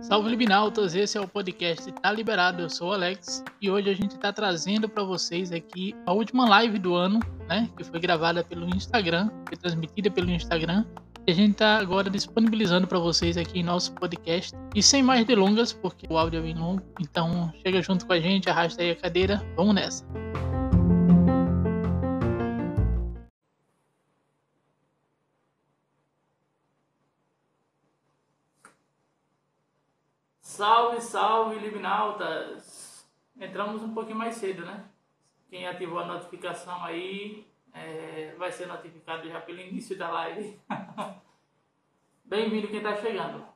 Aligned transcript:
Salve 0.00 0.30
Libinautas, 0.30 0.96
esse 0.96 1.16
é 1.16 1.20
o 1.20 1.28
podcast 1.28 1.92
Tá 1.92 2.10
Liberado, 2.10 2.62
eu 2.62 2.68
sou 2.68 2.88
o 2.90 2.92
Alex 2.92 3.44
e 3.62 3.70
hoje 3.70 3.88
a 3.88 3.94
gente 3.94 4.16
está 4.16 4.32
trazendo 4.32 4.88
para 4.88 5.04
vocês 5.04 5.52
aqui 5.52 5.94
a 6.06 6.12
última 6.12 6.48
live 6.48 6.80
do 6.80 6.96
ano, 6.96 7.20
né, 7.48 7.70
que 7.76 7.84
foi 7.84 8.00
gravada 8.00 8.42
pelo 8.42 8.68
Instagram, 8.68 9.30
foi 9.46 9.56
transmitida 9.56 10.10
pelo 10.10 10.28
Instagram 10.28 10.84
e 11.24 11.30
a 11.30 11.34
gente 11.34 11.52
está 11.52 11.78
agora 11.78 12.10
disponibilizando 12.10 12.88
para 12.88 12.98
vocês 12.98 13.36
aqui 13.36 13.60
em 13.60 13.62
nosso 13.62 13.92
podcast 13.92 14.56
e 14.74 14.82
sem 14.82 15.04
mais 15.04 15.24
delongas, 15.24 15.72
porque 15.72 16.06
o 16.10 16.18
áudio 16.18 16.40
é 16.40 16.42
bem 16.42 16.54
longo, 16.54 16.82
então 17.00 17.52
chega 17.62 17.80
junto 17.80 18.06
com 18.06 18.12
a 18.12 18.18
gente, 18.18 18.50
arrasta 18.50 18.82
aí 18.82 18.90
a 18.90 18.96
cadeira, 18.96 19.40
vamos 19.54 19.76
nessa. 19.76 20.04
Salve, 31.48 31.60
Libnautas! 31.60 33.10
Entramos 33.40 33.82
um 33.82 33.94
pouquinho 33.94 34.18
mais 34.18 34.34
cedo, 34.34 34.66
né? 34.66 34.84
Quem 35.48 35.66
ativou 35.66 35.98
a 35.98 36.04
notificação 36.04 36.84
aí 36.84 37.50
é, 37.72 38.34
vai 38.36 38.52
ser 38.52 38.66
notificado 38.66 39.26
já 39.26 39.40
pelo 39.40 39.58
início 39.58 39.96
da 39.96 40.10
live. 40.10 40.60
Bem-vindo 42.22 42.68
quem 42.68 42.76
está 42.76 42.94
chegando. 42.96 43.46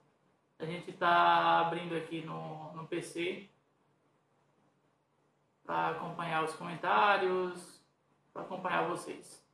A 0.58 0.64
gente 0.64 0.90
está 0.90 1.60
abrindo 1.60 1.94
aqui 1.94 2.22
no, 2.22 2.72
no 2.72 2.88
PC 2.88 3.50
para 5.62 5.90
acompanhar 5.90 6.44
os 6.44 6.54
comentários, 6.54 7.84
para 8.32 8.40
acompanhar 8.40 8.88
vocês. 8.88 9.46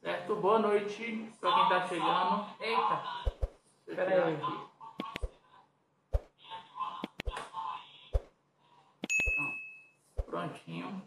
Certo? 0.00 0.34
Boa 0.36 0.60
noite 0.60 1.30
para 1.38 1.52
quem 1.52 1.62
está 1.64 1.86
chegando. 1.88 2.46
Eita! 2.58 3.48
Espera 3.86 4.67
Prontinho. 10.28 11.02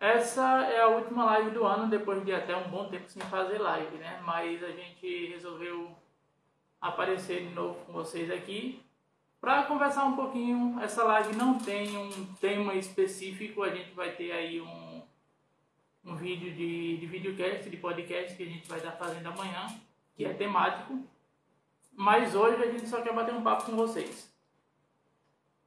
Essa 0.00 0.64
é 0.66 0.80
a 0.80 0.88
última 0.88 1.24
live 1.24 1.50
do 1.50 1.64
ano, 1.64 1.88
depois 1.88 2.24
de 2.24 2.32
até 2.32 2.56
um 2.56 2.68
bom 2.68 2.88
tempo 2.88 3.08
sem 3.08 3.22
fazer 3.22 3.58
live, 3.58 3.98
né? 3.98 4.20
Mas 4.24 4.62
a 4.64 4.70
gente 4.70 5.26
resolveu 5.26 5.94
aparecer 6.80 7.46
de 7.46 7.54
novo 7.54 7.84
com 7.84 7.92
vocês 7.92 8.28
aqui 8.30 8.82
para 9.40 9.62
conversar 9.64 10.04
um 10.04 10.16
pouquinho. 10.16 10.80
Essa 10.80 11.04
live 11.04 11.36
não 11.36 11.58
tem 11.58 11.96
um 11.96 12.34
tema 12.40 12.74
específico, 12.74 13.62
a 13.62 13.70
gente 13.70 13.92
vai 13.92 14.10
ter 14.12 14.32
aí 14.32 14.60
um, 14.60 15.02
um 16.04 16.16
vídeo 16.16 16.52
de, 16.52 16.96
de 16.96 17.06
videocast, 17.06 17.70
de 17.70 17.76
podcast 17.76 18.36
que 18.36 18.42
a 18.42 18.46
gente 18.46 18.68
vai 18.68 18.78
estar 18.78 18.92
fazendo 18.92 19.28
amanhã 19.28 19.66
que 20.16 20.24
é 20.24 20.32
temático. 20.32 20.98
Mas 21.92 22.34
hoje 22.34 22.62
a 22.62 22.72
gente 22.72 22.88
só 22.88 23.02
quer 23.02 23.14
bater 23.14 23.34
um 23.34 23.42
papo 23.42 23.66
com 23.66 23.76
vocês. 23.76 24.31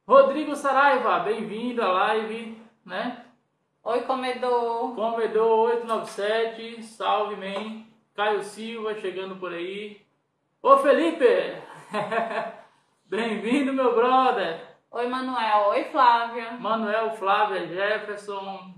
Rodrigo 0.06 0.54
Saraiva, 0.54 1.18
bem-vindo 1.18 1.82
à 1.82 1.88
live, 1.88 2.56
né? 2.84 3.24
Oi, 3.82 4.02
comedor. 4.02 4.94
Comedor 4.94 5.70
897, 5.70 6.80
salve, 6.84 7.34
man. 7.34 7.84
Caio 8.14 8.44
Silva 8.44 8.94
chegando 9.00 9.34
por 9.34 9.52
aí. 9.52 10.00
Ô, 10.62 10.76
Felipe! 10.76 11.26
bem-vindo, 13.04 13.72
meu 13.72 13.96
brother. 13.96 14.78
Oi, 14.92 15.08
Manuel. 15.08 15.70
Oi, 15.70 15.84
Flávia. 15.86 16.52
Manuel, 16.52 17.10
Flávia, 17.16 17.66
Jefferson, 17.66 18.74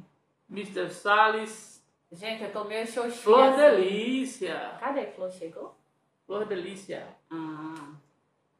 Mr. 0.50 0.88
Salles. 0.88 1.86
Gente, 2.10 2.44
eu 2.44 2.52
tô 2.52 2.64
meio 2.64 2.86
xoxinha. 2.86 3.12
Flor 3.12 3.48
assim. 3.48 3.56
Delícia. 3.56 4.76
Cadê? 4.80 5.08
Flor 5.08 5.30
chegou? 5.30 5.76
Flor 6.24 6.46
Delícia. 6.46 7.06
Ah. 7.30 8.07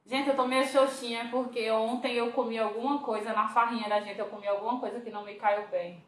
Gente, 0.09 0.31
eu 0.31 0.37
tô 0.37 0.47
meio 0.47 0.67
xoxinha 0.67 1.29
porque 1.31 1.71
ontem 1.71 2.15
eu 2.15 2.33
comi 2.33 2.59
alguma 2.59 2.99
coisa 3.01 3.31
na 3.35 3.47
farrinha 3.47 3.91
da 3.91 4.01
gente, 4.01 4.19
eu 4.19 4.31
comi 4.31 4.49
alguma 4.49 4.81
coisa 4.81 5.03
que 5.03 5.11
não 5.11 5.23
me 5.23 5.35
caiu 5.35 5.69
bem. 5.69 6.03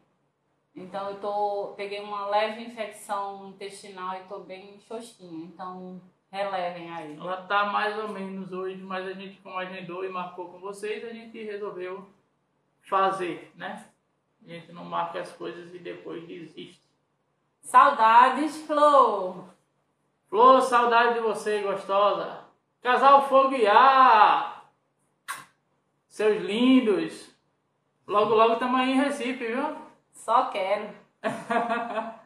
Então 0.75 1.11
eu 1.11 1.19
tô 1.19 1.73
peguei 1.77 1.99
uma 1.99 2.25
leve 2.25 2.63
infecção 2.63 3.49
intestinal 3.49 4.15
e 4.15 4.23
tô 4.23 4.39
bem 4.39 4.79
xoxinha. 4.79 5.45
Então 5.45 6.01
relevem 6.31 6.89
aí. 6.89 7.15
Ela 7.15 7.43
tá 7.43 7.65
mais 7.65 7.95
ou 7.99 8.07
menos 8.07 8.51
hoje, 8.51 8.81
mas 8.81 9.05
a 9.05 9.13
gente 9.13 9.39
como 9.39 9.59
agendou 9.59 10.03
e 10.03 10.09
marcou 10.09 10.49
com 10.49 10.59
vocês, 10.59 11.05
a 11.05 11.13
gente 11.13 11.43
resolveu 11.43 12.09
fazer, 12.81 13.51
né? 13.55 13.85
A 14.43 14.49
gente 14.49 14.71
não 14.71 14.83
marca 14.83 15.19
as 15.19 15.31
coisas 15.31 15.75
e 15.75 15.77
depois 15.77 16.25
desiste. 16.25 16.81
Saudades, 17.61 18.65
Flor. 18.65 19.45
Flor, 20.27 20.59
saudade 20.61 21.13
de 21.13 21.19
você, 21.19 21.61
gostosa. 21.61 22.40
Casal 22.81 23.29
Fogo 23.29 23.55
e 23.55 23.67
Ar. 23.67 24.71
Seus 26.07 26.41
lindos. 26.41 27.29
Logo, 28.07 28.33
logo 28.33 28.53
estamos 28.53 28.79
aí 28.79 28.91
em 28.91 28.99
Recife, 28.99 29.45
viu? 29.45 29.77
Só 30.11 30.49
quero. 30.49 30.89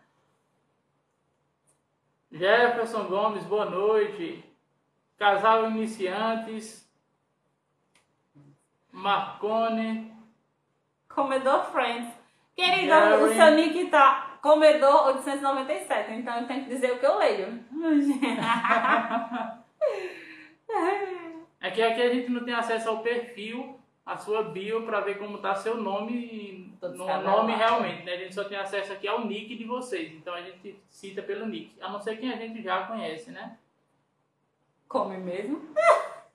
Jefferson 2.31 3.03
Gomes, 3.03 3.43
boa 3.43 3.65
noite. 3.65 4.43
Casal 5.17 5.69
Iniciantes. 5.69 6.89
Marcone. 8.91 10.15
Comedor 11.09 11.65
Friends. 11.65 12.13
Querido, 12.55 12.93
o 13.25 13.33
seu 13.33 13.51
nick 13.51 13.89
tá 13.89 14.37
Comedor 14.41 15.07
897, 15.07 16.13
então 16.13 16.39
eu 16.39 16.47
tenho 16.47 16.63
que 16.63 16.69
dizer 16.69 16.93
o 16.93 16.99
que 16.99 17.05
eu 17.05 17.17
leio. 17.17 17.65
é 21.61 21.71
que 21.71 21.81
aqui 21.81 22.01
a 22.01 22.13
gente 22.13 22.29
não 22.29 22.43
tem 22.43 22.53
acesso 22.53 22.89
ao 22.89 22.99
perfil, 22.99 23.79
a 24.05 24.17
sua 24.17 24.43
bio, 24.43 24.85
para 24.85 24.99
ver 25.01 25.17
como 25.17 25.39
tá 25.39 25.55
seu 25.55 25.77
nome, 25.77 26.77
no 26.81 27.21
nome 27.21 27.55
realmente, 27.55 28.03
né? 28.03 28.13
A 28.13 28.17
gente 28.17 28.35
só 28.35 28.43
tem 28.43 28.57
acesso 28.57 28.93
aqui 28.93 29.07
ao 29.07 29.25
nick 29.25 29.55
de 29.55 29.63
vocês, 29.63 30.13
então 30.13 30.33
a 30.33 30.41
gente 30.41 30.79
cita 30.89 31.23
pelo 31.23 31.45
nick, 31.45 31.75
a 31.81 31.89
não 31.89 31.99
ser 31.99 32.17
quem 32.17 32.31
a 32.31 32.35
gente 32.35 32.61
já 32.61 32.85
conhece, 32.85 33.31
né? 33.31 33.57
Come 34.87 35.17
mesmo? 35.17 35.73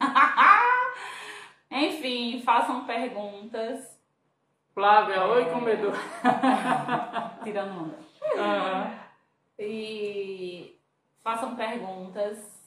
Enfim, 1.71 2.43
façam 2.43 2.85
perguntas. 2.85 3.99
Flávia, 4.75 5.25
oi 5.27 5.45
comedor. 5.47 5.95
Tirando 7.45 7.83
onda. 7.83 7.99
Uhum. 8.35 8.99
E 9.59 10.77
façam 11.23 11.55
perguntas. 11.55 12.60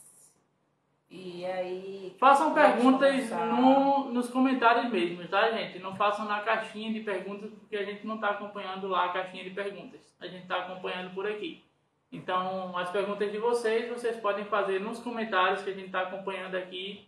E 1.09 1.45
aí. 1.45 2.15
Façam 2.19 2.53
perguntas 2.53 3.29
no, 3.29 4.11
nos 4.11 4.29
comentários 4.29 4.91
mesmo, 4.91 5.27
tá, 5.27 5.51
gente? 5.51 5.79
Não 5.79 5.95
façam 5.95 6.25
na 6.25 6.39
caixinha 6.41 6.91
de 6.91 7.01
perguntas, 7.01 7.51
porque 7.51 7.75
a 7.75 7.83
gente 7.83 8.05
não 8.05 8.15
está 8.15 8.29
acompanhando 8.29 8.87
lá 8.87 9.05
a 9.05 9.13
caixinha 9.13 9.43
de 9.43 9.51
perguntas. 9.51 10.15
A 10.19 10.27
gente 10.27 10.43
está 10.43 10.57
acompanhando 10.57 11.13
por 11.13 11.27
aqui. 11.27 11.63
Então, 12.11 12.77
as 12.77 12.89
perguntas 12.91 13.31
de 13.31 13.37
vocês, 13.37 13.89
vocês 13.89 14.17
podem 14.17 14.45
fazer 14.45 14.79
nos 14.79 14.99
comentários 14.99 15.63
que 15.63 15.69
a 15.69 15.73
gente 15.73 15.87
está 15.87 16.01
acompanhando 16.01 16.55
aqui. 16.55 17.07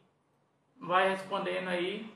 Vai 0.80 1.10
respondendo 1.10 1.70
aí 1.70 2.15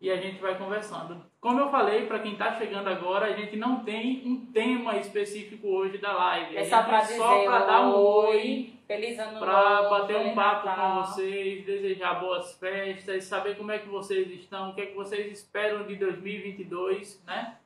e 0.00 0.10
a 0.10 0.16
gente 0.16 0.40
vai 0.40 0.56
conversando. 0.58 1.24
Como 1.40 1.58
eu 1.58 1.70
falei, 1.70 2.06
para 2.06 2.18
quem 2.18 2.32
está 2.32 2.52
chegando 2.52 2.88
agora, 2.88 3.26
a 3.26 3.32
gente 3.32 3.56
não 3.56 3.82
tem 3.82 4.22
um 4.26 4.46
tema 4.52 4.96
específico 4.96 5.68
hoje 5.68 5.98
da 5.98 6.12
live. 6.12 6.56
É 6.56 6.64
só 6.64 6.82
para 6.82 7.00
dizer 7.00 7.16
só 7.16 7.44
para 7.44 7.64
dar 7.64 7.88
um 7.88 7.94
oi, 7.94 8.74
feliz 8.86 9.18
ano 9.18 9.38
para 9.38 9.88
bater 9.88 10.16
um 10.16 10.34
papo 10.34 10.66
Natal. 10.66 10.96
com 10.96 11.04
vocês, 11.04 11.64
desejar 11.64 12.20
boas 12.20 12.52
festas, 12.58 13.24
saber 13.24 13.56
como 13.56 13.72
é 13.72 13.78
que 13.78 13.88
vocês 13.88 14.30
estão, 14.30 14.70
o 14.70 14.74
que 14.74 14.82
é 14.82 14.86
que 14.86 14.94
vocês 14.94 15.32
esperam 15.32 15.86
de 15.86 15.96
2022, 15.96 17.22
né? 17.26 17.56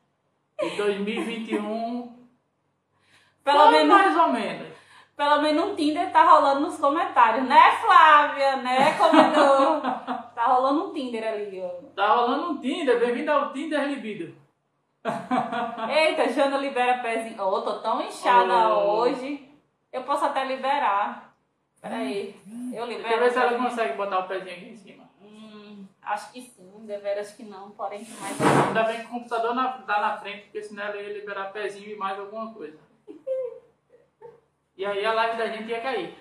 E 0.61 0.69
2021. 0.77 2.21
Pelo 3.43 3.71
menos 3.71 3.87
mais 3.87 4.17
ou 4.17 4.29
menos. 4.29 4.80
Pelo 5.21 5.39
menos 5.39 5.65
um 5.65 5.75
Tinder 5.75 6.11
tá 6.11 6.23
rolando 6.23 6.61
nos 6.61 6.79
comentários, 6.79 7.47
né, 7.47 7.77
Flávia? 7.79 8.55
Né, 8.55 8.97
comedor? 8.97 9.79
tá 10.33 10.47
rolando 10.47 10.85
um 10.85 10.93
Tinder 10.95 11.23
ali, 11.23 11.61
ó. 11.61 11.69
Tá 11.95 12.15
rolando 12.15 12.53
um 12.53 12.57
Tinder, 12.59 12.99
bem-vindo 12.99 13.31
ao 13.31 13.53
Tinder 13.53 13.87
Libido. 13.87 14.35
Eita, 15.95 16.27
Jana 16.27 16.57
libera 16.57 17.03
pezinho. 17.03 17.39
Ô, 17.39 17.49
oh, 17.49 17.61
tô 17.61 17.73
tão 17.81 18.01
inchada 18.01 18.73
oh. 18.73 18.97
hoje. 18.97 19.47
Eu 19.93 20.01
posso 20.01 20.25
até 20.25 20.43
liberar. 20.43 21.35
Peraí. 21.79 22.35
Eu 22.73 22.87
libero. 22.87 23.07
Deixa 23.07 23.13
eu 23.13 23.19
ver 23.19 23.31
se 23.31 23.37
ela 23.37 23.59
consegue 23.59 23.93
botar 23.93 24.19
o 24.21 24.27
pezinho 24.27 24.55
aqui 24.55 24.69
em 24.69 24.75
cima. 24.75 25.03
Hum, 25.21 25.85
acho 26.01 26.31
que 26.31 26.41
sim, 26.41 26.83
deveras 26.87 27.31
que 27.33 27.43
não, 27.43 27.69
porém 27.69 28.07
mais. 28.19 28.41
Ainda 28.41 28.83
bem 28.85 29.01
que 29.01 29.05
o 29.05 29.09
computador 29.09 29.53
na, 29.53 29.67
tá 29.67 30.01
na 30.01 30.17
frente, 30.17 30.45
porque 30.45 30.63
senão 30.63 30.83
ela 30.83 30.99
ia 30.99 31.13
liberar 31.13 31.53
pezinho 31.53 31.91
e 31.91 31.95
mais 31.95 32.17
alguma 32.17 32.51
coisa. 32.51 32.89
E 34.81 34.85
aí 34.85 35.05
a 35.05 35.13
live 35.13 35.37
da 35.37 35.45
gente 35.45 35.69
ia 35.69 35.79
cair. 35.79 36.17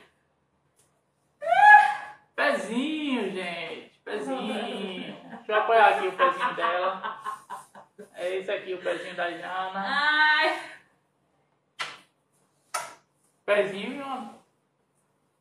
Pezinho, 2.37 3.31
gente. 3.31 3.99
Pezinho. 4.05 5.17
Deixa 5.31 5.53
eu 5.53 5.57
apoiar 5.57 5.87
aqui 5.87 6.09
o 6.09 6.13
pezinho 6.13 6.55
dela. 6.55 7.23
É 8.13 8.37
esse 8.37 8.51
aqui 8.51 8.75
o 8.75 8.83
pezinho 8.83 9.15
da 9.15 9.31
Jana. 9.31 9.83
Ai. 9.83 10.61
Pezinho 13.47 14.05
uma. 14.05 14.39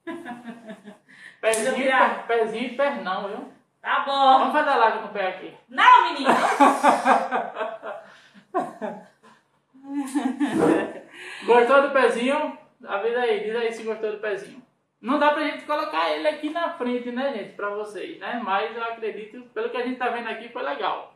pezinho, 1.42 1.78
e 1.78 2.24
pezinho 2.26 2.68
e 2.68 2.78
pernão, 2.78 3.28
viu? 3.28 3.54
Tá 3.82 4.00
bom. 4.06 4.40
Vamos 4.40 4.54
fazer 4.54 4.70
a 4.70 4.78
live 4.78 5.00
com 5.00 5.08
o 5.08 5.12
pé 5.12 5.28
aqui. 5.28 5.58
Não, 5.68 6.04
menino. 6.04 6.30
Gostou 11.46 11.82
do 11.82 11.92
pezinho? 11.92 12.69
Avisa 12.86 13.20
aí, 13.20 13.44
diz 13.44 13.56
aí 13.56 13.72
se 13.74 13.84
gostou 13.84 14.12
do 14.12 14.20
pezinho. 14.20 14.62
Não 15.02 15.18
dá 15.18 15.32
pra 15.32 15.48
gente 15.48 15.66
colocar 15.66 16.12
ele 16.12 16.28
aqui 16.28 16.50
na 16.50 16.74
frente, 16.74 17.12
né, 17.12 17.34
gente, 17.34 17.54
pra 17.56 17.70
vocês, 17.70 18.20
né? 18.20 18.42
Mas 18.44 18.76
eu 18.76 18.84
acredito, 18.84 19.42
pelo 19.54 19.70
que 19.70 19.78
a 19.78 19.86
gente 19.86 19.98
tá 19.98 20.10
vendo 20.10 20.28
aqui, 20.28 20.50
foi 20.50 20.62
legal. 20.62 21.14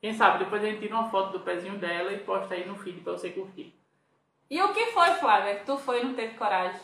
Quem 0.00 0.12
sabe 0.12 0.44
depois 0.44 0.62
a 0.62 0.66
gente 0.66 0.80
tira 0.80 0.94
uma 0.94 1.10
foto 1.10 1.32
do 1.32 1.44
pezinho 1.44 1.78
dela 1.78 2.12
e 2.12 2.18
posta 2.18 2.54
aí 2.54 2.66
no 2.66 2.76
feed 2.78 3.00
pra 3.00 3.12
você 3.12 3.30
curtir. 3.30 3.74
E 4.50 4.60
o 4.62 4.72
que 4.72 4.86
foi, 4.86 5.10
Flávia? 5.14 5.62
Tu 5.64 5.76
foi 5.78 6.00
e 6.00 6.04
não 6.04 6.14
teve 6.14 6.34
coragem? 6.34 6.80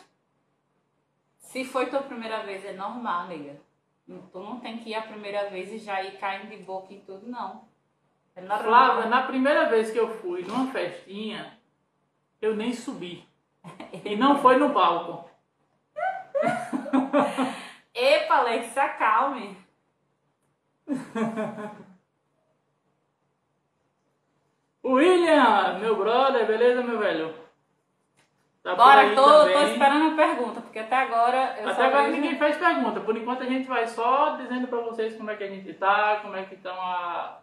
Se 1.37 1.63
foi 1.63 1.87
tua 1.87 2.01
primeira 2.01 2.43
vez, 2.43 2.63
é 2.65 2.73
normal, 2.73 3.21
amiga. 3.21 3.55
Tu 4.05 4.39
não 4.39 4.59
tem 4.59 4.77
que 4.77 4.89
ir 4.89 4.95
a 4.95 5.01
primeira 5.01 5.49
vez 5.49 5.71
e 5.71 5.79
já 5.79 6.03
ir 6.03 6.17
caindo 6.17 6.49
de 6.49 6.57
boca 6.57 6.93
em 6.93 6.99
tudo, 7.01 7.27
não. 7.27 7.63
É 8.35 8.41
normal. 8.41 8.63
Flávia, 8.63 9.05
na 9.07 9.23
primeira 9.23 9.69
vez 9.69 9.91
que 9.91 9.97
eu 9.97 10.09
fui 10.19 10.43
numa 10.43 10.71
festinha, 10.71 11.57
eu 12.41 12.55
nem 12.55 12.73
subi. 12.73 13.25
E 14.03 14.15
não 14.15 14.37
foi 14.39 14.57
no 14.57 14.71
palco. 14.73 15.29
Epa, 17.93 18.35
Alex, 18.35 18.67
se 18.67 18.79
acalme. 18.79 19.57
William, 24.83 25.79
meu 25.79 25.95
brother, 25.95 26.45
beleza, 26.45 26.83
meu 26.83 26.99
velho? 26.99 27.33
Tá 28.61 28.75
Bora, 28.75 29.13
tô, 29.15 29.23
tô 29.23 29.39
também. 29.51 29.71
esperando 29.73 30.13
a 30.13 30.15
pergunta, 30.15 30.61
porque 30.61 30.79
até 30.79 30.95
agora 30.95 31.55
eu 31.59 31.69
Até 31.69 31.85
agora 31.85 32.03
vejo- 32.05 32.15
ninguém 32.15 32.37
fez 32.37 32.57
pergunta. 32.57 32.99
Por 32.99 33.15
enquanto 33.15 33.43
a 33.43 33.45
gente 33.45 33.67
vai 33.67 33.87
só 33.87 34.35
dizendo 34.37 34.67
pra 34.67 34.79
vocês 34.79 35.15
como 35.15 35.29
é 35.29 35.35
que 35.35 35.43
a 35.43 35.47
gente 35.49 35.71
tá, 35.73 36.19
como 36.21 36.35
é 36.35 36.43
que 36.45 36.55
estão 36.55 36.73
a. 36.79 37.41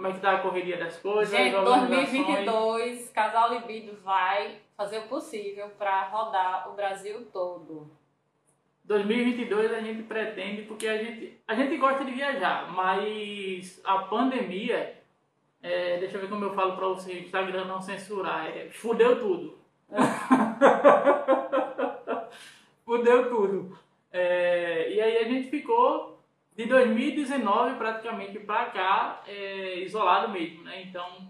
Como 0.00 0.08
é 0.08 0.14
que 0.14 0.20
tá 0.20 0.32
a 0.32 0.38
correria 0.38 0.78
das 0.78 0.96
coisas. 0.96 1.28
Gente, 1.28 1.54
as 1.54 1.68
organizações. 1.68 2.46
2022, 2.46 3.10
Casal 3.10 3.52
Libido 3.52 3.94
vai 4.02 4.56
fazer 4.74 5.00
o 5.00 5.02
possível 5.02 5.68
para 5.76 6.08
rodar 6.08 6.70
o 6.70 6.74
Brasil 6.74 7.26
todo. 7.30 7.86
2022 8.84 9.74
a 9.74 9.80
gente 9.80 10.04
pretende, 10.04 10.62
porque 10.62 10.88
a 10.88 10.96
gente, 10.96 11.38
a 11.46 11.54
gente 11.54 11.76
gosta 11.76 12.02
de 12.02 12.12
viajar, 12.12 12.72
mas 12.72 13.78
a 13.84 13.98
pandemia, 13.98 14.98
é, 15.62 15.98
deixa 15.98 16.16
eu 16.16 16.22
ver 16.22 16.30
como 16.30 16.46
eu 16.46 16.54
falo 16.54 16.76
pra 16.76 16.88
você, 16.88 17.12
o 17.12 17.18
Instagram 17.18 17.66
não 17.66 17.82
censurar, 17.82 18.46
é, 18.46 18.70
fudeu 18.70 19.20
tudo. 19.20 19.58
fudeu 22.86 23.28
tudo. 23.28 23.78
É, 24.10 24.94
e 24.94 24.98
aí 24.98 25.18
a 25.18 25.24
gente 25.24 25.50
ficou 25.50 26.09
de 26.60 26.66
2019 26.66 27.76
praticamente 27.76 28.38
pra 28.40 28.66
cá 28.66 29.22
é, 29.26 29.76
isolado 29.78 30.30
mesmo, 30.30 30.62
né? 30.62 30.82
Então 30.82 31.26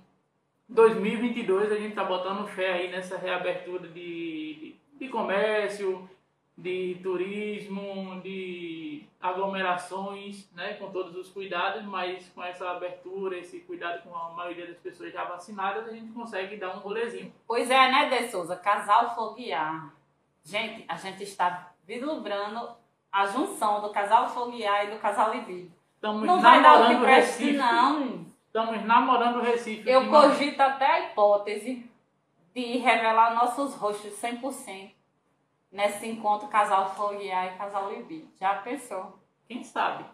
2022 0.69 1.71
a 1.71 1.77
gente 1.77 1.95
tá 1.95 2.03
botando 2.03 2.49
fé 2.49 2.73
aí 2.73 2.91
nessa 2.91 3.17
reabertura 3.17 3.87
de, 3.87 3.95
de, 3.95 4.77
de 4.99 5.09
comércio, 5.09 6.11
de 6.59 6.99
turismo, 7.01 8.21
de 8.25 9.05
aglomerações, 9.21 10.51
né, 10.53 10.75
com 10.75 10.91
todos 10.91 11.15
os 11.15 11.29
cuidados, 11.29 11.85
mas 11.85 12.29
com 12.31 12.43
essa 12.43 12.69
abertura, 12.69 13.39
esse 13.39 13.61
cuidado 13.61 14.03
com 14.03 14.17
a 14.17 14.31
maioria 14.31 14.67
das 14.67 14.79
pessoas 14.79 15.13
já 15.13 15.23
vacinadas, 15.25 15.87
a 15.87 15.93
gente 15.93 16.11
consegue 16.13 16.57
dar 16.57 16.77
um 16.77 16.81
rolezinho. 16.81 17.33
Pois 17.47 17.71
é, 17.71 17.89
né, 17.89 18.09
De 18.09 18.31
Souza? 18.31 18.57
Casal 18.57 19.15
Foguear. 19.15 19.95
Gente, 20.43 20.85
a 20.89 20.97
gente 20.97 21.23
está 21.23 21.73
vislumbrando 21.87 22.80
a 23.13 23.27
junção 23.27 23.81
do 23.81 23.91
casal 23.91 24.29
Foguear 24.29 24.87
e 24.87 24.91
do 24.93 24.99
casal 24.99 25.33
Libido. 25.33 25.73
Estamos 25.95 26.27
Não 26.27 26.41
vai 26.41 26.63
dar 26.63 26.81
o 26.83 26.89
que 26.89 27.01
preste, 27.03 27.39
Recife. 27.45 27.57
não. 27.59 28.27
Estamos 28.47 28.85
namorando 28.85 29.37
o 29.37 29.43
Recife. 29.43 29.89
Eu 29.89 30.09
cogito 30.09 30.61
até 30.61 30.87
a 30.87 31.01
hipótese 31.01 31.89
de 32.55 32.79
revelar 32.79 33.35
nossos 33.35 33.75
rostos 33.75 34.13
100% 34.21 34.91
nesse 35.71 36.09
encontro 36.09 36.49
casal 36.49 36.95
Foguear 36.95 37.55
e 37.55 37.59
casal 37.59 37.91
Libido. 37.93 38.29
Já 38.41 38.55
pensou? 38.57 39.19
Quem 39.47 39.63
sabe? 39.63 40.05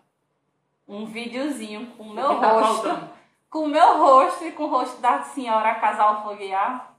Um 0.86 1.06
videozinho 1.06 1.86
com 1.96 2.04
o 2.04 2.14
meu 2.14 2.38
tá 2.40 2.52
rosto. 2.52 2.82
faltando? 2.88 3.10
com 3.48 3.60
o 3.60 3.68
meu 3.68 3.98
rosto 3.98 4.44
e 4.44 4.52
com 4.52 4.64
o 4.64 4.68
rosto 4.68 5.00
da 5.00 5.22
senhora 5.22 5.74
casal 5.76 6.22
Foguear. 6.22 6.94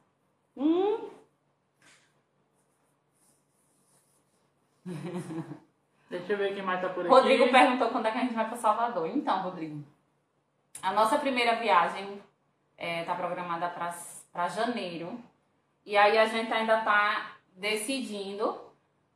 Hum, 0.56 1.08
Deixa 6.10 6.34
eu 6.34 6.38
ver 6.38 6.54
quem 6.54 6.64
mais 6.64 6.82
tá 6.82 6.90
por 6.90 7.02
aqui. 7.02 7.10
Rodrigo 7.10 7.52
perguntou 7.52 7.90
quando 7.90 8.06
é 8.06 8.12
que 8.12 8.18
a 8.18 8.22
gente 8.22 8.34
vai 8.34 8.48
para 8.48 8.58
Salvador. 8.58 9.08
Então, 9.08 9.42
Rodrigo, 9.42 9.84
a 10.82 10.94
nossa 10.94 11.18
primeira 11.18 11.56
viagem 11.56 12.22
está 12.78 13.16
programada 13.16 13.70
para 14.32 14.48
janeiro. 14.48 15.20
E 15.86 15.98
aí 15.98 16.18
a 16.18 16.26
gente 16.26 16.52
ainda 16.52 16.80
está 16.80 17.38
decidindo 17.56 18.60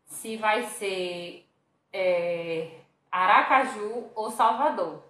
se 0.06 0.36
vai 0.36 0.64
ser 0.64 1.46
é, 1.94 2.80
Aracaju 3.12 4.10
ou 4.16 4.30
Salvador. 4.32 5.04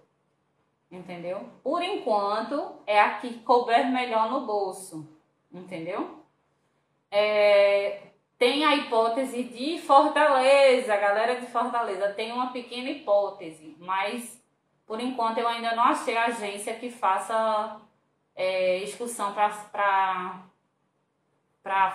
Entendeu? 0.90 1.48
Por 1.64 1.82
enquanto, 1.82 2.76
é 2.86 3.00
a 3.00 3.18
que 3.18 3.38
couber 3.40 3.90
melhor 3.90 4.30
no 4.30 4.46
bolso. 4.46 5.08
Entendeu? 5.52 6.22
É, 7.10 8.11
tem 8.42 8.64
a 8.64 8.74
hipótese 8.74 9.44
de 9.44 9.78
Fortaleza, 9.78 10.96
galera 10.96 11.40
de 11.40 11.46
Fortaleza, 11.46 12.12
tem 12.12 12.32
uma 12.32 12.50
pequena 12.50 12.90
hipótese, 12.90 13.76
mas 13.78 14.44
por 14.84 15.00
enquanto 15.00 15.38
eu 15.38 15.46
ainda 15.46 15.76
não 15.76 15.84
achei 15.84 16.16
a 16.16 16.24
agência 16.24 16.74
que 16.74 16.90
faça 16.90 17.80
é, 18.34 18.78
excursão 18.78 19.32
para 19.32 20.42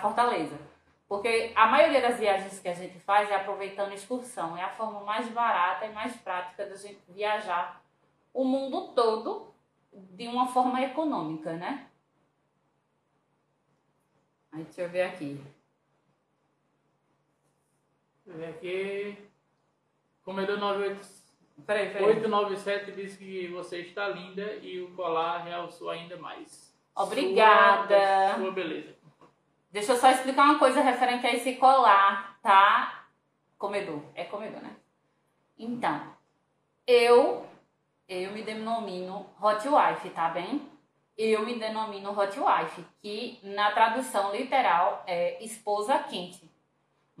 Fortaleza. 0.00 0.58
Porque 1.06 1.52
a 1.54 1.66
maioria 1.66 2.00
das 2.00 2.18
viagens 2.18 2.58
que 2.58 2.68
a 2.70 2.74
gente 2.74 2.98
faz 3.00 3.30
é 3.30 3.34
aproveitando 3.34 3.92
excursão, 3.92 4.56
é 4.56 4.62
a 4.62 4.70
forma 4.70 5.00
mais 5.00 5.28
barata 5.28 5.84
e 5.84 5.92
mais 5.92 6.16
prática 6.16 6.64
da 6.64 6.76
gente 6.76 7.02
viajar 7.10 7.82
o 8.32 8.42
mundo 8.42 8.94
todo 8.94 9.52
de 9.92 10.26
uma 10.26 10.46
forma 10.46 10.82
econômica, 10.82 11.52
né? 11.52 11.88
Deixa 14.50 14.80
eu 14.80 14.88
ver 14.88 15.02
aqui. 15.02 15.57
Ver 18.28 18.46
aqui. 18.46 19.18
Comedor 20.22 20.58
98 20.58 21.18
Peraí, 21.66 21.90
peraí. 21.90 22.04
897 22.04 22.92
diz 22.92 23.16
que 23.16 23.48
você 23.48 23.78
está 23.78 24.08
linda 24.08 24.54
e 24.62 24.80
o 24.80 24.90
colar 24.92 25.38
realçou 25.38 25.90
ainda 25.90 26.16
mais. 26.16 26.74
Obrigada. 26.94 28.34
Sua, 28.34 28.38
sua 28.38 28.52
beleza. 28.52 28.94
Deixa 29.70 29.92
eu 29.92 29.96
só 29.96 30.10
explicar 30.10 30.44
uma 30.44 30.58
coisa 30.58 30.80
referente 30.80 31.26
a 31.26 31.34
esse 31.34 31.56
colar, 31.56 32.38
tá? 32.42 33.06
Comedor. 33.58 34.02
É 34.14 34.24
comedor, 34.24 34.62
né? 34.62 34.76
Então, 35.58 36.00
eu, 36.86 37.46
eu 38.08 38.32
me 38.32 38.42
denomino 38.42 39.28
Hot 39.40 39.68
Wife, 39.68 40.10
tá 40.10 40.30
bem? 40.30 40.62
Eu 41.16 41.44
me 41.44 41.58
denomino 41.58 42.18
Hot 42.18 42.38
Wife, 42.38 42.84
que 43.00 43.40
na 43.42 43.72
tradução 43.72 44.34
literal 44.34 45.02
é 45.06 45.42
esposa 45.44 45.98
quente. 45.98 46.47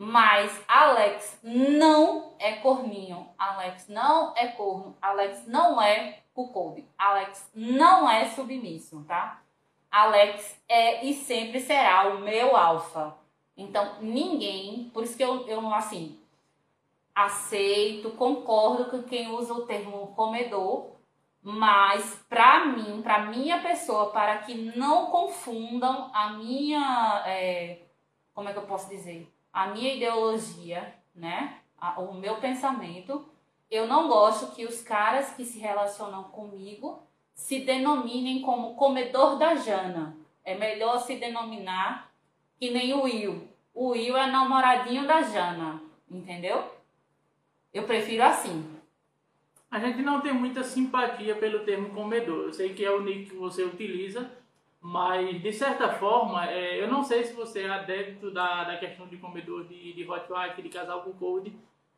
Mas 0.00 0.64
Alex 0.68 1.40
não 1.42 2.32
é 2.38 2.52
corninho. 2.52 3.28
Alex 3.36 3.88
não 3.88 4.32
é 4.36 4.46
corno. 4.46 4.96
Alex 5.02 5.44
não 5.48 5.82
é 5.82 6.20
cuckold. 6.32 6.86
Alex 6.96 7.50
não 7.52 8.08
é 8.08 8.26
submisso, 8.26 9.04
tá? 9.08 9.42
Alex 9.90 10.56
é 10.68 11.04
e 11.04 11.12
sempre 11.14 11.58
será 11.58 12.14
o 12.14 12.20
meu 12.20 12.56
alfa. 12.56 13.16
Então, 13.56 13.96
ninguém, 14.00 14.88
por 14.94 15.02
isso 15.02 15.16
que 15.16 15.24
eu, 15.24 15.48
eu 15.48 15.74
assim, 15.74 16.16
aceito, 17.12 18.10
concordo 18.10 18.84
com 18.84 19.02
quem 19.02 19.32
usa 19.32 19.52
o 19.52 19.66
termo 19.66 20.14
comedor, 20.14 20.92
mas 21.42 22.24
para 22.28 22.66
mim, 22.66 23.02
para 23.02 23.26
minha 23.26 23.60
pessoa, 23.60 24.10
para 24.10 24.38
que 24.38 24.54
não 24.54 25.06
confundam 25.06 26.08
a 26.14 26.34
minha, 26.34 27.24
é, 27.26 27.80
como 28.32 28.48
é 28.48 28.52
que 28.52 28.58
eu 28.60 28.66
posso 28.66 28.88
dizer, 28.88 29.28
a 29.52 29.68
minha 29.68 29.94
ideologia, 29.94 30.94
né, 31.14 31.58
o 31.96 32.12
meu 32.14 32.36
pensamento, 32.36 33.26
eu 33.70 33.86
não 33.86 34.08
gosto 34.08 34.54
que 34.54 34.64
os 34.64 34.80
caras 34.80 35.30
que 35.34 35.44
se 35.44 35.58
relacionam 35.58 36.24
comigo 36.24 37.02
se 37.34 37.60
denominem 37.60 38.40
como 38.40 38.74
comedor 38.74 39.38
da 39.38 39.54
Jana. 39.54 40.16
É 40.44 40.56
melhor 40.56 40.98
se 40.98 41.16
denominar 41.16 42.10
que 42.58 42.70
nem 42.70 42.92
o 42.94 43.02
Will. 43.02 43.48
O 43.74 43.90
Will 43.90 44.16
é 44.16 44.26
namoradinho 44.26 45.06
da 45.06 45.22
Jana, 45.22 45.80
entendeu? 46.10 46.64
Eu 47.72 47.84
prefiro 47.84 48.24
assim. 48.24 48.64
A 49.70 49.78
gente 49.78 50.00
não 50.02 50.20
tem 50.20 50.32
muita 50.32 50.64
simpatia 50.64 51.36
pelo 51.36 51.60
termo 51.60 51.90
comedor. 51.90 52.46
Eu 52.46 52.52
sei 52.52 52.74
que 52.74 52.84
é 52.84 52.90
o 52.90 53.02
nick 53.02 53.30
que 53.30 53.36
você 53.36 53.62
utiliza, 53.62 54.30
Mas, 54.80 55.42
de 55.42 55.52
certa 55.52 55.88
forma, 55.88 56.48
é, 56.50 56.80
eu 56.80 56.88
não 56.88 57.02
sei 57.02 57.24
se 57.24 57.32
você 57.34 57.62
é 57.62 57.68
adepto 57.70 58.30
da, 58.30 58.64
da 58.64 58.76
questão 58.76 59.06
de 59.08 59.16
comedor 59.16 59.64
de, 59.64 59.92
de 59.92 60.08
hot 60.08 60.24
wife, 60.32 60.62
de 60.62 60.68
casal 60.68 61.02
com 61.02 61.12
cold, 61.12 61.52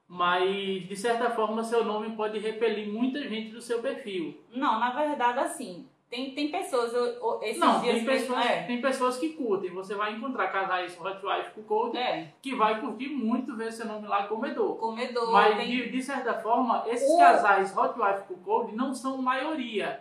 mas, 0.08 0.88
de 0.88 0.96
certa 0.96 1.30
forma, 1.30 1.62
seu 1.62 1.84
nome 1.84 2.16
pode 2.16 2.38
repelir 2.38 2.88
muita 2.88 3.20
gente 3.28 3.50
do 3.52 3.60
seu 3.60 3.80
perfil. 3.80 4.42
Não, 4.50 4.80
na 4.80 4.90
verdade, 4.90 5.38
assim, 5.38 5.86
tem, 6.08 6.34
tem 6.34 6.50
pessoas, 6.50 6.92
eu- 6.92 7.38
esses 7.42 7.60
não, 7.60 7.80
dias... 7.80 7.96
tem 7.96 8.04
pessoas, 8.04 8.44
é, 8.46 8.62
tem 8.64 8.80
pessoas 8.80 9.18
que 9.18 9.28
curtem. 9.34 9.70
Você 9.70 9.94
vai 9.94 10.14
encontrar 10.14 10.48
casais 10.48 10.98
hot 11.00 11.24
wife 11.24 11.50
com 11.54 11.62
cold 11.62 11.96
é, 11.96 12.32
que 12.42 12.54
vai 12.56 12.80
curtir 12.80 13.08
muito 13.10 13.54
ver 13.56 13.70
seu 13.72 13.86
nome 13.86 14.08
lá 14.08 14.26
comedor. 14.26 14.76
comedor, 14.78 15.30
Mas, 15.30 15.56
tem... 15.56 15.68
de, 15.68 15.90
de 15.90 16.02
certa 16.02 16.34
forma, 16.40 16.82
esses 16.88 17.08
O- 17.08 17.18
casais 17.18 17.76
hot 17.76 17.94
wife 18.00 18.24
com 18.26 18.34
cold 18.42 18.74
não 18.74 18.92
são 18.92 19.18
maioria, 19.18 20.00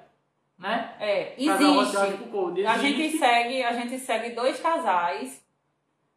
né? 0.59 0.93
É, 0.99 1.33
existe. 1.37 1.97
A 2.67 2.77
gente 2.77 3.17
segue, 3.17 3.63
a 3.63 3.73
gente 3.73 3.97
segue 3.97 4.35
dois 4.35 4.59
casais. 4.59 5.41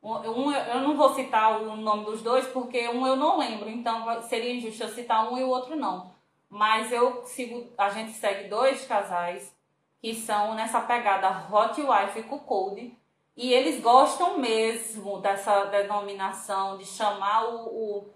Um, 0.03 0.51
eu 0.53 0.81
não 0.81 0.97
vou 0.97 1.15
citar 1.15 1.63
o 1.63 1.77
nome 1.77 2.05
dos 2.05 2.23
dois 2.23 2.45
porque 2.49 2.89
um 2.89 3.07
eu 3.07 3.15
não 3.15 3.39
lembro, 3.39 3.71
então 3.71 4.21
seria 4.23 4.53
injusto 4.53 4.83
eu 4.83 4.89
citar 4.89 5.33
um 5.33 5.39
e 5.39 5.45
o 5.45 5.49
outro 5.49 5.77
não. 5.77 6.13
Mas 6.51 6.91
eu 6.91 7.25
sigo, 7.25 7.73
a 7.79 7.89
gente 7.89 8.11
segue 8.11 8.49
dois 8.49 8.85
casais 8.85 9.55
que 10.01 10.13
são 10.13 10.55
nessa 10.55 10.81
pegada 10.81 11.47
hot 11.49 11.81
wife 11.81 12.25
com 12.25 12.41
cold 12.41 12.93
e 13.37 13.55
eles 13.55 13.81
gostam 13.81 14.39
mesmo 14.39 15.21
dessa 15.21 15.67
denominação 15.67 16.77
de 16.77 16.85
chamar 16.85 17.45
o, 17.45 18.09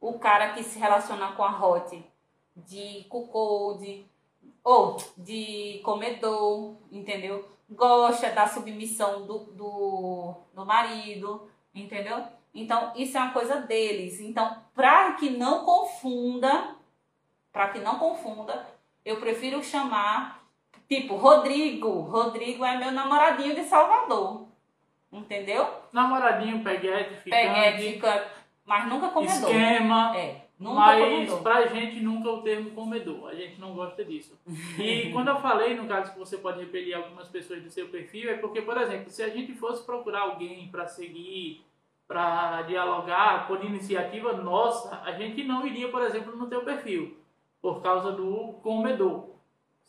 o, 0.00 0.08
o 0.08 0.18
cara 0.18 0.50
que 0.50 0.64
se 0.64 0.80
relaciona 0.80 1.28
com 1.32 1.44
a 1.44 1.64
hot 1.64 2.04
de 2.56 3.06
cuckold 3.08 4.09
ou 4.62 4.96
de 5.16 5.80
comedor, 5.84 6.76
entendeu? 6.90 7.48
Gosta 7.70 8.30
da 8.30 8.46
submissão 8.46 9.26
do, 9.26 9.38
do, 9.52 10.34
do 10.54 10.66
marido, 10.66 11.48
entendeu? 11.74 12.22
Então, 12.54 12.92
isso 12.96 13.16
é 13.16 13.20
uma 13.20 13.32
coisa 13.32 13.60
deles. 13.60 14.20
Então, 14.20 14.56
para 14.74 15.12
que 15.12 15.30
não 15.30 15.64
confunda, 15.64 16.76
para 17.52 17.68
que 17.68 17.78
não 17.78 17.98
confunda, 17.98 18.66
eu 19.04 19.18
prefiro 19.18 19.62
chamar, 19.62 20.42
tipo, 20.88 21.14
Rodrigo. 21.14 22.00
Rodrigo 22.00 22.64
é 22.64 22.76
meu 22.76 22.90
namoradinho 22.90 23.54
de 23.54 23.64
Salvador, 23.64 24.48
entendeu? 25.12 25.68
Namoradinho, 25.92 26.62
peguete, 26.64 27.14
ficante, 27.16 27.30
Peguete, 27.30 28.00
mas 28.64 28.88
nunca 28.88 29.08
comedor. 29.08 29.50
esquema. 29.50 30.16
É, 30.16 30.42
nunca 30.60 30.80
Mas 30.80 31.02
comedor. 31.02 31.42
pra 31.42 31.66
gente 31.66 32.00
nunca 32.00 32.28
é 32.28 32.32
o 32.32 32.42
termo 32.42 32.70
comedor, 32.72 33.30
a 33.30 33.34
gente 33.34 33.58
não 33.58 33.72
gosta 33.72 34.04
disso. 34.04 34.38
E 34.78 35.10
quando 35.12 35.28
eu 35.28 35.40
falei, 35.40 35.74
no 35.74 35.88
caso 35.88 36.12
que 36.12 36.18
você 36.18 36.36
pode 36.36 36.60
repelir 36.60 36.94
algumas 36.94 37.26
pessoas 37.28 37.62
do 37.62 37.70
seu 37.70 37.88
perfil, 37.88 38.30
é 38.30 38.34
porque, 38.34 38.60
por 38.60 38.76
exemplo, 38.76 39.08
se 39.08 39.22
a 39.22 39.30
gente 39.30 39.54
fosse 39.54 39.84
procurar 39.84 40.20
alguém 40.20 40.68
para 40.68 40.86
seguir, 40.86 41.64
para 42.06 42.60
dialogar 42.62 43.48
por 43.48 43.64
iniciativa 43.64 44.34
nossa, 44.34 45.00
a 45.02 45.12
gente 45.12 45.42
não 45.42 45.66
iria, 45.66 45.88
por 45.88 46.02
exemplo, 46.02 46.36
no 46.36 46.46
teu 46.46 46.62
perfil, 46.62 47.16
por 47.62 47.80
causa 47.80 48.12
do 48.12 48.52
comedor, 48.62 49.30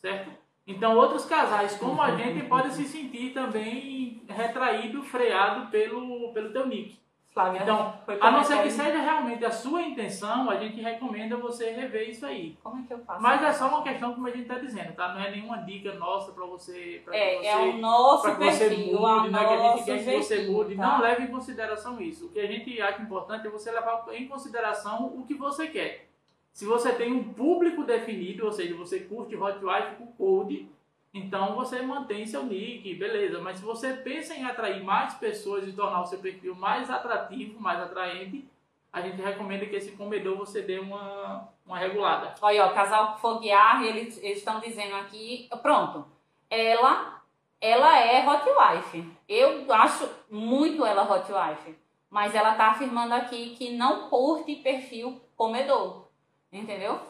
certo? 0.00 0.30
Então 0.66 0.96
outros 0.96 1.26
casais 1.26 1.76
como 1.76 2.00
a 2.00 2.16
gente 2.16 2.44
podem 2.48 2.70
se 2.70 2.84
sentir 2.84 3.34
também 3.34 4.22
retraído, 4.26 5.02
freado 5.02 5.70
pelo, 5.70 6.32
pelo 6.32 6.52
teu 6.52 6.66
nick. 6.66 7.01
Flávia, 7.32 7.62
Então, 7.62 7.94
A 8.20 8.30
não 8.30 8.44
ser 8.44 8.62
que 8.62 8.70
seja 8.70 8.98
realmente 9.00 9.42
a 9.42 9.50
sua 9.50 9.80
intenção, 9.82 10.50
a 10.50 10.56
gente 10.56 10.80
recomenda 10.82 11.34
você 11.36 11.70
rever 11.70 12.10
isso 12.10 12.26
aí. 12.26 12.58
Como 12.62 12.82
é 12.82 12.86
que 12.86 12.92
eu 12.92 12.98
faço? 12.98 13.22
Mas 13.22 13.42
é 13.42 13.52
só 13.52 13.68
uma 13.68 13.82
questão 13.82 14.12
como 14.12 14.26
a 14.26 14.30
gente 14.30 14.42
está 14.42 14.58
dizendo, 14.58 14.92
tá? 14.94 15.14
Não 15.14 15.20
é 15.20 15.30
nenhuma 15.30 15.56
dica 15.58 15.94
nossa 15.94 16.30
para 16.32 16.44
você, 16.44 17.02
É, 17.10 17.38
você, 17.38 17.46
é 17.46 17.56
o 17.56 17.72
nosso 17.78 18.22
pra 18.22 18.36
que 18.36 18.44
você 18.44 18.68
perfil, 18.68 19.00
mude, 19.00 19.28
o 19.28 19.30
não 19.30 19.38
é 19.38 19.46
que 19.46 19.54
a 19.54 19.76
gente 19.76 19.84
quer 19.84 20.04
que 20.04 20.22
você 20.22 20.46
mude. 20.46 20.76
tá? 20.76 20.82
Não 20.86 21.00
leve 21.00 21.22
em 21.24 21.28
consideração 21.28 22.00
isso. 22.02 22.26
O 22.26 22.28
que 22.28 22.40
a 22.40 22.46
gente 22.46 22.80
acha 22.82 23.00
importante 23.00 23.46
é 23.46 23.50
você 23.50 23.70
levar 23.70 24.04
em 24.12 24.28
consideração 24.28 25.06
o 25.06 25.24
que 25.24 25.34
você 25.34 25.68
quer. 25.68 26.08
Se 26.52 26.66
você 26.66 26.92
tem 26.92 27.10
um 27.14 27.32
público 27.32 27.82
definido, 27.82 28.44
ou 28.44 28.52
seja, 28.52 28.74
você 28.74 29.00
curte 29.00 29.34
Hot 29.34 29.58
Wife 29.64 29.96
com 29.96 30.06
Code, 30.08 30.68
então 31.14 31.54
você 31.54 31.82
mantém 31.82 32.26
seu 32.26 32.44
nick, 32.44 32.94
beleza. 32.94 33.38
Mas 33.40 33.58
se 33.58 33.64
você 33.64 33.92
pensa 33.92 34.34
em 34.34 34.44
atrair 34.44 34.82
mais 34.82 35.14
pessoas 35.14 35.68
e 35.68 35.72
tornar 35.72 36.00
o 36.00 36.06
seu 36.06 36.18
perfil 36.18 36.54
mais 36.54 36.88
atrativo, 36.88 37.60
mais 37.60 37.78
atraente, 37.80 38.48
a 38.90 39.00
gente 39.00 39.20
recomenda 39.20 39.66
que 39.66 39.76
esse 39.76 39.92
comedor 39.92 40.36
você 40.36 40.62
dê 40.62 40.78
uma, 40.78 41.48
uma 41.66 41.78
regulada. 41.78 42.34
Olha, 42.40 42.66
ó, 42.66 42.70
casal 42.70 43.18
Foguear, 43.18 43.82
eles 43.84 44.18
eles 44.22 44.38
estão 44.38 44.60
dizendo 44.60 44.94
aqui, 44.96 45.48
pronto, 45.62 46.06
ela, 46.48 47.22
ela 47.60 47.98
é 47.98 48.26
hot 48.26 48.44
wife. 48.48 49.10
Eu 49.28 49.72
acho 49.72 50.08
muito 50.30 50.84
ela 50.84 51.10
hot 51.10 51.30
wife, 51.30 51.74
mas 52.08 52.34
ela 52.34 52.54
tá 52.54 52.70
afirmando 52.70 53.14
aqui 53.14 53.54
que 53.56 53.76
não 53.76 54.08
curte 54.08 54.56
perfil 54.56 55.20
comedor, 55.36 56.08
entendeu? 56.50 57.00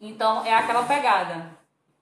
Então 0.00 0.44
é 0.44 0.54
aquela 0.54 0.84
pegada. 0.84 1.57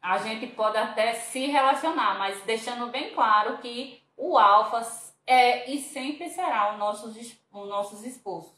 A 0.09 0.19
gente 0.19 0.47
pode 0.49 0.77
até 0.77 1.15
se 1.15 1.47
relacionar, 1.47 2.17
mas 2.19 2.41
deixando 2.43 2.87
bem 2.89 3.13
claro 3.13 3.59
que 3.59 4.01
o 4.17 4.39
alfa 4.39 4.81
é 5.27 5.69
e 5.71 5.79
sempre 5.79 6.29
será 6.29 6.73
o 6.75 6.79
nossos, 6.79 7.17
es- 7.17 7.37
os 7.53 7.69
nossos 7.69 8.05
esposos. 8.05 8.53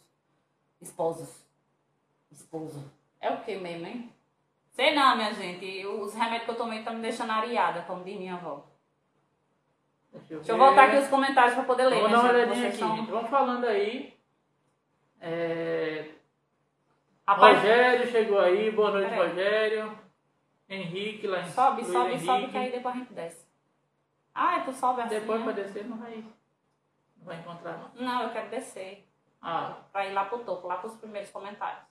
Esposos. 0.81 1.43
Esposo. 2.31 2.85
É 3.21 3.31
o 3.31 3.41
que 3.41 3.57
mesmo, 3.57 3.87
hein? 3.87 4.13
Sei 4.73 4.95
não, 4.95 5.17
minha 5.17 5.33
gente. 5.33 5.85
Os 5.87 6.15
remédios 6.15 6.45
que 6.45 6.51
eu 6.51 6.57
tomei 6.57 6.81
estão 6.81 6.95
me 6.95 7.01
deixando 7.03 7.33
areada, 7.33 7.83
como 7.83 8.05
diz 8.05 8.19
minha 8.19 8.35
avó. 8.35 8.65
Deixa 10.13 10.35
eu, 10.35 10.39
Deixa 10.39 10.53
eu 10.53 10.59
voltar 10.59 10.85
aqui 10.89 10.97
os 10.99 11.09
comentários 11.09 11.55
para 11.55 11.65
poder 11.65 11.87
ler. 11.87 12.03
Vamos 12.03 12.11
né, 12.11 12.17
dar 12.17 12.23
uma 12.23 12.31
olhadinha 12.35 12.69
aqui, 12.69 12.77
são- 12.79 12.97
gente. 12.97 13.11
Vamos 13.11 13.31
falando 13.31 13.65
aí. 13.65 14.15
É, 15.21 16.11
Rapaz, 17.27 17.57
Rogério 17.59 18.11
chegou 18.11 18.39
aí, 18.39 18.71
boa 18.71 18.91
noite. 18.93 19.15
Rogério. 19.15 19.99
Henrique 20.69 21.27
lá 21.27 21.41
em 21.41 21.51
sobe, 21.51 21.83
Luiz 21.83 21.93
sobe, 21.93 22.19
sobe, 22.21 22.31
Henrique. 22.39 22.53
que 22.53 22.59
aí 22.59 22.73
depois 22.73 22.95
a 22.95 22.99
gente 22.99 23.13
desce. 23.15 23.47
Ah, 24.35 24.61
tu 24.65 24.73
sobe 24.73 25.01
assim, 25.01 25.19
Depois 25.21 25.41
né? 25.41 25.45
pra 25.53 25.63
descer 25.63 25.89
não 25.89 25.97
vai, 25.97 26.17
não 27.17 27.25
vai 27.25 27.37
encontrar 27.39 27.79
não. 27.79 27.91
Não, 28.07 28.23
eu 28.25 28.31
quero 28.31 28.49
descer. 28.51 29.09
Ah, 29.43 29.75
Pra 29.93 30.07
ir 30.07 30.13
lá 30.13 30.25
pro 30.27 30.39
topo, 30.41 30.67
lá 30.69 30.77
pros 30.77 30.95
primeiros 30.97 31.31
comentários. 31.31 31.83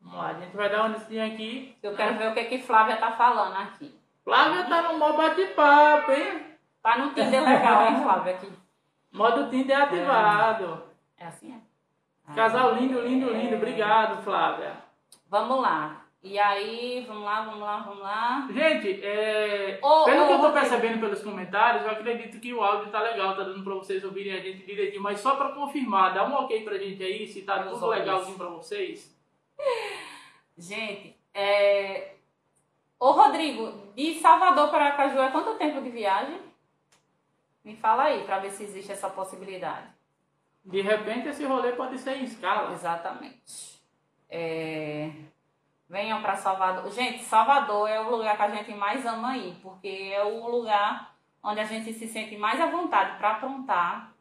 vamos 0.00 0.18
lá, 0.18 0.28
a 0.30 0.34
gente 0.34 0.56
vai 0.56 0.68
dar 0.68 0.80
uma 0.84 0.96
listinha 0.96 1.26
aqui. 1.26 1.76
Eu 1.82 1.94
quero 1.96 2.18
ver 2.18 2.30
o 2.30 2.34
que 2.34 2.44
que 2.46 2.62
Flávia 2.62 2.96
tá 2.96 3.12
falando 3.12 3.56
aqui. 3.56 3.98
Flávia 4.24 4.64
tá 4.64 4.82
no 4.92 4.98
modo 4.98 5.16
bate-papo, 5.18 6.10
hein? 6.12 6.56
Tá 6.82 6.98
no 6.98 7.14
Tinder 7.14 7.42
legal, 7.42 7.86
hein, 7.86 8.02
Flávia, 8.02 8.34
aqui. 8.34 8.52
Modo 9.12 9.48
Tinder 9.50 9.80
ativado. 9.82 10.82
É 11.16 11.26
assim, 11.26 11.54
é? 11.54 12.34
Casal 12.34 12.74
lindo, 12.74 13.00
lindo, 13.00 13.30
É. 13.30 13.32
lindo. 13.32 13.56
Obrigado, 13.56 14.22
Flávia. 14.22 14.76
Vamos 15.28 15.60
lá. 15.62 16.03
E 16.24 16.38
aí, 16.38 17.04
vamos 17.06 17.22
lá, 17.22 17.42
vamos 17.42 17.60
lá, 17.60 17.78
vamos 17.80 18.02
lá. 18.02 18.48
Gente, 18.50 18.98
é, 19.04 19.78
Ô, 19.82 20.04
pelo 20.06 20.22
ô, 20.24 20.26
que 20.26 20.32
eu 20.32 20.36
tô 20.38 20.46
Rodrigo. 20.46 20.52
percebendo 20.54 20.98
pelos 20.98 21.22
comentários, 21.22 21.84
eu 21.84 21.90
acredito 21.90 22.40
que 22.40 22.54
o 22.54 22.62
áudio 22.64 22.90
tá 22.90 23.02
legal, 23.02 23.36
tá 23.36 23.42
dando 23.42 23.62
pra 23.62 23.74
vocês 23.74 24.02
ouvirem 24.02 24.32
a 24.32 24.40
gente 24.40 24.64
direitinho. 24.64 25.02
Mas 25.02 25.20
só 25.20 25.36
pra 25.36 25.50
confirmar, 25.52 26.14
dá 26.14 26.26
um 26.26 26.32
ok 26.32 26.64
pra 26.64 26.78
gente 26.78 27.02
aí, 27.02 27.26
se 27.28 27.42
tá 27.42 27.56
Meus 27.60 27.74
tudo 27.74 27.86
olhos. 27.88 27.98
legalzinho 28.06 28.38
pra 28.38 28.48
vocês. 28.48 29.14
Gente, 30.56 31.14
é... 31.34 32.14
Ô 32.98 33.10
Rodrigo, 33.10 33.92
de 33.94 34.14
Salvador 34.14 34.70
para 34.70 34.86
Aracaju 34.86 35.18
é 35.20 35.30
quanto 35.30 35.58
tempo 35.58 35.82
de 35.82 35.90
viagem? 35.90 36.40
Me 37.62 37.76
fala 37.76 38.04
aí, 38.04 38.24
para 38.24 38.38
ver 38.38 38.50
se 38.50 38.62
existe 38.62 38.92
essa 38.92 39.10
possibilidade. 39.10 39.88
De 40.64 40.80
repente, 40.80 41.28
esse 41.28 41.44
rolê 41.44 41.72
pode 41.72 41.98
ser 41.98 42.16
em 42.16 42.24
escala. 42.24 42.72
Exatamente. 42.72 43.78
É... 44.30 45.10
Venham 45.88 46.22
para 46.22 46.36
Salvador. 46.36 46.90
Gente, 46.90 47.22
Salvador 47.22 47.88
é 47.88 48.00
o 48.00 48.10
lugar 48.10 48.36
que 48.36 48.42
a 48.42 48.50
gente 48.50 48.72
mais 48.74 49.04
ama 49.04 49.36
ir, 49.36 49.54
porque 49.62 50.12
é 50.14 50.24
o 50.24 50.48
lugar 50.48 51.14
onde 51.42 51.60
a 51.60 51.64
gente 51.64 51.92
se 51.92 52.08
sente 52.08 52.36
mais 52.36 52.60
à 52.60 52.66
vontade 52.66 53.18
para 53.18 53.32
aprontar 53.32 54.14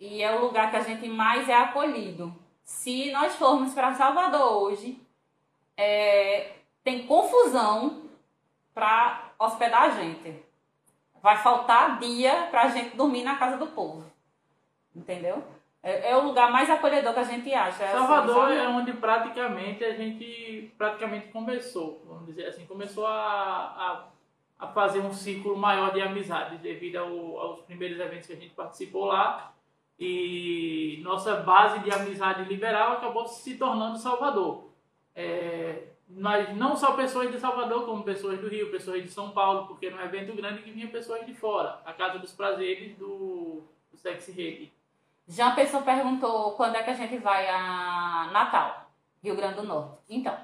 e 0.00 0.22
é 0.22 0.34
o 0.34 0.40
lugar 0.40 0.70
que 0.70 0.76
a 0.76 0.82
gente 0.82 1.08
mais 1.08 1.48
é 1.48 1.54
acolhido. 1.54 2.34
Se 2.64 3.10
nós 3.12 3.36
formos 3.36 3.72
para 3.74 3.94
Salvador 3.94 4.62
hoje, 4.62 5.00
é, 5.76 6.56
tem 6.82 7.06
confusão 7.06 8.02
para 8.74 9.30
hospedar 9.38 9.82
a 9.82 9.90
gente. 9.90 10.42
Vai 11.22 11.36
faltar 11.36 11.98
dia 11.98 12.48
para 12.50 12.62
a 12.62 12.68
gente 12.68 12.96
dormir 12.96 13.22
na 13.22 13.36
casa 13.36 13.56
do 13.58 13.66
povo. 13.68 14.10
Entendeu? 14.94 15.44
É, 15.82 16.10
é 16.10 16.16
o 16.16 16.26
lugar 16.26 16.50
mais 16.52 16.68
acolhedor 16.68 17.14
que 17.14 17.20
a 17.20 17.24
gente 17.24 17.52
acha. 17.54 17.82
é 17.82 17.86
assim, 17.88 17.96
Salvador 17.98 18.48
sabe? 18.48 18.56
é 18.56 18.68
onde 18.68 18.92
praticamente 18.94 19.82
a 19.84 19.94
gente 19.94 20.72
praticamente 20.76 21.28
começou, 21.28 22.02
vamos 22.06 22.26
dizer 22.26 22.46
assim, 22.46 22.66
começou 22.66 23.06
a, 23.06 23.14
a, 23.14 24.04
a 24.58 24.68
fazer 24.68 25.00
um 25.00 25.12
ciclo 25.12 25.56
maior 25.56 25.90
de 25.92 26.02
amizade 26.02 26.58
devido 26.58 26.96
ao- 26.96 27.38
aos 27.38 27.60
primeiros 27.62 27.98
eventos 27.98 28.26
que 28.26 28.34
a 28.34 28.36
gente 28.36 28.54
participou 28.54 29.06
lá 29.06 29.54
e 29.98 31.00
nossa 31.02 31.36
base 31.36 31.78
de 31.80 31.90
amizade 31.90 32.44
liberal 32.44 32.92
acabou 32.94 33.26
se 33.26 33.56
tornando 33.56 33.96
Salvador. 33.98 34.70
É, 35.14 35.84
mas 36.08 36.56
não 36.56 36.74
só 36.76 36.92
pessoas 36.92 37.30
de 37.30 37.38
Salvador, 37.38 37.84
como 37.86 38.02
pessoas 38.02 38.38
do 38.40 38.48
Rio, 38.48 38.70
pessoas 38.70 39.02
de 39.02 39.10
São 39.10 39.30
Paulo, 39.30 39.66
porque 39.66 39.86
era 39.86 39.96
um 39.96 40.00
evento 40.00 40.34
grande 40.34 40.62
que 40.62 40.70
vinha 40.72 40.88
pessoas 40.88 41.24
de 41.24 41.32
fora, 41.34 41.80
a 41.84 41.92
Casa 41.92 42.18
dos 42.18 42.32
Prazeres 42.32 42.96
do, 42.96 43.62
do 43.90 43.96
Sexy 43.96 44.32
Rede. 44.32 44.72
Já 45.28 45.48
a 45.48 45.54
pessoa 45.54 45.82
perguntou 45.82 46.52
quando 46.52 46.76
é 46.76 46.82
que 46.82 46.90
a 46.90 46.94
gente 46.94 47.18
vai 47.18 47.48
a 47.48 48.30
Natal, 48.32 48.90
Rio 49.22 49.36
Grande 49.36 49.56
do 49.56 49.62
Norte. 49.62 49.98
Então, 50.08 50.36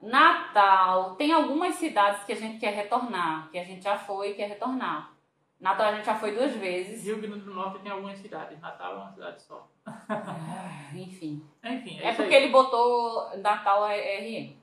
Natal, 0.00 1.14
tem 1.16 1.32
algumas 1.32 1.74
cidades 1.76 2.22
que 2.24 2.32
a 2.32 2.36
gente 2.36 2.58
quer 2.58 2.74
retornar, 2.74 3.48
que 3.50 3.58
a 3.58 3.64
gente 3.64 3.82
já 3.82 3.98
foi 3.98 4.30
e 4.30 4.34
quer 4.34 4.48
retornar. 4.48 5.12
Natal 5.58 5.86
a 5.86 5.94
gente 5.96 6.04
já 6.04 6.14
foi 6.14 6.32
duas 6.32 6.52
vezes. 6.52 7.04
Rio 7.04 7.20
Grande 7.20 7.40
do 7.40 7.54
Norte 7.54 7.78
tem 7.78 7.90
algumas 7.90 8.18
cidades, 8.18 8.60
Natal 8.60 8.92
é 8.92 8.96
uma 8.96 9.12
cidade 9.12 9.42
só. 9.42 9.66
Enfim. 10.94 11.42
Enfim, 11.64 11.98
é, 12.00 12.08
É 12.08 12.12
porque 12.14 12.34
aí. 12.34 12.42
ele 12.42 12.52
botou 12.52 13.36
Natal 13.38 13.86
é 13.86 14.18
RM. 14.18 14.54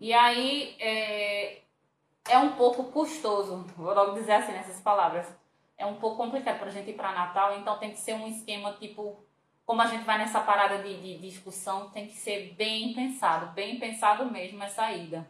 E 0.00 0.12
aí 0.12 0.74
é, 0.78 1.62
é 2.28 2.38
um 2.38 2.52
pouco 2.52 2.84
custoso, 2.84 3.66
vou 3.76 3.94
logo 3.94 4.12
dizer 4.12 4.32
assim 4.32 4.52
nessas 4.52 4.80
palavras. 4.80 5.26
É 5.78 5.84
um 5.84 5.96
pouco 5.96 6.16
complicado 6.16 6.58
pra 6.58 6.70
gente 6.70 6.90
ir 6.90 6.94
pra 6.94 7.12
Natal, 7.12 7.58
então 7.58 7.78
tem 7.78 7.90
que 7.90 7.98
ser 7.98 8.14
um 8.14 8.26
esquema 8.28 8.72
tipo. 8.74 9.24
Como 9.64 9.82
a 9.82 9.86
gente 9.86 10.04
vai 10.04 10.18
nessa 10.18 10.40
parada 10.40 10.78
de, 10.78 11.00
de 11.00 11.18
discussão, 11.18 11.90
tem 11.90 12.06
que 12.06 12.14
ser 12.14 12.54
bem 12.54 12.94
pensado, 12.94 13.52
bem 13.52 13.80
pensado 13.80 14.24
mesmo 14.30 14.62
essa 14.62 14.92
ida. 14.92 15.26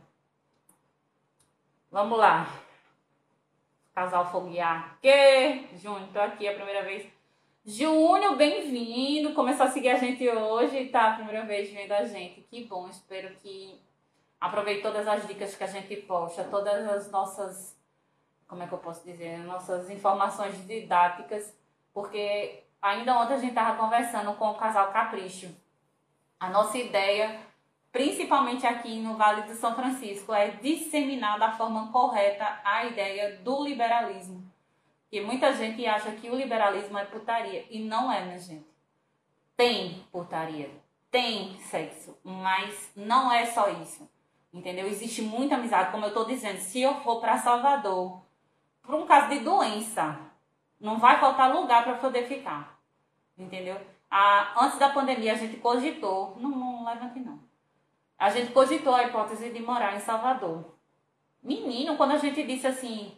Vamos 1.90 2.18
lá. 2.18 2.46
Casal 3.94 4.30
foguear. 4.30 4.98
Que? 5.00 5.66
Júnior, 5.78 6.10
tô 6.12 6.20
aqui 6.20 6.46
a 6.46 6.54
primeira 6.54 6.82
vez. 6.82 7.06
Júnior, 7.64 8.36
bem-vindo. 8.36 9.32
Começou 9.32 9.66
a 9.66 9.70
seguir 9.70 9.88
a 9.88 9.96
gente 9.96 10.28
hoje, 10.28 10.86
tá? 10.86 11.08
A 11.08 11.14
primeira 11.14 11.46
vez 11.46 11.72
vendo 11.72 11.92
a 11.92 12.04
gente. 12.04 12.42
Que 12.42 12.64
bom, 12.64 12.88
espero 12.88 13.34
que 13.36 13.80
aproveite 14.40 14.82
todas 14.82 15.08
as 15.08 15.26
dicas 15.26 15.54
que 15.54 15.64
a 15.64 15.66
gente 15.66 15.96
posta, 15.96 16.44
todas 16.44 16.86
as 16.86 17.10
nossas, 17.10 17.75
como 18.46 18.62
é 18.62 18.66
que 18.66 18.72
eu 18.72 18.78
posso 18.78 19.04
dizer, 19.04 19.38
nossas 19.38 19.90
informações 19.90 20.66
didáticas, 20.66 21.54
porque 21.92 22.62
ainda 22.80 23.18
ontem 23.18 23.34
a 23.34 23.38
gente 23.38 23.54
tava 23.54 23.76
conversando 23.76 24.32
com 24.34 24.50
o 24.50 24.54
casal 24.54 24.92
Capricho. 24.92 25.54
A 26.38 26.48
nossa 26.48 26.78
ideia, 26.78 27.40
principalmente 27.90 28.66
aqui 28.66 29.00
no 29.00 29.16
Vale 29.16 29.42
do 29.42 29.54
São 29.54 29.74
Francisco, 29.74 30.32
é 30.32 30.50
disseminar 30.50 31.38
da 31.38 31.52
forma 31.52 31.90
correta 31.90 32.60
a 32.62 32.84
ideia 32.84 33.38
do 33.38 33.64
liberalismo. 33.64 34.44
E 35.10 35.20
muita 35.20 35.52
gente 35.54 35.86
acha 35.86 36.10
que 36.12 36.28
o 36.28 36.36
liberalismo 36.36 36.98
é 36.98 37.04
putaria. 37.04 37.64
E 37.70 37.78
não 37.78 38.12
é, 38.12 38.24
minha 38.24 38.38
gente. 38.38 38.66
Tem 39.56 40.04
putaria, 40.12 40.70
tem 41.10 41.58
sexo, 41.60 42.18
mas 42.22 42.92
não 42.94 43.32
é 43.32 43.46
só 43.46 43.70
isso. 43.70 44.08
Entendeu? 44.52 44.86
Existe 44.86 45.22
muita 45.22 45.54
amizade, 45.54 45.90
como 45.90 46.04
eu 46.04 46.08
estou 46.08 46.26
dizendo. 46.26 46.58
Se 46.58 46.82
eu 46.82 46.96
for 47.00 47.20
para 47.20 47.38
Salvador, 47.38 48.20
por 48.86 48.94
um 48.94 49.06
caso 49.06 49.28
de 49.30 49.40
doença, 49.40 50.18
não 50.80 50.98
vai 50.98 51.18
faltar 51.18 51.52
lugar 51.52 51.82
para 51.82 51.94
poder 51.94 52.26
ficar. 52.26 52.78
Entendeu? 53.36 53.78
Ah, 54.10 54.54
antes 54.64 54.78
da 54.78 54.90
pandemia, 54.90 55.32
a 55.32 55.36
gente 55.36 55.56
cogitou. 55.56 56.36
Não, 56.38 56.50
não 56.50 56.84
levante, 56.84 57.18
não. 57.18 57.40
A 58.18 58.30
gente 58.30 58.52
cogitou 58.52 58.94
a 58.94 59.04
hipótese 59.04 59.50
de 59.50 59.60
morar 59.60 59.96
em 59.96 60.00
Salvador. 60.00 60.76
Menino, 61.42 61.96
quando 61.96 62.12
a 62.12 62.18
gente 62.18 62.42
disse 62.44 62.66
assim, 62.66 63.16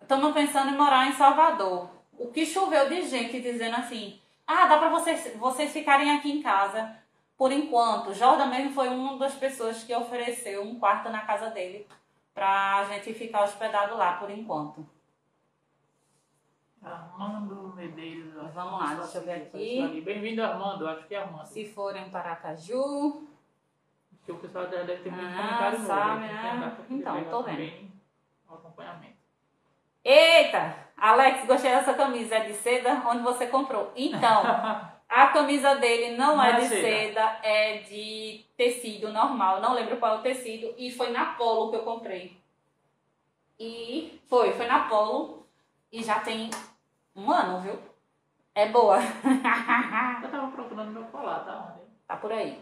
estamos 0.00 0.32
pensando 0.32 0.70
em 0.72 0.76
morar 0.76 1.08
em 1.08 1.12
Salvador. 1.12 1.88
O 2.16 2.28
que 2.28 2.46
choveu 2.46 2.88
de 2.88 3.02
gente 3.02 3.40
dizendo 3.40 3.76
assim, 3.76 4.20
ah, 4.46 4.66
dá 4.66 4.78
para 4.78 4.90
vocês, 4.90 5.34
vocês 5.36 5.72
ficarem 5.72 6.12
aqui 6.12 6.30
em 6.30 6.42
casa 6.42 6.96
por 7.36 7.50
enquanto. 7.50 8.14
Jordan 8.14 8.46
mesmo 8.46 8.72
foi 8.72 8.88
uma 8.88 9.18
das 9.18 9.34
pessoas 9.34 9.82
que 9.82 9.94
ofereceu 9.94 10.62
um 10.62 10.78
quarto 10.78 11.08
na 11.10 11.22
casa 11.22 11.50
dele 11.50 11.86
pra 12.34 12.84
gente 12.84 13.14
ficar 13.14 13.44
hospedado 13.44 13.96
lá 13.96 14.14
por 14.14 14.30
enquanto. 14.30 14.84
Armando 16.82 17.72
Medeiros. 17.74 18.34
Vamos 18.52 18.78
que 18.78 18.84
lá, 18.94 18.94
deixa 19.00 19.18
eu 19.18 19.22
ver 19.24 19.32
aqui. 19.32 20.00
Bem-vindo, 20.02 20.42
Armando. 20.42 20.86
Acho 20.86 21.06
que 21.06 21.14
é 21.14 21.22
Armando. 21.22 21.46
Se 21.46 21.64
forem 21.66 22.10
para 22.10 22.20
Aracaju, 22.32 23.26
Porque 24.18 24.32
o 24.32 24.38
pessoal 24.38 24.64
já 24.64 24.82
deve 24.82 25.02
ter 25.02 25.10
muito 25.10 25.26
Ah, 25.26 25.36
comentário 25.36 25.78
novo. 25.78 25.86
sabe, 25.90 26.26
que 26.28 26.32
né? 26.34 26.76
pra 26.76 26.96
Então, 26.96 27.24
tô 27.24 27.42
vendo. 27.42 27.90
acompanhamento. 28.48 29.14
Eita! 30.04 30.76
Alex, 30.96 31.46
gostei 31.46 31.70
dessa 31.70 31.94
camisa. 31.94 32.34
É 32.36 32.44
de 32.46 32.54
seda? 32.54 33.02
Onde 33.06 33.22
você 33.22 33.46
comprou? 33.46 33.92
Então, 33.96 34.42
a 35.14 35.28
camisa 35.28 35.76
dele 35.76 36.16
não, 36.16 36.36
Não 36.36 36.42
é 36.42 36.60
de 36.60 36.66
seda. 36.66 36.82
seda, 36.82 37.38
é 37.44 37.78
de 37.78 38.44
tecido 38.56 39.12
normal. 39.12 39.60
Não 39.60 39.72
lembro 39.72 39.96
qual 39.98 40.16
é 40.16 40.18
o 40.18 40.22
tecido. 40.22 40.74
E 40.76 40.90
foi 40.90 41.10
na 41.10 41.26
Polo 41.34 41.70
que 41.70 41.76
eu 41.76 41.82
comprei. 41.84 42.36
E 43.58 44.20
foi, 44.26 44.52
foi 44.54 44.66
na 44.66 44.88
Polo. 44.88 45.46
E 45.92 46.02
já 46.02 46.18
tem 46.18 46.50
um 47.14 47.30
ano, 47.30 47.60
viu? 47.60 47.78
É 48.56 48.66
boa. 48.68 48.98
Eu 50.22 50.30
tava 50.30 50.50
procurando 50.50 50.90
meu 50.90 51.04
colar, 51.04 51.44
tá? 51.44 51.74
Onde? 51.76 51.84
Tá 52.08 52.16
por 52.16 52.32
aí. 52.32 52.60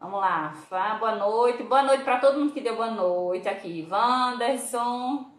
Vamos 0.00 0.20
lá. 0.20 0.52
Fá, 0.68 0.94
boa 0.94 1.14
noite. 1.14 1.62
Boa 1.62 1.82
noite 1.82 2.02
para 2.02 2.18
todo 2.18 2.38
mundo 2.40 2.52
que 2.52 2.60
deu 2.60 2.74
boa 2.74 2.90
noite 2.90 3.48
aqui. 3.48 3.86
Wanderson. 3.88 5.30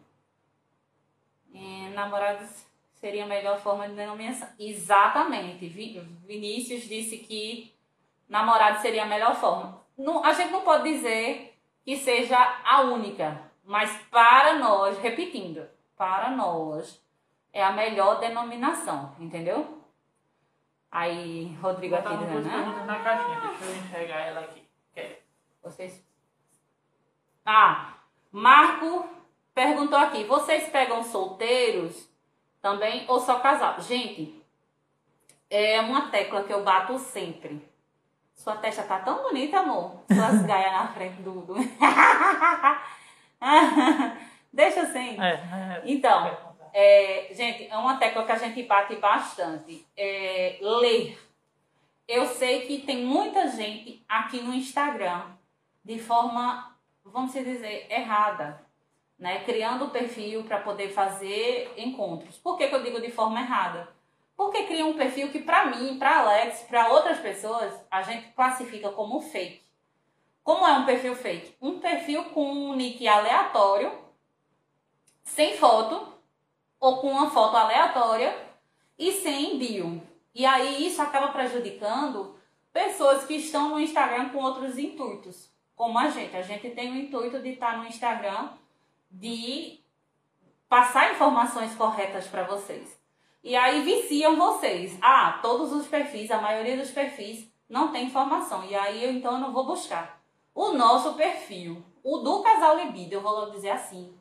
É, 1.54 1.90
namorados 1.90 2.67
seria 3.00 3.24
a 3.24 3.28
melhor 3.28 3.60
forma 3.60 3.88
de 3.88 3.96
denominação. 3.96 4.48
Exatamente. 4.60 5.68
Vi- 5.68 6.00
Vinícius 6.26 6.84
disse 6.84 7.18
que 7.20 7.74
namorado 8.28 8.80
seria 8.82 9.04
a 9.04 9.08
melhor 9.08 9.36
forma. 9.36 9.82
Não, 9.98 10.24
a 10.24 10.34
gente 10.34 10.52
não 10.52 10.62
pode 10.62 10.84
dizer 10.92 11.58
que 11.84 11.96
seja 11.98 12.38
a 12.64 12.82
única, 12.82 13.42
mas 13.64 13.92
para 14.12 14.54
nós, 14.60 14.98
repetindo, 15.00 15.68
para 15.98 16.30
nós 16.32 17.02
é 17.52 17.64
a 17.64 17.72
melhor 17.72 18.20
denominação, 18.20 19.16
entendeu? 19.20 19.82
Aí, 20.92 21.56
Rodrigo 21.62 21.96
aqui 21.96 22.16
dizendo, 22.16 22.42
né? 22.44 22.84
na 22.86 23.00
caixinha. 23.00 23.40
Deixa 23.42 23.66
eu 23.66 23.76
enxergar 23.78 24.20
ela 24.22 24.40
aqui. 24.42 24.64
Quer? 24.94 25.22
Vocês. 25.62 26.02
Ah, 27.46 27.94
Marco 28.32 29.08
perguntou 29.54 29.98
aqui: 30.00 30.24
vocês 30.24 30.70
pegam 30.70 30.87
também 32.62 33.06
ou 33.08 33.20
só 33.20 33.40
casal? 33.40 33.80
Gente, 33.82 34.44
é 35.50 35.80
uma 35.82 36.10
tecla 36.10 36.44
que 36.44 36.54
eu 36.54 36.64
bato 36.64 36.98
sempre. 37.00 37.68
Sua 38.36 38.56
testa 38.56 38.84
tá 38.84 39.00
tão 39.00 39.24
bonita, 39.24 39.60
amor. 39.60 40.04
Suas 40.08 40.44
gaias 40.48 40.72
na 40.72 40.88
frente 40.90 41.22
do. 41.22 41.42
do... 41.42 41.56
Deixa 44.54 44.82
assim. 44.82 45.22
É, 45.22 45.34
é. 45.34 45.82
Então, 45.86 46.38
é, 46.74 47.30
gente, 47.32 47.68
é 47.68 47.78
uma 47.78 47.98
tecla 47.98 48.26
que 48.26 48.32
a 48.32 48.38
gente 48.38 48.64
bate 48.64 48.96
bastante. 48.98 49.86
É, 49.96 50.58
ler. 50.62 51.20
Eu 52.08 52.26
sei 52.26 52.66
que 52.66 52.84
tem 52.84 53.04
muita 53.04 53.48
gente 53.48 54.04
aqui 54.08 54.40
no 54.40 54.54
Instagram 54.54 55.24
de 55.84 56.00
forma, 56.00 56.78
vamos 57.04 57.34
dizer, 57.34 57.88
errada, 57.90 58.62
né? 59.18 59.44
Criando 59.44 59.90
perfil 59.90 60.44
para 60.44 60.60
poder 60.60 60.90
fazer 60.90 61.74
encontros. 61.78 62.38
Por 62.38 62.58
que, 62.58 62.68
que 62.68 62.76
eu 62.76 62.84
digo 62.84 63.02
de 63.02 63.12
forma 63.12 63.42
errada? 63.42 63.90
Porque 64.36 64.64
cria 64.64 64.86
um 64.86 64.96
perfil 64.96 65.32
que 65.32 65.40
para 65.40 65.66
mim, 65.66 65.98
para 65.98 66.20
Alex, 66.20 66.62
para 66.70 66.90
outras 66.90 67.18
pessoas, 67.20 67.74
a 67.90 68.04
gente 68.04 68.28
classifica 68.34 68.90
como 68.92 69.20
fake. 69.20 69.66
Como 70.44 70.66
é 70.66 70.74
um 70.74 70.86
perfil 70.86 71.16
fake? 71.16 71.56
Um 71.60 71.80
perfil 71.80 72.26
com 72.26 72.46
um 72.52 72.76
nick 72.76 73.06
aleatório, 73.08 73.92
sem 75.24 75.58
foto, 75.58 76.14
ou 76.80 77.02
com 77.02 77.10
uma 77.10 77.32
foto 77.32 77.58
aleatória 77.58 78.38
e 78.98 79.12
sem 79.12 79.58
bio. 79.58 80.02
E 80.34 80.46
aí 80.46 80.86
isso 80.86 81.02
acaba 81.02 81.30
prejudicando 81.30 82.40
pessoas 82.72 83.26
que 83.26 83.34
estão 83.34 83.70
no 83.70 83.80
Instagram 83.80 84.30
com 84.30 84.38
outros 84.38 84.78
intuitos, 84.78 85.50
como 85.76 85.98
a 85.98 86.10
gente. 86.10 86.38
A 86.38 86.44
gente 86.44 86.70
tem 86.70 86.92
o 86.92 86.96
intuito 86.96 87.40
de 87.40 87.50
estar 87.50 87.78
no 87.80 87.88
Instagram 87.88 88.50
de 89.18 89.80
passar 90.70 91.14
informações 91.14 91.74
corretas 91.76 92.28
para 92.28 92.44
vocês. 92.44 93.00
E 93.44 93.56
aí 93.56 93.82
viciam 93.82 94.36
vocês. 94.36 94.98
Ah, 95.02 95.40
todos 95.42 95.72
os 95.72 95.88
perfis, 95.88 96.30
a 96.30 96.42
maioria 96.42 96.78
dos 96.78 96.92
perfis 96.92 97.50
não 97.68 97.92
tem 97.92 98.06
informação. 98.06 98.66
E 98.66 98.76
aí 98.76 99.04
eu 99.04 99.12
então 99.12 99.34
eu 99.34 99.40
não 99.40 99.54
vou 99.54 99.66
buscar. 99.66 100.22
O 100.54 100.74
nosso 100.74 101.14
perfil, 101.14 101.84
o 102.04 102.18
do 102.18 102.42
casal 102.42 102.78
Libido, 102.78 103.16
eu 103.16 103.22
vou 103.22 103.50
dizer 103.52 103.72
assim, 103.72 104.14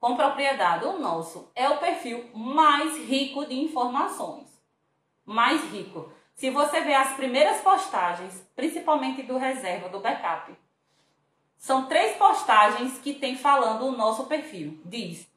com 0.00 0.16
propriedade, 0.16 0.84
o 0.84 0.98
nosso 0.98 1.50
é 1.54 1.68
o 1.68 1.78
perfil 1.78 2.30
mais 2.34 2.96
rico 3.06 3.44
de 3.46 3.58
informações. 3.58 4.46
Mais 5.24 5.62
rico. 5.72 6.10
Se 6.34 6.50
você 6.50 6.80
ver 6.80 6.94
as 6.94 7.14
primeiras 7.14 7.60
postagens, 7.60 8.48
principalmente 8.54 9.22
do 9.22 9.36
reserva, 9.36 9.88
do 9.88 10.00
backup, 10.00 10.56
são 11.58 11.86
três 11.86 12.16
postagens 12.16 12.98
que 12.98 13.12
tem 13.12 13.36
falando 13.36 13.86
o 13.86 13.96
nosso 13.96 14.24
perfil. 14.26 14.80
Diz 14.84 15.28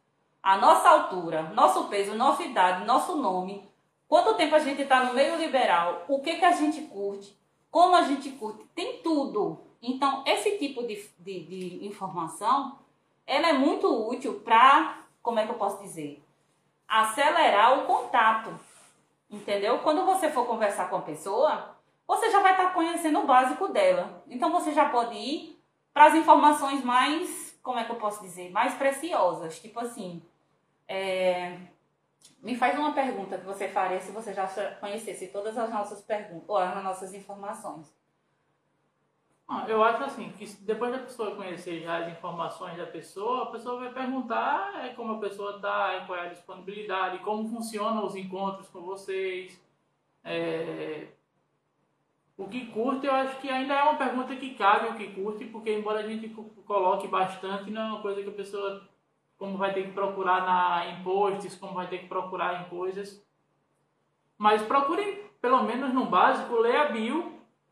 a 0.42 0.58
nossa 0.58 0.90
altura, 0.90 1.44
nosso 1.54 1.86
peso, 1.86 2.16
nossa 2.16 2.44
idade, 2.44 2.86
nosso 2.86 3.16
nome, 3.16 3.70
quanto 4.08 4.36
tempo 4.36 4.56
a 4.56 4.60
gente 4.60 4.82
está 4.82 5.04
no 5.04 5.14
meio 5.14 5.36
liberal, 5.36 6.04
o 6.08 6.20
que, 6.20 6.38
que 6.38 6.46
a 6.46 6.52
gente 6.52 6.82
curte, 6.82 7.38
como 7.70 7.96
a 7.96 8.04
gente 8.04 8.30
curte, 8.32 8.64
tem 8.74 9.02
tudo. 9.04 9.60
Então, 9.82 10.24
esse 10.26 10.58
tipo 10.58 10.84
de, 10.84 10.96
de, 11.20 11.44
de 11.44 11.86
informação, 11.86 12.80
ela 13.26 13.50
é 13.50 13.54
muito 13.54 13.88
útil 14.10 14.42
para, 14.42 15.00
como 15.22 15.40
é 15.40 15.46
que 15.46 15.52
eu 15.52 15.58
posso 15.58 15.82
dizer? 15.82 16.24
Acelerar 16.88 17.80
o 17.80 17.86
contato, 17.86 18.60
entendeu? 19.30 19.80
Quando 19.80 20.06
você 20.06 20.30
for 20.30 20.46
conversar 20.46 20.90
com 20.90 20.98
a 20.98 21.02
pessoa, 21.02 21.76
você 22.08 22.30
já 22.30 22.42
vai 22.42 22.52
estar 22.52 22.74
conhecendo 22.74 23.20
o 23.20 23.28
básico 23.28 23.68
dela. 23.70 24.24
Então, 24.28 24.52
você 24.52 24.72
já 24.74 24.90
pode 24.90 25.16
ir 25.16 25.61
para 25.94 26.06
as 26.06 26.16
informações 26.16 26.84
mais, 26.84 27.60
como 27.62 27.80
é 27.80 27.84
que 27.84 27.92
eu 27.92 27.98
posso 27.98 28.22
dizer? 28.22 28.52
Mais 28.52 28.74
preciosas. 28.76 29.60
Tipo 29.60 29.80
assim, 29.80 30.22
é, 30.88 31.58
me 32.42 32.56
faz 32.56 32.78
uma 32.78 32.94
pergunta 32.94 33.38
que 33.38 33.46
você 33.46 33.68
faria 33.68 34.00
se 34.00 34.12
você 34.12 34.34
já 34.34 34.48
conhecesse 34.80 35.28
todas 35.28 35.58
as 35.58 35.70
nossas 35.70 36.02
perguntas, 36.02 36.50
ou 36.50 36.58
as 36.58 36.84
nossas 36.84 37.14
informações. 37.14 37.94
Ah, 39.48 39.66
eu 39.68 39.84
acho 39.84 40.02
assim, 40.04 40.32
que 40.32 40.46
depois 40.62 40.94
da 40.94 41.00
pessoa 41.00 41.36
conhecer 41.36 41.82
já 41.82 41.98
as 41.98 42.12
informações 42.14 42.78
da 42.78 42.86
pessoa, 42.86 43.44
a 43.44 43.46
pessoa 43.48 43.82
vai 43.82 43.94
perguntar 43.94 44.86
é, 44.86 44.94
como 44.94 45.16
a 45.16 45.20
pessoa 45.20 45.58
está, 45.58 46.06
qual 46.08 46.18
é 46.18 46.28
a 46.28 46.30
disponibilidade, 46.30 47.20
como 47.20 47.50
funcionam 47.50 48.06
os 48.06 48.16
encontros 48.16 48.70
com 48.70 48.82
vocês. 48.82 49.62
É, 50.24 51.10
o 52.42 52.50
que 52.50 52.66
curte, 52.68 53.06
eu 53.06 53.14
acho 53.14 53.40
que 53.40 53.48
ainda 53.48 53.76
é 53.76 53.84
uma 53.84 53.96
pergunta 53.96 54.36
que 54.36 54.56
cabe 54.56 54.88
o 54.88 54.96
que 54.96 55.14
curte, 55.14 55.46
porque 55.46 55.72
embora 55.72 56.00
a 56.00 56.08
gente 56.08 56.28
coloque 56.66 57.08
bastante, 57.08 57.70
não 57.70 57.82
é 57.82 57.86
uma 57.86 58.02
coisa 58.02 58.24
que 58.24 58.30
a 58.30 58.34
pessoa 58.34 58.82
como 59.38 59.58
vai 59.58 59.74
ter 59.74 59.84
que 59.84 59.92
procurar 59.92 60.44
na, 60.44 60.88
em 60.88 61.04
posts, 61.04 61.56
como 61.56 61.76
vai 61.76 61.88
ter 61.88 62.00
que 62.00 62.08
procurar 62.08 62.62
em 62.62 62.70
coisas. 62.70 63.24
Mas 64.40 64.64
procurem, 64.64 65.20
pelo 65.40 65.64
menos 65.64 65.94
no 65.94 66.06
básico, 66.06 66.56
ler 66.56 66.78
a 66.78 66.86
bio, 66.86 67.32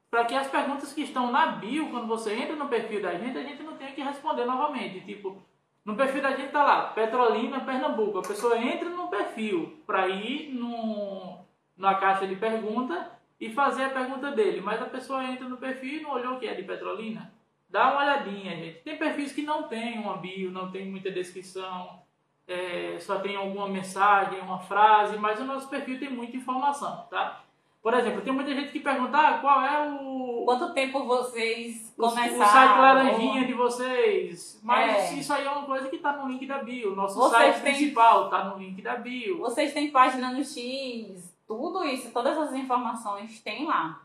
para 0.09 0.25
que 0.25 0.35
as 0.35 0.47
perguntas 0.47 0.93
que 0.93 1.01
estão 1.01 1.31
na 1.31 1.47
bio, 1.47 1.89
quando 1.89 2.07
você 2.07 2.33
entra 2.33 2.55
no 2.55 2.67
perfil 2.67 3.01
da 3.01 3.15
gente, 3.15 3.37
a 3.37 3.43
gente 3.43 3.63
não 3.63 3.75
tenha 3.75 3.91
que 3.91 4.01
responder 4.01 4.45
novamente. 4.45 5.01
Tipo, 5.01 5.41
no 5.83 5.95
perfil 5.95 6.21
da 6.21 6.35
gente 6.35 6.51
tá 6.51 6.63
lá, 6.63 6.81
Petrolina, 6.87 7.59
Pernambuco. 7.61 8.19
A 8.19 8.23
pessoa 8.23 8.57
entra 8.57 8.89
no 8.89 9.07
perfil 9.07 9.79
para 9.87 10.07
ir 10.07 10.53
no, 10.53 11.39
na 11.75 11.95
caixa 11.95 12.27
de 12.27 12.35
pergunta 12.35 13.18
e 13.39 13.51
fazer 13.51 13.85
a 13.85 13.89
pergunta 13.89 14.31
dele. 14.31 14.61
Mas 14.61 14.81
a 14.81 14.85
pessoa 14.85 15.23
entra 15.23 15.47
no 15.47 15.57
perfil 15.57 15.99
e 15.99 16.01
não 16.01 16.11
olhou 16.11 16.35
o 16.35 16.39
que 16.39 16.47
é 16.47 16.53
de 16.53 16.63
Petrolina. 16.63 17.31
Dá 17.69 17.91
uma 17.91 18.01
olhadinha, 18.01 18.55
gente. 18.55 18.79
Tem 18.79 18.97
perfis 18.97 19.31
que 19.31 19.43
não 19.43 19.63
tem 19.63 19.99
uma 19.99 20.17
bio, 20.17 20.51
não 20.51 20.71
tem 20.71 20.89
muita 20.89 21.11
descrição, 21.11 22.01
é, 22.47 22.97
só 22.99 23.19
tem 23.19 23.35
alguma 23.35 23.67
mensagem, 23.67 24.39
uma 24.39 24.59
frase, 24.59 25.17
mas 25.17 25.39
o 25.39 25.45
nosso 25.45 25.69
perfil 25.69 25.99
tem 25.99 26.09
muita 26.09 26.35
informação, 26.35 27.05
tá? 27.09 27.43
Por 27.81 27.93
exemplo, 27.93 28.21
tem 28.21 28.33
muita 28.33 28.53
gente 28.53 28.73
que 28.73 28.79
pergunta 28.79 29.17
ah, 29.17 29.37
qual 29.37 29.61
é 29.61 29.89
o. 29.89 30.43
Quanto 30.43 30.73
tempo 30.73 31.05
vocês 31.05 31.93
começaram? 31.95 32.41
O 32.41 32.45
site 32.45 32.77
laranjinha 32.77 33.45
de 33.45 33.53
vocês. 33.53 34.59
Mas 34.61 35.11
é. 35.11 35.13
isso 35.13 35.31
aí 35.31 35.45
é 35.45 35.49
uma 35.49 35.63
coisa 35.63 35.87
que 35.87 35.95
está 35.95 36.11
no 36.13 36.27
link 36.27 36.45
da 36.45 36.57
bio. 36.57 36.93
Nosso 36.93 37.15
vocês 37.15 37.31
site 37.31 37.61
têm... 37.61 37.73
principal 37.73 38.25
está 38.25 38.43
no 38.43 38.57
link 38.57 38.81
da 38.81 38.97
bio. 38.97 39.37
Vocês 39.37 39.73
têm 39.73 39.91
página 39.91 40.29
no 40.31 40.43
X, 40.43 41.28
tudo 41.49 41.83
isso, 41.83 42.11
todas 42.11 42.37
as 42.37 42.53
informações 42.53 43.41
tem 43.41 43.65
lá. 43.65 44.03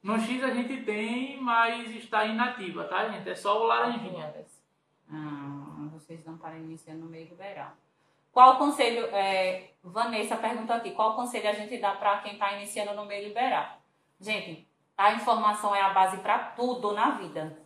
No 0.00 0.16
X 0.16 0.44
a 0.44 0.50
gente 0.50 0.84
tem, 0.84 1.40
mas 1.40 1.90
está 1.90 2.24
inativa, 2.24 2.84
tá, 2.84 3.08
gente? 3.08 3.28
É 3.28 3.34
só 3.34 3.60
o 3.60 3.66
laranjinha. 3.66 4.32
Ah, 5.10 5.88
vocês 5.92 6.24
não 6.24 6.38
para 6.38 6.56
iniciar 6.56 6.94
no 6.94 7.06
meio 7.06 7.26
do 7.26 7.34
verão. 7.34 7.72
Qual 8.30 8.58
conselho, 8.58 9.06
é, 9.06 9.72
Vanessa 9.82 10.36
perguntou 10.36 10.76
aqui, 10.76 10.92
qual 10.92 11.16
conselho 11.16 11.48
a 11.48 11.52
gente 11.52 11.78
dá 11.78 11.96
para 11.96 12.18
quem 12.18 12.34
está 12.34 12.52
iniciando 12.52 12.94
no 12.94 13.06
meio 13.06 13.26
liberal? 13.26 13.80
Gente, 14.20 14.68
a 14.96 15.14
informação 15.14 15.74
é 15.74 15.80
a 15.80 15.92
base 15.92 16.18
para 16.18 16.38
tudo 16.50 16.92
na 16.92 17.10
vida. 17.10 17.58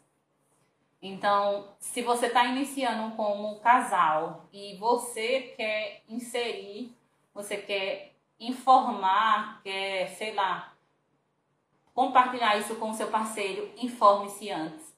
Então, 1.02 1.68
se 1.78 2.00
você 2.00 2.28
está 2.28 2.46
iniciando 2.46 3.14
como 3.14 3.60
casal 3.60 4.48
e 4.54 4.74
você 4.78 5.54
quer 5.54 6.02
inserir, 6.08 6.96
você 7.34 7.58
quer 7.58 8.17
informar, 8.38 9.60
quer, 9.62 10.08
sei 10.10 10.34
lá, 10.34 10.72
compartilhar 11.94 12.56
isso 12.56 12.76
com 12.76 12.90
o 12.90 12.94
seu 12.94 13.08
parceiro, 13.08 13.70
informe-se 13.76 14.50
antes. 14.50 14.96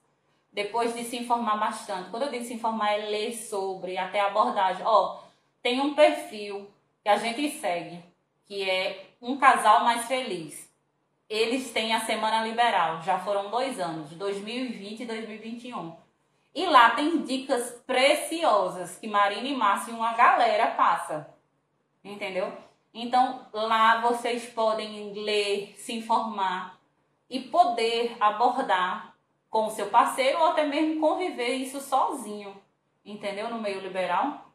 Depois 0.53 0.95
de 0.95 1.05
se 1.05 1.17
informar 1.17 1.57
bastante. 1.57 2.11
Quando 2.11 2.25
eu 2.25 2.31
digo 2.31 2.45
se 2.45 2.55
informar, 2.55 2.93
é 2.93 3.07
ler 3.07 3.33
sobre, 3.33 3.97
até 3.97 4.21
abordagem. 4.21 4.85
Ó, 4.85 5.21
tem 5.63 5.81
um 5.81 5.95
perfil 5.95 6.69
que 7.03 7.09
a 7.09 7.17
gente 7.17 7.51
segue, 7.59 8.03
que 8.45 8.69
é 8.69 9.07
um 9.23 9.39
casal 9.39 9.85
mais 9.85 10.07
feliz. 10.07 10.69
Eles 11.29 11.73
têm 11.73 11.95
a 11.95 12.01
Semana 12.01 12.45
Liberal, 12.45 13.01
já 13.03 13.19
foram 13.21 13.51
dois 13.51 13.79
anos, 13.79 14.11
2020 14.11 15.01
e 15.01 15.07
2021. 15.07 15.97
E 16.53 16.67
lá 16.67 16.91
tem 16.91 17.23
dicas 17.23 17.81
preciosas 17.87 18.97
que 18.97 19.07
Marina 19.07 19.47
e 19.47 19.57
Márcio 19.57 19.93
e 19.93 19.97
uma 19.97 20.13
galera 20.15 20.73
passa. 20.73 21.33
Entendeu? 22.03 22.53
Então 22.93 23.47
lá 23.53 24.01
vocês 24.01 24.47
podem 24.47 25.13
ler, 25.13 25.75
se 25.77 25.93
informar 25.93 26.79
e 27.29 27.41
poder 27.41 28.17
abordar 28.19 29.15
com 29.49 29.67
o 29.67 29.71
seu 29.71 29.87
parceiro 29.87 30.39
ou 30.39 30.47
até 30.47 30.67
mesmo 30.67 31.01
conviver 31.01 31.55
isso 31.55 31.81
sozinho, 31.81 32.55
entendeu? 33.05 33.49
No 33.49 33.61
meio 33.61 33.81
liberal. 33.81 34.51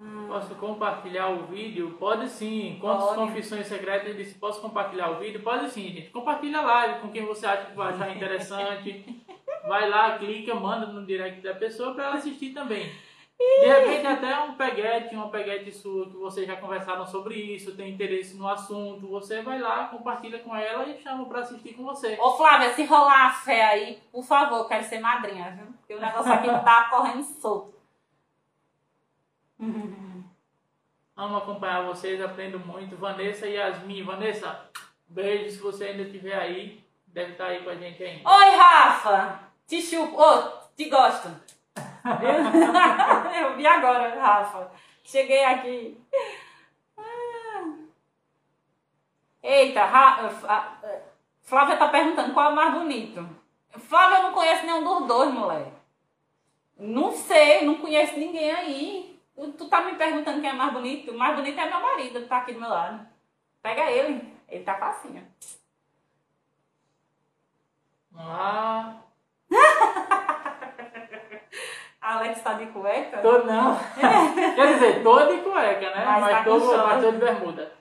Hum. 0.00 0.26
Posso 0.28 0.54
compartilhar 0.56 1.28
o 1.28 1.46
vídeo? 1.46 1.96
Pode 1.98 2.28
sim. 2.28 2.78
Quantas 2.80 3.14
confissões 3.14 3.66
secretas 3.68 4.16
disse? 4.16 4.34
Posso 4.34 4.60
compartilhar 4.60 5.10
o 5.10 5.20
vídeo? 5.20 5.42
Pode 5.42 5.70
sim, 5.70 5.92
gente. 5.92 6.10
Compartilha 6.10 6.58
a 6.58 6.62
live 6.62 7.00
com 7.00 7.12
quem 7.12 7.24
você 7.24 7.46
acha 7.46 7.66
que 7.66 7.76
vai 7.76 7.92
achar 7.92 8.16
interessante. 8.16 9.22
vai 9.66 9.88
lá, 9.88 10.18
clica, 10.18 10.54
manda 10.54 10.86
no 10.86 11.06
direct 11.06 11.40
da 11.40 11.54
pessoa 11.54 11.94
para 11.94 12.04
ela 12.04 12.14
assistir 12.16 12.52
também. 12.52 12.92
De 13.38 13.66
repente 13.66 14.06
até 14.06 14.38
um 14.40 14.54
peguete, 14.54 15.14
uma 15.14 15.28
peguete 15.28 15.72
sua 15.72 16.08
que 16.08 16.16
vocês 16.16 16.46
já 16.46 16.56
conversaram 16.56 17.06
sobre 17.06 17.34
isso, 17.34 17.76
tem 17.76 17.92
interesse 17.92 18.36
no 18.36 18.48
assunto, 18.48 19.08
você 19.08 19.42
vai 19.42 19.60
lá, 19.60 19.88
compartilha 19.88 20.38
com 20.40 20.54
ela 20.54 20.88
e 20.88 21.00
chama 21.00 21.26
para 21.26 21.40
assistir 21.40 21.74
com 21.74 21.84
você. 21.84 22.16
Ô 22.20 22.36
Flávia, 22.36 22.72
se 22.72 22.84
rolar 22.84 23.26
a 23.26 23.32
fé 23.32 23.64
aí, 23.64 24.02
por 24.10 24.24
favor, 24.24 24.68
quero 24.68 24.84
ser 24.84 25.00
madrinha, 25.00 25.50
viu? 25.50 25.66
Porque 25.78 25.94
o 25.94 26.00
negócio 26.00 26.32
aqui 26.32 26.48
tá 26.48 26.88
correndo 26.90 27.22
solto. 27.22 27.74
Amo 31.14 31.36
acompanhar 31.36 31.86
vocês, 31.86 32.20
aprendo 32.20 32.58
muito. 32.58 32.96
Vanessa 32.96 33.46
e 33.46 33.54
Yasmin. 33.54 34.02
Vanessa, 34.02 34.68
beijo 35.06 35.50
se 35.50 35.58
você 35.58 35.84
ainda 35.84 36.02
estiver 36.02 36.34
aí. 36.34 36.82
Deve 37.06 37.32
estar 37.32 37.46
aí 37.46 37.62
com 37.62 37.70
a 37.70 37.76
gente 37.76 38.02
ainda. 38.02 38.28
Oi, 38.28 38.50
Rafa! 38.56 39.40
Te 39.66 39.82
chupo. 39.82 40.16
Ô, 40.16 40.24
oh, 40.24 40.68
te 40.74 40.88
gosto. 40.88 41.28
eu 43.40 43.56
vi 43.56 43.66
agora, 43.66 44.20
Rafa. 44.20 44.70
Cheguei 45.04 45.44
aqui. 45.44 46.00
Ah. 46.96 47.74
Eita, 49.42 49.84
Ra... 49.84 50.30
Flávia 51.42 51.76
tá 51.76 51.88
perguntando 51.88 52.32
qual 52.32 52.50
é 52.50 52.52
o 52.52 52.56
mais 52.56 52.74
bonito. 52.74 53.28
Flávia, 53.70 54.18
eu 54.18 54.22
não 54.24 54.32
conheço 54.32 54.64
nenhum 54.64 54.84
dos 54.84 55.06
dois, 55.06 55.32
moleque. 55.32 55.72
Não 56.78 57.12
sei, 57.12 57.64
não 57.64 57.76
conheço 57.76 58.18
ninguém 58.18 58.50
aí. 58.50 59.20
Tu, 59.34 59.52
tu 59.52 59.68
tá 59.68 59.82
me 59.82 59.96
perguntando 59.96 60.40
quem 60.40 60.50
é 60.50 60.52
mais 60.52 60.72
bonito? 60.72 61.10
O 61.10 61.18
mais 61.18 61.36
bonito 61.36 61.58
é 61.58 61.68
meu 61.68 61.80
marido, 61.80 62.20
que 62.20 62.28
tá 62.28 62.38
aqui 62.38 62.52
do 62.52 62.60
meu 62.60 62.68
lado. 62.68 63.06
Pega 63.62 63.90
ele, 63.90 64.34
ele 64.48 64.64
tá 64.64 64.74
facinho. 64.76 65.26
Ah. 68.16 68.96
Alex 72.02 72.42
tá 72.42 72.54
de 72.54 72.66
cueca? 72.66 73.18
Tô 73.18 73.44
não. 73.44 73.78
Quer 74.56 74.74
dizer, 74.74 75.02
tô 75.04 75.18
de 75.26 75.38
cueca, 75.38 75.90
né? 75.90 76.04
Mas, 76.04 76.20
mas, 76.20 76.36
tá 76.38 76.44
tô, 76.44 76.76
mas 76.76 77.00
de 77.00 77.12
bermuda. 77.12 77.72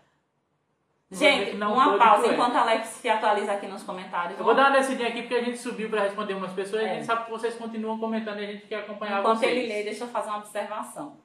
Gente, 1.09 1.57
uma 1.57 1.97
pausa 1.97 2.27
enquanto 2.27 2.55
a 2.55 2.61
Alex 2.61 2.87
se 2.87 3.09
atualiza 3.09 3.51
aqui 3.51 3.67
nos 3.67 3.83
comentários. 3.83 4.39
Eu 4.39 4.45
vou 4.45 4.55
dar 4.55 4.69
uma 4.69 4.77
descidinha 4.77 5.09
aqui 5.09 5.23
porque 5.23 5.35
a 5.35 5.43
gente 5.43 5.57
subiu 5.57 5.89
para 5.89 6.03
responder 6.03 6.35
umas 6.35 6.53
pessoas 6.53 6.83
é. 6.83 6.85
e 6.85 6.89
a 6.89 6.93
gente 6.93 7.05
sabe 7.05 7.25
que 7.25 7.31
vocês 7.31 7.55
continuam 7.55 7.99
comentando 7.99 8.39
e 8.39 8.45
a 8.45 8.51
gente 8.51 8.65
quer 8.67 8.79
acompanhar 8.79 9.19
enquanto 9.19 9.39
vocês. 9.39 9.51
Enquanto 9.51 9.65
ele 9.65 9.73
lê, 9.73 9.83
deixa 9.83 10.05
eu 10.05 10.07
fazer 10.07 10.29
uma 10.29 10.37
observação. 10.37 11.17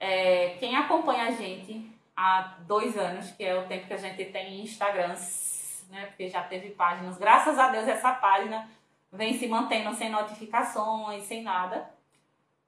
É, 0.00 0.56
quem 0.58 0.74
acompanha 0.74 1.26
a 1.26 1.30
gente 1.30 1.88
há 2.16 2.54
dois 2.66 2.98
anos, 2.98 3.30
que 3.30 3.44
é 3.44 3.54
o 3.54 3.64
tempo 3.66 3.86
que 3.86 3.94
a 3.94 3.98
gente 3.98 4.24
tem 4.24 4.60
Instagrams, 4.62 5.86
né? 5.90 6.06
Porque 6.06 6.28
já 6.28 6.42
teve 6.42 6.70
páginas. 6.70 7.16
Graças 7.16 7.58
a 7.58 7.68
Deus 7.68 7.86
essa 7.86 8.12
página 8.14 8.66
vem 9.12 9.38
se 9.38 9.46
mantendo 9.46 9.94
sem 9.94 10.10
notificações, 10.10 11.24
sem 11.24 11.42
nada. 11.42 11.90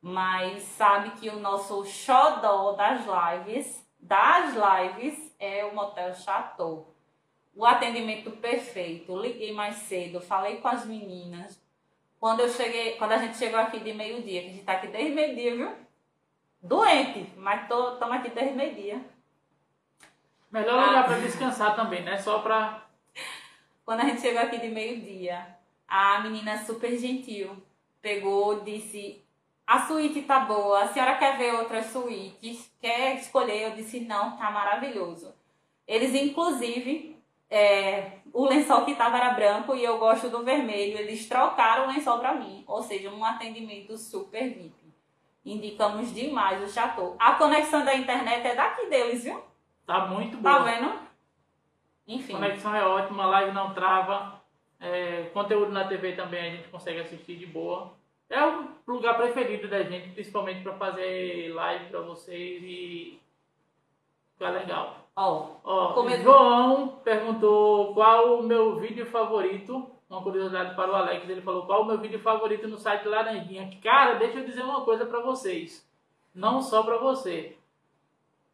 Mas 0.01 0.63
sabe 0.63 1.11
que 1.13 1.29
o 1.29 1.39
nosso 1.39 1.85
xodó 1.85 2.73
das 2.73 3.03
lives, 3.07 3.87
das 4.01 4.55
lives, 4.55 5.35
é 5.39 5.65
o 5.65 5.75
Motel 5.75 6.13
Chateau. 6.15 6.93
O 7.55 7.65
atendimento 7.65 8.31
perfeito. 8.33 9.17
Liguei 9.17 9.53
mais 9.53 9.77
cedo, 9.77 10.21
falei 10.21 10.57
com 10.57 10.69
as 10.69 10.85
meninas. 10.85 11.61
Quando 12.19 12.41
eu 12.41 12.49
cheguei, 12.49 12.97
quando 12.97 13.13
a 13.13 13.19
gente 13.19 13.37
chegou 13.37 13.59
aqui 13.59 13.81
de 13.81 13.93
meio-dia, 13.93 14.43
que 14.43 14.49
a 14.49 14.53
gente 14.53 14.65
tá 14.65 14.73
aqui 14.73 14.89
desde 14.89 15.13
meio-dia, 15.13 15.57
viu? 15.57 15.73
Doente, 16.63 17.33
mas 17.37 17.63
estamos 17.63 18.17
aqui 18.17 18.31
desde 18.31 18.55
meio-dia. 18.55 19.05
Melhor 20.51 20.89
olhar 20.89 21.01
ah. 21.01 21.05
para 21.05 21.19
descansar 21.19 21.75
também, 21.75 22.03
né? 22.03 22.19
Só 22.19 22.41
para 22.41 22.83
Quando 23.85 24.01
a 24.01 24.05
gente 24.05 24.21
chegou 24.21 24.41
aqui 24.41 24.59
de 24.59 24.69
meio-dia, 24.69 25.57
a 25.87 26.21
menina 26.21 26.59
super 26.65 26.97
gentil 26.99 27.57
pegou, 28.01 28.61
disse: 28.61 29.23
A 29.67 29.87
suíte 29.87 30.23
tá 30.23 30.41
boa, 30.41 30.83
a 30.83 30.89
senhora 30.89 31.17
quer 31.17 31.39
ver 31.39 31.55
outras 31.55 31.87
suítes? 31.87 32.71
Quer 32.81 33.17
escolher? 33.17 33.63
Eu 33.63 33.77
disse: 33.77 34.01
Não, 34.01 34.37
tá 34.37 34.51
maravilhoso. 34.51 35.33
Eles, 35.87 36.15
inclusive, 36.15 37.17
é, 37.49 38.13
o 38.33 38.47
lençol 38.47 38.85
que 38.85 38.95
tava 38.95 39.19
era 39.19 39.35
branco 39.35 39.75
e 39.75 39.85
eu 39.85 39.99
gosto 39.99 40.29
do 40.29 40.43
vermelho. 40.43 40.99
Eles 40.99 41.29
trocaram 41.29 41.85
o 41.85 41.93
lençol 41.93 42.19
para 42.19 42.35
mim, 42.35 42.65
ou 42.67 42.83
seja, 42.83 43.11
um 43.11 43.25
atendimento 43.25 43.97
super 43.97 44.49
VIP. 44.49 44.83
Indicamos 45.45 46.15
demais 46.15 46.63
o 46.63 46.73
chateau. 46.73 47.17
A 47.19 47.35
conexão 47.35 47.85
da 47.85 47.95
internet 47.95 48.47
é 48.47 48.55
daqui 48.55 48.87
deles, 48.87 49.25
viu? 49.25 49.43
Tá 49.85 50.07
muito 50.07 50.37
boa. 50.39 50.55
Tá 50.55 50.63
vendo? 50.63 50.99
Enfim. 52.07 52.35
A 52.35 52.37
conexão 52.37 52.75
é 52.75 52.85
ótima, 52.85 53.25
a 53.25 53.27
live 53.27 53.53
não 53.53 53.75
trava. 53.75 54.42
É, 54.83 55.31
conteúdo 55.33 55.71
na 55.71 55.87
TV 55.87 56.13
também 56.17 56.41
a 56.41 56.57
gente 56.57 56.69
consegue 56.69 57.01
assistir 57.01 57.37
de 57.37 57.47
boa. 57.47 57.93
É 58.29 58.45
o 58.45 58.69
lugar 58.87 59.17
preferido 59.17 59.69
da 59.69 59.83
gente, 59.83 60.09
principalmente 60.11 60.63
para 60.63 60.73
fazer 60.75 61.53
live 61.55 61.85
para 61.91 62.01
vocês 62.01 62.63
e 62.65 63.21
ficar 64.33 64.51
legal. 64.51 65.07
Ó, 65.63 65.93
que- 66.17 66.23
João 66.23 66.89
perguntou 67.05 67.93
qual 67.95 68.39
o 68.39 68.43
meu 68.43 68.81
vídeo 68.81 69.07
favorito. 69.07 69.89
Uma 70.11 70.23
curiosidade 70.23 70.75
para 70.75 70.91
o 70.91 70.95
Alex, 70.95 71.29
ele 71.29 71.41
falou 71.43 71.65
qual 71.65 71.83
o 71.83 71.85
meu 71.87 71.99
vídeo 71.99 72.19
favorito 72.21 72.67
no 72.69 72.77
site 72.77 73.07
Laranjinha. 73.09 73.71
Cara, 73.83 74.15
deixa 74.15 74.39
eu 74.41 74.45
dizer 74.45 74.63
uma 74.63 74.83
coisa 74.85 75.07
para 75.07 75.21
vocês. 75.21 75.87
Não 76.35 76.61
só 76.61 76.83
para 76.83 76.99
você. 76.99 77.57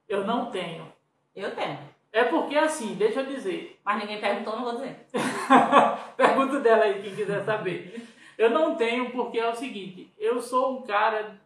Eu 0.09 0.25
não 0.25 0.51
tenho. 0.51 0.93
eu 1.35 1.55
tenho. 1.55 1.79
É 2.13 2.25
porque 2.25 2.57
assim, 2.57 2.95
deixa 2.95 3.21
eu 3.21 3.27
dizer. 3.27 3.79
Mas 3.85 3.99
ninguém 3.99 4.21
perguntou, 4.21 4.57
não 4.57 4.65
vou 4.65 4.75
dizer. 4.75 5.07
Pergunta 6.17 6.61
dela 6.61 6.85
aí, 6.85 7.03
quem 7.03 7.15
quiser 7.15 7.45
saber. 7.45 8.07
Eu 8.37 8.51
não 8.51 8.77
tenho 8.77 9.11
porque 9.11 9.39
é 9.39 9.49
o 9.49 9.55
seguinte, 9.55 10.13
eu 10.17 10.41
sou 10.41 10.79
um 10.79 10.83
cara 10.83 11.41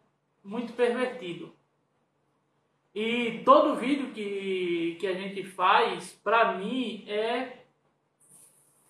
muito 0.44 0.72
pervertido. 0.74 1.52
E 2.94 3.40
todo 3.44 3.76
vídeo 3.76 4.12
que, 4.12 4.98
que 5.00 5.06
a 5.06 5.14
gente 5.14 5.42
faz, 5.42 6.12
pra 6.22 6.52
mim, 6.52 7.04
é 7.08 7.62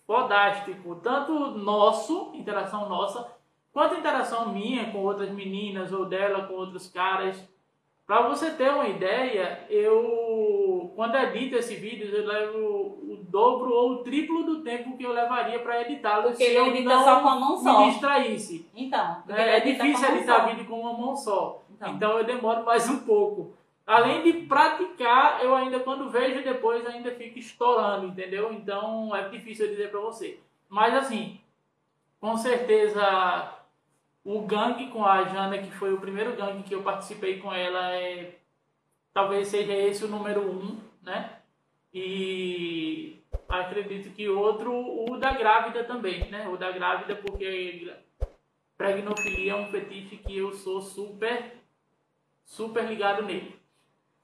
fodástico. 0.05 0.97
Tanto 0.97 1.53
nosso, 1.53 2.33
interação 2.35 2.89
nossa, 2.89 3.33
quanto 3.73 3.95
interação 3.95 4.53
minha 4.53 4.91
com 4.91 4.99
outras 4.99 5.31
meninas 5.31 5.93
ou 5.93 6.05
dela 6.05 6.47
com 6.47 6.55
outros 6.55 6.89
caras. 6.89 7.41
Pra 8.05 8.29
você 8.29 8.51
ter 8.51 8.71
uma 8.71 8.89
ideia, 8.89 9.65
eu 9.71 10.32
quando 10.95 11.17
edito 11.17 11.57
esse 11.57 11.75
vídeo, 11.77 12.09
eu 12.15 12.27
levo 12.27 12.59
o 12.59 13.17
dobro 13.29 13.73
ou 13.73 13.91
o 13.93 13.99
triplo 14.03 14.45
do 14.45 14.63
tempo 14.63 14.97
que 14.97 15.05
eu 15.05 15.13
levaria 15.13 15.59
pra 15.59 15.81
editá-lo 15.83 16.25
Porque 16.25 16.45
se 16.45 16.51
ele 16.51 16.57
eu 16.59 16.67
edita 16.69 16.89
não 16.95 17.05
só 17.05 17.21
com 17.21 17.29
a 17.29 17.37
mão 17.37 17.57
só. 17.57 17.81
me 17.81 17.91
distraísse. 17.91 18.67
Então, 18.75 19.23
É, 19.29 19.57
é 19.57 19.61
difícil 19.61 20.09
editar 20.17 20.47
vídeo 20.47 20.67
com 20.67 20.81
uma 20.81 20.93
mão 20.93 21.17
só. 21.17 21.63
Então. 21.71 21.95
Então 21.95 22.19
eu 22.19 22.25
demoro 22.25 22.65
mais 22.65 22.89
um 22.89 22.99
pouco. 23.01 23.55
Além 23.87 24.23
de 24.23 24.33
praticar, 24.47 25.43
eu 25.43 25.55
ainda 25.55 25.81
quando 25.81 26.09
vejo 26.09 26.43
depois 26.45 26.87
ainda 26.87 27.11
fico 27.11 27.39
estourando, 27.39 28.07
entendeu? 28.07 28.53
Então 28.53 29.15
é 29.15 29.29
difícil 29.29 29.69
dizer 29.69 29.91
pra 29.91 30.01
você. 30.01 30.39
Mas 30.69 30.95
assim, 30.95 31.41
com 32.21 32.37
certeza 32.37 33.53
o 34.25 34.43
gangue 34.43 34.87
com 34.89 35.05
a 35.05 35.25
Jana, 35.25 35.59
que 35.59 35.71
foi 35.73 35.93
o 35.93 36.01
primeiro 36.01 36.37
gangue 36.37 36.63
que 36.63 36.75
eu 36.75 36.83
participei 36.83 37.39
com 37.41 37.53
ela, 37.53 37.93
é 37.97 38.37
talvez 39.13 39.49
seja 39.49 39.73
esse 39.73 40.05
o 40.05 40.09
número 40.09 40.41
um, 40.43 40.81
né? 41.03 41.39
E 41.93 43.23
acredito 43.49 44.15
que 44.15 44.29
outro, 44.29 44.73
o 44.73 45.19
da 45.19 45.33
grávida 45.33 45.85
também, 45.85 46.31
né? 46.31 46.49
O 46.49 46.57
da 46.57 46.71
grávida, 46.71 47.17
porque 47.17 47.95
pregnofilia 48.77 49.53
é 49.53 49.57
um 49.57 49.71
fetiche 49.71 50.17
que 50.17 50.37
eu 50.37 50.53
sou 50.53 50.81
super, 50.81 51.57
super 52.45 52.85
ligado 52.85 53.23
nele. 53.23 53.61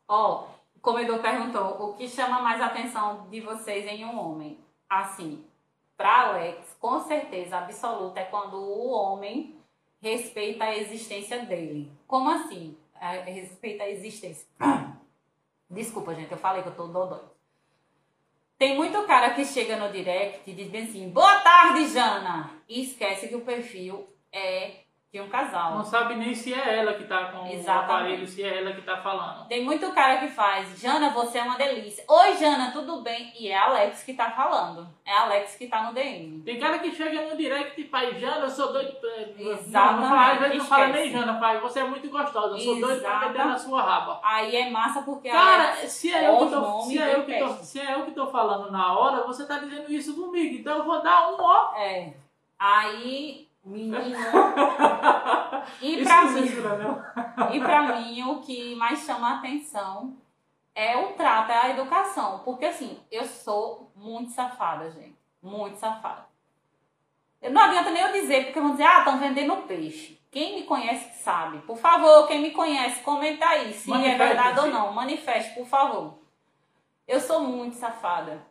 Ó, 0.08 0.46
o 0.74 0.80
comedor 0.80 1.20
perguntou, 1.20 1.90
o 1.90 1.94
que 1.94 2.08
chama 2.08 2.40
mais 2.40 2.60
atenção 2.60 3.28
de 3.28 3.40
vocês 3.40 3.86
em 3.86 4.04
um 4.04 4.18
homem? 4.18 4.58
Assim, 4.88 5.44
pra 5.96 6.28
Alex, 6.28 6.76
com 6.80 7.00
certeza 7.00 7.58
absoluta 7.58 8.20
é 8.20 8.24
quando 8.24 8.56
o 8.56 8.90
homem 8.90 9.54
respeita 10.00 10.64
a 10.64 10.76
existência 10.76 11.44
dele. 11.44 11.90
Como 12.06 12.30
assim? 12.30 12.76
É, 13.00 13.30
respeita 13.30 13.84
a 13.84 13.90
existência. 13.90 14.46
Desculpa, 15.70 16.14
gente, 16.14 16.32
eu 16.32 16.38
falei 16.38 16.62
que 16.62 16.68
eu 16.68 16.74
tô 16.74 16.86
dodói. 16.86 17.24
Tem 18.58 18.76
muito 18.76 19.06
cara 19.06 19.34
que 19.34 19.44
chega 19.44 19.76
no 19.76 19.92
direct 19.92 20.42
e 20.50 20.52
diz 20.52 20.68
bem 20.68 20.84
assim, 20.84 21.08
boa 21.10 21.40
tarde, 21.40 21.86
Jana! 21.88 22.50
E 22.68 22.82
esquece 22.82 23.28
que 23.28 23.36
o 23.36 23.42
perfil 23.42 24.08
é 24.32 24.84
de 25.10 25.18
um 25.22 25.28
casal. 25.28 25.74
Não 25.74 25.84
sabe 25.84 26.16
nem 26.16 26.34
se 26.34 26.52
é 26.52 26.80
ela 26.80 26.92
que 26.92 27.04
tá 27.04 27.32
com 27.32 27.46
Exatamente. 27.46 27.66
o 27.66 27.70
aparelho, 27.70 28.26
se 28.26 28.42
é 28.42 28.58
ela 28.58 28.72
que 28.74 28.82
tá 28.82 28.98
falando. 28.98 29.48
Tem 29.48 29.64
muito 29.64 29.90
cara 29.92 30.18
que 30.18 30.28
faz, 30.28 30.78
Jana, 30.78 31.08
você 31.10 31.38
é 31.38 31.42
uma 31.44 31.56
delícia. 31.56 32.04
Oi, 32.06 32.36
Jana, 32.36 32.70
tudo 32.72 33.00
bem? 33.00 33.32
E 33.34 33.48
é 33.48 33.56
Alex 33.56 34.02
que 34.02 34.12
tá 34.12 34.30
falando. 34.32 34.86
É 35.06 35.12
Alex 35.16 35.56
que 35.56 35.66
tá 35.66 35.84
no 35.84 35.94
DM. 35.94 36.42
Tem 36.42 36.60
cara 36.60 36.78
que 36.78 36.92
chega 36.92 37.22
no 37.22 37.38
direct 37.38 37.80
e 37.80 37.88
faz, 37.88 38.20
Jana, 38.20 38.40
eu 38.44 38.50
sou 38.50 38.70
doido. 38.70 38.98
Exatamente, 39.38 39.70
Não, 39.72 40.00
não 40.00 40.08
fala, 40.10 40.32
às 40.32 40.38
vezes 40.40 40.58
não 40.58 40.64
fala 40.66 40.86
nem. 40.88 41.10
Jana, 41.10 41.40
faz, 41.40 41.62
você 41.62 41.80
é 41.80 41.84
muito 41.84 42.10
gostosa, 42.10 42.54
eu 42.56 42.60
sou 42.60 42.78
doido 42.78 43.00
pra 43.00 43.14
meter 43.14 43.30
Exatamente. 43.30 43.48
na 43.48 43.58
sua 43.58 43.82
raba. 43.82 44.20
Aí 44.22 44.56
é 44.56 44.68
massa 44.68 45.00
porque 45.00 45.30
Cara, 45.30 45.70
Alex 45.72 45.90
se 45.90 46.12
é, 46.12 46.28
eu 46.28 46.36
que 46.36 46.50
tô, 46.50 46.80
se, 46.82 46.98
é 46.98 47.14
eu 47.14 47.24
que 47.24 47.38
tô, 47.38 47.48
se 47.54 47.80
é 47.80 47.94
eu 47.94 48.04
que 48.04 48.10
tô 48.10 48.26
falando 48.26 48.70
na 48.70 48.92
hora, 48.92 49.26
você 49.26 49.46
tá 49.46 49.56
dizendo 49.56 49.90
isso 49.90 50.14
comigo, 50.14 50.56
então 50.56 50.76
eu 50.76 50.84
vou 50.84 51.00
dar 51.00 51.30
um 51.30 51.36
ó. 51.40 51.74
É. 51.78 52.12
Aí, 52.58 53.47
menino. 53.64 54.18
E 55.82 56.02
pra 56.02 56.24
mim, 56.24 56.46
e 57.52 57.60
pra 57.60 57.82
mim, 57.82 58.22
o 58.22 58.40
que 58.40 58.74
mais 58.76 59.00
chama 59.00 59.28
a 59.32 59.34
atenção 59.38 60.16
é 60.74 60.96
o 60.96 61.12
trato, 61.12 61.52
é 61.52 61.56
a 61.58 61.70
educação. 61.70 62.40
Porque 62.40 62.64
assim, 62.64 62.98
eu 63.10 63.24
sou 63.26 63.92
muito 63.94 64.30
safada, 64.32 64.90
gente. 64.90 65.16
Muito 65.42 65.76
safada. 65.76 66.26
Não 67.42 67.60
adianta 67.62 67.90
nem 67.90 68.02
eu 68.02 68.12
dizer, 68.12 68.46
porque 68.46 68.60
vão 68.60 68.72
dizer, 68.72 68.84
ah, 68.84 69.00
estão 69.00 69.18
vendendo 69.18 69.56
peixe. 69.68 70.18
Quem 70.30 70.56
me 70.56 70.62
conhece 70.64 71.22
sabe. 71.22 71.58
Por 71.58 71.76
favor, 71.76 72.26
quem 72.26 72.40
me 72.40 72.50
conhece, 72.50 73.02
comenta 73.02 73.46
aí 73.46 73.72
se 73.72 73.88
é 73.90 73.94
Manifeste-se. 73.94 74.26
verdade 74.26 74.60
ou 74.60 74.66
não. 74.66 74.92
Manifeste, 74.92 75.54
por 75.54 75.66
favor. 75.66 76.18
Eu 77.06 77.20
sou 77.20 77.40
muito 77.40 77.76
safada. 77.76 78.44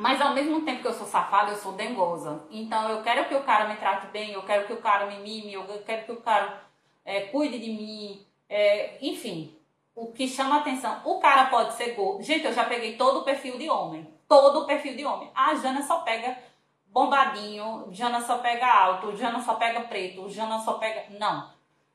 Mas 0.00 0.18
ao 0.18 0.32
mesmo 0.32 0.62
tempo 0.62 0.80
que 0.80 0.88
eu 0.88 0.94
sou 0.94 1.06
safada, 1.06 1.52
eu 1.52 1.56
sou 1.56 1.72
dengosa. 1.72 2.42
Então 2.50 2.88
eu 2.88 3.02
quero 3.02 3.28
que 3.28 3.34
o 3.34 3.42
cara 3.42 3.68
me 3.68 3.76
trate 3.76 4.06
bem, 4.06 4.32
eu 4.32 4.42
quero 4.42 4.66
que 4.66 4.72
o 4.72 4.80
cara 4.80 5.04
me 5.04 5.18
mime, 5.18 5.52
eu 5.52 5.64
quero 5.84 6.06
que 6.06 6.12
o 6.12 6.22
cara 6.22 6.62
é, 7.04 7.20
cuide 7.26 7.58
de 7.58 7.70
mim. 7.70 8.26
é, 8.48 8.96
enfim, 9.02 9.54
o 9.94 10.10
que 10.10 10.26
chama 10.26 10.56
atenção. 10.56 11.02
O 11.04 11.20
cara 11.20 11.50
pode 11.50 11.74
ser 11.74 11.94
gordo. 11.94 12.22
Gente, 12.22 12.46
eu 12.46 12.52
já 12.54 12.64
peguei 12.64 12.96
todo 12.96 13.20
o 13.20 13.24
perfil 13.24 13.58
de 13.58 13.68
homem. 13.68 14.08
Todo 14.26 14.60
o 14.60 14.66
perfil 14.66 14.96
de 14.96 15.04
homem. 15.04 15.30
A 15.34 15.54
Jana 15.56 15.82
só 15.82 15.98
pega 15.98 16.38
bombadinho, 16.86 17.88
Jana 17.90 18.22
só 18.22 18.38
pega 18.38 18.66
alto, 18.66 19.14
Jana 19.16 19.40
só 19.42 19.54
pega 19.54 19.82
preto, 19.82 20.30
Jana 20.30 20.58
só 20.60 20.74
pega. 20.74 21.10
Não. 21.18 21.50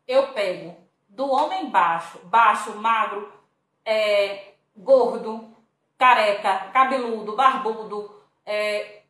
Eu 0.07 0.27
pego 0.33 0.75
do 1.09 1.27
homem 1.31 1.71
baixo, 1.71 2.19
baixo, 2.25 2.75
magro, 2.75 3.33
é, 3.83 4.53
gordo, 4.77 5.54
careca, 5.97 6.69
cabeludo, 6.71 7.35
barbudo, 7.35 8.11
é, 8.45 9.01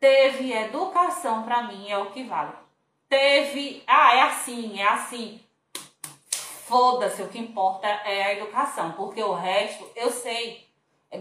teve 0.00 0.52
educação 0.52 1.42
pra 1.42 1.62
mim, 1.62 1.88
é 1.88 1.98
o 1.98 2.10
que 2.10 2.24
vale. 2.24 2.52
Teve, 3.08 3.82
ah, 3.86 4.14
é 4.14 4.22
assim, 4.22 4.80
é 4.80 4.88
assim. 4.88 5.40
Foda-se, 6.66 7.22
o 7.22 7.28
que 7.28 7.38
importa 7.38 7.86
é 7.86 8.22
a 8.24 8.32
educação, 8.34 8.92
porque 8.92 9.22
o 9.22 9.34
resto 9.34 9.86
eu 9.94 10.10
sei 10.10 10.66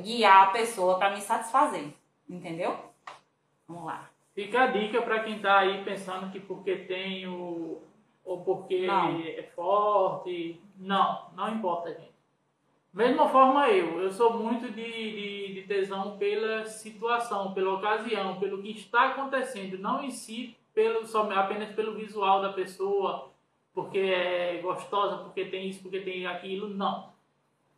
guiar 0.01 0.43
a 0.43 0.51
pessoa 0.51 0.97
pra 0.97 1.09
me 1.09 1.19
satisfazer, 1.19 1.93
entendeu? 2.29 2.77
Vamos 3.67 3.85
lá. 3.85 4.09
Fica 4.33 4.63
a 4.63 4.67
dica 4.67 5.01
pra 5.01 5.23
quem 5.23 5.39
tá 5.39 5.59
aí 5.59 5.83
pensando 5.83 6.31
que 6.31 6.39
porque 6.39 6.77
tem 6.77 7.27
o. 7.27 7.81
ou 8.23 8.43
porque 8.43 8.87
Não. 8.87 9.19
é 9.19 9.43
forte. 9.53 10.61
Não, 10.77 11.29
não 11.35 11.53
importa, 11.53 11.93
gente. 11.93 12.10
Mesma 12.93 13.29
forma 13.29 13.69
eu, 13.69 14.01
eu 14.01 14.11
sou 14.11 14.37
muito 14.37 14.69
de, 14.69 14.83
de, 14.83 15.53
de 15.53 15.61
tesão 15.67 16.17
pela 16.17 16.65
situação, 16.65 17.53
pela 17.53 17.75
ocasião, 17.75 18.37
pelo 18.37 18.61
que 18.61 18.71
está 18.71 19.07
acontecendo, 19.07 19.77
não 19.77 20.03
em 20.03 20.11
si 20.11 20.57
pelo, 20.73 21.05
só, 21.05 21.29
apenas 21.31 21.73
pelo 21.73 21.95
visual 21.95 22.41
da 22.41 22.51
pessoa, 22.51 23.31
porque 23.73 23.97
é 23.97 24.59
gostosa, 24.61 25.23
porque 25.23 25.45
tem 25.45 25.69
isso, 25.69 25.81
porque 25.81 26.01
tem 26.01 26.25
aquilo, 26.25 26.67
não. 26.67 27.11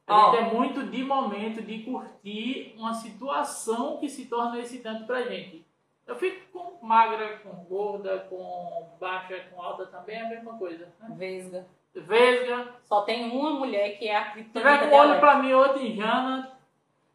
A 0.06 0.26
gente 0.26 0.38
é 0.38 0.54
muito 0.54 0.84
de 0.88 1.04
momento 1.04 1.62
de 1.62 1.80
curtir 1.80 2.74
uma 2.78 2.94
situação 2.94 3.98
que 3.98 4.10
se 4.10 4.26
torna 4.26 4.60
excitante 4.60 5.06
pra 5.06 5.24
gente. 5.24 5.64
Eu 6.06 6.16
fico 6.16 6.52
com 6.52 6.86
magra, 6.86 7.38
com 7.38 7.52
gorda, 7.64 8.20
com 8.30 8.90
baixa, 9.00 9.40
com 9.50 9.62
alta 9.62 9.86
também, 9.86 10.18
é 10.18 10.26
a 10.26 10.30
mesma 10.30 10.58
coisa. 10.58 10.92
Né? 11.00 11.16
Vesga. 11.18 11.66
Vesga, 11.96 12.68
Só 12.84 13.02
tem 13.02 13.30
uma 13.30 13.52
mulher 13.52 13.98
que 13.98 14.08
é 14.08 14.16
a 14.16 14.26
criptonita 14.32 14.60
tiver 14.78 14.90
com 14.90 14.96
olho 14.96 15.20
pra 15.20 15.36
mim, 15.36 15.54
outro 15.54 15.80
em 15.80 15.96
Jana, 15.96 16.52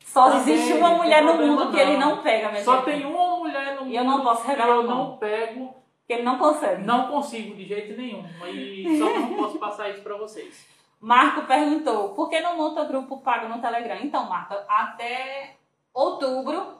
Só 0.04 0.30
Também, 0.30 0.54
existe 0.54 0.72
uma 0.74 0.90
não 0.90 0.96
mulher 0.98 1.22
no 1.22 1.34
mundo 1.34 1.70
que 1.70 1.78
ele 1.80 1.96
não. 1.96 2.16
não 2.16 2.22
pega, 2.22 2.48
minha 2.50 2.64
Só 2.64 2.76
gente. 2.76 2.84
tem 2.84 3.04
uma 3.06 3.36
mulher 3.36 3.74
no 3.74 3.82
mundo 3.82 3.90
E 3.92 3.96
eu 3.96 4.04
não 4.04 4.22
posso 4.22 4.42
que 4.42 4.48
revelar 4.48 4.68
eu 4.76 4.82
não 4.84 5.16
pego, 5.16 5.74
Que 6.06 6.12
ele 6.14 6.22
não 6.22 6.38
consegue. 6.38 6.82
não 6.84 7.08
consigo 7.08 7.54
de 7.56 7.64
jeito 7.66 8.00
nenhum. 8.00 8.24
E 8.46 8.98
só 8.98 9.04
não 9.18 9.34
posso 9.36 9.58
passar 9.58 9.90
isso 9.90 10.02
pra 10.02 10.16
vocês. 10.16 10.66
Marco 11.00 11.42
perguntou, 11.42 12.08
por 12.10 12.28
que 12.28 12.40
não 12.40 12.56
monta 12.56 12.84
grupo 12.84 13.18
pago 13.18 13.48
no 13.48 13.60
Telegram? 13.60 13.98
Então, 14.02 14.28
Marco, 14.28 14.54
até 14.68 15.54
outubro 15.94 16.78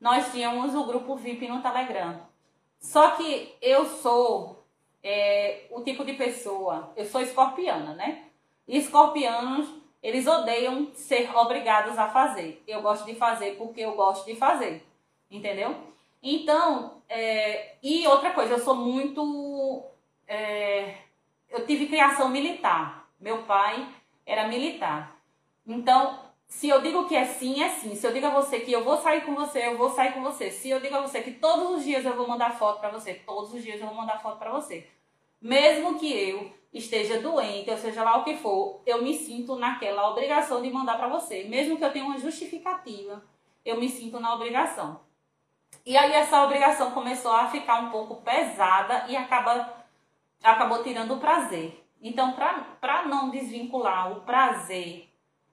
nós 0.00 0.30
tínhamos 0.30 0.74
o 0.74 0.84
grupo 0.84 1.16
VIP 1.16 1.48
no 1.48 1.60
Telegram. 1.62 2.20
Só 2.78 3.10
que 3.12 3.56
eu 3.60 3.86
sou 3.86 4.55
é, 5.06 5.66
o 5.70 5.82
tipo 5.82 6.04
de 6.04 6.14
pessoa, 6.14 6.92
eu 6.96 7.04
sou 7.06 7.20
escorpiana, 7.20 7.94
né? 7.94 8.24
E 8.66 8.76
escorpianos, 8.76 9.68
eles 10.02 10.26
odeiam 10.26 10.90
ser 10.94 11.30
obrigados 11.36 11.96
a 11.96 12.08
fazer. 12.08 12.60
Eu 12.66 12.82
gosto 12.82 13.06
de 13.06 13.14
fazer 13.14 13.56
porque 13.56 13.82
eu 13.82 13.92
gosto 13.92 14.26
de 14.26 14.34
fazer, 14.34 14.84
entendeu? 15.30 15.76
Então, 16.20 17.00
é, 17.08 17.76
e 17.80 18.04
outra 18.08 18.32
coisa, 18.32 18.54
eu 18.54 18.58
sou 18.58 18.74
muito. 18.74 19.84
é, 20.26 20.96
eu 21.50 21.64
tive 21.64 21.86
criação 21.86 22.28
militar. 22.28 23.08
Meu 23.20 23.44
pai 23.44 23.86
era 24.26 24.48
militar. 24.48 25.16
Então, 25.64 26.18
se 26.48 26.68
eu 26.68 26.82
digo 26.82 27.06
que 27.06 27.14
é 27.14 27.24
sim, 27.24 27.62
é 27.62 27.68
sim. 27.68 27.94
Se 27.94 28.04
eu 28.04 28.12
digo 28.12 28.26
a 28.26 28.30
você 28.30 28.58
que 28.58 28.72
eu 28.72 28.82
vou 28.82 28.96
sair 28.96 29.20
com 29.20 29.36
você, 29.36 29.68
eu 29.68 29.78
vou 29.78 29.90
sair 29.90 30.12
com 30.14 30.22
você. 30.22 30.50
Se 30.50 30.68
eu 30.68 30.80
digo 30.80 30.96
a 30.96 31.02
você 31.02 31.22
que 31.22 31.30
todos 31.30 31.78
os 31.78 31.84
dias 31.84 32.04
eu 32.04 32.16
vou 32.16 32.26
mandar 32.26 32.58
foto 32.58 32.80
pra 32.80 32.90
você, 32.90 33.14
todos 33.14 33.54
os 33.54 33.62
dias 33.62 33.80
eu 33.80 33.86
vou 33.86 33.94
mandar 33.96 34.20
foto 34.20 34.38
pra 34.38 34.50
você. 34.50 34.95
Mesmo 35.46 35.96
que 35.96 36.12
eu 36.12 36.52
esteja 36.74 37.20
doente, 37.20 37.70
ou 37.70 37.78
seja 37.78 38.02
lá 38.02 38.16
o 38.16 38.24
que 38.24 38.36
for, 38.36 38.82
eu 38.84 39.00
me 39.00 39.14
sinto 39.14 39.54
naquela 39.54 40.10
obrigação 40.10 40.60
de 40.60 40.68
mandar 40.72 40.98
pra 40.98 41.06
você. 41.06 41.44
Mesmo 41.44 41.76
que 41.78 41.84
eu 41.84 41.92
tenha 41.92 42.04
uma 42.04 42.18
justificativa, 42.18 43.22
eu 43.64 43.78
me 43.78 43.88
sinto 43.88 44.18
na 44.18 44.34
obrigação. 44.34 45.00
E 45.84 45.96
aí 45.96 46.12
essa 46.14 46.42
obrigação 46.42 46.90
começou 46.90 47.30
a 47.30 47.46
ficar 47.46 47.78
um 47.78 47.90
pouco 47.90 48.16
pesada 48.22 49.06
e 49.08 49.16
acaba, 49.16 49.72
acabou 50.42 50.82
tirando 50.82 51.14
o 51.14 51.20
prazer. 51.20 51.80
Então, 52.02 52.34
para 52.80 53.04
não 53.06 53.30
desvincular 53.30 54.10
o 54.10 54.22
prazer 54.22 55.08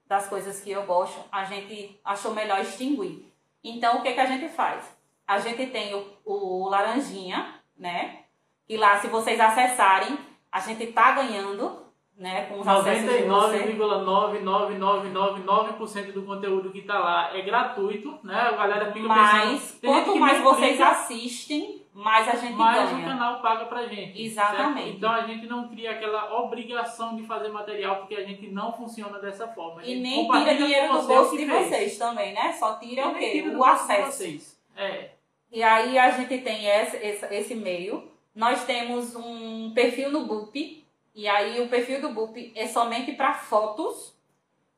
das 0.07 0.27
coisas 0.27 0.59
que 0.59 0.71
eu 0.71 0.87
gosto, 0.87 1.23
a 1.31 1.43
gente 1.43 1.99
achou 2.03 2.33
melhor 2.33 2.59
extinguir. 2.61 3.31
Então, 3.63 3.99
o 3.99 4.01
que, 4.01 4.11
que 4.11 4.19
a 4.19 4.25
gente 4.25 4.49
faz? 4.49 4.83
A 5.27 5.37
gente 5.37 5.67
tem 5.67 5.93
o, 5.93 6.17
o 6.25 6.67
laranjinha, 6.67 7.61
né? 7.77 8.22
Que 8.67 8.77
lá, 8.77 8.97
se 8.97 9.07
vocês 9.07 9.39
acessarem, 9.39 10.17
a 10.51 10.59
gente 10.59 10.87
tá 10.87 11.11
ganhando, 11.11 11.83
né? 12.17 12.45
Com 12.45 12.59
os 12.61 12.67
acessos 12.67 13.03
de 13.11 13.23
vocês. 13.23 13.77
99,9999% 13.77 16.11
do 16.13 16.23
conteúdo 16.23 16.71
que 16.71 16.81
tá 16.83 16.99
lá 16.99 17.35
é 17.35 17.41
gratuito, 17.41 18.17
né? 18.23 18.35
A 18.39 18.51
galera 18.51 18.91
fica 18.91 19.07
Mas 19.07 19.71
pensando... 19.73 19.81
quanto 20.05 20.19
mais 20.19 20.41
vocês 20.41 20.75
clica, 20.77 20.87
assistem, 20.89 21.81
mais 21.93 22.27
a 22.27 22.35
gente 22.35 22.53
mais 22.55 22.91
o 22.91 22.95
ganha. 22.95 23.07
canal 23.07 23.41
paga 23.41 23.65
pra 23.65 23.85
gente. 23.87 24.21
Exatamente. 24.21 24.83
certo? 24.83 24.97
Então 24.97 25.11
a 25.11 25.21
gente 25.21 25.47
não 25.47 25.67
cria 25.67 25.91
aquela 25.91 26.39
obrigação 26.41 27.15
de 27.15 27.23
fazer 27.23 27.49
material 27.49 27.97
porque 27.97 28.15
a 28.15 28.23
gente 28.23 28.47
não 28.47 28.71
funciona 28.71 29.19
dessa 29.19 29.47
forma. 29.49 29.83
E 29.83 29.95
nem 29.99 30.29
tira 30.29 30.55
dinheiro 30.55 30.93
do 30.93 31.01
bolso 31.07 31.35
o 31.35 31.37
de 31.37 31.45
fez. 31.45 31.67
vocês 31.67 31.97
também, 31.97 32.33
né? 32.33 32.53
Só 32.53 32.75
tira 32.75 33.01
E 33.01 33.07
o 33.07 33.15
quê? 33.15 33.31
tira 33.31 33.57
O 33.57 33.63
acesso. 33.63 34.53
É. 34.77 35.09
E 35.51 35.61
aí 35.61 35.97
a 35.99 36.09
gente 36.11 36.37
tem 36.39 36.65
esse, 36.65 36.97
esse, 36.97 37.25
esse 37.33 37.55
meio. 37.55 38.11
Nós 38.35 38.63
temos 38.65 39.15
um 39.15 39.71
perfil 39.73 40.09
no 40.11 40.25
Boop. 40.25 40.83
E 41.15 41.27
aí 41.27 41.61
o 41.61 41.69
perfil 41.69 42.01
do 42.01 42.09
Boop 42.09 42.51
é 42.55 42.67
somente 42.67 43.11
para 43.13 43.33
fotos. 43.35 44.13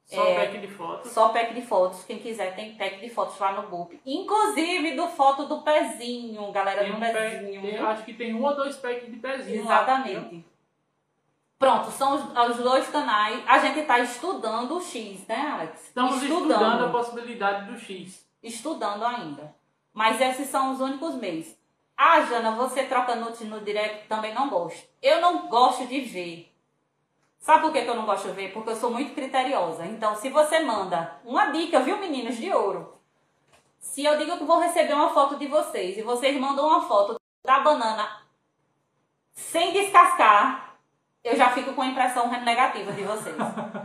Só 0.06 0.24
É. 0.24 0.36
pack 0.36 0.58
de 0.60 0.68
fotos. 0.68 1.12
Só 1.12 1.30
pack 1.30 1.54
de 1.54 1.62
fotos. 1.62 2.04
Quem 2.04 2.20
quiser 2.20 2.56
tem 2.56 2.76
pack 2.76 3.00
de 3.00 3.10
fotos 3.10 3.40
lá 3.40 3.54
no 3.54 3.68
Boop. 3.70 4.00
Inclusive 4.06 4.92
do 4.96 5.08
foto 5.08 5.46
do 5.48 5.62
pezinho, 5.62 6.52
galera 6.52 6.82
Tem 6.84 6.92
do 6.92 6.98
um 6.98 7.00
pack, 7.00 7.14
pezinho. 7.14 7.62
tem- 7.62 7.78
acho 7.80 8.04
que 8.04 8.14
tem 8.14 8.34
um 8.36 8.44
ou 8.44 8.56
dois 8.56 8.76
packs 8.78 9.10
de 9.10 9.18
pezinho 9.18 9.66
lá? 9.66 9.82
Exatamente. 9.82 10.46
Pronto, 11.58 11.90
são 11.90 12.16
os, 12.16 12.50
os 12.58 12.64
dois 12.64 12.88
canais. 12.90 13.42
A 13.48 13.60
gente 13.60 13.80
está 13.80 13.98
estudando 14.00 14.76
o 14.78 14.82
X, 14.82 15.26
né, 15.26 15.48
Alex? 15.54 15.86
Estamos 15.88 16.22
estudando 16.22 16.86
a 16.86 16.90
possibilidade 16.90 17.72
do 17.72 17.80
X. 17.80 18.24
estudando 18.44 19.04
ainda. 19.06 19.56
Mas 19.94 20.20
esses 20.22 20.48
são 20.50 20.74
os 20.74 20.82
únicos 20.82 21.16
meios. 21.16 21.55
Ah, 21.98 22.22
Jana, 22.22 22.52
você 22.52 22.84
troca 22.84 23.16
nudes 23.16 23.42
no 23.42 23.62
direct? 23.62 24.08
Também 24.08 24.34
não 24.34 24.50
gosto. 24.50 24.88
Eu 25.02 25.22
não 25.22 25.48
gosto 25.48 25.88
de 25.88 26.02
ver. 26.02 26.52
Sabe 27.40 27.62
por 27.62 27.72
que 27.72 27.84
que 27.84 27.90
eu 27.90 27.96
não 27.96 28.06
gosto 28.06 28.28
de 28.28 28.34
ver? 28.34 28.52
Porque 28.52 28.72
eu 28.72 28.76
sou 28.76 28.92
muito 28.92 29.14
criteriosa. 29.14 29.86
Então, 29.86 30.16
se 30.16 30.30
você 30.30 30.60
manda 30.60 31.20
uma 31.24 31.52
dica, 31.52 31.80
viu, 31.80 31.98
meninos 31.98 32.38
de 32.38 32.52
ouro? 32.52 33.00
Se 33.80 34.04
eu 34.04 34.18
digo 34.18 34.38
que 34.38 34.44
vou 34.44 34.60
receber 34.60 34.94
uma 34.94 35.14
foto 35.14 35.38
de 35.38 35.48
vocês 35.48 35.98
e 35.98 36.02
vocês 36.02 36.40
mandam 36.40 36.68
uma 36.68 36.82
foto 36.82 37.22
da 37.46 37.60
banana 37.60 38.24
sem 39.34 39.72
descascar, 39.72 40.76
eu 41.24 41.36
já 41.36 41.52
fico 41.52 41.74
com 41.74 41.82
a 41.82 41.88
impressão 41.88 42.28
negativa 42.44 42.92
de 42.92 43.04
vocês. 43.04 43.36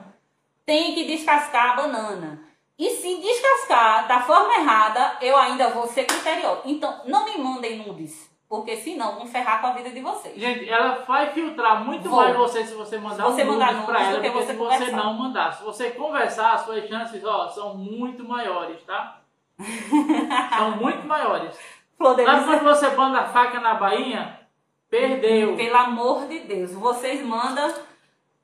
Tem 0.65 0.95
que 0.95 1.05
descascar 1.05 1.73
a 1.73 1.77
banana. 1.77 2.50
E 2.81 2.89
se 2.89 3.21
descascar 3.21 4.09
da 4.09 4.21
forma 4.21 4.55
errada, 4.55 5.19
eu 5.21 5.37
ainda 5.37 5.69
vou 5.69 5.87
ser 5.87 6.05
criteriosa. 6.05 6.63
Então, 6.65 7.03
não 7.05 7.27
me 7.27 7.37
mandem 7.37 7.77
nudes. 7.87 8.31
Porque 8.49 8.75
senão 8.75 9.17
vão 9.17 9.27
ferrar 9.27 9.61
com 9.61 9.67
a 9.67 9.73
vida 9.75 9.91
de 9.91 10.01
vocês. 10.01 10.35
Gente, 10.41 10.67
ela 10.67 11.05
vai 11.07 11.31
filtrar 11.31 11.85
muito 11.85 12.09
Vou. 12.09 12.19
mais 12.19 12.35
você 12.35 12.65
se 12.65 12.73
você 12.73 12.97
mandar 12.97 13.17
Se 13.27 13.33
você 13.33 13.43
um 13.45 13.49
mandar 13.49 13.73
nudes 13.75 13.87
pra 13.87 14.03
ela 14.03 14.17
do 14.17 14.23
que 14.23 14.31
você 14.31 14.47
se 14.47 14.53
você 14.55 14.75
conversar. 14.75 14.97
não 14.97 15.13
mandar. 15.13 15.53
Se 15.53 15.63
você 15.63 15.91
conversar, 15.91 16.55
as 16.55 16.63
suas 16.63 16.89
chances, 16.89 17.23
ó, 17.23 17.49
são 17.49 17.77
muito 17.77 18.25
maiores, 18.25 18.83
tá? 18.85 19.21
são 20.57 20.71
muito 20.79 21.07
maiores. 21.07 21.55
Mas 21.99 22.45
quando 22.47 22.65
você 22.65 22.89
manda 22.97 23.21
a 23.21 23.27
faca 23.27 23.61
na 23.61 23.75
bainha, 23.75 24.41
perdeu. 24.89 25.55
Pelo 25.55 25.77
amor 25.77 26.27
de 26.27 26.39
Deus, 26.41 26.73
vocês 26.73 27.25
mandam. 27.25 27.71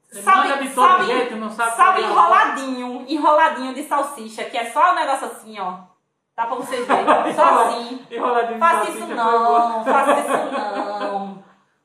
Você 0.08 0.22
sabe, 0.22 0.48
manda 0.48 0.62
de 0.62 0.68
todo 0.70 0.88
sabe, 0.88 1.06
jeito, 1.06 1.36
não 1.36 1.50
sabe 1.50 1.76
sabe 1.76 2.02
enroladinho, 2.02 3.04
enroladinho 3.08 3.74
de 3.74 3.82
salsicha, 3.82 4.44
que 4.44 4.56
é 4.56 4.70
só 4.70 4.92
um 4.92 4.94
negócio 4.94 5.26
assim, 5.26 5.58
ó. 5.58 5.78
Dá 6.36 6.46
pra 6.46 6.54
vocês 6.56 6.86
verem. 6.86 7.06
Só 7.34 7.64
assim. 7.64 8.06
Enroladinho 8.10 8.54
de 8.54 8.60
Faça 8.60 8.90
isso 8.90 9.06
não, 9.06 9.84
faça 9.84 10.20
isso 10.20 10.52
não. 10.52 11.44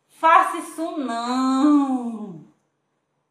Faça 0.10 0.58
isso 0.58 0.98
não. 0.98 2.42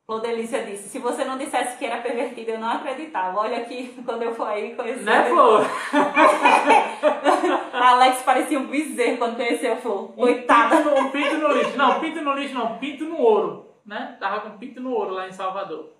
Flor 0.07 0.20
Delícia 0.22 0.64
disse, 0.64 0.88
se 0.88 0.98
você 0.98 1.24
não 1.24 1.37
dissesse 1.38 1.76
que 1.76 1.85
era 1.85 1.98
pervertida, 1.98 2.53
eu 2.53 2.59
não 2.59 2.70
acreditava. 2.70 3.38
Olha 3.38 3.59
aqui, 3.59 3.94
quando 4.05 4.22
eu 4.22 4.35
for 4.35 4.48
aí 4.48 4.74
conhecer. 4.74 5.05
Né, 5.05 5.29
Flor? 5.29 5.62
Alex 7.72 8.22
parecia 8.22 8.59
um 8.59 8.66
bezerro 8.66 9.18
quando 9.18 9.37
conheceu 9.37 9.74
a 9.74 9.76
Flor. 9.76 10.09
Coitada. 10.14 10.76
Um 10.76 11.11
pinto 11.11 11.37
no 11.37 11.53
lixo. 11.53 11.76
Não, 11.76 12.00
pinto 12.00 12.22
no 12.22 12.33
lixo 12.33 12.55
não, 12.55 12.79
pinto 12.79 13.05
no 13.05 13.18
ouro. 13.18 13.69
Né? 13.90 14.16
Tava 14.20 14.42
com 14.42 14.57
pinto 14.57 14.81
no 14.81 14.92
ouro 14.94 15.14
lá 15.14 15.26
em 15.26 15.33
Salvador. 15.33 15.90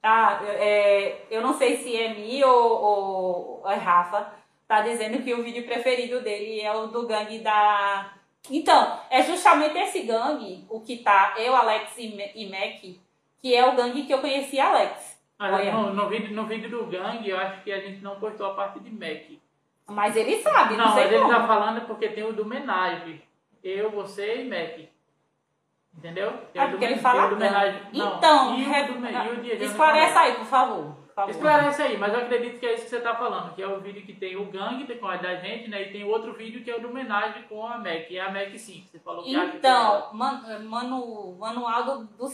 Ah, 0.00 0.38
é, 0.44 1.26
eu 1.28 1.42
não 1.42 1.52
sei 1.52 1.78
se 1.78 1.96
é 1.96 2.14
Mi 2.14 2.44
ou, 2.44 3.62
ou 3.62 3.68
é 3.68 3.74
Rafa, 3.74 4.32
tá 4.68 4.80
dizendo 4.80 5.20
que 5.24 5.34
o 5.34 5.42
vídeo 5.42 5.64
preferido 5.64 6.20
dele 6.20 6.60
é 6.60 6.72
o 6.72 6.86
do 6.86 7.08
gangue 7.08 7.40
da. 7.40 8.12
Então, 8.48 9.00
é 9.10 9.20
justamente 9.20 9.76
esse 9.78 10.02
gangue, 10.02 10.64
o 10.70 10.80
que 10.80 10.98
tá 10.98 11.34
eu, 11.38 11.56
Alex 11.56 11.98
e, 11.98 12.16
e 12.36 12.48
Mac, 12.48 12.80
que 13.40 13.52
é 13.52 13.66
o 13.66 13.74
gangue 13.74 14.04
que 14.04 14.14
eu 14.14 14.20
conheci 14.20 14.60
Alex. 14.60 15.20
No, 15.40 15.92
no 15.92 16.08
vídeo, 16.08 16.32
no 16.32 16.46
vídeo 16.46 16.70
do 16.70 16.86
gangue, 16.86 17.30
eu 17.30 17.36
acho 17.38 17.64
que 17.64 17.72
a 17.72 17.80
gente 17.80 18.00
não 18.00 18.20
postou 18.20 18.46
a 18.46 18.54
parte 18.54 18.78
de 18.78 18.90
Mac. 18.92 19.26
Mas 19.88 20.14
ele 20.14 20.40
sabe, 20.40 20.76
não, 20.76 20.86
Não, 20.86 20.94
sei 20.94 21.02
mas 21.02 21.12
ele 21.14 21.22
como. 21.22 21.34
tá 21.34 21.46
falando 21.48 21.80
porque 21.88 22.10
tem 22.10 22.22
o 22.22 22.32
do 22.32 22.44
Menage. 22.46 23.20
Eu, 23.62 23.90
você 23.90 24.42
e 24.42 24.48
Mac. 24.48 24.88
Entendeu? 25.96 26.32
Ah, 26.56 26.66
do 26.66 26.70
porque 26.72 26.84
ele 26.84 26.96
fala 26.96 27.28
do 27.28 27.36
Então, 27.92 28.54
e 28.58 28.64
o, 28.64 28.70
re- 28.70 28.84
do, 28.84 28.92
e 28.92 29.28
o 29.38 29.42
de 29.42 29.50
Ediano 29.50 29.64
esclarece 29.64 30.18
aí, 30.18 30.34
por 30.34 30.46
favor. 30.46 30.84
por 30.94 31.14
favor. 31.14 31.30
Esclarece 31.30 31.82
aí, 31.82 31.98
mas 31.98 32.14
eu 32.14 32.20
acredito 32.20 32.58
que 32.58 32.64
é 32.66 32.74
isso 32.74 32.84
que 32.84 32.90
você 32.90 33.00
tá 33.00 33.14
falando, 33.16 33.54
que 33.54 33.62
é 33.62 33.66
o 33.66 33.80
vídeo 33.80 34.02
que 34.06 34.14
tem 34.14 34.36
o 34.36 34.46
gangue 34.46 34.86
com 34.94 35.06
a 35.08 35.16
da 35.16 35.34
gente, 35.36 35.68
né? 35.68 35.82
E 35.82 35.92
tem 35.92 36.04
outro 36.04 36.32
vídeo 36.32 36.62
que 36.64 36.70
é 36.70 36.76
o 36.76 36.80
do 36.80 36.88
Menage 36.94 37.42
com 37.48 37.66
a 37.66 37.76
Mac. 37.76 38.08
E 38.08 38.16
é 38.16 38.20
a 38.20 38.30
Mac 38.30 38.56
sim, 38.56 38.86
você 38.90 38.98
falou 39.00 39.22
que 39.24 39.30
que 39.30 39.36
é. 39.36 39.58
Então, 39.58 40.14
Man- 40.14 40.58
Manu, 40.62 41.36
Manual 41.38 41.84
do, 41.84 42.04
do 42.04 42.28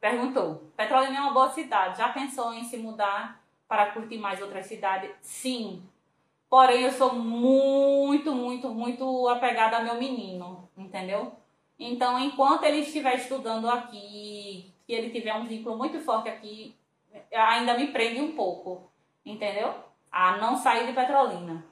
perguntou: 0.00 0.62
Petrolina 0.76 1.16
é 1.18 1.20
uma 1.20 1.32
boa 1.34 1.50
cidade, 1.50 1.98
já 1.98 2.08
pensou 2.08 2.54
em 2.54 2.64
se 2.64 2.78
mudar 2.78 3.40
para 3.68 3.86
curtir 3.86 4.16
mais 4.18 4.40
outras 4.40 4.64
cidades? 4.66 5.10
Sim. 5.20 5.82
Porém, 6.48 6.82
eu 6.84 6.92
sou 6.92 7.12
muito, 7.14 8.32
muito, 8.32 8.68
muito 8.68 9.28
apegada 9.28 9.78
ao 9.78 9.82
meu 9.82 9.96
menino, 9.96 10.68
entendeu? 10.78 11.32
Então, 11.78 12.18
enquanto 12.18 12.64
ele 12.64 12.78
estiver 12.78 13.14
estudando 13.16 13.68
aqui, 13.68 14.72
que 14.86 14.92
ele 14.92 15.10
tiver 15.10 15.34
um 15.34 15.46
vínculo 15.46 15.76
muito 15.76 16.00
forte 16.00 16.28
aqui, 16.28 16.74
ainda 17.32 17.76
me 17.76 17.88
prende 17.88 18.20
um 18.20 18.32
pouco, 18.32 18.90
entendeu? 19.24 19.74
A 20.10 20.36
não 20.36 20.56
sair 20.56 20.86
de 20.86 20.92
Petrolina. 20.92 21.64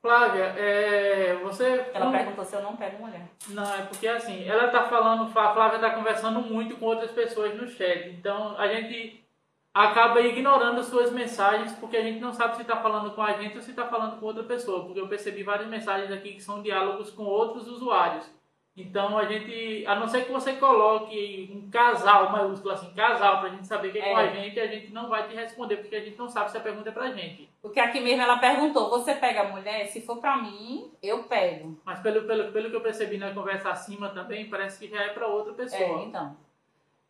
Flávia, 0.00 0.46
é, 0.58 1.36
você. 1.44 1.86
Ela 1.94 2.06
não- 2.06 2.12
perguntou 2.12 2.44
se 2.44 2.56
eu 2.56 2.62
não 2.62 2.74
pego 2.74 3.00
mulher. 3.04 3.22
Não, 3.50 3.74
é 3.74 3.82
porque 3.82 4.08
assim, 4.08 4.44
ela 4.48 4.66
tá 4.68 4.88
falando, 4.88 5.22
a 5.38 5.52
Flávia 5.54 5.78
tá 5.78 5.90
conversando 5.90 6.40
muito 6.40 6.76
com 6.76 6.86
outras 6.86 7.12
pessoas 7.12 7.54
no 7.54 7.68
chat. 7.68 8.08
Então 8.08 8.58
a 8.58 8.66
gente 8.66 9.24
acaba 9.72 10.20
ignorando 10.20 10.82
suas 10.82 11.12
mensagens 11.12 11.72
porque 11.74 11.96
a 11.96 12.02
gente 12.02 12.18
não 12.18 12.32
sabe 12.32 12.56
se 12.56 12.62
está 12.62 12.76
falando 12.78 13.12
com 13.14 13.22
a 13.22 13.34
gente 13.34 13.56
ou 13.56 13.62
se 13.62 13.70
está 13.70 13.86
falando 13.86 14.18
com 14.18 14.26
outra 14.26 14.42
pessoa. 14.42 14.84
Porque 14.84 14.98
eu 14.98 15.06
percebi 15.06 15.44
várias 15.44 15.68
mensagens 15.68 16.10
aqui 16.10 16.32
que 16.32 16.42
são 16.42 16.62
diálogos 16.62 17.10
com 17.12 17.22
outros 17.22 17.68
usuários. 17.68 18.28
Então 18.74 19.18
a 19.18 19.26
gente, 19.26 19.84
a 19.86 19.94
não 19.94 20.08
ser 20.08 20.24
que 20.24 20.32
você 20.32 20.54
coloque 20.54 21.50
um 21.54 21.70
casal 21.70 22.32
maiúsculo 22.32 22.72
assim, 22.72 22.90
casal, 22.94 23.40
pra 23.40 23.50
gente 23.50 23.66
saber 23.66 23.92
que 23.92 23.98
é, 23.98 24.08
é 24.08 24.10
com 24.10 24.16
a 24.16 24.26
gente, 24.28 24.58
a 24.58 24.66
gente 24.66 24.92
não 24.92 25.10
vai 25.10 25.28
te 25.28 25.34
responder, 25.34 25.76
porque 25.76 25.94
a 25.94 26.00
gente 26.00 26.16
não 26.16 26.26
sabe 26.26 26.50
se 26.50 26.56
a 26.56 26.60
pergunta 26.60 26.88
é 26.88 26.92
pra 26.92 27.10
gente. 27.10 27.50
Porque 27.60 27.78
aqui 27.78 28.00
mesmo 28.00 28.22
ela 28.22 28.38
perguntou, 28.38 28.88
você 28.88 29.14
pega 29.14 29.42
a 29.42 29.48
mulher? 29.48 29.86
Se 29.88 30.00
for 30.00 30.16
pra 30.16 30.38
mim, 30.38 30.90
eu 31.02 31.24
pego. 31.24 31.78
Mas 31.84 32.00
pelo, 32.00 32.26
pelo, 32.26 32.50
pelo 32.50 32.70
que 32.70 32.76
eu 32.76 32.80
percebi 32.80 33.18
na 33.18 33.34
conversa 33.34 33.70
acima 33.70 34.08
também, 34.08 34.48
parece 34.48 34.78
que 34.78 34.88
já 34.88 35.02
é 35.02 35.08
pra 35.10 35.26
outra 35.26 35.52
pessoa. 35.52 36.00
É, 36.00 36.04
então. 36.04 36.36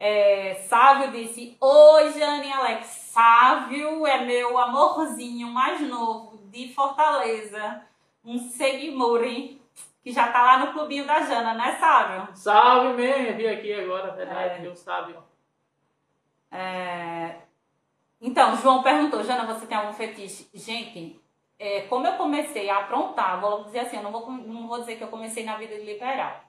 É, 0.00 0.54
Sávio 0.68 1.12
disse, 1.12 1.56
oi 1.60 2.12
Jane 2.12 2.52
Alex, 2.52 2.86
Sávio 2.86 4.04
é 4.04 4.24
meu 4.24 4.58
amorzinho 4.58 5.46
mais 5.46 5.80
novo 5.80 6.38
de 6.50 6.74
Fortaleza, 6.74 7.82
um 8.24 8.36
seguimore 8.36 9.61
que 10.02 10.12
já 10.12 10.28
tá 10.32 10.42
lá 10.42 10.58
no 10.58 10.72
clubinho 10.72 11.06
da 11.06 11.20
Jana, 11.20 11.54
né, 11.54 11.76
Sábio? 11.78 12.28
Salve, 12.34 12.94
mesmo, 12.94 13.36
vi 13.36 13.46
aqui 13.46 13.72
agora, 13.72 14.12
verdade, 14.12 14.54
é. 14.54 14.58
Deus 14.58 14.80
sabe. 14.80 15.14
É... 16.50 17.36
Então, 18.20 18.56
João 18.56 18.82
perguntou, 18.82 19.22
Jana, 19.22 19.46
você 19.46 19.66
tem 19.66 19.76
algum 19.76 19.92
fetiche? 19.92 20.48
Gente, 20.52 21.20
é, 21.58 21.82
como 21.82 22.06
eu 22.06 22.14
comecei 22.14 22.68
a 22.68 22.78
aprontar, 22.78 23.40
vou 23.40 23.64
dizer 23.64 23.80
assim, 23.80 23.96
eu 23.96 24.02
não 24.02 24.12
vou, 24.12 24.30
não 24.30 24.66
vou 24.66 24.80
dizer 24.80 24.96
que 24.96 25.04
eu 25.04 25.08
comecei 25.08 25.44
na 25.44 25.56
vida 25.56 25.76
liberal, 25.76 26.40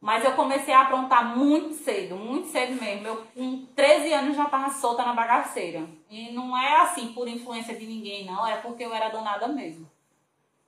mas 0.00 0.24
eu 0.24 0.32
comecei 0.32 0.74
a 0.74 0.82
aprontar 0.82 1.36
muito 1.36 1.72
cedo, 1.72 2.16
muito 2.16 2.48
cedo 2.48 2.78
mesmo. 2.78 3.06
Eu 3.06 3.24
com 3.34 3.64
13 3.74 4.12
anos 4.12 4.36
já 4.36 4.44
tava 4.44 4.68
solta 4.68 5.02
na 5.02 5.14
bagaceira. 5.14 5.88
E 6.10 6.30
não 6.32 6.54
é 6.54 6.82
assim 6.82 7.14
por 7.14 7.26
influência 7.26 7.74
de 7.74 7.86
ninguém, 7.86 8.26
não, 8.26 8.46
é 8.46 8.58
porque 8.58 8.84
eu 8.84 8.92
era 8.92 9.08
danada 9.08 9.48
mesmo. 9.48 9.90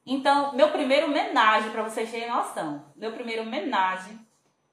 Então, 0.07 0.55
meu 0.55 0.71
primeiro 0.71 1.07
homenagem, 1.07 1.73
para 1.73 1.83
vocês 1.83 2.09
terem 2.09 2.31
noção, 2.31 2.85
meu 2.95 3.13
primeiro 3.13 3.43
homenagem 3.43 4.17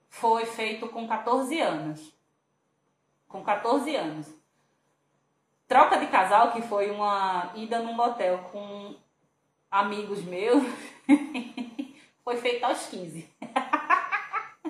foi 0.08 0.46
feito 0.46 0.88
com 0.90 1.08
14 1.08 1.60
anos. 1.60 2.14
Com 3.28 3.44
14 3.44 3.96
anos. 3.96 4.32
Troca 5.68 5.98
de 5.98 6.06
casal, 6.06 6.52
que 6.52 6.62
foi 6.62 6.92
uma 6.92 7.52
ida 7.56 7.80
num 7.80 7.94
motel 7.94 8.38
com 8.52 8.96
amigos 9.72 10.24
meus, 10.24 10.64
foi 12.24 12.38
feito 12.38 12.64
aos 12.64 12.86
15. 12.86 13.28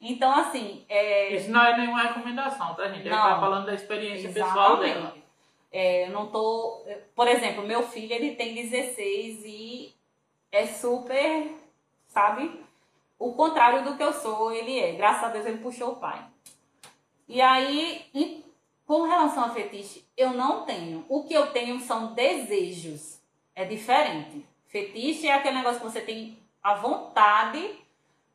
então, 0.00 0.32
assim. 0.32 0.84
É... 0.88 1.36
Isso 1.36 1.48
não 1.48 1.64
é 1.64 1.76
nenhuma 1.76 2.02
recomendação, 2.02 2.74
tá, 2.74 2.88
gente? 2.88 3.02
Ele 3.02 3.10
tá 3.10 3.38
falando 3.38 3.66
da 3.66 3.74
experiência 3.74 4.32
pessoal 4.32 4.78
dela. 4.78 5.19
É, 5.72 6.06
eu 6.06 6.10
não 6.10 6.26
tô. 6.26 6.84
Por 7.14 7.28
exemplo, 7.28 7.62
meu 7.62 7.82
filho 7.82 8.12
ele 8.12 8.34
tem 8.34 8.54
16 8.54 9.44
e 9.44 9.94
é 10.50 10.66
super, 10.66 11.54
sabe? 12.08 12.60
O 13.18 13.32
contrário 13.34 13.84
do 13.84 13.96
que 13.96 14.02
eu 14.02 14.12
sou, 14.12 14.52
ele 14.52 14.78
é. 14.78 14.92
Graças 14.92 15.24
a 15.24 15.28
Deus 15.28 15.46
ele 15.46 15.58
puxou 15.58 15.92
o 15.92 15.96
pai. 15.96 16.24
E 17.28 17.40
aí, 17.40 18.06
em, 18.12 18.42
com 18.86 19.02
relação 19.02 19.44
a 19.44 19.50
fetiche, 19.50 20.04
eu 20.16 20.32
não 20.32 20.64
tenho. 20.64 21.04
O 21.08 21.22
que 21.24 21.34
eu 21.34 21.52
tenho 21.52 21.78
são 21.80 22.14
desejos. 22.14 23.20
É 23.54 23.64
diferente. 23.64 24.44
Fetiche 24.66 25.28
é 25.28 25.34
aquele 25.34 25.56
negócio 25.56 25.80
que 25.80 25.86
você 25.86 26.00
tem 26.00 26.38
a 26.62 26.74
vontade 26.74 27.78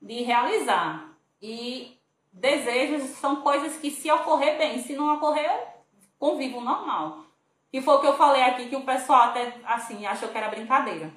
de 0.02 0.22
realizar. 0.22 1.14
E 1.42 1.98
desejos 2.32 3.04
são 3.18 3.42
coisas 3.42 3.78
que 3.78 3.90
se 3.90 4.10
ocorrer 4.12 4.58
bem, 4.58 4.82
se 4.82 4.96
não 4.96 5.16
ocorrer, 5.16 5.68
convivo 6.20 6.62
normal. 6.62 7.25
Que 7.76 7.82
foi 7.82 7.96
o 7.96 8.00
que 8.00 8.08
eu 8.08 8.16
falei 8.16 8.42
aqui, 8.42 8.68
que 8.68 8.76
o 8.78 8.86
pessoal 8.86 9.24
até, 9.24 9.54
assim, 9.66 10.06
achou 10.06 10.30
que 10.30 10.38
era 10.38 10.48
brincadeira. 10.48 11.12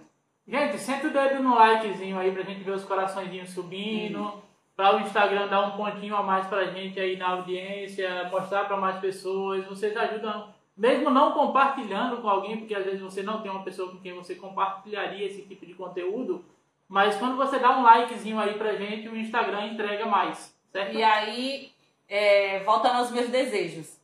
Gente, 0.44 0.76
senta 0.76 1.06
o 1.06 1.11
dedo 1.11 1.40
no 1.40 1.54
likezinho 1.54 2.18
aí 2.18 2.32
pra 2.32 2.42
gente 2.42 2.64
ver 2.64 2.72
os 2.72 2.84
coraçõezinhos 2.84 3.50
subindo. 3.50 4.18
Uhum. 4.18 4.40
Pra 4.74 4.96
o 4.96 5.00
Instagram 5.00 5.46
dar 5.46 5.61
um 5.61 5.76
pontinho 5.76 6.16
a 6.16 6.22
mais 6.24 6.48
pra 6.48 6.64
gente 6.64 6.98
aí 6.98 7.16
na 7.16 7.28
audiência, 7.28 8.28
mostrar 8.28 8.64
pra 8.64 8.76
mais 8.76 8.98
pessoas. 8.98 9.64
Vocês 9.66 9.96
ajudam, 9.96 10.52
mesmo 10.76 11.11
não 11.11 11.30
compartilhando 11.30 12.20
com 12.20 12.28
alguém, 12.28 12.56
porque 12.56 12.74
às 12.74 12.84
vezes 12.84 13.02
você 13.02 13.22
não 13.22 13.40
tem 13.40 13.52
uma 13.52 13.62
pessoa 13.62 13.92
com 13.92 13.98
quem 13.98 14.14
você 14.14 14.34
compartilharia 14.34 15.28
esse 15.28 15.42
tipo 15.42 15.64
de 15.64 15.74
conteúdo. 15.74 16.44
Mas 16.88 17.14
quando 17.18 17.36
você 17.36 17.61
dá 17.61 17.78
um 17.78 17.84
likezinho 17.84 18.40
aí 18.40 18.54
pra 18.54 18.74
gente, 18.74 19.09
o 19.09 19.16
Instagram 19.16 19.68
entrega 19.68 20.06
mais, 20.06 20.52
certo? 20.72 20.96
E 20.96 21.04
aí, 21.04 21.70
é, 22.09 22.64
voltando 22.64 22.96
aos 22.96 23.12
meus 23.12 23.28
desejos 23.28 23.97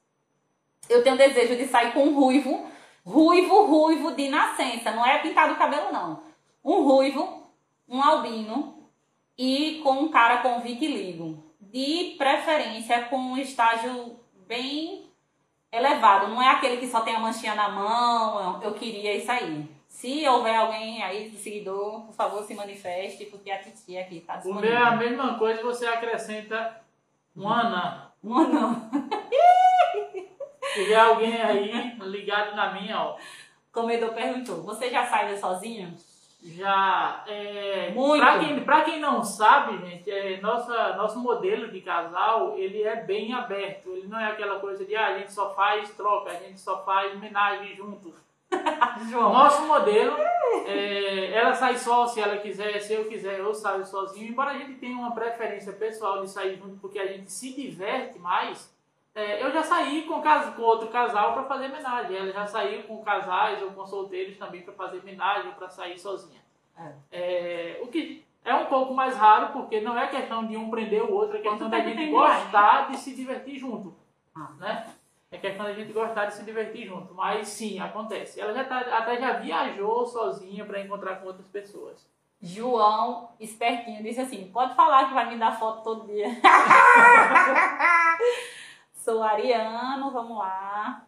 eu 0.89 1.03
tenho 1.03 1.16
desejo 1.16 1.57
de 1.57 1.66
sair 1.66 1.93
com 1.93 2.05
um 2.05 2.14
ruivo, 2.14 2.66
ruivo, 3.05 3.64
ruivo 3.66 4.12
de 4.12 4.28
nascença, 4.28 4.93
não 4.93 5.05
é 5.05 5.18
pintado 5.18 5.55
o 5.55 5.57
cabelo 5.57 5.93
não. 5.93 6.22
Um 6.64 6.82
ruivo, 6.82 7.43
um 7.89 8.03
albino 8.03 8.89
e 9.37 9.80
com 9.82 9.93
um 9.93 10.09
cara 10.09 10.39
com 10.39 10.61
vitiligo. 10.61 11.43
De 11.61 12.14
preferência 12.16 13.03
com 13.05 13.16
um 13.16 13.37
estágio 13.37 14.16
bem 14.47 15.11
elevado, 15.72 16.28
não 16.28 16.41
é 16.41 16.49
aquele 16.51 16.76
que 16.76 16.87
só 16.87 17.01
tem 17.01 17.16
a 17.16 17.18
manchinha 17.18 17.55
na 17.55 17.68
mão, 17.68 18.62
eu 18.62 18.74
queria 18.74 19.16
isso 19.16 19.30
aí. 19.30 19.68
Se 19.89 20.26
houver 20.28 20.55
alguém 20.55 21.03
aí 21.03 21.30
de 21.30 21.37
seguidor, 21.37 22.03
por 22.03 22.14
favor, 22.14 22.43
se 22.45 22.55
manifeste, 22.55 23.26
porque 23.26 23.51
a 23.51 23.59
titia 23.59 24.03
aqui 24.03 24.20
tá 24.20 24.37
disponível. 24.37 24.70
O 24.70 24.72
meu 24.72 24.85
é 24.85 24.89
a 24.89 24.97
mesma 24.97 25.39
coisa, 25.39 25.62
você 25.62 25.87
acrescenta 25.87 26.80
um 27.37 27.49
anã. 27.49 28.11
Um 28.22 28.39
anã. 28.39 28.91
Tiver 30.75 30.97
alguém 30.97 31.41
aí 31.41 31.97
ligado 32.01 32.55
na 32.55 32.72
minha, 32.72 33.01
ó. 33.01 33.16
Comedor 33.72 34.12
perguntou: 34.12 34.62
Você 34.62 34.91
já 34.91 35.07
saiu 35.07 35.37
sozinho? 35.37 35.95
Já. 36.43 37.25
É, 37.27 37.93
Muito. 37.95 38.20
Pra 38.20 38.39
quem, 38.39 38.64
pra 38.64 38.81
quem 38.83 39.01
não 39.01 39.25
sabe, 39.25 39.79
gente, 39.79 40.11
é, 40.11 40.41
nossa, 40.43 40.95
nosso 40.95 41.18
modelo 41.18 41.70
de 41.70 41.81
casal 41.81 42.55
ele 42.59 42.83
é 42.83 42.97
bem 42.97 43.33
aberto. 43.33 43.89
Ele 43.91 44.09
não 44.09 44.20
é 44.20 44.27
aquela 44.27 44.59
coisa 44.59 44.85
de 44.85 44.95
ah, 44.95 45.14
a 45.14 45.18
gente 45.18 45.33
só 45.33 45.55
faz 45.55 45.91
troca, 45.95 46.31
a 46.31 46.35
gente 46.35 46.61
só 46.61 46.85
faz 46.85 47.14
homenagem 47.14 47.75
juntos. 47.75 48.12
João. 49.11 49.33
Nosso 49.33 49.62
modelo, 49.66 50.16
é, 50.66 51.33
ela 51.33 51.55
sai 51.55 51.79
só 51.79 52.07
se 52.07 52.20
ela 52.20 52.37
quiser, 52.37 52.79
se 52.81 52.93
eu 52.93 53.07
quiser, 53.07 53.39
eu 53.39 53.55
saio 53.55 53.87
sozinho. 53.87 54.29
Embora 54.29 54.51
a 54.51 54.59
gente 54.59 54.75
tenha 54.75 54.97
uma 54.97 55.14
preferência 55.14 55.72
pessoal 55.72 56.20
de 56.20 56.31
sair 56.31 56.57
junto, 56.57 56.77
porque 56.79 56.99
a 56.99 57.07
gente 57.07 57.33
se 57.33 57.55
diverte 57.55 58.18
mais. 58.18 58.74
É, 59.14 59.42
eu 59.42 59.52
já 59.52 59.62
saí 59.62 60.02
com, 60.02 60.20
com 60.20 60.62
outro 60.62 60.88
casal 60.88 61.34
para 61.34 61.44
fazer 61.44 61.66
homenagem. 61.66 62.16
Ela 62.16 62.32
já 62.32 62.46
saiu 62.46 62.82
com 62.82 63.02
casais 63.04 63.62
ou 63.62 63.70
com 63.70 63.86
solteiros 63.86 64.36
também 64.36 64.62
para 64.62 64.74
fazer 64.74 64.98
homenagem, 64.98 65.52
para 65.52 65.68
sair 65.68 65.98
sozinha. 65.98 66.40
É. 66.76 66.92
É, 67.12 67.80
o 67.80 67.86
que 67.86 68.24
é 68.44 68.52
um 68.54 68.66
pouco 68.66 68.92
mais 68.92 69.16
raro, 69.16 69.52
porque 69.52 69.80
não 69.80 69.96
é 69.96 70.08
questão 70.08 70.44
de 70.46 70.56
um 70.56 70.68
prender 70.68 71.04
o 71.04 71.12
outro, 71.12 71.36
é 71.38 71.40
questão 71.40 71.70
da 71.70 71.78
gente 71.80 72.10
gostar 72.10 72.90
de 72.90 72.96
se 72.96 73.14
divertir 73.14 73.56
junto. 73.56 73.94
Ah. 74.34 74.50
Né? 74.58 74.86
É 75.30 75.38
questão 75.38 75.64
da 75.64 75.72
gente 75.72 75.92
gostar 75.92 76.26
de 76.26 76.34
se 76.34 76.44
divertir 76.44 76.86
junto. 76.88 77.14
Mas 77.14 77.46
sim, 77.48 77.78
acontece. 77.78 78.40
Ela 78.40 78.52
já 78.52 78.64
tá, 78.64 78.80
até 78.80 79.18
já 79.18 79.34
viajou 79.34 80.06
sozinha 80.06 80.64
para 80.64 80.80
encontrar 80.80 81.16
com 81.16 81.28
outras 81.28 81.46
pessoas. 81.48 82.04
João, 82.42 83.30
espertinho, 83.40 84.02
disse 84.02 84.20
assim: 84.20 84.50
pode 84.52 84.74
falar 84.74 85.08
que 85.08 85.14
vai 85.14 85.30
me 85.30 85.38
dar 85.38 85.58
foto 85.58 85.82
todo 85.82 86.06
dia. 86.06 86.26
Sou 89.05 89.22
ariano, 89.22 90.11
vamos 90.11 90.38
lá. 90.38 91.02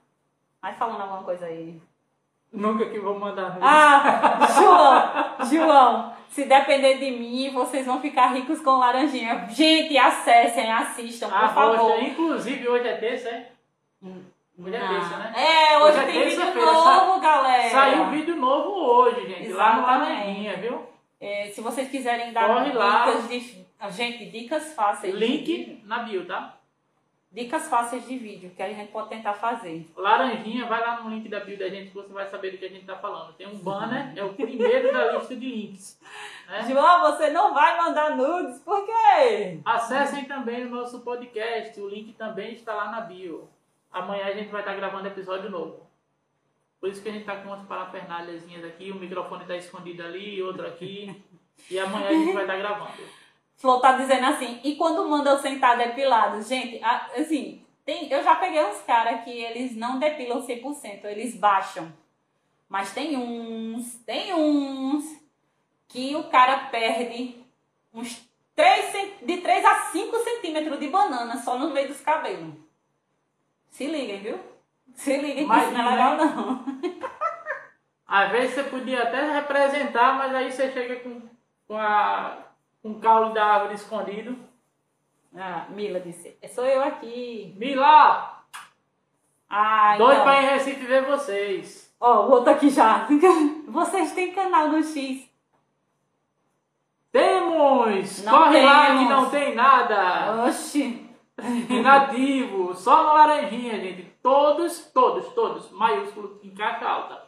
Vai 0.60 0.74
falando 0.74 1.00
alguma 1.00 1.22
coisa 1.22 1.46
aí. 1.46 1.80
Nunca 2.52 2.90
que 2.90 2.98
vou 2.98 3.18
mandar. 3.18 3.56
Ah, 3.62 4.46
João, 4.52 5.46
João, 5.48 6.12
se 6.28 6.44
depender 6.44 6.98
de 6.98 7.10
mim, 7.12 7.54
vocês 7.54 7.86
vão 7.86 7.98
ficar 7.98 8.34
ricos 8.34 8.60
com 8.60 8.76
laranjinha. 8.76 9.48
Gente, 9.48 9.96
acessem, 9.96 10.70
assistam, 10.70 11.28
por 11.28 11.36
ah, 11.36 11.48
favor. 11.48 11.92
Hoje, 11.92 12.04
inclusive, 12.08 12.68
hoje 12.68 12.86
é 12.86 12.96
terça, 12.98 13.30
é? 13.30 13.48
Hoje 14.02 14.76
é 14.76 14.88
terça, 14.88 15.16
né? 15.16 15.32
É, 15.34 15.78
hoje, 15.78 15.84
hoje 15.84 15.98
é 15.98 16.04
tem 16.04 16.20
é 16.20 16.24
vídeo 16.26 16.54
novo, 16.54 17.18
galera. 17.18 17.70
Saiu 17.70 18.02
um 18.02 18.10
vídeo 18.10 18.36
novo 18.36 18.72
hoje, 18.72 19.26
gente, 19.26 19.46
Exatamente. 19.46 19.56
lá 19.56 19.98
no 19.98 20.04
Laranjinha, 20.04 20.56
viu? 20.58 20.86
É, 21.18 21.46
se 21.46 21.62
vocês 21.62 21.90
quiserem 21.90 22.30
dar 22.34 22.46
Corre 22.46 22.72
dicas 22.72 22.78
lá. 22.78 23.26
de... 23.26 23.66
Gente, 23.90 24.26
dicas 24.26 24.74
fáceis. 24.74 25.14
Link 25.14 25.82
na 25.86 26.00
bio, 26.00 26.26
tá? 26.26 26.55
Dicas 27.30 27.68
fáceis 27.68 28.06
de 28.06 28.16
vídeo 28.18 28.50
que 28.50 28.62
a 28.62 28.72
gente 28.72 28.90
pode 28.90 29.08
tentar 29.08 29.34
fazer. 29.34 29.90
Laranjinha, 29.96 30.66
vai 30.66 30.80
lá 30.80 31.02
no 31.02 31.10
link 31.10 31.28
da 31.28 31.40
bio 31.40 31.58
da 31.58 31.68
gente 31.68 31.88
que 31.88 31.94
você 31.94 32.12
vai 32.12 32.26
saber 32.26 32.52
do 32.52 32.58
que 32.58 32.64
a 32.64 32.68
gente 32.68 32.80
está 32.80 32.96
falando. 32.96 33.34
Tem 33.34 33.46
um 33.46 33.58
banner, 33.58 34.12
é 34.16 34.24
o 34.24 34.34
primeiro 34.34 34.92
da 34.92 35.12
lista 35.12 35.36
de 35.36 35.46
links. 35.46 36.00
Né? 36.48 36.66
João, 36.68 37.00
você 37.00 37.30
não 37.30 37.52
vai 37.52 37.76
mandar 37.76 38.16
nudes, 38.16 38.60
por 38.60 38.84
quê? 38.86 39.60
Acessem 39.64 40.24
também 40.24 40.64
o 40.64 40.70
nosso 40.70 41.00
podcast, 41.00 41.80
o 41.80 41.88
link 41.88 42.12
também 42.14 42.54
está 42.54 42.74
lá 42.74 42.90
na 42.90 43.00
bio. 43.02 43.48
Amanhã 43.92 44.26
a 44.26 44.32
gente 44.32 44.50
vai 44.50 44.60
estar 44.62 44.74
gravando 44.74 45.08
episódio 45.08 45.50
novo. 45.50 45.86
Por 46.80 46.90
isso 46.90 47.02
que 47.02 47.08
a 47.08 47.12
gente 47.12 47.22
está 47.22 47.36
com 47.36 47.48
umas 47.48 47.66
parafernáliazinhas 47.66 48.64
aqui, 48.64 48.90
o 48.90 48.96
microfone 48.96 49.42
está 49.42 49.56
escondido 49.56 50.02
ali, 50.02 50.42
outro 50.42 50.66
aqui. 50.66 51.22
E 51.70 51.78
amanhã 51.78 52.08
a 52.08 52.12
gente 52.12 52.32
vai 52.32 52.44
estar 52.44 52.56
gravando. 52.58 53.25
Flor 53.56 53.80
tá 53.80 53.92
dizendo 53.92 54.26
assim, 54.26 54.60
e 54.62 54.76
quando 54.76 55.08
manda 55.08 55.30
eu 55.30 55.38
sentar 55.38 55.78
depilado? 55.78 56.42
Gente, 56.42 56.82
assim, 56.84 57.62
Tem, 57.84 58.10
eu 58.10 58.22
já 58.22 58.34
peguei 58.36 58.64
uns 58.64 58.80
caras 58.82 59.22
que 59.22 59.30
eles 59.30 59.76
não 59.76 59.98
depilam 59.98 60.44
100%, 60.44 61.04
eles 61.04 61.36
baixam. 61.36 61.92
Mas 62.68 62.92
tem 62.92 63.16
uns, 63.16 63.94
tem 64.04 64.34
uns 64.34 65.04
que 65.88 66.16
o 66.16 66.24
cara 66.24 66.66
perde 66.66 67.36
uns 67.94 68.28
3, 68.56 69.20
de 69.22 69.36
3 69.38 69.64
a 69.64 69.74
5 69.92 70.16
centímetros 70.18 70.80
de 70.80 70.88
banana 70.88 71.36
só 71.36 71.56
no 71.58 71.70
meio 71.70 71.88
dos 71.88 72.00
cabelos. 72.00 72.54
Se 73.70 73.86
liguem, 73.86 74.20
viu? 74.20 74.40
Se 74.94 75.16
liguem 75.16 75.46
que 75.48 75.56
isso 75.56 75.70
não 75.70 75.80
é 75.80 75.90
legal 75.90 76.16
não. 76.16 76.64
Às 78.06 78.30
vezes 78.30 78.54
você 78.54 78.62
podia 78.64 79.02
até 79.02 79.32
representar, 79.32 80.16
mas 80.16 80.34
aí 80.34 80.50
você 80.50 80.72
chega 80.72 80.96
com, 81.00 81.20
com, 81.68 81.76
a, 81.76 82.45
o 82.90 83.00
caule 83.00 83.34
da 83.34 83.44
árvore 83.44 83.74
escondido. 83.74 84.36
Ah, 85.36 85.66
Mila 85.70 86.00
disse, 86.00 86.36
sou 86.54 86.64
eu 86.64 86.82
aqui. 86.82 87.54
Mila! 87.58 88.42
Ah, 89.48 89.96
Doido 89.96 90.12
então. 90.12 90.24
pra 90.24 90.42
ir 90.42 90.44
em 90.44 90.48
Recife 90.50 90.86
ver 90.86 91.04
vocês. 91.04 91.94
Ó, 92.00 92.26
o 92.26 92.30
outro 92.30 92.52
aqui 92.52 92.68
já. 92.68 93.06
Vocês 93.68 94.12
têm 94.12 94.32
canal 94.34 94.68
no 94.68 94.82
X. 94.82 95.30
Temos! 97.10 98.22
Não 98.22 98.32
Corre 98.32 98.62
lá 98.62 98.86
temos. 98.86 99.02
que 99.02 99.08
não 99.08 99.30
tem 99.30 99.54
nada! 99.54 100.44
Oxi. 100.46 101.08
Nativo, 101.82 102.74
só 102.74 103.02
no 103.02 103.14
laranjinha, 103.14 103.78
gente. 103.80 104.02
Todos, 104.22 104.90
todos, 104.92 105.26
todos, 105.32 105.70
maiúsculo 105.70 106.40
em 106.42 106.50
caixa 106.50 106.86
alta. 106.86 107.22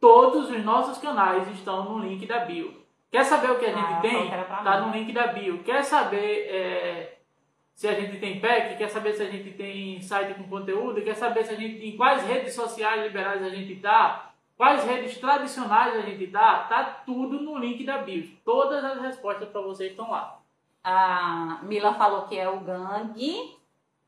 Todos 0.00 0.50
os 0.50 0.64
nossos 0.64 0.98
canais 0.98 1.48
estão 1.52 1.84
no 1.84 1.98
link 2.04 2.26
da 2.26 2.40
bio. 2.40 2.81
Quer 3.12 3.24
saber 3.24 3.50
o 3.50 3.58
que 3.58 3.66
a 3.66 3.72
gente 3.74 3.92
Ah, 3.92 4.00
tem? 4.00 4.28
pra 4.30 4.42
Tá 4.44 4.80
no 4.80 4.90
link 4.92 5.12
da 5.12 5.26
bio. 5.28 5.62
Quer 5.62 5.84
saber 5.84 6.48
é, 6.48 7.18
se 7.74 7.86
a 7.86 7.92
gente 7.92 8.18
tem 8.18 8.40
pack? 8.40 8.76
Quer 8.76 8.88
saber 8.88 9.12
se 9.12 9.22
a 9.22 9.26
gente 9.30 9.50
tem 9.52 10.00
site 10.00 10.34
com 10.34 10.44
conteúdo? 10.48 11.02
Quer 11.02 11.14
saber 11.14 11.44
se 11.44 11.52
a 11.52 11.56
gente 11.56 11.86
em 11.86 11.94
quais 11.96 12.22
redes 12.26 12.54
sociais 12.54 13.02
liberais 13.02 13.42
a 13.42 13.50
gente 13.50 13.76
tá? 13.76 14.30
Quais 14.56 14.82
redes 14.84 15.18
tradicionais 15.18 15.94
a 15.94 16.00
gente 16.00 16.26
tá? 16.28 16.60
Tá 16.70 16.84
tudo 17.04 17.40
no 17.42 17.58
link 17.58 17.84
da 17.84 17.98
bio. 17.98 18.30
Todas 18.44 18.82
as 18.82 19.00
respostas 19.02 19.48
para 19.50 19.60
vocês 19.60 19.90
estão 19.90 20.10
lá. 20.10 20.38
A 20.82 21.58
Mila 21.64 21.92
falou 21.94 22.22
que 22.22 22.38
é 22.38 22.48
o 22.48 22.60
gangue 22.60 23.56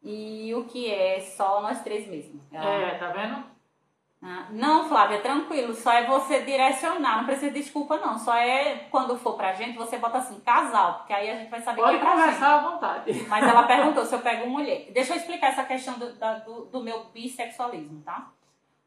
e 0.03 0.55
o 0.55 0.65
que 0.65 0.91
é 0.91 1.21
só 1.21 1.61
nós 1.61 1.83
três 1.83 2.09
mesmo. 2.09 2.41
Ela- 2.51 2.65
É, 2.71 2.95
tá 2.99 3.09
vendo? 3.09 3.45
Ah, 4.27 4.47
Não, 4.51 4.89
Flávia, 4.89 5.21
tranquilo. 5.21 5.75
Só 5.75 5.93
é 5.93 6.07
você 6.07 6.41
direcionar. 6.43 7.19
Não 7.19 7.25
precisa 7.27 7.51
de 7.51 7.61
desculpa, 7.61 7.99
não. 7.99 8.19
Só 8.19 8.35
é 8.35 8.87
quando 8.91 9.19
for 9.19 9.35
pra 9.37 9.53
gente, 9.53 9.77
você 9.77 9.99
bota 9.99 10.17
assim, 10.19 10.41
casal. 10.41 10.95
Porque 10.99 11.13
aí 11.13 11.31
a 11.31 11.37
gente 11.37 11.51
vai 11.51 11.61
saber 11.61 11.83
Pode 11.83 11.99
que 11.99 12.03
é 12.03 12.07
pra 12.07 12.11
gente. 12.17 12.25
conversar 12.25 12.55
à 12.55 12.71
vontade. 12.71 13.13
Mas 13.29 13.47
ela 13.47 13.63
perguntou 13.69 14.05
se 14.07 14.15
eu 14.15 14.21
pego 14.21 14.49
mulher. 14.49 14.91
Deixa 14.93 15.13
eu 15.13 15.17
explicar 15.19 15.49
essa 15.49 15.65
questão 15.65 15.99
do, 15.99 16.13
da- 16.15 16.39
do, 16.39 16.65
do 16.67 16.81
meu 16.83 17.05
bissexualismo, 17.13 18.01
tá? 18.03 18.29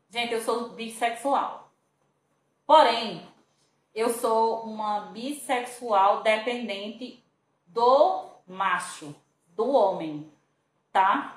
Gente, 0.09 0.33
eu 0.33 0.41
sou 0.41 0.69
bissexual. 0.69 1.69
Porém, 2.65 3.21
eu 3.93 4.09
sou 4.09 4.63
uma 4.63 5.01
bissexual 5.11 6.21
dependente 6.23 7.23
do 7.67 8.25
macho, 8.47 9.15
do 9.49 9.69
homem, 9.69 10.31
tá? 10.91 11.35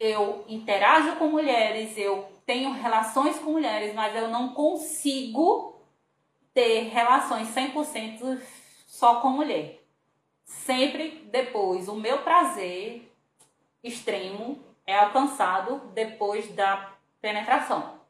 Eu 0.00 0.44
interajo 0.48 1.16
com 1.16 1.28
mulheres, 1.28 1.96
eu 1.96 2.28
tenho 2.48 2.72
relações 2.72 3.38
com 3.38 3.52
mulheres, 3.52 3.94
mas 3.94 4.16
eu 4.16 4.28
não 4.28 4.54
consigo 4.54 5.80
ter 6.52 6.88
relações 6.88 7.48
100% 7.54 8.40
só 8.86 9.20
com 9.20 9.28
mulher 9.28 9.78
sempre 10.48 11.28
depois 11.30 11.88
o 11.88 11.94
meu 11.94 12.22
prazer 12.22 13.12
extremo 13.84 14.58
é 14.86 14.98
alcançado 14.98 15.90
depois 15.92 16.50
da 16.54 16.94
penetração. 17.20 18.00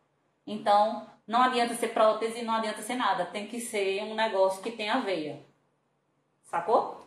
Então, 0.46 1.10
não 1.26 1.42
adianta 1.42 1.74
ser 1.74 1.88
prótese, 1.88 2.42
não 2.42 2.54
adianta 2.54 2.80
ser 2.80 2.94
nada, 2.94 3.26
tem 3.26 3.48
que 3.48 3.60
ser 3.60 4.02
um 4.04 4.14
negócio 4.14 4.62
que 4.62 4.70
tenha 4.70 5.00
veia. 5.00 5.44
Sacou? 6.44 7.04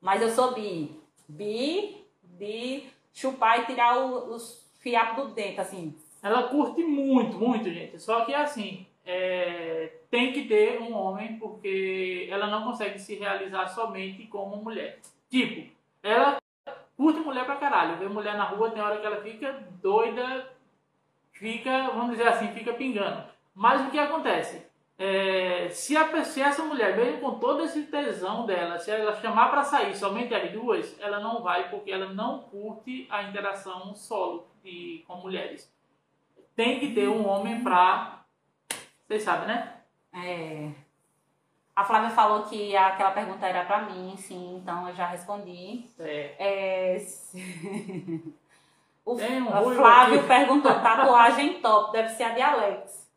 Mas 0.00 0.20
eu 0.20 0.30
sou 0.30 0.52
bi. 0.52 1.00
Bi 1.26 2.04
de 2.22 2.84
chupar 3.12 3.60
e 3.60 3.66
tirar 3.66 3.96
os 3.96 4.68
fiapos 4.80 5.28
do 5.28 5.34
dente, 5.34 5.60
assim. 5.60 5.96
Ela 6.24 6.44
curte 6.44 6.82
muito, 6.82 7.38
muito, 7.38 7.70
gente. 7.70 8.00
Só 8.00 8.24
que 8.24 8.32
assim, 8.34 8.86
é, 9.04 9.92
tem 10.10 10.32
que 10.32 10.48
ter 10.48 10.80
um 10.80 10.94
homem 10.94 11.38
porque 11.38 12.26
ela 12.30 12.46
não 12.46 12.64
consegue 12.64 12.98
se 12.98 13.14
realizar 13.16 13.68
somente 13.68 14.26
como 14.28 14.56
mulher. 14.56 15.00
Tipo, 15.28 15.70
ela 16.02 16.38
curte 16.96 17.20
mulher 17.20 17.44
pra 17.44 17.56
caralho. 17.56 17.98
Vê 17.98 18.08
mulher 18.08 18.38
na 18.38 18.44
rua, 18.44 18.70
tem 18.70 18.82
hora 18.82 18.98
que 18.98 19.04
ela 19.04 19.20
fica 19.20 19.68
doida, 19.82 20.50
fica, 21.30 21.90
vamos 21.90 22.12
dizer 22.12 22.28
assim, 22.28 22.48
fica 22.54 22.72
pingando. 22.72 23.22
Mas 23.54 23.86
o 23.86 23.90
que 23.90 23.98
acontece? 23.98 24.66
É, 24.98 25.68
se, 25.68 25.94
a, 25.94 26.24
se 26.24 26.40
essa 26.40 26.64
mulher, 26.64 26.96
mesmo 26.96 27.20
com 27.20 27.38
todo 27.38 27.64
esse 27.64 27.82
tesão 27.82 28.46
dela, 28.46 28.78
se 28.78 28.90
ela 28.90 29.14
chamar 29.16 29.50
pra 29.50 29.62
sair 29.62 29.94
somente 29.94 30.34
as 30.34 30.50
duas, 30.52 30.98
ela 31.00 31.20
não 31.20 31.42
vai 31.42 31.68
porque 31.68 31.90
ela 31.90 32.14
não 32.14 32.38
curte 32.44 33.06
a 33.10 33.24
interação 33.24 33.94
solo 33.94 34.46
de, 34.62 35.04
com 35.06 35.16
mulheres 35.16 35.73
tem 36.54 36.80
que 36.80 36.94
ter 36.94 37.08
um 37.08 37.26
homem 37.26 37.62
pra. 37.62 38.24
Vocês 39.06 39.22
sabem, 39.22 39.48
né? 39.48 39.74
É... 40.12 40.70
A 41.74 41.84
Flávia 41.84 42.10
falou 42.10 42.44
que 42.44 42.76
aquela 42.76 43.10
pergunta 43.10 43.46
era 43.46 43.64
pra 43.64 43.82
mim, 43.82 44.14
sim, 44.16 44.56
então 44.56 44.88
eu 44.88 44.94
já 44.94 45.06
respondi. 45.06 45.84
É. 45.98 46.34
É... 46.38 47.06
o 49.04 49.14
um 49.14 49.74
Flávio 49.74 50.20
aqui. 50.20 50.28
perguntou, 50.28 50.72
tatuagem 50.80 51.60
top, 51.60 51.92
deve 51.92 52.10
ser 52.10 52.24
a 52.24 52.28
de 52.30 52.42
Alex. 52.42 53.10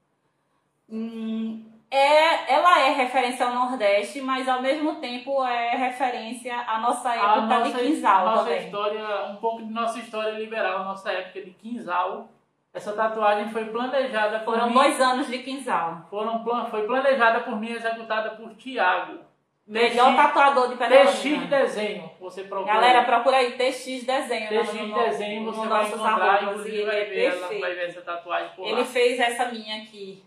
Hum, 0.90 1.64
é, 1.90 2.54
ela 2.54 2.80
é 2.80 2.90
referência 2.94 3.46
ao 3.46 3.54
Nordeste, 3.54 4.20
mas 4.22 4.48
ao 4.48 4.62
mesmo 4.62 4.96
tempo 4.96 5.46
é 5.46 5.76
referência 5.76 6.54
à 6.54 6.80
nossa 6.80 7.14
época 7.14 7.32
A 7.32 7.42
nossa, 7.42 7.72
de 7.72 7.80
Quinzal 7.80 8.26
nossa 8.26 8.44
também. 8.44 8.66
história, 8.66 9.26
um 9.30 9.36
pouco 9.38 9.64
de 9.64 9.72
nossa 9.72 10.00
história 10.00 10.32
liberal, 10.32 10.84
nossa 10.84 11.12
época 11.12 11.42
de 11.42 11.52
Quinzal. 11.52 12.28
Essa 12.74 12.94
tatuagem 12.94 13.50
foi 13.52 13.66
planejada 13.66 14.40
por 14.40 14.54
Foram 14.54 14.68
mim. 14.68 14.74
dois 14.74 15.02
anos 15.02 15.28
de 15.28 15.40
Quinzal. 15.40 16.06
Foram, 16.10 16.44
plan- 16.44 16.66
foi 16.66 16.86
planejada 16.86 17.40
por 17.42 17.60
mim 17.60 17.70
e 17.70 17.76
executada 17.76 18.32
por 18.32 18.54
Tiago. 18.56 19.20
Melhor 19.66 20.12
TX 20.14 20.16
tatuador 20.16 20.70
de 20.70 20.76
TX 20.78 20.88
Petrolina. 21.22 21.46
desenho. 21.48 22.12
Você 22.22 22.44
procura. 22.44 22.74
Galera, 22.74 23.04
procura 23.04 23.38
aí 23.38 23.52
TX 23.58 24.04
Desenho. 24.06 24.48
TX 24.50 24.74
no- 24.74 24.88
no- 24.88 24.96
desenho, 25.04 25.42
no 25.44 25.52
você 25.54 25.68
vai 25.68 25.80
nossos 25.84 25.96
encontrar, 26.00 26.44
inclusive 26.44 26.76
ele 26.78 26.86
vai 26.86 27.02
é 27.02 27.06
ver, 27.06 27.26
ela 27.26 27.48
vai 27.60 27.76
ver 27.76 27.90
essa 27.90 28.02
tatuagem 28.02 28.50
por 28.56 28.66
Ele 28.66 28.80
lá. 28.80 28.86
fez 28.86 29.20
essa 29.20 29.46
minha 29.52 29.82
aqui. 29.84 30.24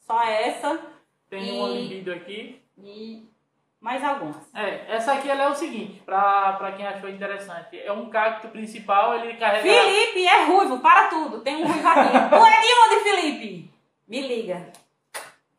Só 0.00 0.20
essa 0.22 0.80
Tem 1.30 1.48
e- 1.48 1.52
um 1.60 1.68
libido 1.72 2.12
aqui. 2.12 2.60
e 2.82 3.28
mais 3.80 4.02
algumas. 4.02 4.36
É, 4.54 4.94
essa 4.94 5.12
aqui 5.12 5.30
ela 5.30 5.44
é 5.44 5.48
o 5.48 5.54
seguinte, 5.54 6.02
pra, 6.04 6.54
pra 6.54 6.72
quem 6.72 6.86
achou 6.86 7.08
interessante. 7.08 7.78
É 7.78 7.92
um 7.92 8.10
cacto 8.10 8.48
principal, 8.48 9.14
ele 9.14 9.34
carrega. 9.34 9.62
Felipe 9.62 10.26
é 10.26 10.44
ruivo, 10.44 10.80
para 10.80 11.08
tudo. 11.08 11.40
Tem 11.40 11.56
um 11.56 11.66
ruivo 11.66 11.86
aqui. 11.86 12.12
Tu 12.28 12.46
é 12.46 12.60
de 12.60 12.94
onde, 12.94 13.04
Felipe? 13.04 13.70
Me 14.06 14.20
liga. 14.20 14.72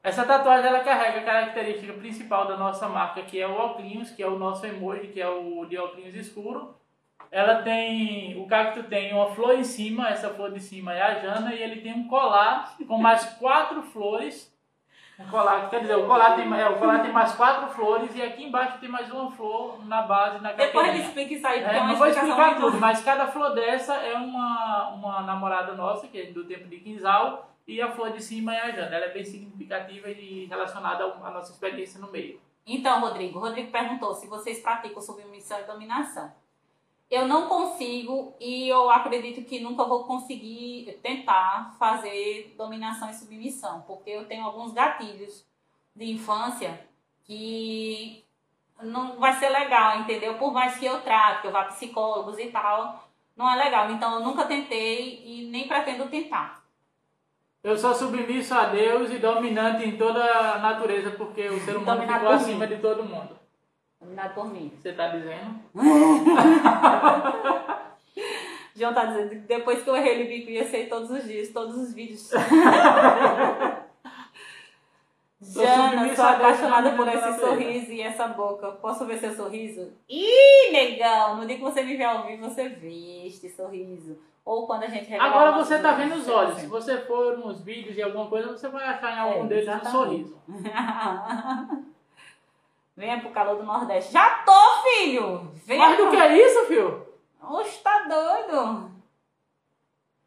Essa 0.01 0.25
tatuagem 0.25 0.67
ela 0.67 0.79
carrega 0.79 1.19
a 1.19 1.23
característica 1.23 1.93
principal 1.93 2.47
da 2.47 2.57
nossa 2.57 2.87
marca, 2.87 3.21
que 3.21 3.39
é 3.39 3.47
o 3.47 3.53
óculos, 3.53 4.11
que 4.11 4.23
é 4.23 4.27
o 4.27 4.39
nosso 4.39 4.65
emoji, 4.65 5.07
que 5.07 5.21
é 5.21 5.27
o 5.27 5.65
de 5.65 5.77
óculos 5.77 6.15
escuro. 6.15 6.75
Ela 7.31 7.61
tem, 7.61 8.41
o 8.41 8.47
cacto 8.47 8.83
tem 8.83 9.13
uma 9.13 9.29
flor 9.29 9.55
em 9.55 9.63
cima, 9.63 10.09
essa 10.09 10.29
flor 10.29 10.51
de 10.51 10.59
cima 10.59 10.93
é 10.93 11.01
a 11.01 11.19
Jana, 11.19 11.53
e 11.53 11.61
ele 11.61 11.81
tem 11.81 11.93
um 11.93 12.07
colar 12.07 12.75
com 12.87 12.97
mais 12.97 13.23
quatro 13.35 13.83
flores. 13.83 14.51
Um 15.19 15.27
colar, 15.27 15.69
quer 15.69 15.81
dizer, 15.81 15.95
o 15.97 16.07
colar 16.07 16.35
tem, 16.35 16.51
é, 16.53 16.69
o 16.69 16.77
colar 16.77 17.01
tem 17.01 17.11
mais 17.11 17.35
quatro 17.35 17.67
flores 17.71 18.15
e 18.15 18.21
aqui 18.21 18.45
embaixo 18.45 18.79
tem 18.79 18.87
mais 18.87 19.11
uma 19.11 19.29
flor 19.29 19.85
na 19.85 20.01
base, 20.03 20.41
na 20.41 20.53
Depois 20.53 20.93
me 20.93 21.01
explica 21.01 21.33
isso 21.33 21.45
aí, 21.45 21.59
porque 21.61 21.75
é, 21.75 21.77
É, 21.77 21.81
uma 21.81 21.89
não 21.89 21.95
vou 21.97 22.07
explicar 22.07 22.55
tudo, 22.57 22.77
mas 22.79 23.03
cada 23.03 23.27
flor 23.27 23.53
dessa 23.53 23.95
é 23.95 24.15
uma, 24.15 24.89
uma 24.89 25.21
namorada 25.23 25.73
nossa, 25.73 26.07
que 26.07 26.17
é 26.17 26.25
do 26.31 26.45
tempo 26.45 26.69
de 26.69 26.77
Quinzal, 26.77 27.49
e 27.67 27.81
a 27.81 27.91
flor 27.91 28.11
de 28.11 28.23
cima 28.23 28.55
é 28.55 28.61
a 28.61 28.71
Jana. 28.71 28.95
Ela 28.95 29.05
é 29.05 29.13
bem 29.13 29.25
significativa 29.25 30.09
e 30.09 30.45
relacionada 30.45 31.03
à 31.03 31.29
nossa 31.29 31.51
experiência 31.51 31.99
no 31.99 32.09
meio. 32.09 32.39
Então, 32.65 33.01
Rodrigo, 33.01 33.39
Rodrigo 33.39 33.71
perguntou 33.71 34.13
se 34.13 34.25
vocês 34.27 34.59
praticam 34.61 35.01
submissão 35.01 35.59
e 35.59 35.63
dominação. 35.63 36.31
Eu 37.09 37.27
não 37.27 37.47
consigo 37.47 38.35
e 38.39 38.67
eu 38.67 38.89
acredito 38.89 39.43
que 39.43 39.59
nunca 39.59 39.83
vou 39.83 40.03
conseguir 40.03 40.99
tentar 41.01 41.75
fazer 41.79 42.53
dominação 42.55 43.09
e 43.09 43.15
submissão, 43.15 43.81
porque 43.87 44.11
eu 44.11 44.25
tenho 44.25 44.45
alguns 44.45 44.71
gatilhos 44.73 45.43
de 45.95 46.11
infância 46.11 46.87
que 47.23 48.23
não 48.83 49.19
vai 49.19 49.33
ser 49.33 49.49
legal, 49.49 49.99
entendeu? 49.99 50.35
Por 50.35 50.53
mais 50.53 50.77
que 50.77 50.85
eu 50.85 51.01
trate, 51.01 51.41
que 51.41 51.47
eu 51.47 51.51
vá 51.51 51.61
a 51.61 51.65
psicólogos 51.65 52.37
e 52.37 52.47
tal, 52.47 53.09
não 53.35 53.49
é 53.49 53.55
legal. 53.55 53.89
Então, 53.91 54.15
eu 54.15 54.19
nunca 54.19 54.45
tentei 54.45 55.23
e 55.25 55.49
nem 55.49 55.67
pretendo 55.67 56.07
tentar. 56.09 56.63
Eu 57.63 57.77
sou 57.77 57.93
submisso 57.93 58.53
a 58.53 58.65
Deus 58.65 59.11
e 59.11 59.17
dominante 59.17 59.85
em 59.85 59.97
toda 59.97 60.23
a 60.23 60.59
natureza, 60.59 61.11
porque 61.11 61.47
o 61.49 61.59
ser 61.59 61.75
humano 61.77 62.01
ficou 62.01 62.29
acima 62.29 62.65
mim. 62.65 62.75
de 62.75 62.81
todo 62.81 63.03
mundo. 63.03 63.38
Dominado 63.99 64.33
por 64.33 64.51
mim. 64.51 64.71
Você 64.81 64.93
tá 64.93 65.09
dizendo? 65.09 65.59
João 68.75 68.93
tá 68.93 69.05
dizendo 69.05 69.29
que 69.29 69.35
depois 69.39 69.83
que 69.83 69.89
eu 69.89 69.97
errei 69.97 70.23
o 70.23 70.27
bico, 70.27 70.51
ia 70.51 70.65
ser 70.65 70.87
todos 70.87 71.11
os 71.11 71.25
dias, 71.25 71.49
todos 71.49 71.75
os 71.75 71.93
vídeos. 71.93 72.31
Jana, 75.41 76.15
sou 76.15 76.25
apaixonada 76.25 76.91
por 76.93 77.07
esse 77.07 77.39
sorriso 77.39 77.91
e 77.91 78.01
essa 78.01 78.27
boca. 78.27 78.71
Posso 78.73 79.05
ver 79.05 79.19
seu 79.19 79.33
sorriso? 79.33 79.91
Ih, 80.07 80.71
negão! 80.71 81.37
No 81.37 81.45
dia 81.45 81.57
que 81.57 81.61
você 81.61 81.81
me 81.81 81.97
vê 81.97 82.03
ao 82.03 82.25
vivo, 82.25 82.49
você 82.49 82.69
vê 82.69 83.25
este 83.25 83.49
sorriso. 83.49 84.17
Ou 84.45 84.65
quando 84.65 84.83
a 84.83 84.87
gente 84.87 85.13
Agora 85.13 85.51
você 85.51 85.79
tá 85.79 85.91
vendo 85.93 86.15
os 86.15 86.27
olhos. 86.27 86.57
Se 86.57 86.67
você 86.67 86.97
for 86.99 87.37
nos 87.37 87.61
vídeos 87.61 87.97
e 87.97 88.01
alguma 88.01 88.27
coisa, 88.27 88.49
você 88.49 88.67
vai 88.67 88.85
achar 88.85 89.15
em 89.15 89.19
algum 89.19 89.45
é, 89.45 89.47
deles 89.47 89.69
um 89.69 89.91
sorriso. 89.91 90.37
Venha 92.99 93.17
pro 93.21 93.29
calor 93.29 93.55
do 93.55 93.63
Nordeste. 93.63 94.11
Já 94.11 94.27
tô, 94.45 94.51
filho! 94.83 95.53
Venha 95.65 95.85
Mais 95.85 95.97
do 95.97 96.09
que 96.09 96.17
é 96.17 96.37
isso, 96.37 96.65
filho? 96.65 97.07
Oxe, 97.41 97.79
tá 97.79 97.99
doido? 97.99 98.91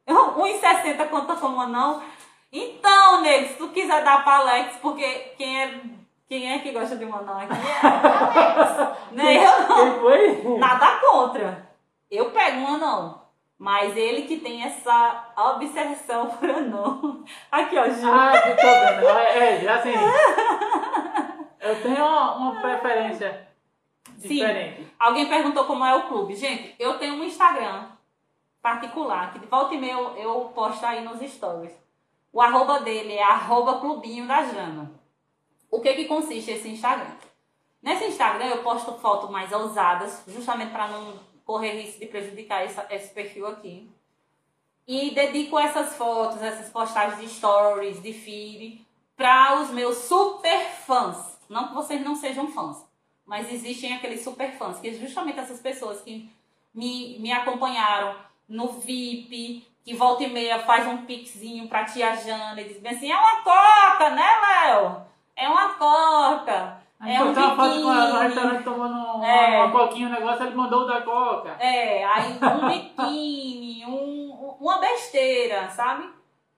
1,60 0.09 1.07
conta 1.11 1.37
como 1.37 1.67
não? 1.67 2.03
Então, 2.51 3.21
nego, 3.21 3.49
se 3.49 3.55
tu 3.59 3.69
quiser 3.69 4.03
dar 4.03 4.25
pra 4.25 4.39
Alex, 4.39 4.77
porque 4.81 5.07
quem 5.37 5.63
é, 5.63 5.81
quem 6.27 6.51
é 6.51 6.61
que 6.61 6.73
gosta 6.73 6.97
de 6.97 7.05
um 7.05 7.15
anão 7.15 7.41
aqui 7.41 7.53
é 7.53 7.87
Alex. 7.87 8.99
né? 9.13 9.37
Eu 9.37 9.69
não. 9.69 10.01
Foi? 10.01 10.57
Nada 10.57 10.99
contra. 10.99 11.69
Eu 12.11 12.31
pego 12.31 12.57
um 12.57 12.75
anão. 12.77 13.21
Mas 13.59 13.95
ele 13.99 14.23
que 14.23 14.39
tem 14.39 14.65
essa 14.65 15.27
obsessão 15.37 16.31
por 16.41 16.49
anão. 16.49 17.23
Aqui, 17.51 17.77
ó, 17.77 17.85
Ju. 17.85 18.11
Ah, 18.11 18.33
eu 18.35 18.57
tô 18.57 18.63
vendo. 18.63 19.09
É, 19.19 19.63
é 19.63 19.69
assim. 19.69 19.93
eu 21.63 21.81
tenho 21.81 21.97
uma, 21.97 22.37
uma 22.37 22.61
preferência 22.61 23.49
diferente. 24.17 24.83
Sim. 24.83 24.91
Alguém 24.99 25.29
perguntou 25.29 25.65
como 25.65 25.85
é 25.85 25.95
o 25.95 26.09
clube. 26.09 26.35
Gente, 26.35 26.75
eu 26.79 26.99
tenho 26.99 27.15
um 27.15 27.25
Instagram 27.25 27.87
particular, 28.61 29.33
que 29.33 29.39
de 29.39 29.47
volta 29.47 29.75
e 29.75 29.79
meia 29.79 29.93
eu, 29.93 30.17
eu 30.17 30.53
posto 30.55 30.85
aí 30.85 31.03
nos 31.05 31.21
stories. 31.31 31.73
O 32.33 32.41
arroba 32.41 32.81
dele 32.81 33.15
é 33.15 33.23
arroba 33.23 33.79
clubinho 33.79 34.27
da 34.27 34.43
Jana. 34.45 34.91
O 35.71 35.81
que 35.81 35.95
que 35.95 36.05
consiste 36.07 36.51
esse 36.51 36.69
Instagram? 36.69 37.15
Nesse 37.81 38.07
Instagram 38.07 38.47
eu 38.47 38.63
posto 38.63 38.93
fotos 38.99 39.31
mais 39.31 39.53
ousadas, 39.53 40.23
justamente 40.27 40.73
para 40.73 40.89
não 40.89 41.15
correr 41.45 41.81
risco 41.81 42.01
de 42.01 42.07
prejudicar 42.07 42.65
essa, 42.65 42.87
esse 42.91 43.13
perfil 43.13 43.47
aqui. 43.47 43.91
E 44.87 45.11
dedico 45.13 45.59
essas 45.59 45.97
fotos, 45.97 46.43
essas 46.43 46.69
postagens 46.71 47.21
de 47.21 47.29
stories, 47.29 48.03
de 48.03 48.13
feed, 48.13 48.87
para 49.17 49.61
os 49.61 49.71
meus 49.71 49.97
super 49.99 50.61
fãs. 50.87 51.32
Não 51.53 51.69
que 51.69 51.75
vocês 51.75 52.03
não 52.03 52.17
sejam 52.17 52.49
fãs, 52.49 52.85
mas 53.27 53.53
existem 53.53 53.95
aqueles 53.95 54.25
super 54.25 54.51
fãs, 54.53 54.81
que 54.81 54.89
é 54.89 54.95
justamente 54.95 55.39
essas 55.39 55.61
pessoas 55.61 56.01
que 56.01 56.29
me, 56.75 57.19
me 57.19 57.31
acompanharam 57.31 58.17
no 58.49 58.69
VIP, 58.69 59.67
que 59.85 59.95
volta 59.95 60.25
e 60.25 60.31
meia 60.31 60.61
faz 60.61 60.87
um 60.87 61.05
pixinho 61.05 61.69
pra 61.69 61.85
tia 61.85 62.17
Jana 62.17 62.61
e 62.61 62.65
diz 62.65 62.79
bem 62.79 62.93
assim, 62.93 63.13
é 63.13 63.17
uma 63.17 63.43
coca, 63.43 64.11
né, 64.11 64.27
Léo? 64.41 65.03
É 65.37 65.49
uma 65.49 65.75
coca. 65.75 66.81
Aí 66.99 67.15
é 67.15 67.23
um 67.23 67.33
uma 67.33 67.57
foto 67.57 67.83
com 67.83 67.93
ela 67.93 68.13
no 68.13 68.19
restaurante 68.21 68.65
tomando 68.65 69.25
é. 69.25 69.49
uma, 69.49 69.65
uma 69.65 69.73
coquinha, 69.73 70.09
um 70.09 70.13
negócio, 70.13 70.47
ele 70.47 70.55
mandou 70.55 70.87
da 70.87 71.03
coca. 71.03 71.51
É, 71.59 72.05
aí 72.05 72.39
um 72.41 72.69
biquíni, 72.69 73.85
um, 73.85 74.57
uma 74.59 74.79
besteira, 74.79 75.69
sabe? 75.69 76.09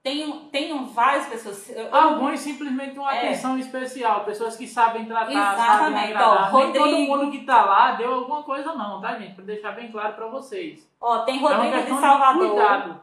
Tem, 0.05 0.39
tem 0.53 0.85
várias 0.85 1.29
pessoas. 1.29 1.73
Alguns 1.91 2.41
simplesmente 2.41 2.99
uma 2.99 3.17
é. 3.17 3.21
atenção 3.21 3.59
especial, 3.59 4.23
pessoas 4.23 4.55
que 4.55 4.69
sabem 4.69 5.07
tratar, 5.07 5.31
Exatamente. 5.31 5.79
sabem 5.79 6.05
agradar. 6.05 6.55
Ó, 6.55 6.59
Rodrigo... 6.59 6.85
Nem 6.85 7.07
todo 7.07 7.19
mundo 7.19 7.33
que 7.33 7.47
tá 7.47 7.65
lá 7.65 7.93
deu 7.93 8.13
alguma 8.13 8.43
coisa, 8.43 8.75
não, 8.75 9.01
tá, 9.01 9.19
gente? 9.19 9.35
Pra 9.35 9.45
deixar 9.47 9.73
bem 9.73 9.91
claro 9.91 10.13
pra 10.13 10.27
vocês. 10.27 10.87
Ó, 11.01 11.21
tem 11.21 11.39
Rodrigo 11.41 11.75
é 11.75 11.83
de 11.85 11.99
Salvador. 11.99 12.83
De. 12.83 12.95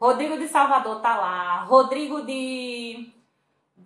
Rodrigo 0.00 0.38
de 0.38 0.46
Salvador 0.46 1.00
tá 1.00 1.16
lá. 1.16 1.64
Rodrigo 1.64 2.24
de, 2.24 3.12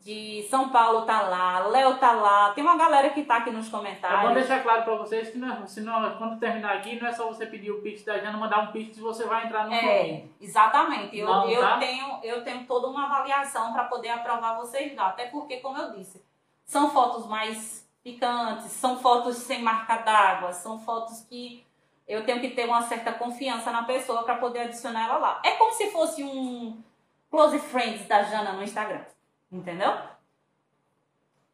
de 0.02 0.46
São 0.48 0.68
Paulo 0.70 1.02
tá 1.02 1.22
lá. 1.22 1.66
Léo 1.66 1.98
tá 1.98 2.12
lá. 2.12 2.52
Tem 2.52 2.62
uma 2.62 2.76
galera 2.76 3.10
que 3.10 3.24
tá 3.24 3.36
aqui 3.36 3.50
nos 3.50 3.68
comentários. 3.68 4.20
Eu 4.20 4.26
vou 4.26 4.34
deixar 4.34 4.62
claro 4.62 4.84
pra 4.84 4.94
vocês 4.96 5.30
que 5.30 5.38
não, 5.38 5.66
se 5.66 5.80
não, 5.80 6.16
quando 6.16 6.38
terminar 6.38 6.76
aqui, 6.76 7.00
não 7.00 7.08
é 7.08 7.12
só 7.12 7.26
você 7.26 7.46
pedir 7.46 7.70
o 7.70 7.82
Pix 7.82 8.04
da 8.04 8.18
Jana, 8.18 8.38
mandar 8.38 8.60
um 8.60 8.72
Pix 8.72 8.96
e 8.96 9.00
você 9.00 9.24
vai 9.24 9.46
entrar 9.46 9.66
no 9.66 9.72
É, 9.74 10.24
exatamente. 10.40 11.18
Eu, 11.18 11.26
não, 11.26 11.48
eu, 11.48 11.60
tá? 11.60 11.78
tenho, 11.78 12.20
eu 12.22 12.42
tenho 12.44 12.64
toda 12.66 12.88
uma 12.88 13.04
avaliação 13.04 13.72
para 13.72 13.84
poder 13.84 14.10
aprovar 14.10 14.56
vocês 14.56 14.94
lá. 14.94 15.08
Até 15.08 15.26
porque, 15.26 15.58
como 15.58 15.78
eu 15.78 15.92
disse, 15.92 16.24
são 16.64 16.90
fotos 16.90 17.26
mais 17.26 17.88
picantes, 18.02 18.70
são 18.72 18.98
fotos 18.98 19.36
sem 19.36 19.62
marca 19.62 19.96
d'água, 19.98 20.52
são 20.52 20.78
fotos 20.78 21.20
que 21.22 21.66
eu 22.06 22.24
tenho 22.24 22.40
que 22.40 22.50
ter 22.50 22.64
uma 22.64 22.82
certa 22.82 23.12
confiança 23.12 23.70
na 23.70 23.82
pessoa 23.82 24.22
para 24.22 24.36
poder 24.36 24.60
adicionar 24.60 25.04
ela 25.04 25.18
lá. 25.18 25.42
É 25.44 25.52
como 25.52 25.72
se 25.72 25.90
fosse 25.90 26.24
um 26.24 26.82
close 27.30 27.58
friends 27.58 28.06
da 28.06 28.22
Jana 28.22 28.52
no 28.52 28.62
Instagram. 28.62 29.04
Entendeu? 29.50 29.90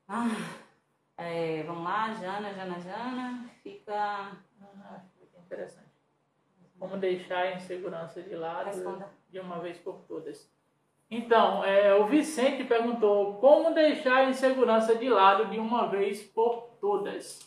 Ah, 0.09 0.29
é, 1.17 1.63
vamos 1.63 1.85
lá, 1.85 2.13
Jana, 2.15 2.53
Jana, 2.53 2.81
Jana. 2.81 3.51
Fica. 3.63 3.95
Ah, 3.95 5.01
fica 5.19 5.39
interessante. 5.39 5.89
Como 6.79 6.97
deixar 6.97 7.39
a 7.39 7.55
insegurança 7.55 8.21
de 8.21 8.35
lado 8.35 8.67
Responda. 8.67 9.09
de 9.31 9.39
uma 9.39 9.61
vez 9.61 9.79
por 9.79 10.01
todas. 10.09 10.53
Então, 11.11 11.65
é, 11.65 11.95
o 11.95 12.07
Vicente 12.07 12.65
perguntou 12.65 13.35
como 13.35 13.73
deixar 13.73 14.17
a 14.17 14.31
insegurança 14.31 14.97
de 14.97 15.09
lado 15.09 15.47
de 15.47 15.59
uma 15.59 15.87
vez 15.89 16.23
por 16.23 16.77
todas. 16.81 17.41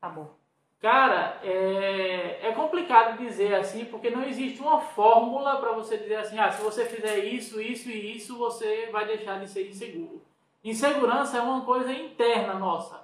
Tá 0.00 0.08
bom. 0.08 0.34
Cara, 0.82 1.38
é, 1.44 2.40
é 2.42 2.52
complicado 2.56 3.16
dizer 3.16 3.54
assim, 3.54 3.84
porque 3.84 4.10
não 4.10 4.24
existe 4.24 4.60
uma 4.60 4.80
fórmula 4.80 5.58
para 5.58 5.70
você 5.70 5.96
dizer 5.96 6.16
assim, 6.16 6.36
ah, 6.40 6.50
se 6.50 6.60
você 6.60 6.84
fizer 6.84 7.18
isso, 7.18 7.60
isso 7.60 7.88
e 7.88 8.16
isso, 8.16 8.36
você 8.36 8.88
vai 8.90 9.06
deixar 9.06 9.38
de 9.38 9.48
ser 9.48 9.68
inseguro. 9.68 10.20
Insegurança 10.64 11.38
é 11.38 11.40
uma 11.40 11.60
coisa 11.60 11.92
interna 11.92 12.54
nossa. 12.54 13.00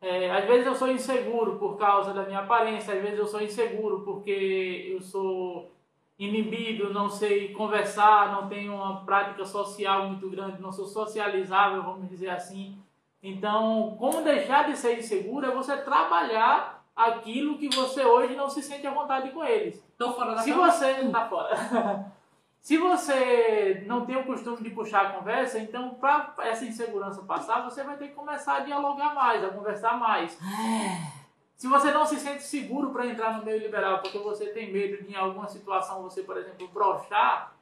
É, 0.00 0.30
às 0.30 0.46
vezes 0.46 0.66
eu 0.66 0.74
sou 0.74 0.90
inseguro 0.90 1.58
por 1.58 1.76
causa 1.76 2.14
da 2.14 2.22
minha 2.22 2.38
aparência, 2.38 2.94
às 2.94 3.02
vezes 3.02 3.18
eu 3.18 3.26
sou 3.26 3.42
inseguro 3.42 4.00
porque 4.06 4.88
eu 4.90 5.02
sou 5.02 5.70
inibido, 6.18 6.94
não 6.94 7.10
sei 7.10 7.52
conversar, 7.52 8.32
não 8.32 8.48
tenho 8.48 8.74
uma 8.74 9.04
prática 9.04 9.44
social 9.44 10.08
muito 10.08 10.30
grande, 10.30 10.62
não 10.62 10.72
sou 10.72 10.86
socializável, 10.86 11.82
vamos 11.82 12.08
dizer 12.08 12.30
assim. 12.30 12.78
Então, 13.22 13.96
como 13.98 14.22
deixar 14.22 14.66
de 14.66 14.78
ser 14.78 14.98
inseguro 14.98 15.46
é 15.46 15.50
você 15.50 15.76
trabalhar 15.76 16.77
aquilo 16.98 17.56
que 17.56 17.68
você 17.68 18.04
hoje 18.04 18.34
não 18.34 18.50
se 18.50 18.60
sente 18.60 18.84
à 18.84 18.90
vontade 18.90 19.30
com 19.30 19.44
eles. 19.44 19.80
Tô 19.96 20.12
fora 20.12 20.34
da 20.34 20.42
Se 20.42 20.52
você 20.52 21.02
não 21.02 21.12
tá 21.12 21.28
fora. 21.28 21.56
se 22.60 22.76
você 22.76 23.84
não 23.86 24.04
tem 24.04 24.16
o 24.16 24.24
costume 24.24 24.56
de 24.60 24.70
puxar 24.70 25.06
a 25.06 25.12
conversa, 25.12 25.60
então 25.60 25.90
para 25.94 26.34
essa 26.40 26.64
insegurança 26.64 27.22
passar, 27.22 27.62
você 27.62 27.84
vai 27.84 27.96
ter 27.96 28.08
que 28.08 28.14
começar 28.14 28.56
a 28.56 28.60
dialogar 28.60 29.14
mais, 29.14 29.44
a 29.44 29.50
conversar 29.50 29.96
mais. 29.96 30.36
Se 31.56 31.68
você 31.68 31.92
não 31.92 32.04
se 32.04 32.16
sente 32.16 32.42
seguro 32.42 32.90
para 32.90 33.06
entrar 33.06 33.38
no 33.38 33.44
meio 33.44 33.60
liberal, 33.60 34.00
porque 34.00 34.18
você 34.18 34.46
tem 34.46 34.72
medo 34.72 35.02
de 35.02 35.12
em 35.12 35.16
alguma 35.16 35.48
situação 35.48 36.02
você, 36.02 36.22
por 36.22 36.36
exemplo, 36.36 36.66
brochar, 36.68 37.52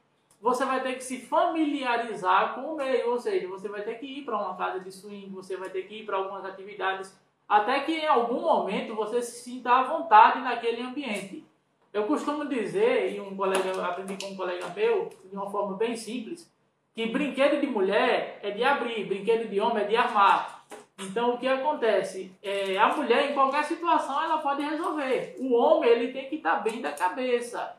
você 0.41 0.65
vai 0.65 0.81
ter 0.81 0.93
que 0.93 1.03
se 1.03 1.19
familiarizar 1.19 2.55
com 2.55 2.73
o 2.73 2.75
meio, 2.75 3.11
ou 3.11 3.19
seja, 3.19 3.47
você 3.47 3.67
vai 3.67 3.81
ter 3.81 3.95
que 3.95 4.05
ir 4.05 4.25
para 4.25 4.37
uma 4.37 4.55
casa 4.55 4.79
de 4.79 4.91
swing, 4.91 5.29
você 5.29 5.57
vai 5.57 5.69
ter 5.69 5.83
que 5.83 6.01
ir 6.01 6.05
para 6.05 6.17
algumas 6.17 6.45
atividades 6.45 7.15
até 7.47 7.79
que 7.81 7.93
em 7.93 8.07
algum 8.07 8.41
momento 8.41 8.95
você 8.95 9.21
se 9.21 9.43
sinta 9.43 9.71
à 9.71 9.83
vontade 9.83 10.41
naquele 10.41 10.81
ambiente. 10.81 11.45
Eu 11.93 12.05
costumo 12.05 12.45
dizer, 12.45 13.15
e 13.15 13.19
um 13.19 13.35
colega, 13.35 13.85
aprendi 13.85 14.17
com 14.23 14.31
um 14.31 14.35
colega 14.35 14.67
meu, 14.75 15.09
de 15.23 15.35
uma 15.35 15.49
forma 15.49 15.77
bem 15.77 15.95
simples, 15.95 16.51
que 16.93 17.05
brinquedo 17.05 17.61
de 17.61 17.67
mulher 17.67 18.39
é 18.43 18.51
de 18.51 18.63
abrir, 18.63 19.05
brinquedo 19.05 19.49
de 19.49 19.59
homem 19.59 19.83
é 19.83 19.87
de 19.87 19.95
armar. 19.95 20.65
Então 20.99 21.35
o 21.35 21.37
que 21.37 21.47
acontece? 21.47 22.31
É, 22.41 22.77
a 22.77 22.95
mulher 22.95 23.29
em 23.29 23.33
qualquer 23.33 23.63
situação 23.63 24.21
ela 24.21 24.39
pode 24.39 24.63
resolver. 24.63 25.35
O 25.39 25.53
homem 25.53 25.89
ele 25.89 26.11
tem 26.11 26.27
que 26.27 26.37
estar 26.37 26.55
bem 26.55 26.81
da 26.81 26.91
cabeça. 26.91 27.77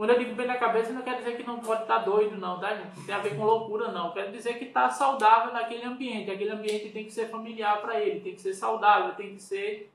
Quando 0.00 0.14
eu 0.14 0.18
digo 0.18 0.34
bem 0.34 0.46
na 0.46 0.56
cabeça, 0.56 0.94
não 0.94 1.02
quer 1.02 1.18
dizer 1.18 1.36
que 1.36 1.42
não 1.42 1.58
pode 1.58 1.82
estar 1.82 1.98
doido, 1.98 2.34
não, 2.38 2.58
tá, 2.58 2.74
gente? 2.74 2.96
Não 2.96 3.04
tem 3.04 3.14
a 3.14 3.18
ver 3.18 3.36
com 3.36 3.44
loucura, 3.44 3.92
não. 3.92 4.12
Quer 4.12 4.30
dizer 4.30 4.54
que 4.58 4.64
está 4.64 4.88
saudável 4.88 5.52
naquele 5.52 5.84
ambiente. 5.84 6.30
Aquele 6.30 6.52
ambiente 6.52 6.88
tem 6.88 7.04
que 7.04 7.10
ser 7.10 7.28
familiar 7.28 7.82
para 7.82 8.00
ele, 8.00 8.20
tem 8.20 8.34
que 8.34 8.40
ser 8.40 8.54
saudável, 8.54 9.14
tem 9.14 9.34
que 9.34 9.42
ser 9.42 9.92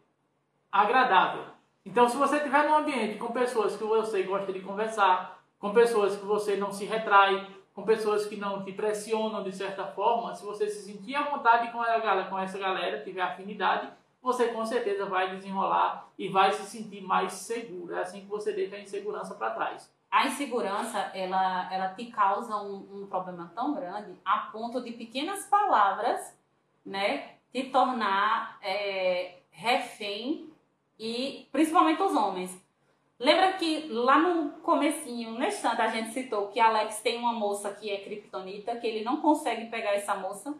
agradável. 0.71 1.45
Então, 1.83 2.07
se 2.07 2.17
você 2.17 2.35
estiver 2.35 2.69
num 2.69 2.75
ambiente 2.75 3.17
com 3.17 3.33
pessoas 3.33 3.75
que 3.75 3.83
você 3.83 4.21
gosta 4.21 4.53
de 4.53 4.59
conversar, 4.59 5.43
com 5.57 5.73
pessoas 5.73 6.15
que 6.15 6.23
você 6.23 6.55
não 6.55 6.71
se 6.71 6.85
retrai, 6.85 7.47
com 7.73 7.81
pessoas 7.81 8.27
que 8.27 8.35
não 8.35 8.63
te 8.63 8.73
pressionam 8.73 9.41
de 9.41 9.55
certa 9.55 9.87
forma, 9.87 10.35
se 10.35 10.45
você 10.45 10.67
se 10.67 10.83
sentir 10.83 11.15
à 11.15 11.23
vontade 11.23 11.71
com, 11.71 11.81
a, 11.81 12.25
com 12.25 12.37
essa 12.37 12.59
galera, 12.59 13.03
tiver 13.03 13.23
afinidade, 13.23 13.89
você 14.21 14.49
com 14.49 14.63
certeza 14.67 15.07
vai 15.07 15.35
desenrolar 15.35 16.07
e 16.15 16.29
vai 16.29 16.51
se 16.51 16.61
sentir 16.67 17.01
mais 17.01 17.33
seguro. 17.33 17.95
É 17.95 18.01
assim 18.01 18.21
que 18.21 18.27
você 18.27 18.53
deixa 18.53 18.75
a 18.75 18.79
insegurança 18.79 19.33
para 19.33 19.49
trás 19.49 19.94
a 20.15 20.27
insegurança 20.27 21.11
ela, 21.13 21.67
ela 21.69 21.89
te 21.89 22.05
causa 22.05 22.55
um, 22.55 23.01
um, 23.01 23.07
problema 23.07 23.51
tão 23.53 23.73
grande 23.73 24.17
a 24.23 24.49
ponto 24.49 24.81
de 24.81 24.93
pequenas 24.93 25.45
palavras 25.47 26.33
né, 26.85 27.31
te 27.51 27.63
tornar 27.63 28.57
é, 28.63 29.39
refém 29.51 30.49
e 30.97 31.49
principalmente 31.51 32.01
os 32.01 32.15
homens. 32.15 32.57
Lembra 33.19 33.53
que 33.53 33.89
lá 33.89 34.17
no 34.17 34.51
comecinho, 34.61 35.31
no 35.31 35.43
instante, 35.43 35.81
a 35.81 35.87
gente 35.87 36.11
citou 36.11 36.47
que 36.47 36.61
Alex 36.61 37.01
tem 37.01 37.19
uma 37.19 37.33
moça 37.33 37.73
que 37.73 37.91
é 37.91 37.97
kryptonita, 37.97 38.77
que 38.77 38.87
ele 38.87 39.03
não 39.03 39.17
consegue 39.17 39.65
pegar 39.65 39.95
essa 39.95 40.15
moça. 40.15 40.55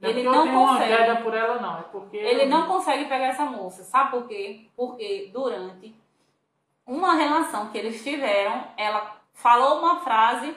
É 0.00 0.08
ele 0.08 0.20
eu 0.20 0.30
não 0.30 0.44
uma 0.44 0.74
consegue. 0.74 0.96
queda 0.96 1.16
por 1.16 1.34
ela, 1.34 1.60
não. 1.60 1.78
É 1.80 1.82
porque. 1.82 2.16
Ele 2.16 2.46
não 2.46 2.68
consegue 2.68 3.04
pegar 3.04 3.26
essa 3.26 3.44
moça. 3.44 3.82
Sabe 3.82 4.12
por 4.12 4.28
quê? 4.28 4.66
Porque 4.76 5.30
durante 5.32 5.94
uma 6.90 7.14
relação 7.14 7.68
que 7.68 7.78
eles 7.78 8.02
tiveram, 8.02 8.64
ela 8.76 9.16
falou 9.32 9.78
uma 9.78 10.00
frase 10.00 10.52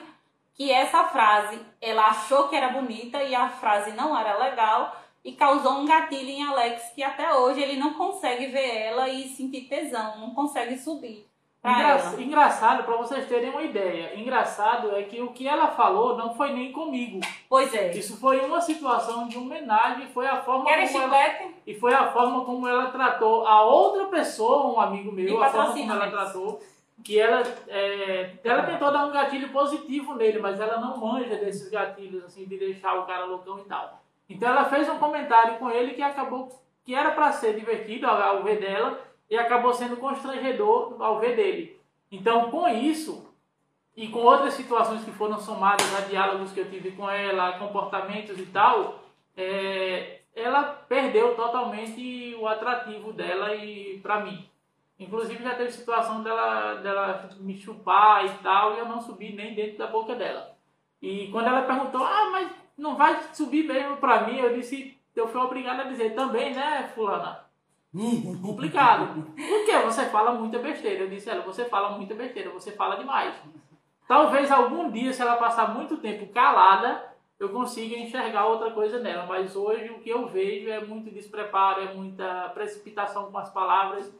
que 0.52 0.70
essa 0.70 1.04
frase 1.04 1.60
ela 1.80 2.06
achou 2.08 2.48
que 2.48 2.56
era 2.56 2.70
bonita 2.70 3.22
e 3.22 3.32
a 3.34 3.48
frase 3.48 3.92
não 3.92 4.18
era 4.18 4.36
legal 4.36 5.00
e 5.24 5.32
causou 5.32 5.74
um 5.74 5.86
gatilho 5.86 6.28
em 6.28 6.44
Alex 6.44 6.90
que 6.92 7.04
até 7.04 7.32
hoje 7.34 7.62
ele 7.62 7.76
não 7.76 7.94
consegue 7.94 8.46
ver 8.46 8.78
ela 8.78 9.08
e 9.08 9.28
sentir 9.28 9.68
tesão, 9.68 10.18
não 10.18 10.34
consegue 10.34 10.76
subir 10.76 11.24
Engra-. 11.64 12.22
Engraçado, 12.22 12.84
pra 12.84 12.96
vocês 12.96 13.26
terem 13.26 13.48
uma 13.48 13.62
ideia. 13.62 14.20
Engraçado 14.20 14.94
é 14.94 15.02
que 15.02 15.22
o 15.22 15.28
que 15.28 15.48
ela 15.48 15.68
falou 15.68 16.14
não 16.14 16.34
foi 16.34 16.52
nem 16.52 16.70
comigo. 16.70 17.20
Pois 17.48 17.72
é. 17.72 17.90
Isso 17.92 18.18
foi 18.18 18.44
uma 18.44 18.60
situação 18.60 19.26
de 19.26 19.38
homenagem, 19.38 20.06
foi 20.08 20.26
a 20.26 20.42
forma 20.42 20.66
Querem 20.66 20.92
como 20.92 21.14
ela, 21.14 21.52
e 21.66 21.74
foi 21.74 21.94
a 21.94 22.12
forma 22.12 22.44
como 22.44 22.68
ela 22.68 22.90
tratou 22.90 23.46
a 23.46 23.62
outra 23.64 24.06
pessoa, 24.06 24.74
um 24.74 24.78
amigo 24.78 25.10
E 25.12 25.24
meu, 25.24 25.42
a 25.42 25.48
forma 25.48 25.72
como 25.72 25.92
ela 25.92 26.10
tratou, 26.10 26.60
que 27.02 27.18
ela, 27.18 27.42
é, 27.68 28.30
ela 28.44 28.62
tentou 28.64 28.92
dar 28.92 29.06
um 29.06 29.12
gatilho 29.12 29.48
positivo 29.48 30.14
nele, 30.14 30.38
mas 30.40 30.60
ela 30.60 30.78
não 30.78 30.98
manja 30.98 31.36
desses 31.36 31.70
gatilhos, 31.70 32.24
assim, 32.24 32.44
de 32.44 32.58
deixar 32.58 32.98
o 32.98 33.06
cara 33.06 33.24
loucão 33.24 33.58
e 33.58 33.64
tal. 33.64 34.02
Então 34.28 34.50
ela 34.50 34.66
fez 34.66 34.86
um 34.88 34.98
comentário 34.98 35.58
com 35.58 35.70
ele 35.70 35.94
que 35.94 36.02
acabou, 36.02 36.48
que 36.84 36.94
era 36.94 37.10
para 37.12 37.32
ser 37.32 37.54
divertido 37.58 38.06
ao 38.06 38.42
ver 38.42 38.60
dela, 38.60 39.00
e 39.30 39.36
acabou 39.36 39.72
sendo 39.72 39.96
constrangedor 39.96 40.96
ao 41.02 41.20
ver 41.20 41.36
dele. 41.36 41.80
Então, 42.10 42.50
com 42.50 42.68
isso, 42.68 43.34
e 43.96 44.08
com 44.08 44.20
outras 44.20 44.54
situações 44.54 45.04
que 45.04 45.12
foram 45.12 45.38
somadas 45.38 45.94
a 45.94 46.00
diálogos 46.00 46.52
que 46.52 46.60
eu 46.60 46.70
tive 46.70 46.92
com 46.92 47.08
ela, 47.08 47.58
comportamentos 47.58 48.38
e 48.38 48.46
tal, 48.46 49.00
é, 49.36 50.20
ela 50.34 50.64
perdeu 50.64 51.34
totalmente 51.36 52.34
o 52.38 52.46
atrativo 52.46 53.12
dela 53.12 53.54
e 53.54 53.98
para 54.00 54.20
mim. 54.20 54.48
Inclusive 54.98 55.42
já 55.42 55.54
teve 55.54 55.70
situação 55.72 56.22
dela, 56.22 56.74
dela 56.74 57.28
me 57.40 57.56
chupar 57.56 58.24
e 58.26 58.30
tal, 58.42 58.74
e 58.74 58.78
eu 58.78 58.86
não 58.86 59.00
subi 59.00 59.32
nem 59.32 59.54
dentro 59.54 59.78
da 59.78 59.86
boca 59.86 60.14
dela. 60.14 60.56
E 61.00 61.28
quando 61.30 61.48
ela 61.48 61.62
perguntou, 61.62 62.04
ah, 62.04 62.30
mas 62.30 62.50
não 62.76 62.96
vai 62.96 63.20
subir 63.32 63.64
mesmo 63.64 63.96
pra 63.96 64.26
mim, 64.26 64.38
eu 64.38 64.54
disse, 64.54 64.96
eu 65.14 65.28
fui 65.28 65.40
obrigado 65.40 65.80
a 65.80 65.84
dizer 65.84 66.14
também, 66.14 66.54
né, 66.54 66.90
fulana? 66.94 67.44
Complicado. 68.42 69.22
Por 69.36 69.64
quê? 69.64 69.78
Você 69.84 70.06
fala 70.06 70.32
muita 70.32 70.58
besteira. 70.58 71.04
Eu 71.04 71.08
disse, 71.08 71.30
ela, 71.30 71.42
você 71.42 71.64
fala 71.66 71.96
muita 71.96 72.14
besteira, 72.14 72.50
você 72.50 72.72
fala 72.72 72.96
demais. 72.96 73.34
Talvez 74.08 74.50
algum 74.50 74.90
dia, 74.90 75.12
se 75.12 75.22
ela 75.22 75.36
passar 75.36 75.72
muito 75.72 75.96
tempo 75.98 76.26
calada, 76.32 77.14
eu 77.38 77.50
consiga 77.50 77.96
enxergar 77.96 78.46
outra 78.46 78.72
coisa 78.72 78.98
nela. 78.98 79.26
Mas 79.26 79.54
hoje 79.54 79.90
o 79.90 80.00
que 80.00 80.10
eu 80.10 80.26
vejo 80.26 80.68
é 80.68 80.84
muito 80.84 81.10
despreparo, 81.10 81.82
é 81.82 81.94
muita 81.94 82.50
precipitação 82.50 83.30
com 83.30 83.38
as 83.38 83.50
palavras. 83.50 84.12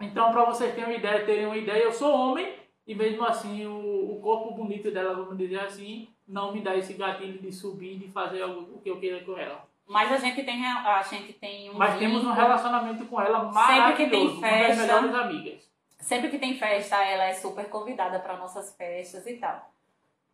Então, 0.00 0.30
para 0.30 0.44
vocês 0.44 0.74
terem 0.74 0.90
uma 0.90 0.98
ideia, 0.98 1.24
terem 1.24 1.46
uma 1.46 1.56
ideia, 1.56 1.84
eu 1.84 1.92
sou 1.92 2.12
homem 2.12 2.54
e 2.86 2.94
mesmo 2.94 3.24
assim 3.24 3.66
o, 3.66 4.12
o 4.12 4.20
corpo 4.20 4.52
bonito 4.52 4.90
dela, 4.90 5.14
vamos 5.14 5.38
dizer 5.38 5.60
assim, 5.60 6.08
não 6.28 6.52
me 6.52 6.60
dá 6.60 6.76
esse 6.76 6.92
gatilho 6.92 7.40
de 7.40 7.50
subir, 7.50 7.98
de 7.98 8.08
fazer 8.08 8.42
algo, 8.42 8.76
o 8.76 8.80
que 8.80 8.90
eu 8.90 9.00
queira 9.00 9.24
com 9.24 9.38
ela. 9.38 9.66
Mas 9.86 10.10
a 10.10 10.16
gente 10.16 10.42
tem 10.42 10.64
a 10.66 11.02
gente 11.02 11.32
tem 11.34 11.70
um 11.70 11.74
Mas 11.74 11.98
temos 11.98 12.24
um 12.24 12.32
relacionamento 12.32 13.04
com 13.06 13.20
ela 13.20 13.52
Sempre 13.52 13.92
que 13.92 14.10
tem 14.10 14.24
maravilhoso, 14.24 14.38
uma 14.38 14.48
das 14.48 14.50
festa. 14.50 14.82
melhores 14.82 15.14
amigas. 15.14 15.70
Sempre 16.00 16.30
que 16.30 16.38
tem 16.38 16.58
festa, 16.58 16.96
ela 17.04 17.24
é 17.24 17.34
super 17.34 17.68
convidada 17.68 18.18
para 18.18 18.36
nossas 18.36 18.74
festas 18.76 19.26
e 19.26 19.34
tal. 19.34 19.70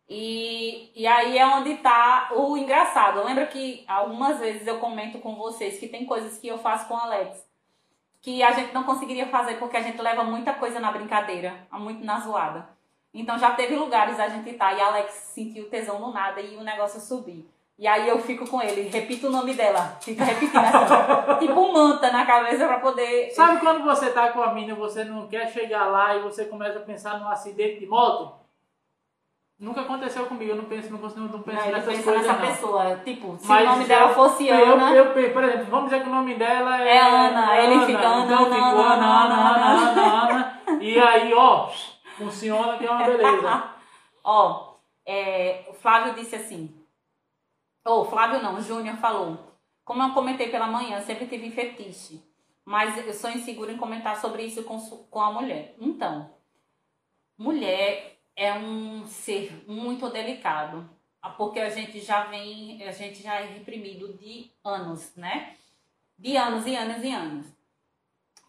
E, 0.07 0.91
e 0.95 1.07
aí 1.07 1.37
é 1.37 1.45
onde 1.45 1.77
tá 1.77 2.29
o 2.33 2.57
engraçado. 2.57 3.23
Lembra 3.23 3.45
que 3.47 3.85
algumas 3.87 4.39
vezes 4.39 4.67
eu 4.67 4.79
comento 4.79 5.19
com 5.19 5.35
vocês 5.35 5.79
que 5.79 5.87
tem 5.87 6.05
coisas 6.05 6.37
que 6.37 6.47
eu 6.47 6.57
faço 6.57 6.87
com 6.87 6.95
o 6.95 6.97
Alex 6.97 7.49
que 8.21 8.43
a 8.43 8.51
gente 8.51 8.71
não 8.71 8.83
conseguiria 8.83 9.27
fazer 9.27 9.55
porque 9.55 9.75
a 9.75 9.81
gente 9.81 9.99
leva 9.99 10.23
muita 10.23 10.53
coisa 10.53 10.79
na 10.79 10.91
brincadeira, 10.91 11.67
muito 11.71 12.05
na 12.05 12.19
zoada. 12.19 12.69
Então 13.13 13.37
já 13.37 13.51
teve 13.51 13.75
lugares 13.75 14.19
a 14.19 14.29
gente 14.29 14.53
tá 14.53 14.71
e 14.73 14.79
a 14.79 14.87
Alex 14.87 15.13
sentiu 15.33 15.69
tesão 15.69 15.99
no 15.99 16.13
nada 16.13 16.39
e 16.39 16.55
o 16.55 16.63
negócio 16.63 17.01
subir. 17.01 17.49
E 17.81 17.87
aí 17.87 18.07
eu 18.07 18.19
fico 18.19 18.47
com 18.47 18.61
ele, 18.61 18.89
repito 18.89 19.25
o 19.25 19.31
nome 19.31 19.55
dela, 19.55 19.97
fica 19.99 20.23
repetindo 20.23 20.55
assim, 20.55 21.39
tipo 21.47 21.73
manta 21.73 22.11
na 22.11 22.23
cabeça 22.27 22.67
pra 22.67 22.79
poder. 22.79 23.31
Sabe 23.31 23.59
quando 23.59 23.83
você 23.83 24.11
tá 24.11 24.29
com 24.29 24.39
a 24.43 24.53
mina 24.53 24.73
e 24.73 24.75
você 24.75 25.03
não 25.03 25.27
quer 25.27 25.47
chegar 25.51 25.87
lá 25.87 26.15
e 26.15 26.21
você 26.21 26.45
começa 26.45 26.77
a 26.77 26.83
pensar 26.83 27.19
num 27.19 27.27
acidente 27.27 27.79
de 27.79 27.87
moto? 27.87 28.35
Nunca 29.59 29.81
aconteceu 29.81 30.27
comigo, 30.27 30.51
eu 30.51 30.57
não 30.57 30.65
penso, 30.65 30.91
não, 30.91 30.99
consigo- 30.99 31.21
não 31.21 31.41
penso 31.41 31.57
Não, 31.57 31.63
ele 31.65 31.71
nessas 31.71 32.03
coisas 32.03 32.21
nessa 32.21 32.33
não. 32.33 32.47
pessoa, 32.47 32.95
tipo, 33.03 33.37
se 33.39 33.47
Mas 33.47 33.63
o 33.67 33.71
nome 33.71 33.85
dela 33.85 34.09
fosse 34.13 34.47
eu, 34.47 34.73
Ana, 34.73 34.91
Eu, 34.95 35.05
eu, 35.05 35.33
por 35.33 35.43
exemplo, 35.43 35.65
vamos 35.71 35.89
dizer 35.89 36.03
que 36.03 36.09
o 36.09 36.13
nome 36.13 36.35
dela 36.35 36.83
é, 36.83 36.97
É 36.97 36.99
Ana, 37.01 37.57
ele 37.63 37.85
fica 37.87 38.07
Ana, 38.07 38.25
então 38.25 38.45
eu 38.45 38.53
fico 38.53 38.63
Ana, 38.63 38.93
Ana, 38.93 39.05
Ana, 39.25 39.55
Ana, 39.55 39.71
Ana, 39.71 40.01
Ana, 40.01 40.61
Ana, 40.67 40.83
e 40.83 40.99
aí, 40.99 41.33
ó, 41.33 41.67
funciona 42.15 42.77
que 42.77 42.85
é 42.85 42.91
uma 42.91 43.03
beleza. 43.03 43.63
Ó, 44.23 44.75
é, 45.03 45.63
o 45.67 45.73
Flávio 45.73 46.13
disse 46.13 46.35
assim. 46.35 46.80
Ou, 47.85 48.05
Flávio 48.05 48.41
não, 48.41 48.61
Júnior 48.61 48.97
falou. 48.97 49.57
Como 49.83 50.03
eu 50.03 50.13
comentei 50.13 50.49
pela 50.49 50.67
manhã, 50.67 51.01
sempre 51.01 51.27
tive 51.27 51.51
fetiche. 51.51 52.23
Mas 52.63 52.97
eu 53.05 53.13
sou 53.13 53.31
insegura 53.31 53.71
em 53.71 53.77
comentar 53.77 54.19
sobre 54.19 54.43
isso 54.43 54.63
com, 54.63 54.79
com 54.79 55.19
a 55.19 55.31
mulher. 55.31 55.75
Então, 55.79 56.31
mulher 57.37 58.19
é 58.35 58.53
um 58.53 59.05
ser 59.05 59.63
muito 59.67 60.09
delicado. 60.09 60.89
Porque 61.37 61.59
a 61.59 61.69
gente 61.69 61.99
já 61.99 62.25
vem, 62.25 62.83
a 62.83 62.91
gente 62.91 63.21
já 63.21 63.39
é 63.39 63.45
reprimido 63.45 64.13
de 64.13 64.51
anos, 64.63 65.15
né? 65.15 65.55
De 66.17 66.37
anos 66.37 66.65
e 66.65 66.75
anos 66.75 67.03
e 67.03 67.11
anos. 67.11 67.47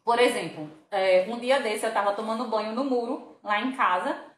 Por 0.04 0.18
exemplo, 0.18 0.70
é, 0.90 1.26
um 1.28 1.38
dia 1.38 1.60
desse 1.60 1.86
eu 1.86 1.92
tava 1.92 2.12
tomando 2.12 2.48
banho 2.48 2.72
no 2.72 2.84
muro, 2.84 3.38
lá 3.42 3.60
em 3.60 3.72
casa 3.72 4.32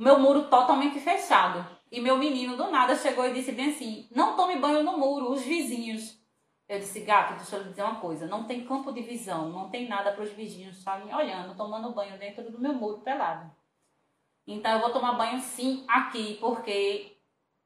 meu 0.00 0.18
muro 0.18 0.44
totalmente 0.44 0.98
fechado. 0.98 1.64
E 1.90 2.00
meu 2.00 2.16
menino 2.16 2.56
do 2.56 2.70
nada 2.70 2.94
chegou 2.94 3.26
e 3.26 3.34
disse 3.34 3.52
bem 3.52 3.70
assim: 3.70 4.08
Não 4.14 4.36
tome 4.36 4.56
banho 4.56 4.84
no 4.84 4.96
muro, 4.96 5.32
os 5.32 5.42
vizinhos. 5.42 6.18
Eu 6.68 6.78
disse: 6.78 7.00
Gato, 7.00 7.34
deixa 7.34 7.56
eu 7.56 7.62
lhe 7.62 7.70
dizer 7.70 7.82
uma 7.82 8.00
coisa: 8.00 8.26
não 8.28 8.44
tem 8.44 8.64
campo 8.64 8.92
de 8.92 9.02
visão, 9.02 9.48
não 9.48 9.68
tem 9.68 9.88
nada 9.88 10.12
para 10.12 10.22
os 10.22 10.30
vizinhos 10.30 10.78
estarem 10.78 11.12
olhando, 11.12 11.56
tomando 11.56 11.92
banho 11.92 12.16
dentro 12.16 12.48
do 12.48 12.60
meu 12.60 12.72
muro 12.72 12.98
pelado. 12.98 13.50
Então 14.46 14.72
eu 14.72 14.80
vou 14.80 14.90
tomar 14.90 15.14
banho 15.14 15.40
sim 15.40 15.84
aqui, 15.88 16.36
porque 16.40 17.16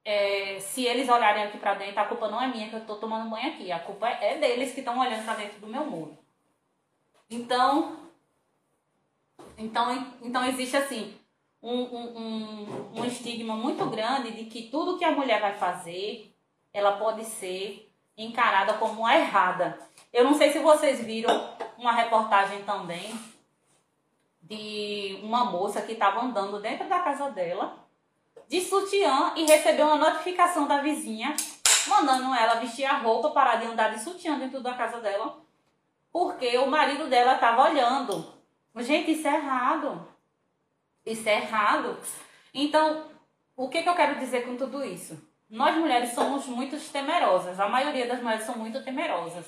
é, 0.05 0.59
se 0.59 0.85
eles 0.87 1.09
olharem 1.09 1.45
aqui 1.45 1.59
para 1.59 1.75
dentro, 1.75 2.01
a 2.01 2.07
culpa 2.07 2.29
não 2.29 2.41
é 2.41 2.47
minha 2.49 2.69
que 2.71 2.77
eu 2.77 2.81
estou 2.81 2.97
tomando 2.97 3.29
banho 3.29 3.53
aqui, 3.53 3.71
a 3.71 3.81
culpa 3.81 4.09
é 4.09 4.39
deles 4.39 4.73
que 4.73 4.81
estão 4.81 4.99
olhando 4.99 5.25
para 5.25 5.35
dentro 5.35 5.61
do 5.61 5.67
meu 5.67 5.85
muro. 5.85 6.17
Então, 7.29 8.11
então, 9.59 10.15
então 10.23 10.47
existe 10.47 10.77
assim 10.77 11.19
um, 11.65 11.83
um, 11.83 12.91
um, 12.95 13.05
estigma 13.07 13.57
muito 13.57 13.87
grande 13.87 14.33
de 14.33 14.45
que 14.45 14.69
tudo 14.69 14.99
que 14.99 15.05
a 15.05 15.13
mulher 15.13 15.41
vai 15.41 15.55
fazer, 15.55 16.31
ela 16.73 16.93
pode 16.99 17.25
ser 17.25 17.91
encarada 18.17 18.75
como 18.75 19.09
errada. 19.09 19.79
Eu 20.13 20.25
não 20.25 20.35
sei 20.35 20.53
se 20.53 20.59
vocês 20.59 21.01
viram 21.03 21.51
uma 21.79 21.93
reportagem 21.93 22.63
também 22.65 23.19
de 24.43 25.19
uma 25.23 25.47
moça 25.47 25.81
que 25.81 25.93
estava 25.93 26.21
andando 26.21 26.61
dentro 26.61 26.87
da 26.87 26.99
casa 26.99 27.31
dela 27.31 27.83
de 28.47 28.61
sutiã 28.61 29.33
e 29.35 29.47
recebeu 29.47 29.87
uma 29.87 29.97
notificação 29.97 30.67
da 30.67 30.83
vizinha 30.83 31.35
mandando 31.87 32.35
ela 32.35 32.61
vestir 32.61 32.85
a 32.85 32.99
roupa, 32.99 33.31
parar 33.31 33.57
de 33.57 33.67
andar 33.67 33.95
de 33.95 34.03
sutiã 34.03 34.39
dentro 34.39 34.61
da 34.61 34.75
casa 34.75 35.01
dela, 35.01 35.39
porque 36.13 36.57
o 36.59 36.67
marido 36.67 37.09
dela 37.09 37.35
estava 37.35 37.71
olhando. 37.71 38.33
Gente, 38.77 39.13
isso 39.13 39.27
é 39.29 39.35
errado. 39.35 40.14
Isso 41.05 41.29
é 41.29 41.39
errado. 41.43 41.99
Então, 42.53 43.07
o 43.57 43.69
que, 43.69 43.83
que 43.83 43.89
eu 43.89 43.95
quero 43.95 44.19
dizer 44.19 44.47
com 44.47 44.57
tudo 44.57 44.85
isso? 44.85 45.21
Nós 45.49 45.77
mulheres 45.77 46.11
somos 46.11 46.47
muito 46.47 46.79
temerosas. 46.91 47.61
A 47.61 47.69
maioria 47.69 48.07
das 48.07 48.23
mulheres 48.23 48.45
são 48.45 48.57
muito 48.57 48.83
temerosas, 48.83 49.47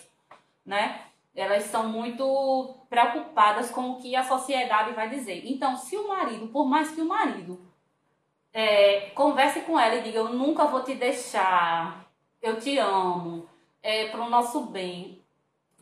né? 0.65 1.03
Elas 1.35 1.65
são 1.65 1.89
muito 1.89 2.77
preocupadas 2.89 3.71
com 3.71 3.91
o 3.91 3.97
que 3.99 4.17
a 4.17 4.25
sociedade 4.25 4.93
vai 4.93 5.09
dizer. 5.11 5.43
Então, 5.45 5.77
se 5.77 5.97
o 5.97 6.09
marido, 6.09 6.49
por 6.49 6.67
mais 6.67 6.91
que 6.93 7.01
o 7.01 7.09
marido 7.09 7.61
é, 8.53 9.11
converse 9.11 9.61
com 9.61 9.79
ela 9.79 9.97
e 9.97 10.03
diga: 10.03 10.19
Eu 10.19 10.31
nunca 10.31 10.65
vou 10.67 10.83
te 10.83 10.95
deixar, 10.95 12.07
eu 12.41 12.59
te 12.59 12.79
amo, 12.79 13.47
é 13.83 14.07
para 14.09 14.25
o 14.25 14.31
nosso 14.31 14.63
bem, 14.63 15.23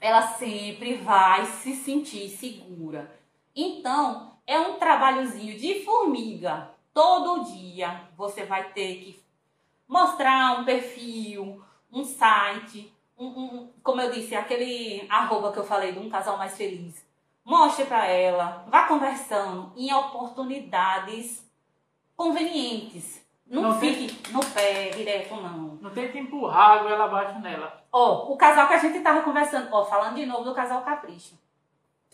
ela 0.01 0.23
sempre 0.23 0.97
vai 0.97 1.47
se 1.47 1.75
sentir 1.77 2.29
segura. 2.29 3.15
Então, 3.55 4.34
é 4.47 4.59
um 4.59 4.75
trabalhozinho 4.75 5.59
de 5.59 5.85
formiga. 5.85 6.71
Todo 6.93 7.45
dia 7.45 8.03
você 8.17 8.45
vai 8.45 8.65
ter 8.73 8.97
que 8.97 9.25
mostrar 9.89 10.61
um 10.61 10.65
perfil, 10.65 11.63
um 11.93 12.05
site, 12.05 12.93
um, 13.19 13.27
um- 13.27 13.73
como 13.83 14.01
eu 14.01 14.11
disse, 14.11 14.35
aquele 14.35 15.07
arroba 15.09 15.53
que 15.53 15.59
eu 15.59 15.65
falei 15.65 15.93
de 15.93 15.99
um 15.99 16.09
casal 16.11 16.37
mais 16.37 16.57
feliz. 16.57 17.05
Mostre 17.45 17.85
para 17.85 18.07
ela, 18.07 18.65
vá 18.69 18.85
conversando 18.89 19.73
em 19.77 19.93
oportunidades 19.93 21.45
convenientes. 22.17 23.23
Não, 23.47 23.61
Não 23.63 23.79
tem- 23.79 23.95
fique 24.09 24.33
no 24.33 24.41
pé 24.45 24.89
direto, 24.91 25.35
não. 25.37 25.79
Não 25.81 25.91
tenta 25.91 26.17
empurrar 26.17 26.79
a 26.79 26.83
goela 26.83 27.05
abaixo 27.05 27.39
nela. 27.41 27.85
Ó, 27.93 28.33
o 28.33 28.37
casal 28.37 28.67
que 28.67 28.75
a 28.75 28.79
gente 28.79 29.01
tava 29.01 29.21
conversando, 29.23 29.69
ó, 29.71 29.85
falando 29.85 30.15
de 30.17 30.25
novo 30.25 30.45
do 30.45 30.55
casal 30.55 30.83
Capricho. 30.83 31.39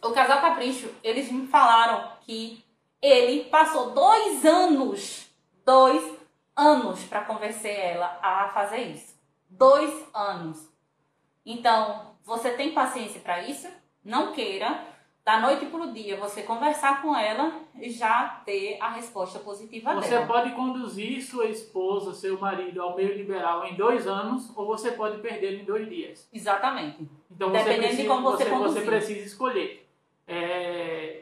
O 0.03 0.13
casal 0.13 0.41
Capricho, 0.41 0.89
eles 1.03 1.31
me 1.31 1.47
falaram 1.47 2.11
que 2.23 2.65
ele 3.03 3.45
passou 3.45 3.91
dois 3.91 4.45
anos, 4.45 5.29
dois 5.65 6.03
anos 6.57 7.03
para 7.05 7.25
convencer 7.25 7.79
ela 7.79 8.19
a 8.23 8.49
fazer 8.49 8.83
isso. 8.83 9.15
Dois 9.49 10.07
anos. 10.15 10.69
Então, 11.45 12.15
você 12.25 12.51
tem 12.51 12.73
paciência 12.73 13.21
para 13.21 13.43
isso? 13.43 13.69
Não 14.05 14.33
queira, 14.33 14.85
da 15.25 15.41
noite 15.41 15.67
pro 15.67 15.93
dia, 15.93 16.17
você 16.17 16.43
conversar 16.43 17.03
com 17.03 17.15
ela 17.15 17.53
e 17.79 17.91
já 17.91 18.41
ter 18.45 18.79
a 18.81 18.89
resposta 18.91 19.39
positiva 19.39 19.95
Você 19.95 20.11
dela. 20.11 20.27
pode 20.27 20.53
conduzir 20.53 21.23
sua 21.23 21.47
esposa, 21.47 22.15
seu 22.15 22.39
marido 22.39 22.81
ao 22.83 22.97
meio 22.97 23.15
liberal 23.15 23.67
em 23.67 23.75
dois 23.75 24.07
anos, 24.07 24.51
ou 24.57 24.67
você 24.67 24.93
pode 24.93 25.19
perdê-lo 25.21 25.59
em 25.61 25.65
dois 25.65 25.89
dias. 25.89 26.29
Exatamente. 26.33 27.07
Então 27.31 27.51
você 27.51 27.59
Dependendo 27.65 27.81
de 27.83 27.89
precisa, 27.89 28.09
como 28.09 28.31
você 28.31 28.45
você, 28.45 28.51
conduzir. 28.51 28.85
precisa 28.87 29.27
escolher. 29.27 29.90
É, 30.31 31.21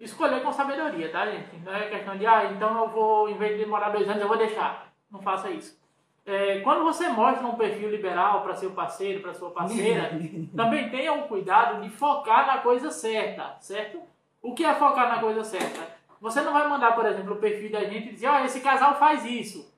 Escolher 0.00 0.42
com 0.44 0.52
sabedoria, 0.52 1.10
tá, 1.10 1.26
gente? 1.26 1.56
Não 1.64 1.74
é 1.74 1.88
questão 1.88 2.16
de, 2.16 2.24
ah, 2.24 2.44
então 2.52 2.78
eu 2.78 2.88
vou, 2.88 3.28
em 3.28 3.36
vez 3.36 3.56
de 3.56 3.64
demorar 3.64 3.90
dois 3.90 4.08
anos, 4.08 4.22
eu 4.22 4.28
vou 4.28 4.36
deixar. 4.36 4.92
Não 5.10 5.20
faça 5.20 5.50
isso. 5.50 5.76
É, 6.24 6.60
quando 6.60 6.84
você 6.84 7.08
mostra 7.08 7.44
um 7.44 7.56
perfil 7.56 7.90
liberal 7.90 8.42
para 8.42 8.54
seu 8.54 8.70
parceiro, 8.70 9.20
para 9.20 9.34
sua 9.34 9.50
parceira, 9.50 10.12
também 10.54 10.88
tenha 10.88 11.12
o 11.14 11.26
cuidado 11.26 11.82
de 11.82 11.90
focar 11.90 12.46
na 12.46 12.58
coisa 12.58 12.92
certa, 12.92 13.56
certo? 13.60 14.00
O 14.40 14.54
que 14.54 14.64
é 14.64 14.72
focar 14.74 15.08
na 15.08 15.18
coisa 15.18 15.42
certa? 15.42 15.98
Você 16.20 16.42
não 16.42 16.52
vai 16.52 16.68
mandar, 16.68 16.94
por 16.94 17.06
exemplo, 17.06 17.34
o 17.34 17.38
perfil 17.38 17.72
da 17.72 17.84
gente 17.84 18.10
e 18.10 18.12
dizer, 18.12 18.28
ó, 18.28 18.44
esse 18.44 18.60
casal 18.60 18.98
faz 18.98 19.24
isso. 19.24 19.74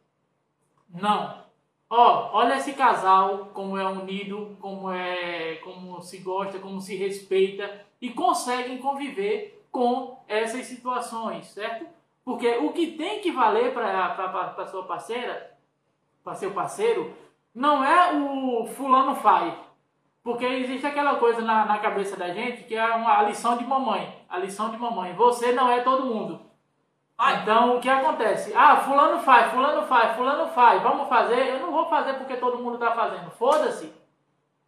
Não. 0.92 1.40
Ó, 1.88 2.30
olha 2.34 2.56
esse 2.56 2.74
casal, 2.74 3.50
como 3.54 3.78
é 3.78 3.86
unido, 3.86 4.56
como 4.60 4.90
é, 4.90 5.56
como 5.64 6.02
se 6.02 6.18
gosta, 6.18 6.58
como 6.58 6.80
se 6.80 6.94
respeita 6.94 7.88
e 8.00 8.10
conseguem 8.10 8.78
conviver 8.78 9.66
com 9.70 10.22
essas 10.26 10.66
situações, 10.66 11.46
certo? 11.46 11.86
Porque 12.24 12.48
o 12.58 12.72
que 12.72 12.92
tem 12.92 13.20
que 13.20 13.30
valer 13.30 13.72
para 13.72 14.66
sua 14.66 14.84
parceira, 14.84 15.56
para 16.22 16.34
seu 16.34 16.52
parceiro, 16.52 17.14
não 17.54 17.84
é 17.84 18.12
o 18.12 18.66
fulano 18.66 19.14
faz. 19.16 19.54
Porque 20.22 20.44
existe 20.44 20.86
aquela 20.86 21.16
coisa 21.16 21.40
na, 21.40 21.64
na 21.64 21.78
cabeça 21.78 22.16
da 22.16 22.28
gente 22.32 22.64
que 22.64 22.74
é 22.74 22.94
uma 22.94 23.18
a 23.18 23.22
lição 23.22 23.56
de 23.56 23.64
mamãe. 23.64 24.24
A 24.28 24.38
lição 24.38 24.70
de 24.70 24.76
mamãe. 24.76 25.14
Você 25.14 25.52
não 25.52 25.70
é 25.70 25.80
todo 25.80 26.06
mundo. 26.06 26.40
Então, 27.42 27.76
o 27.76 27.80
que 27.80 27.88
acontece? 27.88 28.52
Ah, 28.54 28.76
fulano 28.78 29.18
faz, 29.20 29.52
fulano 29.52 29.82
faz, 29.86 30.16
fulano 30.16 30.48
faz. 30.48 30.82
Vamos 30.82 31.08
fazer? 31.08 31.48
Eu 31.48 31.60
não 31.60 31.72
vou 31.72 31.86
fazer 31.88 32.14
porque 32.14 32.36
todo 32.36 32.58
mundo 32.58 32.74
está 32.74 32.92
fazendo. 32.92 33.30
Foda-se. 33.32 33.92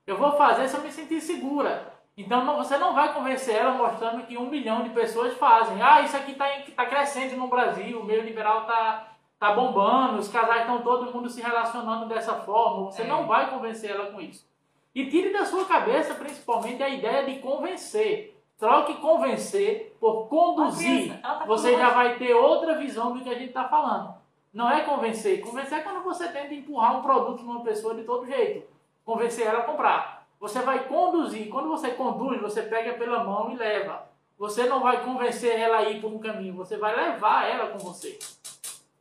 Eu 0.07 0.19
vou 0.19 0.33
fazer 0.33 0.69
se 0.69 0.77
eu 0.77 0.83
me 0.83 0.91
sentir 0.91 1.21
segura. 1.21 1.92
Então, 2.17 2.45
não- 2.45 2.57
você 2.57 2.77
não 2.77 2.95
vai 2.95 3.13
convencer 3.15 3.57
ela 3.57 3.73
mostrando 3.73 4.27
que 4.27 4.37
um 4.37 4.49
milhão 4.51 4.83
de 4.83 4.91
pessoas 4.91 5.33
fazem. 5.39 5.81
Ah, 5.81 6.03
isso 6.03 6.17
aqui 6.17 6.33
está 6.33 6.47
tá 6.77 6.87
crescendo 6.87 7.37
no 7.37 7.47
Brasil. 7.49 7.99
O 8.01 8.05
meio 8.05 8.23
liberal 8.23 8.63
está 8.63 9.09
tá 9.39 9.53
bombando. 9.53 10.19
Os 10.19 10.29
casais 10.29 10.61
estão 10.63 10.83
todo 10.83 11.11
mundo 11.13 11.29
se 11.31 11.41
relacionando 11.41 12.07
dessa 12.07 12.35
forma. 12.35 12.91
Você 12.91 13.03
É. 13.03 13.07
não 13.07 13.27
vai 13.27 13.49
convencer 13.51 13.91
ela 13.91 14.13
com 14.13 14.21
isso. 14.21 14.47
E 14.95 15.07
tire 15.07 15.33
da 15.33 15.47
sua 15.47 15.65
cabeça, 15.65 16.15
principalmente, 16.15 16.83
a 16.83 16.89
ideia 16.89 17.25
de 17.25 17.39
convencer. 17.41 18.39
Troque 18.59 18.95
convencer 18.97 19.97
por 19.99 20.29
conduzir. 20.29 21.19
Tá 21.21 21.45
Você 21.47 21.77
já 21.79 21.91
vai 21.91 22.17
ter 22.17 22.35
outra 22.35 22.75
visão 22.79 23.13
do 23.15 23.21
que 23.21 23.31
a 23.31 23.35
gente 23.35 23.49
está 23.49 23.65
falando. 23.65 24.15
Não 24.53 24.71
é 24.71 24.83
convencer. 24.83 25.41
Convencer 25.41 25.79
é 25.79 25.83
quando 25.83 26.05
você 26.05 26.29
tenta 26.29 26.53
empurrar 26.55 26.99
um 26.99 27.03
produto 27.03 27.43
numa 27.43 27.65
pessoa 27.65 27.95
de 27.95 28.05
todo 28.05 28.27
jeito. 28.27 28.69
Convencer 29.05 29.47
ela 29.47 29.61
a 29.61 29.65
comprar. 29.65 30.22
Você 30.43 30.61
vai 30.61 30.89
conduzir. 30.89 31.49
Quando 31.49 31.69
você 31.69 31.93
conduz, 31.93 32.41
você 32.41 32.63
pega 32.63 32.95
pela 32.95 33.23
mão 33.23 33.53
e 33.53 33.57
leva. 33.57 34.11
Você 34.37 34.67
não 34.67 34.81
vai 34.81 35.05
convencer 35.05 35.57
ela 35.57 35.77
a 35.77 35.89
ir 35.89 36.01
por 36.01 36.13
um 36.13 36.19
caminho. 36.19 36.57
Você 36.57 36.77
vai 36.77 36.97
levar 36.97 37.49
ela 37.49 37.69
com 37.71 37.79
você. 37.79 38.19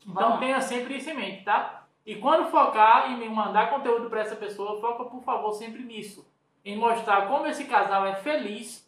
Então 0.06 0.38
tenha 0.38 0.62
sempre 0.62 0.98
isso 0.98 1.10
em 1.10 1.16
mente, 1.16 1.44
tá? 1.44 1.88
E 2.06 2.16
quando 2.16 2.52
focar 2.52 3.12
em 3.12 3.28
mandar 3.28 3.72
conteúdo 3.72 4.08
para 4.08 4.22
essa 4.22 4.36
pessoa, 4.36 4.80
foca 4.80 5.06
por 5.06 5.24
favor 5.24 5.52
sempre 5.54 5.82
nisso. 5.82 6.24
Em 6.64 6.78
mostrar 6.78 7.28
como 7.28 7.48
esse 7.48 7.66
casal 7.66 8.06
é 8.06 8.14
feliz, 8.18 8.88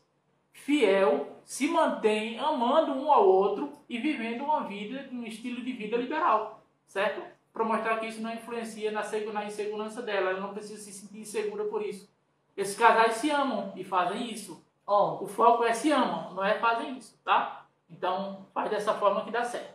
fiel, 0.52 1.36
se 1.44 1.68
mantém 1.68 2.38
amando 2.38 2.94
um 2.94 3.12
ao 3.12 3.28
outro 3.28 3.74
e 3.90 3.98
vivendo 3.98 4.44
uma 4.44 4.62
vida, 4.62 5.10
um 5.12 5.24
estilo 5.24 5.60
de 5.64 5.72
vida 5.72 5.98
liberal, 5.98 6.62
certo? 6.86 7.20
Para 7.52 7.66
mostrar 7.66 7.98
que 8.00 8.06
isso 8.06 8.22
não 8.22 8.32
influencia 8.32 8.92
na 8.92 9.46
insegurança 9.46 10.04
dela, 10.04 10.30
ela 10.30 10.40
não 10.40 10.54
precisa 10.54 10.80
se 10.80 10.94
sentir 10.94 11.18
insegura 11.18 11.64
por 11.64 11.82
isso. 11.84 12.13
Esses 12.56 12.78
casais 12.78 13.14
se 13.16 13.30
amam 13.32 13.74
e 13.76 13.84
fazem 13.84 14.32
isso. 14.32 14.64
Ó, 14.86 15.24
O 15.24 15.28
foco 15.28 15.64
é 15.64 15.74
se 15.74 15.92
amam, 15.92 16.34
não 16.34 16.44
é 16.44 16.60
fazem 16.60 16.98
isso, 16.98 17.18
tá? 17.24 17.66
Então 17.90 18.46
faz 18.54 18.70
dessa 18.70 18.94
forma 18.96 19.24
que 19.24 19.32
dá 19.32 19.44
certo. 19.44 19.74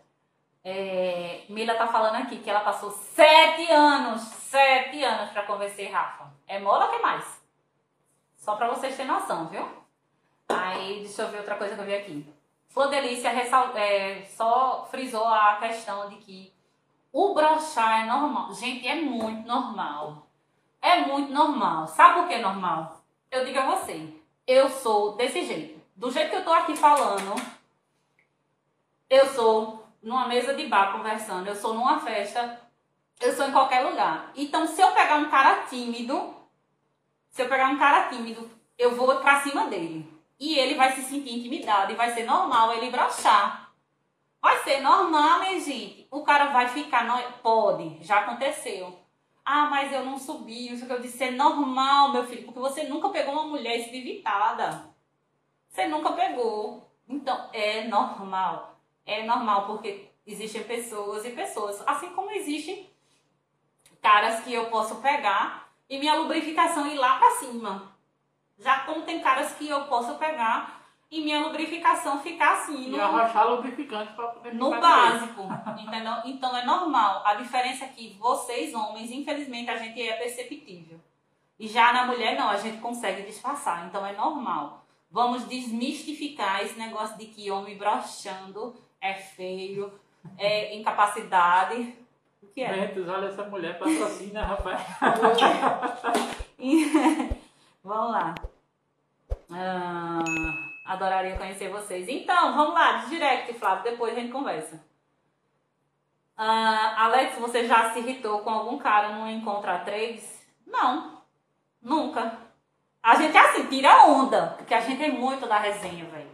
É, 0.65 1.45
Mila 1.49 1.75
tá 1.75 1.87
falando 1.87 2.17
aqui 2.17 2.39
que 2.39 2.51
ela 2.51 2.61
passou 2.61 2.91
sete 2.91 3.71
anos, 3.71 4.21
sete 4.23 5.03
anos 5.03 5.31
pra 5.31 5.45
convencer 5.45 5.91
Rafa. 5.91 6.31
É 6.47 6.59
mola 6.59 6.87
ou 6.87 6.91
que 6.91 6.99
mais? 6.99 7.41
Só 8.37 8.55
pra 8.57 8.69
vocês 8.69 8.97
terem 8.97 9.11
noção, 9.11 9.47
viu? 9.49 9.67
Aí, 10.49 11.01
deixa 11.01 11.23
eu 11.23 11.29
ver 11.29 11.39
outra 11.39 11.57
coisa 11.57 11.75
que 11.75 11.81
eu 11.81 11.85
vi 11.87 11.95
aqui. 11.95 12.35
Flor 12.69 12.89
Delícia 12.89 13.31
ressal- 13.31 13.77
é, 13.77 14.25
só 14.25 14.87
frisou 14.91 15.27
a 15.27 15.57
questão 15.57 16.09
de 16.09 16.17
que 16.17 16.53
o 17.13 17.35
brochar 17.35 18.03
é 18.03 18.07
normal. 18.07 18.53
Gente, 18.53 18.87
é 18.87 18.95
muito 18.97 19.47
normal. 19.47 20.28
É 20.81 21.01
muito 21.01 21.33
normal. 21.33 21.87
Sabe 21.87 22.21
por 22.21 22.29
que 22.29 22.35
é 22.35 22.41
normal? 22.41 23.03
Eu 23.31 23.45
digo 23.45 23.59
a 23.59 23.77
você, 23.77 24.15
eu 24.47 24.69
sou 24.71 25.17
desse 25.17 25.45
jeito. 25.45 25.81
Do 25.95 26.11
jeito 26.11 26.31
que 26.31 26.37
eu 26.37 26.45
tô 26.45 26.53
aqui 26.53 26.77
falando, 26.77 27.35
eu 29.11 29.27
sou 29.35 29.87
numa 30.03 30.29
mesa 30.29 30.55
de 30.55 30.67
bar 30.67 30.93
conversando, 30.93 31.49
eu 31.49 31.55
sou 31.55 31.75
numa 31.75 32.01
festa, 32.01 32.61
eu 33.21 33.33
sou 33.35 33.49
em 33.49 33.53
qualquer 33.53 33.81
lugar. 33.81 34.33
Então, 34.37 34.67
se 34.67 34.81
eu 34.81 34.93
pegar 34.93 35.17
um 35.17 35.29
cara 35.29 35.67
tímido, 35.67 36.35
se 37.31 37.43
eu 37.43 37.49
pegar 37.49 37.69
um 37.69 37.79
cara 37.79 38.09
tímido, 38.09 38.49
eu 38.79 38.95
vou 38.95 39.17
pra 39.17 39.41
cima 39.41 39.67
dele. 39.67 40.09
E 40.39 40.57
ele 40.57 40.75
vai 40.75 40.93
se 40.93 41.03
sentir 41.03 41.37
intimidado 41.37 41.93
e 41.93 41.97
vai 41.97 42.13
ser 42.13 42.25
normal 42.25 42.73
ele 42.73 42.91
brochar. 42.91 43.73
Vai 44.41 44.63
ser 44.63 44.81
normal, 44.81 45.41
minha 45.41 45.61
gente. 45.61 46.07
O 46.11 46.23
cara 46.23 46.47
vai 46.47 46.69
ficar. 46.69 47.05
Pode, 47.43 47.99
já 48.03 48.21
aconteceu. 48.21 48.97
Ah, 49.51 49.65
mas 49.71 49.91
eu 49.91 50.05
não 50.05 50.19
subi. 50.19 50.71
Isso 50.71 50.85
que 50.85 50.93
eu 50.93 51.01
disse 51.01 51.25
é 51.25 51.31
normal, 51.31 52.13
meu 52.13 52.27
filho, 52.27 52.45
porque 52.45 52.61
você 52.61 52.83
nunca 52.85 53.09
pegou 53.09 53.33
uma 53.33 53.47
mulher 53.47 53.79
espivitada. 53.79 54.95
Você 55.67 55.87
nunca 55.87 56.13
pegou. 56.13 56.87
Então, 57.09 57.49
é 57.55 57.85
normal. 57.85 58.79
É 59.07 59.25
normal, 59.25 59.67
porque 59.67 60.11
existem 60.27 60.65
pessoas 60.65 61.25
e 61.25 61.31
pessoas. 61.31 61.83
Assim 61.87 62.11
como 62.11 62.31
existem 62.31 62.91
caras 64.03 64.45
que 64.45 64.53
eu 64.53 64.67
posso 64.67 64.97
pegar 64.97 65.73
e 65.89 65.99
minha 65.99 66.17
lubrificação 66.17 66.87
ir 66.87 66.99
lá 66.99 67.17
pra 67.17 67.31
cima. 67.37 67.97
Já 68.59 68.81
como 68.81 69.07
tem 69.07 69.23
caras 69.23 69.55
que 69.55 69.67
eu 69.67 69.87
posso 69.87 70.17
pegar 70.17 70.78
e 71.11 71.23
minha 71.23 71.41
lubrificação 71.41 72.21
ficar 72.21 72.59
assim, 72.59 72.87
E 72.87 72.91
no, 72.91 73.01
arrochar 73.01 73.49
lubrificante 73.49 74.13
para 74.13 74.29
poder 74.29 74.55
no 74.55 74.71
básico, 74.71 75.43
entendeu? 75.79 76.13
Então 76.27 76.55
é 76.55 76.67
normal. 76.67 77.23
A 77.25 77.35
diferença 77.35 77.87
é 77.87 77.89
que 77.89 78.15
vocês, 78.19 78.75
homens, 78.75 79.11
infelizmente 79.11 79.71
a 79.71 79.77
gente 79.77 80.03
é 80.03 80.13
perceptível. 80.15 81.01
E 81.59 81.67
já 81.67 81.93
na 81.93 82.07
mulher, 82.07 82.39
não, 82.39 82.49
a 82.49 82.59
gente 82.59 82.79
consegue 82.79 83.23
disfarçar. 83.23 83.87
Então 83.87 84.05
é 84.05 84.13
normal. 84.13 84.85
Vamos 85.11 85.49
desmistificar 85.49 86.63
esse 86.63 86.79
negócio 86.79 87.17
de 87.17 87.27
que 87.27 87.51
homem 87.51 87.79
broxando 87.79 88.77
é 89.01 89.15
feio, 89.15 89.91
é 90.37 90.77
incapacidade. 90.77 91.97
O 92.43 92.49
que 92.49 92.61
é? 92.61 92.71
Ventos, 92.71 93.09
olha 93.09 93.29
essa 93.29 93.45
mulher 93.45 93.79
patrocina, 93.79 94.45
rapaz. 94.45 94.79
vamos 97.83 98.13
lá. 98.13 98.35
Ah, 99.51 100.68
adoraria 100.89 101.37
conhecer 101.37 101.69
vocês. 101.69 102.09
Então, 102.09 102.57
vamos 102.57 102.75
lá, 102.75 102.93
de 102.97 103.11
direct, 103.11 103.53
Flávio, 103.55 103.85
depois 103.85 104.17
a 104.17 104.21
gente 104.21 104.33
conversa. 104.33 104.83
Ah, 106.37 107.05
Alex, 107.05 107.39
você 107.39 107.67
já 107.67 107.93
se 107.93 107.99
irritou 107.99 108.41
com 108.41 108.51
algum 108.51 108.79
cara 108.79 109.11
num 109.11 109.29
encontro 109.29 109.71
a 109.71 109.79
três? 109.79 110.47
Não, 110.67 111.23
nunca. 111.83 112.39
A 113.03 113.17
gente 113.17 113.37
é 113.37 113.41
assim, 113.41 113.67
tira 113.67 114.07
onda, 114.07 114.55
porque 114.57 114.75
a 114.75 114.81
gente 114.81 115.03
é 115.03 115.11
muito 115.11 115.47
da 115.47 115.59
resenha, 115.59 116.07
velho. 116.07 116.31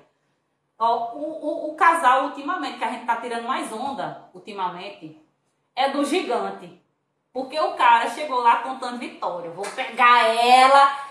O, 0.78 0.84
o, 0.86 1.70
o 1.70 1.74
casal, 1.74 2.24
ultimamente, 2.26 2.78
que 2.78 2.84
a 2.84 2.90
gente 2.90 3.06
tá 3.06 3.16
tirando 3.16 3.46
mais 3.46 3.72
onda, 3.72 4.28
ultimamente, 4.32 5.20
é 5.74 5.90
do 5.90 6.04
gigante. 6.04 6.80
Porque 7.32 7.58
o 7.58 7.74
cara 7.74 8.08
chegou 8.10 8.40
lá 8.40 8.56
contando 8.56 8.98
vitória. 8.98 9.50
Vou 9.50 9.66
pegar 9.70 10.28
ela 10.28 11.03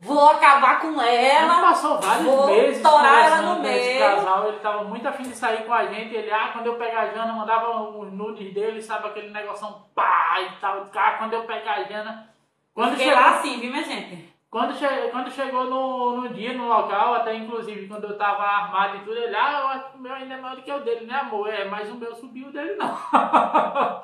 vou 0.00 0.30
acabar 0.30 0.80
com 0.80 1.00
ela. 1.00 1.60
passou 1.60 2.00
vários 2.00 2.26
vou 2.26 2.46
meses 2.46 2.82
torar 2.82 3.26
ela 3.26 3.42
no 3.42 3.60
com 3.60 3.68
esse 3.68 3.86
meio. 3.86 3.98
casal, 3.98 4.48
ele 4.48 4.58
tava 4.58 4.84
muito 4.84 5.06
afim 5.06 5.22
de 5.24 5.36
sair 5.36 5.64
com 5.64 5.72
a 5.72 5.86
gente, 5.86 6.14
ele, 6.14 6.30
ah, 6.30 6.50
quando 6.52 6.66
eu 6.66 6.76
pegar 6.76 7.00
a 7.00 7.06
Jana, 7.06 7.32
mandava 7.32 7.80
os 7.80 8.12
nudes 8.12 8.52
dele, 8.52 8.80
sabe, 8.80 9.08
aquele 9.08 9.30
negocinho 9.30 9.74
pá 9.94 10.38
e 10.40 10.60
tal, 10.60 10.88
ah, 10.94 11.12
quando 11.18 11.34
eu 11.34 11.44
pegar 11.44 11.74
a 11.74 11.84
Jana... 11.84 12.30
Quando 12.72 12.92
Fiquei 12.92 13.08
chegou, 13.08 13.20
lá 13.20 13.30
assim, 13.30 13.60
viu, 13.60 13.70
minha 13.70 13.84
gente? 13.84 14.30
quando, 14.50 14.74
che, 14.74 14.86
quando 15.12 15.30
chegou 15.30 15.64
no, 15.64 16.22
no 16.22 16.28
dia, 16.30 16.52
no 16.54 16.66
local, 16.66 17.14
até 17.14 17.34
inclusive 17.34 17.86
quando 17.86 18.04
eu 18.04 18.18
tava 18.18 18.42
armado 18.42 18.96
e 18.96 19.00
tudo, 19.00 19.16
ele, 19.16 19.34
ah, 19.34 19.60
eu 19.60 19.68
acho 19.68 19.90
que 19.92 19.98
o 19.98 20.00
meu 20.00 20.12
ainda 20.12 20.34
é 20.34 20.40
maior 20.40 20.56
do 20.56 20.62
que 20.62 20.72
o 20.72 20.80
dele, 20.80 21.06
né 21.06 21.14
amor? 21.14 21.48
É, 21.48 21.64
mas 21.66 21.88
o 21.88 21.94
meu 21.94 22.12
subiu 22.16 22.48
o 22.48 22.52
dele 22.52 22.74
não. 22.74 22.96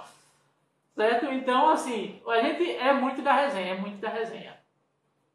certo? 0.95 1.27
Então, 1.27 1.69
assim, 1.71 2.23
a 2.29 2.41
gente 2.41 2.77
é 2.77 2.93
muito 2.93 3.23
da 3.23 3.33
resenha, 3.33 3.75
é 3.75 3.77
muito 3.77 3.99
da 3.99 4.09
resenha. 4.09 4.56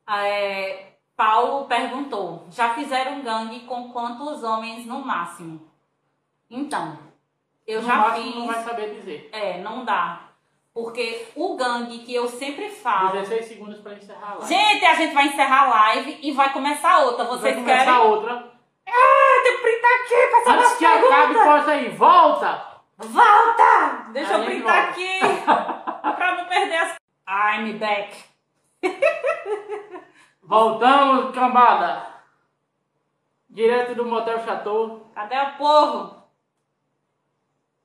É, 0.10 0.88
Paulo 1.16 1.66
perguntou: 1.66 2.46
já 2.52 2.74
fizeram 2.74 3.22
gangue 3.22 3.62
com 3.62 3.92
quantos 3.92 4.44
homens 4.44 4.86
no 4.86 5.00
máximo? 5.06 5.70
Então, 6.50 6.98
eu 7.66 7.82
no 7.82 7.88
já 7.88 8.12
fiz. 8.14 8.36
não 8.36 8.48
vai 8.48 8.64
saber 8.64 8.96
dizer. 8.96 9.30
É, 9.32 9.58
não 9.60 9.86
dá. 9.86 10.22
Porque 10.74 11.28
o 11.36 11.56
gangue 11.58 12.00
que 12.00 12.14
eu 12.16 12.28
sempre 12.30 12.70
falo. 12.70 13.12
16 13.12 13.46
segundos 13.46 13.80
pra 13.82 13.94
encerrar 13.94 14.36
lá. 14.40 14.46
Gente, 14.46 14.86
a 14.86 14.94
gente 14.94 15.14
vai 15.14 15.28
encerrar 15.28 15.64
a 15.66 15.70
live 15.70 16.20
e 16.22 16.32
vai 16.32 16.54
começar 16.54 17.00
outra. 17.00 17.26
vai 17.26 17.38
Vocês 17.38 17.56
começar 17.56 17.86
querem? 17.86 18.00
outra. 18.10 18.52
Ah, 18.88 19.44
tem 19.44 19.56
que 19.58 19.62
printar 19.62 19.92
aqui 19.92 20.28
pra 20.30 20.44
saber 20.44 20.60
Antes 20.60 20.78
que 20.78 20.86
acabe, 20.86 21.10
perguntas. 21.10 21.44
posta 21.44 21.72
aí, 21.72 21.90
volta! 21.90 22.66
Volta! 22.98 24.06
Deixa 24.14 24.36
Aí 24.36 24.40
eu 24.40 24.42
a 24.42 24.46
printar 24.46 24.90
aqui 24.90 25.20
pra 26.16 26.36
não 26.38 26.46
perder 26.46 26.76
as. 26.78 26.96
I'm 27.28 27.78
back. 27.78 28.16
Voltamos, 30.44 31.34
cambada! 31.34 32.08
Direto 33.50 33.96
do 33.96 34.06
Motel 34.06 34.44
Chateau. 34.44 35.12
Cadê 35.14 35.38
o 35.38 35.58
povo? 35.58 36.22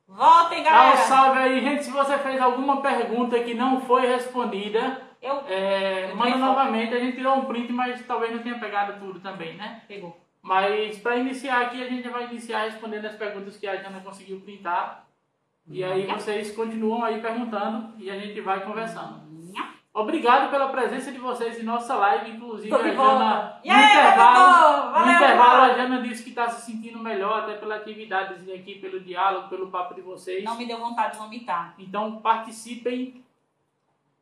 Voltem, 0.08 0.62
Dá 0.62 0.70
um 0.70 0.72
galera. 0.72 0.96
salve 0.98 1.38
aí, 1.40 1.60
gente. 1.60 1.84
Se 1.84 1.90
você 1.90 2.16
fez 2.18 2.40
alguma 2.40 2.80
pergunta 2.80 3.38
que 3.42 3.54
não 3.54 3.80
foi 3.80 4.06
respondida, 4.06 5.02
Eu. 5.20 5.42
é, 5.48 6.10
Eu 6.10 6.16
manda 6.16 6.36
novamente. 6.36 6.94
A 6.94 7.00
gente 7.00 7.16
tirou 7.16 7.34
um 7.36 7.44
print, 7.46 7.72
mas 7.72 8.04
talvez 8.06 8.32
não 8.32 8.42
tenha 8.42 8.58
pegado 8.58 8.98
tudo 9.00 9.18
também, 9.20 9.56
né? 9.56 9.82
Pegou. 9.88 10.16
Mas 10.40 10.96
para 10.98 11.16
iniciar 11.16 11.62
aqui, 11.62 11.82
a 11.82 11.88
gente 11.88 12.08
vai 12.08 12.26
iniciar 12.26 12.64
respondendo 12.66 13.06
as 13.06 13.16
perguntas 13.16 13.56
que 13.56 13.66
a 13.66 13.76
Jana 13.76 14.00
conseguiu 14.00 14.40
printar. 14.40 15.04
E 15.68 15.82
aí 15.82 16.06
vocês 16.06 16.54
continuam 16.54 17.02
aí 17.02 17.20
perguntando 17.20 17.92
e 17.98 18.08
a 18.08 18.16
gente 18.16 18.40
vai 18.40 18.60
conversando. 18.64 19.25
Obrigado 19.96 20.50
pela 20.50 20.68
presença 20.68 21.10
de 21.10 21.16
vocês 21.16 21.58
em 21.58 21.62
nossa 21.62 21.94
live, 21.94 22.32
inclusive 22.32 22.68
Tô 22.68 22.76
a 22.76 22.82
Jana, 22.82 23.58
no 23.58 23.66
E 23.66 23.70
aí, 23.70 23.84
intervalo, 23.84 24.52
voltou? 24.52 24.86
no 24.86 24.92
Valeu, 24.92 25.14
intervalo 25.14 25.54
a 25.54 25.68
valeu. 25.68 25.76
Jana 25.76 26.02
disse 26.02 26.22
que 26.22 26.28
está 26.28 26.50
se 26.50 26.70
sentindo 26.70 26.98
melhor, 26.98 27.44
até 27.44 27.54
pela 27.54 27.76
atividade 27.76 28.52
aqui, 28.52 28.74
pelo 28.78 29.00
diálogo, 29.00 29.48
pelo 29.48 29.70
papo 29.70 29.94
de 29.94 30.02
vocês. 30.02 30.44
Não 30.44 30.58
me 30.58 30.66
deu 30.66 30.78
vontade 30.78 31.12
de 31.12 31.18
vomitar. 31.18 31.74
Então 31.78 32.16
participem 32.16 33.24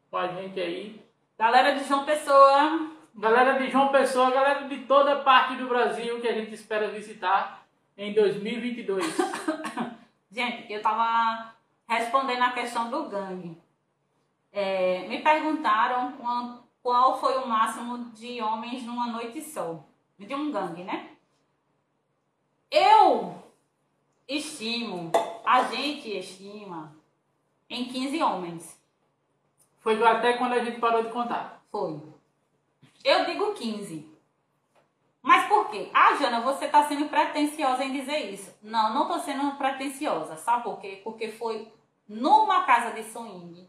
com 0.09 0.17
a 0.17 0.29
gente 0.29 0.61
aí. 0.61 1.03
Galera 1.37 1.75
de 1.75 1.83
João 1.83 2.05
Pessoa, 2.05 2.89
Galera 3.17 3.59
de 3.59 3.69
João 3.69 3.89
Pessoa, 3.89 4.31
galera 4.31 4.69
de 4.69 4.77
toda 4.83 5.17
parte 5.17 5.57
do 5.57 5.69
Brasil 5.69 6.21
que 6.21 6.29
a 6.29 6.35
gente 6.35 6.55
espera 6.55 6.87
visitar 6.87 7.65
em 7.99 8.13
2022. 8.13 9.05
gente, 10.31 10.73
eu 10.73 10.81
tava 10.81 11.53
respondendo 11.89 12.43
a 12.43 12.51
questão 12.51 12.89
do 12.91 13.09
gangue. 13.09 13.64
É, 14.57 15.09
me 15.09 15.21
perguntaram 15.21 16.13
quan- 16.13 16.63
qual 16.81 17.19
foi 17.19 17.37
o 17.39 17.47
máximo 17.49 18.11
de 18.13 18.41
homens 18.41 18.85
numa 18.85 19.09
noite 19.09 19.43
só. 19.43 19.81
De 20.17 20.33
um 20.33 20.53
gangue, 20.53 20.85
né? 20.85 21.11
Eu 22.71 23.35
estimo, 24.29 25.11
a 25.45 25.65
gente 25.65 26.09
estima, 26.09 26.95
em 27.69 27.85
15 27.87 28.23
homens. 28.23 28.81
Foi 29.81 30.01
até 30.07 30.35
quando 30.35 30.53
a 30.53 30.65
gente 30.65 30.79
parou 30.79 31.03
de 31.03 31.11
contar. 31.11 31.61
Foi. 31.73 32.01
Eu 33.03 33.25
digo 33.27 33.55
15. 33.55 34.09
Mas 35.21 35.49
por 35.49 35.69
quê? 35.69 35.91
Ah, 35.93 36.15
Jana, 36.15 36.41
você 36.43 36.69
tá 36.69 36.87
sendo 36.87 37.09
pretensiosa 37.09 37.85
em 37.85 37.93
dizer 37.93 38.33
isso. 38.33 38.55
Não, 38.63 38.95
não 38.95 39.09
tô 39.09 39.19
sendo 39.19 39.57
pretensiosa. 39.57 40.37
Sabe 40.37 40.63
por 40.63 40.79
quê? 40.79 41.01
Porque 41.03 41.33
foi 41.33 41.73
numa 42.09 42.63
casa 42.65 42.93
de 42.93 43.03
swing, 43.03 43.69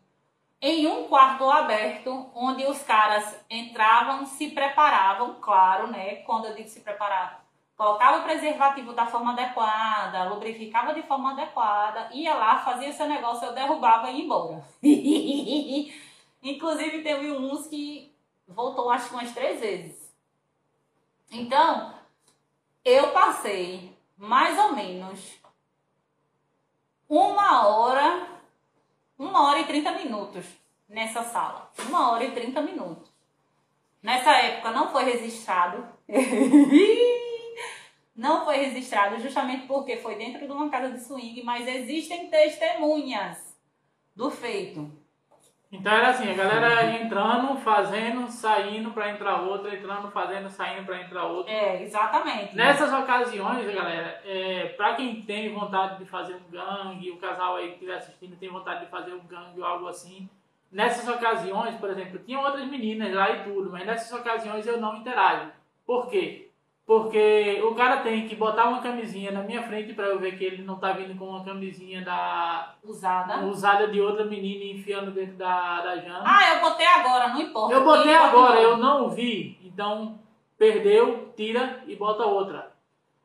em 0.68 0.88
um 0.88 1.08
quarto 1.08 1.48
aberto, 1.48 2.28
onde 2.34 2.66
os 2.66 2.82
caras 2.82 3.40
entravam, 3.48 4.26
se 4.26 4.50
preparavam, 4.50 5.36
claro, 5.40 5.86
né? 5.86 6.16
Quando 6.24 6.46
eu 6.46 6.56
digo 6.56 6.68
se 6.68 6.80
preparar, 6.80 7.46
colocava 7.78 8.18
o 8.18 8.24
preservativo 8.24 8.92
da 8.92 9.06
forma 9.06 9.34
adequada, 9.34 10.28
lubrificava 10.28 10.92
de 10.92 11.04
forma 11.04 11.34
adequada, 11.34 12.10
ia 12.12 12.34
lá, 12.34 12.58
fazia 12.58 12.92
seu 12.92 13.08
negócio, 13.08 13.46
eu 13.46 13.54
derrubava 13.54 14.10
e 14.10 14.18
ia 14.18 14.26
embora. 14.26 14.64
Inclusive, 16.42 17.04
teve 17.04 17.32
uns 17.32 17.68
que 17.68 18.12
voltou 18.48 18.90
acho 18.90 19.10
que 19.10 19.14
umas 19.14 19.32
três 19.34 19.60
vezes. 19.60 20.12
Então, 21.32 21.94
eu 22.84 23.12
passei 23.12 23.96
mais 24.18 24.58
ou 24.58 24.74
menos 24.74 25.38
uma 27.08 27.68
hora, 27.68 28.35
uma 29.18 29.48
hora 29.48 29.60
e 29.60 29.66
trinta 29.66 29.92
minutos 29.92 30.46
nessa 30.88 31.24
sala. 31.24 31.72
Uma 31.88 32.12
hora 32.12 32.26
e 32.26 32.32
trinta 32.32 32.62
minutos. 32.62 33.10
Nessa 34.02 34.32
época 34.32 34.72
não 34.72 34.92
foi 34.92 35.04
registrado. 35.04 35.88
não 38.16 38.46
foi 38.46 38.58
registrado 38.58 39.20
justamente 39.20 39.66
porque 39.66 39.98
foi 39.98 40.16
dentro 40.16 40.46
de 40.46 40.52
uma 40.52 40.70
casa 40.70 40.92
de 40.92 41.04
swing, 41.04 41.42
mas 41.44 41.68
existem 41.68 42.30
testemunhas 42.30 43.58
do 44.16 44.30
feito. 44.30 45.05
Então 45.76 45.94
era 45.94 46.10
assim, 46.10 46.30
a 46.32 46.34
galera 46.34 46.86
entrando, 46.96 47.58
fazendo, 47.58 48.28
saindo 48.30 48.92
para 48.92 49.12
entrar 49.12 49.42
outra, 49.42 49.76
entrando, 49.76 50.10
fazendo, 50.10 50.50
saindo 50.50 50.86
para 50.86 51.02
entrar 51.02 51.26
outra. 51.26 51.52
É, 51.52 51.84
exatamente. 51.84 52.56
Nessas 52.56 52.92
ocasiões, 52.94 53.66
galera, 53.74 54.22
é, 54.26 54.74
para 54.78 54.96
quem 54.96 55.22
tem 55.22 55.54
vontade 55.54 56.00
de 56.00 56.06
fazer 56.06 56.36
um 56.36 56.52
gangue, 56.52 57.12
o 57.12 57.18
casal 57.18 57.58
aí 57.58 57.68
que 57.68 57.74
estiver 57.74 57.96
assistindo 57.96 58.38
tem 58.38 58.50
vontade 58.50 58.86
de 58.86 58.92
fazer 58.92 59.14
um 59.14 59.26
gangue 59.26 59.60
ou 59.60 59.66
algo 59.66 59.88
assim, 59.88 60.30
nessas 60.72 61.08
ocasiões, 61.08 61.76
por 61.76 61.90
exemplo, 61.90 62.20
tinha 62.20 62.40
outras 62.40 62.66
meninas 62.68 63.14
lá 63.14 63.32
e 63.32 63.44
tudo, 63.44 63.70
mas 63.72 63.86
nessas 63.86 64.18
ocasiões 64.18 64.66
eu 64.66 64.80
não 64.80 64.96
interajo. 64.96 65.52
Por 65.86 66.10
quê? 66.10 66.50
Porque 66.86 67.64
o 67.66 67.74
cara 67.74 67.98
tem 68.02 68.28
que 68.28 68.36
botar 68.36 68.66
uma 68.70 68.80
camisinha 68.80 69.32
na 69.32 69.42
minha 69.42 69.64
frente 69.64 69.94
para 69.94 70.06
eu 70.06 70.20
ver 70.20 70.38
que 70.38 70.44
ele 70.46 70.62
não 70.62 70.76
tá 70.78 70.92
vindo 70.92 71.18
com 71.18 71.26
uma 71.26 71.44
camisinha 71.44 72.04
da 72.06 72.76
Usada. 72.84 73.38
usada 73.46 73.88
de 73.88 74.00
outra 74.00 74.24
menina 74.24 74.66
enfiando 74.66 75.10
dentro 75.10 75.36
da, 75.36 75.82
da 75.82 75.98
Jana. 75.98 76.24
Ah, 76.24 76.54
eu 76.56 76.62
botei 76.62 76.86
agora, 76.86 77.30
não 77.30 77.42
importa. 77.42 77.74
Eu 77.74 77.84
botei 77.84 78.14
agora, 78.14 78.60
eu 78.62 78.78
não 78.78 79.10
vi. 79.10 79.58
Então, 79.64 80.20
perdeu, 80.60 81.34
tira 81.36 81.84
e 81.88 81.96
bota 81.96 82.24
outra. 82.24 82.72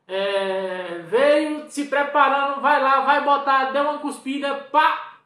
É, 0.09 1.01
veio 1.07 1.71
se 1.71 1.85
preparando, 1.85 2.63
vai 2.63 2.83
lá, 2.83 3.01
vai 3.03 3.23
botar, 3.23 3.73
deu 3.73 3.83
uma 3.83 3.99
cuspida, 3.99 4.55
pá! 4.73 5.19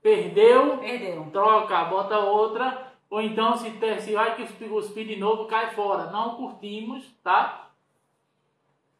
Perdeu, 0.00 0.78
Perdeu. 0.78 1.28
troca, 1.32 1.84
bota 1.84 2.18
outra. 2.20 2.86
Ou 3.10 3.20
então, 3.20 3.56
se, 3.56 3.68
ter- 3.72 4.00
se 4.00 4.14
vai 4.14 4.36
cuspir, 4.36 4.68
cuspir 4.68 5.06
de 5.08 5.16
novo, 5.16 5.46
cai 5.46 5.70
fora. 5.72 6.10
Não 6.12 6.36
curtimos, 6.36 7.04
tá? 7.22 7.66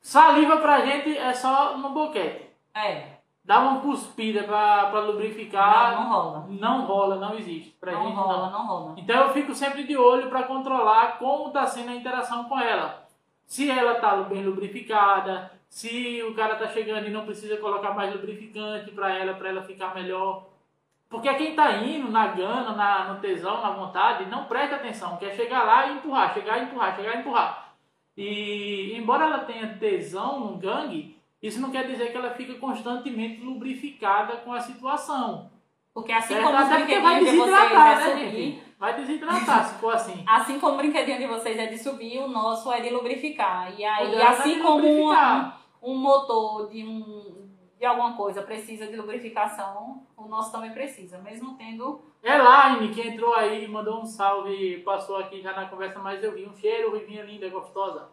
Saliva 0.00 0.56
pra 0.58 0.80
gente 0.84 1.16
é 1.16 1.32
só 1.34 1.76
no 1.76 1.90
boquete. 1.90 2.48
É, 2.74 3.20
Dá 3.42 3.58
uma 3.58 3.80
cuspida 3.80 4.44
pra, 4.44 4.86
pra 4.90 5.00
lubrificar. 5.00 5.94
não, 5.96 6.02
não 6.04 6.10
rola. 6.10 6.46
Não 6.48 6.84
rola, 6.86 7.16
não 7.16 7.34
existe. 7.34 7.70
Pra 7.80 7.92
Não 7.92 8.02
gente, 8.04 8.14
rola, 8.14 8.50
não 8.50 8.66
rola. 8.66 8.94
então 8.96 9.16
eu 9.26 9.32
fico 9.32 9.54
sempre 9.54 9.82
de 9.84 9.96
olho 9.96 10.28
para 10.28 10.44
controlar 10.44 11.18
como 11.18 11.48
está 11.48 11.66
sendo 11.66 11.90
a 11.90 11.94
interação 11.96 12.44
com 12.44 12.58
ela. 12.60 13.06
Se 13.46 13.68
ela 13.68 13.94
está 13.94 14.14
bem 14.18 14.44
lubrificada, 14.44 15.50
se 15.68 16.22
o 16.22 16.34
cara 16.34 16.52
está 16.52 16.68
chegando 16.68 17.06
e 17.08 17.10
não 17.10 17.24
precisa 17.24 17.56
colocar 17.56 17.92
mais 17.92 18.12
lubrificante 18.14 18.90
para 18.92 19.10
ela, 19.12 19.34
para 19.34 19.48
ela 19.48 19.62
ficar 19.62 19.94
melhor. 19.94 20.44
Porque 21.08 21.32
quem 21.34 21.50
está 21.50 21.72
indo 21.78 22.08
na 22.12 22.28
gana, 22.28 22.70
na, 22.72 23.04
no 23.12 23.20
tesão, 23.20 23.60
na 23.62 23.70
vontade, 23.70 24.26
não 24.26 24.44
presta 24.44 24.76
atenção, 24.76 25.16
quer 25.16 25.34
chegar 25.34 25.64
lá 25.64 25.86
e 25.86 25.94
empurrar, 25.94 26.32
chegar 26.34 26.58
e 26.58 26.64
empurrar, 26.64 26.94
chegar 26.94 27.16
e 27.16 27.18
empurrar. 27.18 27.69
E 28.20 28.96
embora 28.98 29.24
ela 29.24 29.38
tenha 29.40 29.76
tesão 29.78 30.40
no 30.40 30.56
gangue, 30.58 31.16
isso 31.42 31.60
não 31.60 31.70
quer 31.70 31.86
dizer 31.86 32.10
que 32.10 32.16
ela 32.16 32.30
fica 32.30 32.54
constantemente 32.54 33.40
lubrificada 33.40 34.36
com 34.38 34.52
a 34.52 34.60
situação. 34.60 35.50
Porque 35.94 36.12
assim 36.12 36.34
Certo? 36.34 36.44
como 36.46 36.56
Até 36.58 36.78
porque 36.78 37.00
brinquedinhos 37.00 37.02
vai 37.02 37.20
de 37.20 37.36
vocês 37.36 37.72
é 37.72 38.14
né, 38.14 38.24
subir? 38.30 38.62
Vai 38.78 38.94
desidratar 38.96 39.64
se 39.66 39.74
for 39.80 39.94
assim. 39.94 40.24
assim 40.26 40.58
como 40.60 40.74
o 40.74 40.76
brinquedinho 40.76 41.18
de 41.18 41.26
vocês 41.26 41.58
é 41.58 41.66
de 41.66 41.78
subir, 41.78 42.18
o 42.20 42.28
nosso 42.28 42.70
é 42.72 42.80
de 42.80 42.90
lubrificar. 42.90 43.72
E 43.78 43.82
O 43.84 43.88
aí, 43.90 44.14
é 44.14 44.26
assim 44.26 44.54
de 44.56 44.60
como 44.62 44.86
uma- 44.86 45.56
um 45.82 45.96
motor 45.96 46.68
de 46.70 46.84
um 46.84 47.48
de 47.78 47.86
alguma 47.86 48.12
coisa 48.14 48.42
precisa 48.42 48.86
de 48.86 48.94
lubrificação, 48.96 50.02
o 50.14 50.26
nosso 50.28 50.52
também 50.52 50.70
precisa, 50.70 51.16
mesmo 51.18 51.54
tendo. 51.56 52.02
Elaine, 52.22 52.92
que 52.94 53.00
entrou 53.00 53.34
aí, 53.34 53.66
mandou 53.66 54.00
um 54.00 54.04
salve, 54.04 54.78
passou 54.84 55.16
aqui 55.16 55.40
já 55.40 55.52
na 55.52 55.66
conversa, 55.66 55.98
mas 55.98 56.22
eu 56.22 56.32
vi 56.32 56.46
um 56.46 56.54
cheiro, 56.54 56.90
Ruivinha 56.90 57.22
linda, 57.22 57.48
gostosa. 57.48 58.08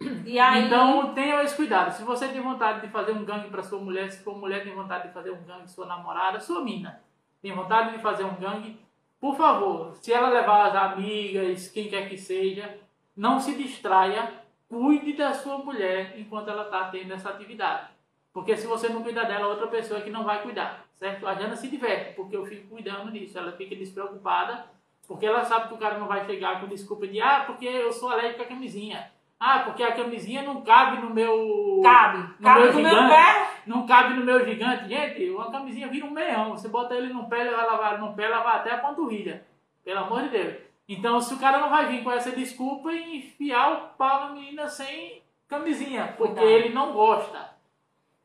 Aí, 0.00 0.66
Então 0.66 1.14
tenha 1.14 1.42
esse 1.42 1.54
cuidado. 1.54 1.92
Se 1.92 2.02
você 2.02 2.26
tem 2.28 2.40
vontade 2.40 2.80
de 2.80 2.88
fazer 2.88 3.12
um 3.12 3.24
gangue 3.24 3.48
para 3.48 3.62
sua 3.62 3.78
mulher, 3.78 4.10
se 4.10 4.24
for 4.24 4.36
mulher 4.36 4.64
tem 4.64 4.74
vontade 4.74 5.08
de 5.08 5.14
fazer 5.14 5.30
um 5.30 5.42
gangue, 5.44 5.70
sua 5.70 5.86
namorada, 5.86 6.40
sua 6.40 6.62
mina 6.62 7.00
tem 7.42 7.52
vontade 7.52 7.92
de 7.92 8.02
fazer 8.02 8.24
um 8.24 8.34
gangue, 8.34 8.78
por 9.20 9.36
favor, 9.36 9.94
se 9.96 10.12
ela 10.12 10.28
levar 10.28 10.66
as 10.66 10.74
amigas, 10.74 11.68
quem 11.68 11.88
quer 11.88 12.08
que 12.08 12.16
seja, 12.16 12.78
não 13.16 13.38
se 13.38 13.54
distraia, 13.54 14.32
cuide 14.68 15.12
da 15.14 15.32
sua 15.32 15.58
mulher 15.58 16.18
enquanto 16.18 16.48
ela 16.48 16.64
está 16.64 16.84
tendo 16.86 17.12
essa 17.12 17.30
atividade. 17.30 17.88
Porque 18.32 18.56
se 18.56 18.66
você 18.66 18.88
não 18.88 19.02
cuidar 19.02 19.24
dela, 19.24 19.48
outra 19.48 19.66
pessoa 19.66 20.00
é 20.00 20.02
que 20.02 20.10
não 20.10 20.24
vai 20.24 20.42
cuidar, 20.42 20.86
certo? 21.00 21.26
A 21.26 21.34
Jana 21.34 21.56
se 21.56 21.66
diverte, 21.68 22.14
porque 22.14 22.36
eu 22.36 22.44
fico 22.44 22.68
cuidando 22.68 23.10
disso. 23.10 23.36
Ela 23.36 23.52
fica 23.52 23.74
despreocupada, 23.74 24.66
porque 25.08 25.26
ela 25.26 25.42
sabe 25.44 25.68
que 25.68 25.74
o 25.74 25.78
cara 25.78 25.98
não 25.98 26.06
vai 26.06 26.24
chegar 26.24 26.60
com 26.60 26.68
desculpa 26.68 27.08
de, 27.08 27.20
ah, 27.20 27.42
porque 27.46 27.66
eu 27.66 27.90
sou 27.90 28.10
alérgico 28.10 28.42
à 28.42 28.46
camisinha. 28.46 29.10
Ah, 29.42 29.60
porque 29.60 29.82
a 29.82 29.92
camisinha 29.96 30.42
não 30.42 30.60
cabe 30.60 31.00
no 31.00 31.08
meu. 31.14 31.80
cabe. 31.82 32.18
no 32.38 32.44
Cabe 32.44 32.60
meu 32.60 32.72
no 32.74 32.80
meu 32.80 32.90
gigante. 32.90 33.08
pé. 33.14 33.50
Não 33.66 33.86
cabe 33.86 34.14
no 34.14 34.24
meu 34.24 34.44
gigante. 34.46 34.86
Gente, 34.88 35.30
uma 35.30 35.50
camisinha 35.50 35.88
vira 35.88 36.04
um 36.04 36.10
meião. 36.10 36.50
Você 36.50 36.68
bota 36.68 36.94
ele 36.94 37.10
no 37.10 37.26
pé, 37.26 37.40
ele 37.40 37.56
vai 37.56 37.64
lavar 37.66 37.98
no 37.98 38.12
pé, 38.14 38.28
lavar 38.28 38.56
até 38.56 38.70
a 38.72 38.78
panturrilha. 38.78 39.46
Pelo 39.82 40.00
amor 40.00 40.24
de 40.24 40.28
Deus. 40.28 40.54
Então, 40.86 41.18
se 41.22 41.32
o 41.32 41.38
cara 41.38 41.58
não 41.58 41.70
vai 41.70 41.86
vir 41.86 42.04
com 42.04 42.10
essa 42.12 42.32
desculpa 42.32 42.92
e 42.92 43.16
enfiar 43.16 43.72
o 43.72 43.96
pau 43.96 44.26
na 44.26 44.32
menina 44.34 44.68
sem 44.68 45.22
camisinha, 45.48 46.14
porque 46.18 46.34
Cuidado. 46.34 46.46
ele 46.48 46.74
não 46.74 46.92
gosta. 46.92 47.48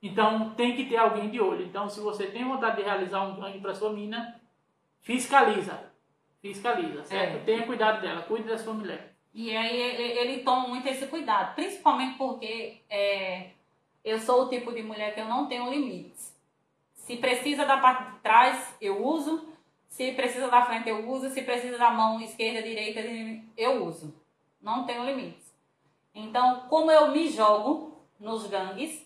Então, 0.01 0.53
tem 0.55 0.75
que 0.75 0.85
ter 0.85 0.97
alguém 0.97 1.29
de 1.29 1.39
olho. 1.39 1.65
Então, 1.65 1.89
se 1.89 1.99
você 1.99 2.27
tem 2.27 2.43
vontade 2.43 2.77
de 2.77 2.83
realizar 2.83 3.23
um 3.23 3.39
gangue 3.39 3.59
para 3.59 3.73
sua 3.73 3.91
mina, 3.91 4.39
fiscaliza. 5.01 5.91
Fiscaliza, 6.41 7.03
certo? 7.03 7.37
É. 7.37 7.43
Tenha 7.43 7.65
cuidado 7.65 8.01
dela, 8.01 8.21
cuide 8.21 8.47
da 8.47 8.57
sua 8.57 8.73
mulher. 8.73 9.15
E 9.33 9.55
aí 9.55 9.75
ele, 9.75 10.19
ele 10.19 10.43
toma 10.43 10.67
muito 10.67 10.87
esse 10.87 11.07
cuidado, 11.07 11.55
principalmente 11.55 12.17
porque 12.17 12.81
é, 12.89 13.49
eu 14.03 14.19
sou 14.19 14.43
o 14.43 14.49
tipo 14.49 14.71
de 14.71 14.83
mulher 14.83 15.13
que 15.13 15.19
eu 15.19 15.25
não 15.25 15.47
tenho 15.47 15.69
limites. 15.69 16.33
Se 16.93 17.17
precisa 17.17 17.65
da 17.65 17.77
parte 17.77 18.13
de 18.13 18.19
trás, 18.19 18.75
eu 18.79 19.05
uso. 19.05 19.47
Se 19.87 20.11
precisa 20.13 20.47
da 20.49 20.65
frente, 20.65 20.89
eu 20.89 21.09
uso. 21.09 21.29
Se 21.29 21.41
precisa 21.41 21.77
da 21.77 21.91
mão 21.91 22.21
esquerda, 22.21 22.61
direita, 22.61 23.01
eu 23.57 23.85
uso. 23.85 24.15
Não 24.61 24.85
tenho 24.85 25.05
limites. 25.05 25.53
Então, 26.13 26.61
como 26.69 26.89
eu 26.89 27.11
me 27.11 27.27
jogo 27.27 27.99
nos 28.19 28.47
gangues, 28.47 29.04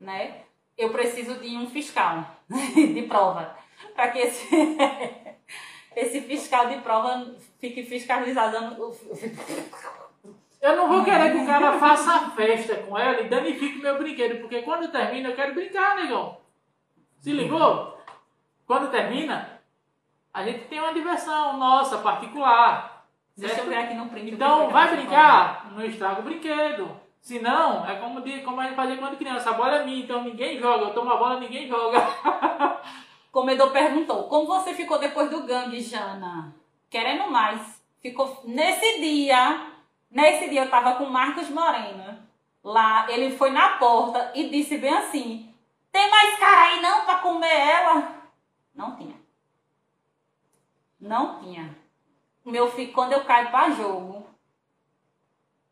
né? 0.00 0.42
Eu 0.76 0.90
preciso 0.90 1.34
de 1.40 1.56
um 1.56 1.68
fiscal 1.68 2.24
de 2.48 3.02
prova 3.02 3.56
para 3.94 4.08
que 4.08 4.18
esse, 4.18 4.48
esse 5.94 6.20
fiscal 6.22 6.68
de 6.68 6.78
prova 6.78 7.34
fique 7.60 7.84
fiscalizando. 7.84 8.76
Eu 10.60 10.76
não 10.76 10.88
vou 10.88 11.04
querer 11.04 11.32
que 11.32 11.38
o 11.38 11.46
cara 11.46 11.78
faça 11.78 12.30
festa 12.30 12.76
com 12.76 12.98
ela 12.98 13.20
e 13.20 13.28
danifique 13.28 13.78
meu 13.78 13.98
brinquedo, 13.98 14.40
porque 14.40 14.62
quando 14.62 14.90
termina 14.90 15.28
eu 15.28 15.36
quero 15.36 15.54
brincar, 15.54 15.96
negão. 15.96 16.38
Se 17.20 17.32
ligou? 17.32 17.98
Quando 18.66 18.90
termina, 18.90 19.60
a 20.32 20.42
gente 20.42 20.66
tem 20.66 20.80
uma 20.80 20.94
diversão 20.94 21.56
nossa, 21.58 21.98
particular. 21.98 23.06
Deixa 23.36 23.54
eu 23.54 23.56
certo? 23.56 23.68
ver 23.68 23.76
aqui 23.76 23.94
no 23.94 24.08
print. 24.08 24.32
Então, 24.32 24.70
vai 24.70 24.96
brincar, 24.96 25.70
não 25.72 25.84
estraga 25.84 26.20
o 26.20 26.24
brinquedo. 26.24 27.03
Se 27.24 27.38
não, 27.38 27.88
é 27.88 27.96
como, 27.96 28.20
de, 28.20 28.42
como 28.42 28.60
a 28.60 28.64
gente 28.64 28.76
fazia 28.76 28.98
quando 28.98 29.16
criança, 29.16 29.48
a 29.48 29.54
bola 29.54 29.76
é 29.76 29.84
minha, 29.86 30.04
então 30.04 30.22
ninguém 30.22 30.58
joga. 30.58 30.84
Eu 30.84 30.92
tomo 30.92 31.10
a 31.10 31.16
bola, 31.16 31.40
ninguém 31.40 31.66
joga. 31.66 31.98
O 33.28 33.32
comedor 33.34 33.72
perguntou: 33.72 34.28
Como 34.28 34.46
você 34.46 34.74
ficou 34.74 34.96
depois 34.96 35.28
do 35.28 35.42
gangue, 35.42 35.80
Jana? 35.80 36.54
Querendo 36.88 37.28
mais. 37.28 37.82
Ficou 38.00 38.42
nesse 38.44 39.00
dia. 39.00 39.72
Nesse 40.08 40.48
dia 40.50 40.64
eu 40.64 40.70
tava 40.70 40.94
com 40.94 41.06
Marcos 41.06 41.48
Moreno. 41.48 42.16
Lá, 42.62 43.10
ele 43.10 43.36
foi 43.36 43.50
na 43.50 43.70
porta 43.70 44.30
e 44.36 44.50
disse 44.50 44.78
bem 44.78 44.94
assim: 44.94 45.52
Tem 45.90 46.08
mais 46.08 46.38
cara 46.38 46.60
aí 46.60 46.80
não 46.80 47.04
pra 47.06 47.18
comer 47.18 47.56
ela? 47.56 48.22
Não 48.72 48.94
tinha. 48.96 49.16
Não 51.00 51.40
tinha. 51.40 51.76
Meu 52.44 52.70
filho, 52.70 52.92
quando 52.92 53.14
eu 53.14 53.24
caio 53.24 53.50
pra 53.50 53.70
jogo, 53.70 54.24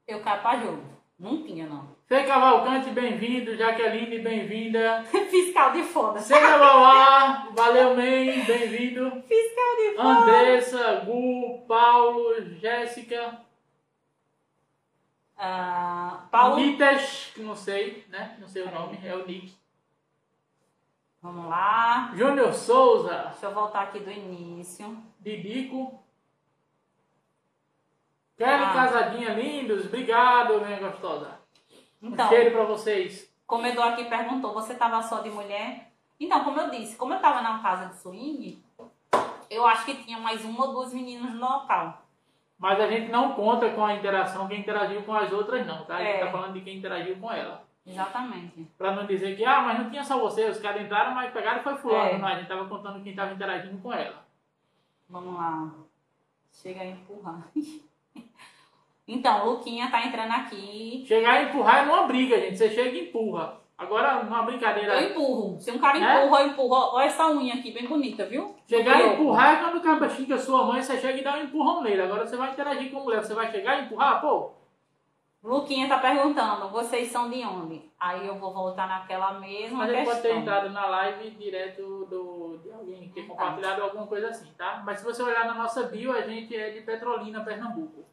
eu 0.09 0.21
caio 0.23 0.43
pra 0.43 0.59
jogo. 0.59 0.92
Não 1.23 1.41
tinha, 1.45 1.69
não. 1.69 1.89
Fê 2.07 2.25
Cavalcante, 2.25 2.91
bem-vindo. 2.91 3.55
Jaqueline, 3.57 4.19
bem-vinda. 4.19 5.05
Fiscal 5.31 5.71
de 5.73 5.85
foda. 5.85 6.19
Cega 6.19 6.59
Bauá, 6.59 7.49
valeu, 7.53 7.91
man, 7.91 8.45
bem-vindo. 8.45 9.23
Fiscal 9.23 9.77
de 9.77 9.95
foda. 9.97 10.09
Andressa, 10.09 11.03
Gu, 11.07 11.65
Paulo, 11.69 12.35
Jéssica, 12.59 13.39
Ah, 15.39 16.27
Paulo. 16.33 16.57
Nitas, 16.57 17.31
que 17.33 17.41
não 17.41 17.55
sei, 17.55 18.05
né? 18.09 18.37
Não 18.41 18.49
sei 18.49 18.63
o 18.63 18.71
nome, 18.73 18.99
é 19.05 19.15
o 19.15 19.25
Nick. 19.25 19.55
Vamos 21.23 21.49
lá. 21.49 22.11
Júnior 22.17 22.53
Souza, 22.53 23.29
Deixa 23.31 23.47
eu 23.47 23.55
voltar 23.55 23.83
aqui 23.83 24.01
do 24.01 24.11
início. 24.11 24.99
Didico. 25.21 26.02
Kelly 28.37 28.65
Ah. 28.65 28.73
Casadinha, 28.73 29.35
lindos, 29.35 29.87
obrigado, 29.87 30.61
minha 30.65 30.79
gostosa. 30.79 31.39
Então, 32.03 32.27
um 32.27 32.29
cheiro 32.29 32.51
pra 32.53 32.65
vocês. 32.65 33.33
o 33.45 33.47
comedor 33.47 33.85
aqui 33.85 34.05
perguntou: 34.05 34.53
você 34.53 34.75
tava 34.75 35.03
só 35.03 35.21
de 35.21 35.31
mulher? 35.31 35.93
Então, 36.19 36.43
como 36.45 36.61
eu 36.61 36.71
disse, 36.71 36.97
como 36.97 37.15
eu 37.15 37.21
tava 37.21 37.41
na 37.43 37.59
casa 37.61 37.87
de 37.87 37.97
swing, 37.97 38.63
eu 39.51 39.67
acho 39.67 39.85
que 39.85 40.03
tinha 40.05 40.19
mais 40.19 40.45
uma 40.45 40.67
ou 40.67 40.73
duas 40.73 40.93
meninas 40.93 41.33
no 41.35 41.41
local. 41.41 42.03
Mas 42.59 42.81
a 42.81 42.87
gente 42.87 43.11
não 43.11 43.33
conta 43.33 43.69
com 43.71 43.85
a 43.85 43.95
interação, 43.95 44.47
quem 44.47 44.61
interagiu 44.61 45.03
com 45.03 45.13
as 45.15 45.33
outras 45.33 45.67
não, 45.67 45.85
tá? 45.85 45.97
A 45.97 46.05
gente 46.05 46.17
É. 46.17 46.25
tá 46.27 46.31
falando 46.31 46.53
de 46.55 46.61
quem 46.61 46.79
interagiu 46.79 47.17
com 47.17 47.31
ela. 47.33 47.65
Exatamente. 47.85 48.65
Pra 48.79 48.95
não 48.95 49.05
dizer 49.05 49.37
que, 49.37 49.45
ah, 49.45 49.61
mas 49.63 49.79
não 49.81 49.91
tinha 49.91 50.05
só 50.05 50.17
você, 50.21 50.49
os 50.49 50.61
caras 50.61 50.83
entraram, 50.83 51.13
mas 51.13 51.33
pegaram 51.33 51.59
e 51.61 51.65
foi 51.65 51.75
fulano. 51.77 52.11
É. 52.11 52.19
Não, 52.19 52.29
a 52.29 52.37
gente 52.37 52.47
tava 52.47 52.69
contando 52.69 53.03
quem 53.03 53.15
tava 53.17 53.33
interagindo 53.35 53.79
com 53.83 53.93
ela. 53.93 54.25
Vamos 55.09 55.35
lá. 55.35 55.71
Chega 56.53 56.81
a 56.83 56.87
empurrar. 56.87 57.43
Então, 59.07 59.47
Luquinha 59.47 59.91
tá 59.91 60.05
entrando 60.07 60.31
aqui. 60.33 61.05
Chegar 61.07 61.43
e 61.43 61.49
empurrar 61.49 61.83
é 61.83 61.87
numa 61.87 62.05
briga, 62.05 62.39
gente. 62.41 62.57
Você 62.57 62.71
chega 62.71 62.97
e 62.97 63.09
empurra. 63.09 63.61
Agora, 63.77 64.23
numa 64.23 64.43
brincadeira. 64.43 65.01
Eu 65.01 65.11
empurro. 65.11 65.61
Se 65.61 65.71
um 65.73 65.79
cara 65.79 65.99
É? 65.99 66.25
empurra, 66.25 66.41
eu 66.43 66.47
empurro. 66.49 66.75
Olha 66.95 67.05
essa 67.07 67.29
unha 67.29 67.55
aqui, 67.55 67.73
bem 67.73 67.87
bonita, 67.89 68.25
viu? 68.27 68.55
Chegar 68.69 69.01
e 69.01 69.15
empurrar 69.15 69.55
é 69.55 69.61
quando 69.61 69.79
o 69.79 69.83
cara 69.83 70.09
xinga 70.09 70.39
sua 70.39 70.65
mãe, 70.65 70.81
você 70.81 70.99
chega 70.99 71.19
e 71.19 71.25
dá 71.25 71.35
um 71.37 71.43
empurrão 71.43 71.83
nele. 71.83 72.03
Agora 72.03 72.25
você 72.27 72.37
vai 72.37 72.53
interagir 72.53 72.91
com 72.93 73.01
a 73.01 73.03
mulher, 73.03 73.25
você 73.25 73.35
vai 73.35 73.51
chegar 73.51 73.81
e 73.81 73.85
empurrar, 73.87 74.21
pô. 74.21 74.53
Luquinha 75.43 75.89
tá 75.89 75.99
perguntando, 75.99 76.69
vocês 76.69 77.09
são 77.09 77.29
de 77.29 77.45
onde? 77.45 77.83
Aí 77.99 78.25
eu 78.25 78.37
vou 78.39 78.55
voltar 78.55 78.87
naquela 78.87 79.33
mesma 79.41 79.79
Mas 79.79 79.89
ele 79.89 79.97
questão. 79.99 80.15
pode 80.15 80.23
ter 80.29 80.37
entrado 80.39 80.71
na 80.71 80.87
live 80.87 81.31
direto 81.31 82.07
do, 82.09 82.59
de 82.63 82.71
alguém 82.71 83.01
que 83.01 83.09
ter 83.09 83.27
compartilhado 83.27 83.83
alguma 83.83 84.07
coisa 84.07 84.29
assim, 84.29 84.53
tá? 84.57 84.81
Mas 84.87 85.01
se 85.01 85.05
você 85.05 85.21
olhar 85.21 85.45
na 85.45 85.55
nossa 85.55 85.83
bio, 85.89 86.13
a 86.13 86.21
gente 86.21 86.55
é 86.57 86.71
de 86.71 86.83
Petrolina, 86.83 87.41
Pernambuco. 87.45 88.05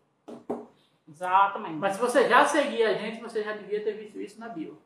Exatamente. 1.10 1.76
Mas 1.76 1.96
se 1.96 2.02
você 2.02 2.30
já 2.30 2.46
seguia 2.46 2.90
a 2.90 2.94
gente, 2.94 3.20
você 3.20 3.44
já 3.44 3.54
devia 3.54 3.84
ter 3.84 3.94
visto 3.94 4.22
isso 4.22 4.40
na 4.40 4.48
bio. 4.48 4.80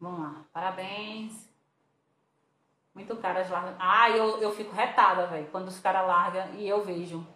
Vamos 0.00 0.20
lá. 0.20 0.44
Parabéns. 0.52 1.48
Muito 2.94 3.16
caras 3.16 3.48
largam. 3.50 3.76
Ah, 3.78 4.10
eu, 4.10 4.40
eu 4.40 4.50
fico 4.52 4.74
retada, 4.74 5.26
velho, 5.26 5.48
quando 5.52 5.68
os 5.68 5.78
caras 5.78 6.06
largam 6.06 6.54
e 6.54 6.66
eu 6.66 6.82
vejo. 6.82 7.26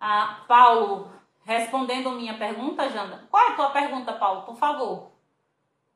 Ah, 0.00 0.44
Paulo, 0.48 1.10
respondendo 1.44 2.10
minha 2.12 2.36
pergunta, 2.36 2.88
Jana. 2.88 3.26
Qual 3.30 3.42
é 3.42 3.52
a 3.52 3.56
tua 3.56 3.70
pergunta, 3.70 4.12
Paulo? 4.14 4.42
Por 4.42 4.56
favor. 4.56 5.12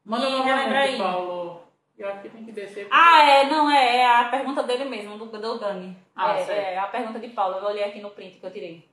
Manda 0.04 0.28
Me 0.28 0.40
relembra 0.42 0.80
aí. 0.80 0.98
Paulo. 0.98 1.62
Eu 1.98 2.08
acho 2.08 2.22
que 2.22 2.30
tem 2.30 2.44
que 2.44 2.52
descer. 2.52 2.88
Ah, 2.90 3.22
é, 3.22 3.44
não, 3.44 3.70
é, 3.70 3.98
é 3.98 4.16
a 4.16 4.24
pergunta 4.30 4.62
dele 4.62 4.86
mesmo, 4.86 5.18
do, 5.18 5.26
do 5.26 5.58
Dani. 5.58 5.96
Ah, 6.16 6.38
é, 6.38 6.74
é 6.74 6.78
a 6.78 6.86
pergunta 6.86 7.18
de 7.18 7.28
Paulo. 7.28 7.58
Eu 7.58 7.64
olhei 7.64 7.84
aqui 7.84 8.00
no 8.00 8.10
print 8.10 8.40
que 8.40 8.46
eu 8.46 8.50
tirei. 8.50 8.89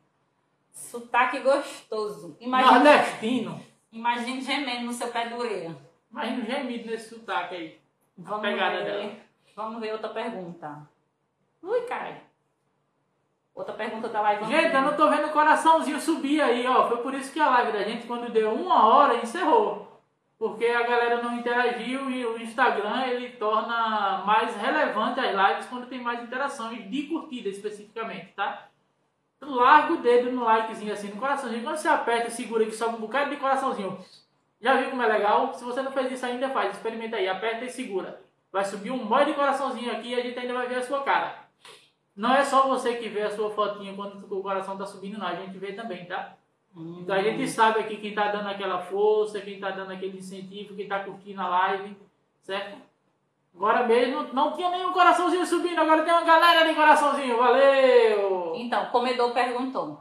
Sotaque 0.77 1.39
gostoso. 1.39 2.37
Imagina, 2.39 2.71
Nordestino. 2.79 3.59
imagina 3.91 4.41
gemendo 4.41 4.85
no 4.85 4.93
seu 4.93 5.07
pé 5.09 5.27
de 5.27 5.33
orelha. 5.33 5.75
Imagina 6.11 6.45
gemido 6.45 6.89
nesse 6.89 7.09
sotaque 7.09 7.55
aí. 7.55 7.79
A 8.19 8.29
Vamos 8.29 8.41
pegada 8.41 8.77
ver. 8.77 8.85
dela. 8.85 9.11
Vamos 9.55 9.81
ver 9.81 9.91
outra 9.93 10.09
pergunta. 10.09 10.87
Ui, 11.63 11.81
cara. 11.81 12.21
Outra 13.55 13.73
pergunta 13.73 14.07
da 14.07 14.21
live. 14.21 14.45
Gente, 14.45 14.73
eu 14.75 14.81
não 14.83 14.95
tô 14.95 15.09
vendo 15.09 15.27
o 15.27 15.31
coraçãozinho 15.31 15.99
subir 15.99 16.41
aí, 16.41 16.65
ó. 16.67 16.87
Foi 16.87 16.97
por 16.97 17.13
isso 17.15 17.33
que 17.33 17.39
a 17.39 17.49
live 17.49 17.71
da 17.71 17.83
gente, 17.83 18.05
quando 18.05 18.31
deu 18.31 18.53
uma 18.53 18.85
hora, 18.87 19.15
encerrou. 19.15 19.99
Porque 20.37 20.65
a 20.67 20.83
galera 20.83 21.23
não 21.23 21.35
interagiu 21.35 22.09
e 22.11 22.23
o 22.23 22.39
Instagram 22.39 23.07
ele 23.07 23.29
torna 23.31 24.21
mais 24.23 24.55
relevante 24.55 25.19
as 25.19 25.33
lives 25.35 25.65
quando 25.65 25.87
tem 25.89 25.99
mais 25.99 26.21
interações 26.21 26.87
de 26.89 27.03
curtida 27.07 27.49
especificamente, 27.49 28.33
tá? 28.35 28.67
Larga 29.41 29.93
o 29.93 29.97
dedo 29.97 30.31
no 30.31 30.43
likezinho 30.43 30.91
assim, 30.91 31.09
no 31.09 31.17
coraçãozinho. 31.17 31.63
Quando 31.63 31.77
você 31.77 31.87
aperta 31.87 32.27
e 32.27 32.31
segura 32.31 32.65
que 32.65 32.71
sobe 32.71 32.95
um 32.95 33.01
bocado 33.01 33.29
de 33.29 33.37
coraçãozinho. 33.37 33.97
Já 34.59 34.75
viu 34.77 34.89
como 34.89 35.03
é 35.03 35.07
legal? 35.07 35.53
Se 35.53 35.63
você 35.63 35.81
não 35.81 35.91
fez 35.91 36.11
isso 36.11 36.25
ainda, 36.25 36.49
faz. 36.49 36.73
Experimenta 36.73 37.17
aí. 37.17 37.27
Aperta 37.27 37.65
e 37.65 37.69
segura. 37.69 38.21
Vai 38.51 38.65
subir 38.65 38.91
um 38.91 39.03
monte 39.03 39.27
de 39.27 39.33
coraçãozinho 39.33 39.91
aqui 39.91 40.09
e 40.09 40.15
a 40.15 40.21
gente 40.21 40.39
ainda 40.39 40.53
vai 40.53 40.67
ver 40.67 40.75
a 40.75 40.81
sua 40.81 41.03
cara. 41.03 41.47
Não 42.15 42.33
é 42.33 42.43
só 42.43 42.67
você 42.67 42.95
que 42.95 43.09
vê 43.09 43.21
a 43.21 43.29
sua 43.29 43.51
fotinha 43.51 43.93
quando 43.93 44.25
o 44.33 44.41
coração 44.41 44.73
está 44.73 44.87
subindo, 44.87 45.19
não. 45.19 45.27
A 45.27 45.35
gente 45.35 45.57
vê 45.59 45.73
também, 45.73 46.05
tá? 46.05 46.35
Hum. 46.75 47.01
Então 47.01 47.15
a 47.15 47.21
gente 47.21 47.47
sabe 47.47 47.79
aqui 47.79 47.97
quem 47.97 48.09
está 48.09 48.31
dando 48.31 48.49
aquela 48.49 48.79
força, 48.79 49.39
quem 49.39 49.55
está 49.55 49.69
dando 49.69 49.91
aquele 49.91 50.17
incentivo, 50.17 50.75
quem 50.75 50.85
está 50.85 51.03
curtindo 51.03 51.39
a 51.41 51.47
live, 51.47 51.95
certo? 52.41 52.86
Agora 53.57 53.87
mesmo 53.87 54.21
não 54.33 54.53
tinha 54.53 54.69
nenhum 54.69 54.93
coraçãozinho 54.93 55.43
subindo, 55.43 55.79
agora 55.79 56.03
tem 56.03 56.13
uma 56.13 56.21
galera 56.21 56.67
de 56.67 56.75
coraçãozinho. 56.75 57.37
Valeu! 57.37 58.53
Então, 58.55 58.83
o 58.83 58.91
comedor 58.91 59.33
perguntou: 59.33 59.99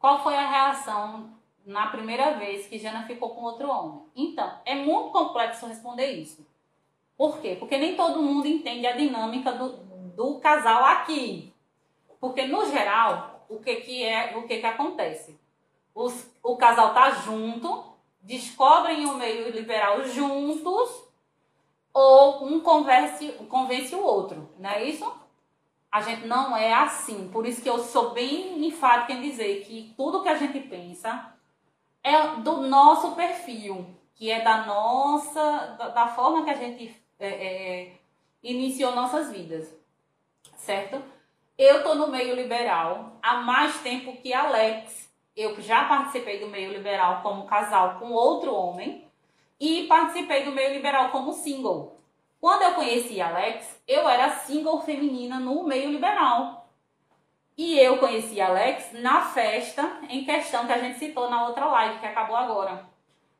qual 0.00 0.22
foi 0.22 0.34
a 0.34 0.48
reação 0.48 1.28
na 1.66 1.88
primeira 1.88 2.32
vez 2.32 2.66
que 2.66 2.78
Jana 2.78 3.06
ficou 3.06 3.34
com 3.34 3.42
outro 3.42 3.68
homem? 3.68 4.00
Então, 4.16 4.50
é 4.64 4.74
muito 4.74 5.10
complexo 5.10 5.66
responder 5.66 6.12
isso. 6.12 6.46
Por 7.14 7.40
quê? 7.40 7.56
Porque 7.60 7.76
nem 7.76 7.94
todo 7.94 8.22
mundo 8.22 8.48
entende 8.48 8.86
a 8.86 8.96
dinâmica 8.96 9.52
do, 9.52 9.76
do 10.16 10.40
casal 10.40 10.82
aqui. 10.82 11.52
Porque, 12.18 12.46
no 12.46 12.64
geral, 12.64 13.44
o 13.50 13.58
que, 13.58 13.76
que 13.76 14.02
é 14.02 14.34
o 14.34 14.46
que, 14.46 14.60
que 14.60 14.66
acontece? 14.66 15.38
Os, 15.94 16.26
o 16.42 16.56
casal 16.56 16.94
tá 16.94 17.10
junto, 17.10 17.84
descobrem 18.22 19.04
o 19.04 19.14
meio 19.14 19.50
liberal 19.50 20.02
juntos, 20.06 21.04
ou 21.94 22.44
um 22.44 22.58
converse, 22.58 23.28
convence 23.48 23.94
o 23.94 24.02
outro, 24.02 24.50
não 24.58 24.68
é 24.68 24.84
isso? 24.84 25.10
A 25.90 26.00
gente 26.00 26.26
não 26.26 26.56
é 26.56 26.72
assim. 26.72 27.28
Por 27.28 27.46
isso 27.46 27.62
que 27.62 27.70
eu 27.70 27.78
sou 27.78 28.10
bem 28.10 28.66
enfática 28.66 29.12
em 29.12 29.22
dizer 29.22 29.64
que 29.64 29.94
tudo 29.96 30.24
que 30.24 30.28
a 30.28 30.34
gente 30.34 30.58
pensa 30.58 31.32
é 32.02 32.36
do 32.40 32.62
nosso 32.62 33.12
perfil, 33.14 33.86
que 34.16 34.28
é 34.28 34.42
da 34.42 34.66
nossa, 34.66 35.76
da, 35.94 36.08
forma 36.08 36.42
que 36.42 36.50
a 36.50 36.54
gente 36.54 37.00
é, 37.18 37.28
é, 37.28 37.92
iniciou 38.42 38.92
nossas 38.92 39.30
vidas, 39.30 39.72
certo? 40.56 41.00
Eu 41.56 41.84
tô 41.84 41.94
no 41.94 42.08
meio 42.08 42.34
liberal 42.34 43.12
há 43.22 43.36
mais 43.36 43.80
tempo 43.80 44.20
que 44.20 44.34
Alex. 44.34 45.04
Eu 45.36 45.60
já 45.60 45.84
participei 45.84 46.40
do 46.40 46.48
meio 46.48 46.72
liberal 46.72 47.22
como 47.22 47.46
casal 47.46 47.98
com 48.00 48.10
outro 48.12 48.52
homem 48.52 49.08
e 49.60 49.86
participei 49.86 50.44
do 50.44 50.52
meio 50.52 50.72
liberal 50.72 51.10
como 51.10 51.32
single. 51.32 52.00
Quando 52.40 52.62
eu 52.62 52.74
conheci 52.74 53.20
Alex, 53.20 53.80
eu 53.88 54.08
era 54.08 54.30
single 54.30 54.80
feminina 54.82 55.40
no 55.40 55.64
meio 55.64 55.90
liberal. 55.90 56.68
E 57.56 57.78
eu 57.78 57.98
conheci 57.98 58.40
Alex 58.40 58.92
na 59.00 59.22
festa 59.22 60.00
em 60.08 60.24
questão 60.24 60.66
que 60.66 60.72
a 60.72 60.78
gente 60.78 60.98
citou 60.98 61.30
na 61.30 61.46
outra 61.46 61.66
live 61.66 62.00
que 62.00 62.06
acabou 62.06 62.36
agora. 62.36 62.84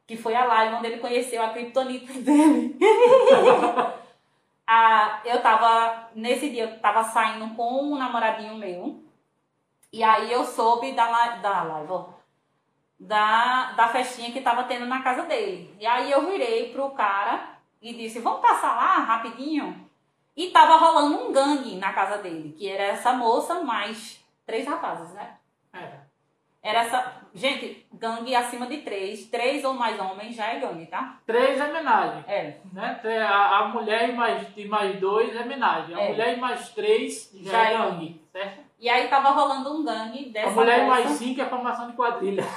Que 0.06 0.16
foi 0.16 0.34
a 0.34 0.44
live 0.44 0.76
onde 0.76 0.86
ele 0.86 1.00
conheceu 1.00 1.42
a 1.42 1.50
criptonita 1.50 2.12
dele. 2.22 2.78
ah, 4.66 5.20
eu 5.24 5.42
tava, 5.42 6.10
nesse 6.14 6.48
dia, 6.50 6.64
eu 6.64 6.78
tava 6.80 7.04
saindo 7.04 7.54
com 7.54 7.82
um 7.82 7.98
namoradinho 7.98 8.54
meu. 8.54 9.02
E 9.92 10.02
aí 10.02 10.30
eu 10.32 10.44
soube 10.44 10.92
da, 10.92 11.36
da 11.36 11.62
live, 11.62 11.92
ó, 11.92 12.06
da, 13.06 13.72
da 13.72 13.88
festinha 13.88 14.32
que 14.32 14.40
tava 14.40 14.64
tendo 14.64 14.86
na 14.86 15.02
casa 15.02 15.22
dele. 15.22 15.74
E 15.78 15.86
aí 15.86 16.10
eu 16.10 16.26
virei 16.26 16.72
pro 16.72 16.90
cara 16.90 17.58
e 17.80 17.92
disse, 17.92 18.20
vamos 18.20 18.40
passar 18.40 18.74
lá 18.74 18.98
rapidinho? 19.00 19.88
E 20.36 20.50
tava 20.50 20.76
rolando 20.76 21.18
um 21.22 21.32
gangue 21.32 21.76
na 21.76 21.92
casa 21.92 22.18
dele, 22.18 22.52
que 22.56 22.68
era 22.68 22.84
essa 22.84 23.12
moça 23.12 23.62
mais 23.62 24.20
três 24.44 24.66
rapazes, 24.66 25.12
né? 25.12 25.36
Era. 26.64 26.80
Essa. 26.80 27.12
Gente, 27.34 27.86
gangue 27.92 28.34
acima 28.34 28.66
de 28.66 28.78
três. 28.78 29.26
Três 29.26 29.62
ou 29.64 29.74
mais 29.74 30.00
homens 30.00 30.34
já 30.34 30.46
é 30.46 30.58
gangue, 30.58 30.86
tá? 30.86 31.18
Três 31.26 31.60
é 31.60 31.66
homenagem. 31.66 32.24
É. 32.26 32.56
Né? 32.72 33.00
A, 33.28 33.58
a 33.58 33.68
mulher 33.68 34.08
e 34.08 34.12
mais, 34.12 34.48
e 34.56 34.64
mais 34.64 34.98
dois 34.98 35.36
é 35.36 35.42
homenagem. 35.42 35.94
A 35.94 36.00
é. 36.00 36.08
mulher 36.08 36.38
e 36.38 36.40
mais 36.40 36.70
três 36.70 37.30
já, 37.34 37.52
já 37.52 37.68
é, 37.68 37.74
é 37.74 37.78
gangue, 37.78 38.22
certo? 38.32 38.64
E 38.80 38.88
aí 38.88 39.08
tava 39.08 39.28
rolando 39.30 39.74
um 39.74 39.84
gangue 39.84 40.30
dessa. 40.30 40.48
A 40.48 40.52
mulher 40.52 40.84
e 40.84 40.86
mais 40.88 41.10
cinco 41.10 41.42
é 41.42 41.44
formação 41.44 41.90
de 41.90 41.96
quadrilha. 41.96 42.42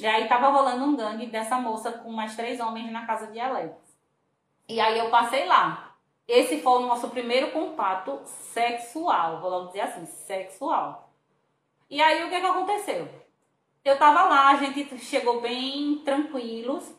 e 0.00 0.06
aí 0.06 0.26
tava 0.26 0.48
rolando 0.48 0.84
um 0.84 0.96
gangue 0.96 1.26
dessa 1.26 1.56
moça 1.56 1.92
com 1.92 2.10
mais 2.10 2.34
três 2.34 2.58
homens 2.58 2.90
na 2.90 3.06
casa 3.06 3.28
de 3.28 3.38
Alex. 3.38 3.74
E 4.68 4.80
aí 4.80 4.98
eu 4.98 5.08
passei 5.08 5.46
lá. 5.46 5.93
Esse 6.26 6.60
foi 6.60 6.72
o 6.72 6.86
nosso 6.86 7.10
primeiro 7.10 7.52
contato 7.52 8.20
sexual, 8.24 9.40
vou 9.40 9.50
logo 9.50 9.66
dizer 9.68 9.82
assim, 9.82 10.06
sexual. 10.06 11.10
E 11.90 12.00
aí 12.00 12.24
o 12.24 12.30
que, 12.30 12.40
que 12.40 12.46
aconteceu? 12.46 13.08
Eu 13.84 13.98
tava 13.98 14.24
lá, 14.24 14.48
a 14.48 14.56
gente 14.56 14.98
chegou 14.98 15.40
bem 15.40 15.98
tranquilos. 15.98 16.94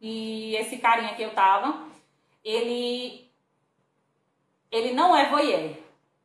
E 0.00 0.56
esse 0.56 0.78
carinha 0.78 1.14
que 1.14 1.22
eu 1.22 1.34
tava, 1.34 1.86
ele 2.44 3.30
ele 4.70 4.92
não 4.92 5.16
é 5.16 5.30
voyeur, 5.30 5.74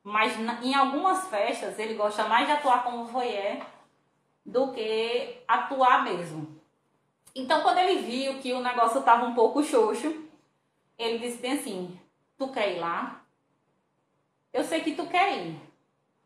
mas 0.04 0.34
em 0.64 0.74
algumas 0.74 1.28
festas 1.28 1.78
ele 1.78 1.94
gosta 1.94 2.26
mais 2.28 2.48
de 2.48 2.54
atuar 2.54 2.84
como 2.84 3.06
voyeur 3.06 3.62
do 4.46 4.72
que 4.72 5.42
atuar 5.48 6.04
mesmo. 6.04 6.60
Então 7.36 7.62
quando 7.62 7.78
ele 7.78 8.02
viu 8.02 8.40
que 8.40 8.52
o 8.54 8.62
negócio 8.62 9.02
tava 9.04 9.26
um 9.26 9.36
pouco 9.36 9.64
xoxo, 9.64 10.28
ele 10.98 11.20
disse 11.20 11.38
bem 11.38 11.54
assim: 11.54 12.01
Tu 12.42 12.48
quer 12.48 12.76
ir 12.76 12.80
lá? 12.80 13.22
Eu 14.52 14.64
sei 14.64 14.82
que 14.82 14.96
tu 14.96 15.06
quer 15.06 15.46
ir. 15.46 15.62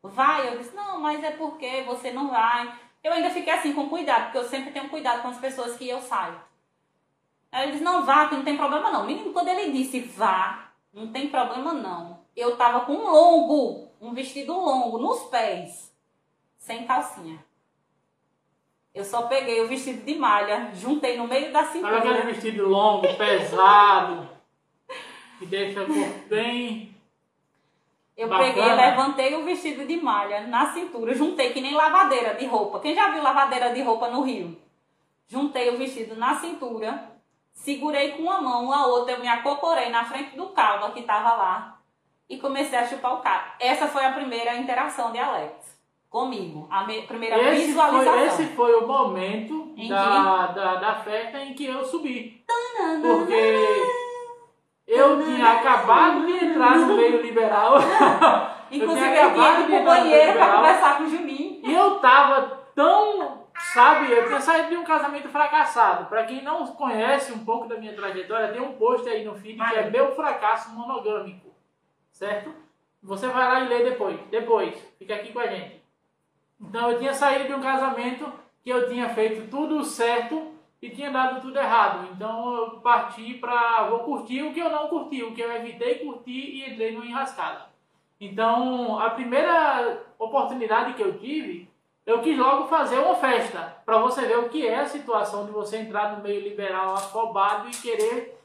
Vai? 0.01 0.47
Eu 0.47 0.59
disse: 0.59 0.73
Não, 0.73 0.97
mas 1.01 1.21
é 1.21 1.31
porque 1.31 1.81
você 1.81 2.09
não 2.09 2.29
vai. 2.29 2.73
Eu 3.03 3.11
ainda 3.11 3.29
fiquei 3.31 3.51
assim 3.51 3.73
com 3.73 3.89
cuidado, 3.89 4.23
porque 4.23 4.37
eu 4.37 4.45
sempre 4.45 4.71
tenho 4.71 4.87
cuidado 4.87 5.21
com 5.21 5.27
as 5.27 5.37
pessoas 5.37 5.75
que 5.75 5.89
eu 5.89 5.99
saio. 5.99 6.39
Aí 7.51 7.63
ele 7.63 7.73
disse: 7.73 7.83
Não, 7.83 8.05
vá, 8.05 8.29
que 8.29 8.35
não 8.35 8.45
tem 8.45 8.55
problema 8.55 8.89
não. 8.91 9.05
Menino, 9.05 9.33
quando 9.33 9.49
ele 9.49 9.73
disse 9.73 9.99
vá, 9.99 10.69
não 10.93 11.11
tem 11.11 11.27
problema 11.27 11.73
não. 11.73 12.21
Eu 12.33 12.55
tava 12.55 12.85
com 12.85 12.93
um 12.93 13.11
longo, 13.11 13.89
um 13.99 14.13
vestido 14.13 14.53
longo 14.53 14.97
nos 14.97 15.23
pés, 15.23 15.93
sem 16.57 16.85
calcinha. 16.85 17.43
Eu 18.93 19.03
só 19.03 19.23
peguei 19.23 19.59
o 19.59 19.67
vestido 19.67 20.05
de 20.05 20.15
malha, 20.15 20.71
juntei 20.73 21.17
no 21.17 21.27
meio 21.27 21.51
da 21.51 21.65
cintura. 21.65 21.97
Olha 21.97 22.11
aquele 22.11 22.31
vestido 22.31 22.69
longo, 22.69 23.05
pesado 23.17 24.34
que 25.37 25.45
deixa 25.45 25.83
o 25.83 25.87
corpo 25.87 26.29
bem. 26.29 26.95
Eu 28.17 28.29
bacana. 28.29 28.53
peguei, 28.53 28.73
levantei 28.73 29.35
o 29.35 29.43
vestido 29.43 29.85
de 29.85 29.97
malha 29.97 30.47
na 30.47 30.71
cintura, 30.71 31.13
juntei 31.13 31.51
que 31.51 31.59
nem 31.59 31.73
lavadeira 31.73 32.33
de 32.35 32.45
roupa. 32.45 32.79
Quem 32.79 32.95
já 32.95 33.11
viu 33.11 33.21
lavadeira 33.21 33.73
de 33.73 33.81
roupa 33.81 34.09
no 34.09 34.21
Rio? 34.21 34.57
Juntei 35.27 35.69
o 35.69 35.77
vestido 35.77 36.15
na 36.15 36.35
cintura, 36.35 37.11
segurei 37.53 38.11
com 38.11 38.23
uma 38.23 38.39
mão, 38.41 38.71
a 38.71 38.87
outra 38.87 39.15
eu 39.15 39.19
me 39.19 39.27
acocorei 39.27 39.89
na 39.89 40.05
frente 40.05 40.37
do 40.37 40.47
caldo 40.49 40.93
que 40.93 41.01
estava 41.01 41.33
lá 41.33 41.79
e 42.29 42.37
comecei 42.37 42.79
a 42.79 42.87
chupar 42.87 43.15
o 43.15 43.21
cara. 43.21 43.55
Essa 43.59 43.87
foi 43.87 44.05
a 44.05 44.13
primeira 44.13 44.55
interação 44.55 45.11
de 45.11 45.19
Alex 45.19 45.75
comigo, 46.09 46.65
a 46.71 46.85
primeira 47.05 47.53
esse 47.53 47.65
visualização. 47.65 48.13
Foi, 48.13 48.27
esse 48.27 48.45
foi 48.55 48.75
o 48.75 48.87
momento 48.87 49.75
da, 49.89 50.47
da, 50.47 50.75
da 50.75 50.95
festa 50.95 51.43
em 51.43 51.53
que 51.53 51.65
eu 51.65 51.83
subi. 51.83 52.41
Porque 53.01 54.04
eu 54.87 55.23
tinha 55.23 55.53
acabado 55.53 56.25
de 56.25 56.45
entrar 56.45 56.77
no 56.77 56.95
meio 56.95 57.21
liberal. 57.21 57.75
Inclusive, 58.71 59.17
eu 59.17 59.33
tinha 59.33 59.65
pro 59.65 59.83
banheiro 59.83 60.33
para 60.33 60.55
conversar 60.55 60.97
com 60.97 61.03
o 61.03 61.09
Juninho. 61.09 61.61
E 61.63 61.73
eu 61.73 61.99
tava 61.99 62.65
tão, 62.75 63.47
sabe, 63.73 64.11
eu 64.11 64.27
tinha 64.27 64.39
saído 64.39 64.69
de 64.69 64.77
um 64.77 64.83
casamento 64.83 65.29
fracassado. 65.29 66.05
Para 66.05 66.25
quem 66.25 66.43
não 66.43 66.65
conhece 66.67 67.31
um 67.31 67.43
pouco 67.43 67.67
da 67.67 67.77
minha 67.77 67.93
trajetória, 67.93 68.51
tem 68.51 68.61
um 68.61 68.73
post 68.73 69.07
aí 69.09 69.23
no 69.23 69.35
feed 69.35 69.57
que 69.57 69.75
é 69.75 69.89
Meu 69.89 70.15
Fracasso 70.15 70.71
Monogâmico. 70.71 71.53
Certo? 72.11 72.53
Você 73.01 73.27
vai 73.27 73.47
lá 73.47 73.59
e 73.61 73.67
lê 73.67 73.83
depois. 73.83 74.19
Depois. 74.29 74.75
Fica 74.97 75.15
aqui 75.15 75.31
com 75.31 75.39
a 75.39 75.47
gente. 75.47 75.83
Então 76.59 76.91
eu 76.91 76.99
tinha 76.99 77.13
saído 77.13 77.47
de 77.47 77.53
um 77.53 77.61
casamento 77.61 78.31
que 78.63 78.69
eu 78.69 78.87
tinha 78.87 79.09
feito 79.09 79.49
tudo 79.49 79.83
certo 79.83 80.54
e 80.81 80.89
tinha 80.89 81.11
dado 81.11 81.41
tudo 81.41 81.57
errado. 81.57 82.09
Então 82.11 82.55
eu 82.55 82.71
parti 82.79 83.35
para 83.35 83.87
vou 83.89 83.99
curtir 83.99 84.43
o 84.43 84.53
que 84.53 84.59
eu 84.59 84.69
não 84.69 84.87
curti, 84.87 85.23
o 85.23 85.33
que 85.33 85.41
eu 85.41 85.51
evitei 85.51 85.95
curtir 85.95 86.31
e 86.31 86.69
entrei 86.69 86.91
numa 86.91 87.05
enrascada. 87.05 87.67
Então 88.19 88.99
a 88.99 89.09
primeira 89.09 90.03
oportunidade 90.17 90.93
que 90.93 91.01
eu 91.01 91.17
tive, 91.17 91.69
eu 92.05 92.21
quis 92.21 92.37
logo 92.37 92.67
fazer 92.67 92.99
uma 92.99 93.15
festa 93.15 93.77
para 93.85 93.97
você 93.97 94.25
ver 94.25 94.39
o 94.39 94.49
que 94.49 94.65
é 94.65 94.79
a 94.79 94.85
situação 94.85 95.45
de 95.45 95.51
você 95.51 95.77
entrar 95.77 96.15
no 96.15 96.23
meio 96.23 96.41
liberal 96.41 96.93
afobado 96.93 97.67
e 97.67 97.71
querer 97.71 98.35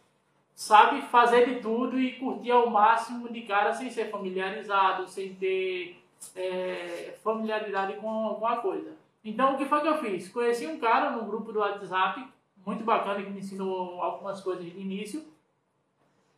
sabe 0.55 1.01
fazer 1.03 1.47
de 1.47 1.61
tudo 1.63 1.99
e 1.99 2.13
curtir 2.19 2.51
ao 2.51 2.69
máximo 2.69 3.33
de 3.33 3.41
cara 3.43 3.73
sem 3.73 3.89
ser 3.89 4.11
familiarizado, 4.11 5.09
sem 5.09 5.35
ter 5.35 6.03
é, 6.37 7.15
familiaridade 7.25 7.95
com, 7.95 8.37
com 8.39 8.47
a 8.47 8.57
coisa. 8.57 9.00
Então, 9.25 9.55
o 9.55 9.59
que 9.59 9.67
foi 9.67 9.81
que 9.81 9.89
eu 9.89 9.99
fiz? 9.99 10.29
Conheci 10.29 10.67
um 10.67 10.79
cara 10.79 11.11
no 11.11 11.25
grupo 11.25 11.53
do 11.53 11.61
WhatsApp, 11.61 12.27
muito 12.65 12.85
bacana, 12.85 13.23
que 13.23 13.31
me 13.31 13.41
ensinou 13.41 14.01
algumas 14.03 14.41
coisas 14.41 14.65
de 14.65 14.79
início. 14.79 15.25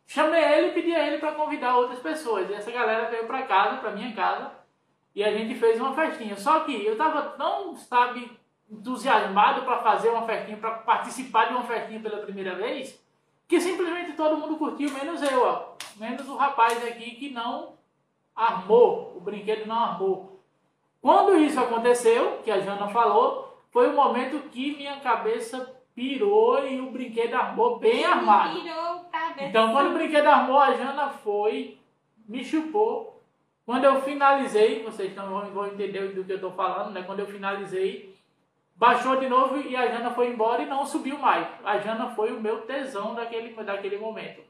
Chamei 0.05 0.43
ele 0.43 0.67
e 0.67 0.71
pedi 0.73 0.93
a 0.93 1.07
ele 1.07 1.17
para 1.17 1.31
convidar 1.31 1.77
outras 1.77 1.99
pessoas. 1.99 2.49
E 2.49 2.53
essa 2.53 2.71
galera 2.71 3.09
veio 3.09 3.25
para 3.25 3.43
casa, 3.43 3.77
para 3.77 3.91
minha 3.91 4.13
casa, 4.13 4.51
e 5.15 5.23
a 5.23 5.31
gente 5.31 5.55
fez 5.55 5.79
uma 5.79 5.93
festinha. 5.93 6.35
Só 6.35 6.61
que 6.61 6.85
eu 6.85 6.97
tava 6.97 7.21
tão, 7.37 7.75
sabe, 7.75 8.29
entusiasmado 8.69 9.63
para 9.63 9.81
fazer 9.81 10.09
uma 10.09 10.25
festinha, 10.25 10.57
para 10.57 10.71
participar 10.71 11.45
de 11.45 11.53
uma 11.53 11.63
festinha 11.63 11.99
pela 11.99 12.17
primeira 12.17 12.55
vez, 12.55 13.01
que 13.47 13.59
simplesmente 13.61 14.13
todo 14.13 14.37
mundo 14.37 14.57
curtiu, 14.57 14.91
menos 14.91 15.21
eu, 15.21 15.43
ó. 15.45 15.73
Menos 15.95 16.27
o 16.27 16.35
rapaz 16.35 16.83
aqui 16.85 17.11
que 17.11 17.29
não 17.29 17.73
armou, 18.35 19.13
o 19.15 19.21
brinquedo 19.21 19.67
não 19.67 19.77
armou. 19.77 20.32
Quando 21.03 21.35
isso 21.35 21.59
aconteceu, 21.59 22.39
que 22.45 22.49
a 22.49 22.61
Jana 22.61 22.87
falou, 22.87 23.57
foi 23.71 23.89
o 23.89 23.93
momento 23.93 24.49
que 24.49 24.73
minha 24.77 25.01
cabeça 25.01 25.69
pirou 25.93 26.65
e 26.65 26.79
o 26.79 26.91
brinquedo 26.91 27.33
armou 27.33 27.77
bem 27.77 28.05
armado. 28.05 28.61
Pirou. 28.61 29.05
Então, 29.37 29.73
quando 29.73 29.89
o 29.89 29.93
brinquedo 29.95 30.27
armou, 30.27 30.57
a 30.57 30.71
Jana 30.71 31.09
foi, 31.09 31.77
me 32.25 32.41
chupou. 32.41 33.21
Quando 33.65 33.83
eu 33.83 34.01
finalizei, 34.01 34.81
vocês 34.81 35.13
não 35.13 35.29
vão, 35.29 35.51
vão 35.51 35.67
entender 35.67 36.07
do 36.13 36.23
que 36.23 36.31
eu 36.31 36.37
estou 36.37 36.53
falando, 36.53 36.93
né? 36.93 37.03
Quando 37.03 37.19
eu 37.19 37.27
finalizei, 37.27 38.15
baixou 38.73 39.17
de 39.17 39.27
novo 39.27 39.57
e 39.57 39.75
a 39.75 39.87
Jana 39.87 40.11
foi 40.11 40.29
embora 40.29 40.63
e 40.63 40.67
não 40.67 40.85
subiu 40.85 41.19
mais. 41.19 41.45
A 41.65 41.79
Jana 41.79 42.11
foi 42.11 42.31
o 42.31 42.39
meu 42.39 42.61
tesão 42.61 43.13
daquele, 43.13 43.53
daquele 43.61 43.97
momento. 43.97 44.41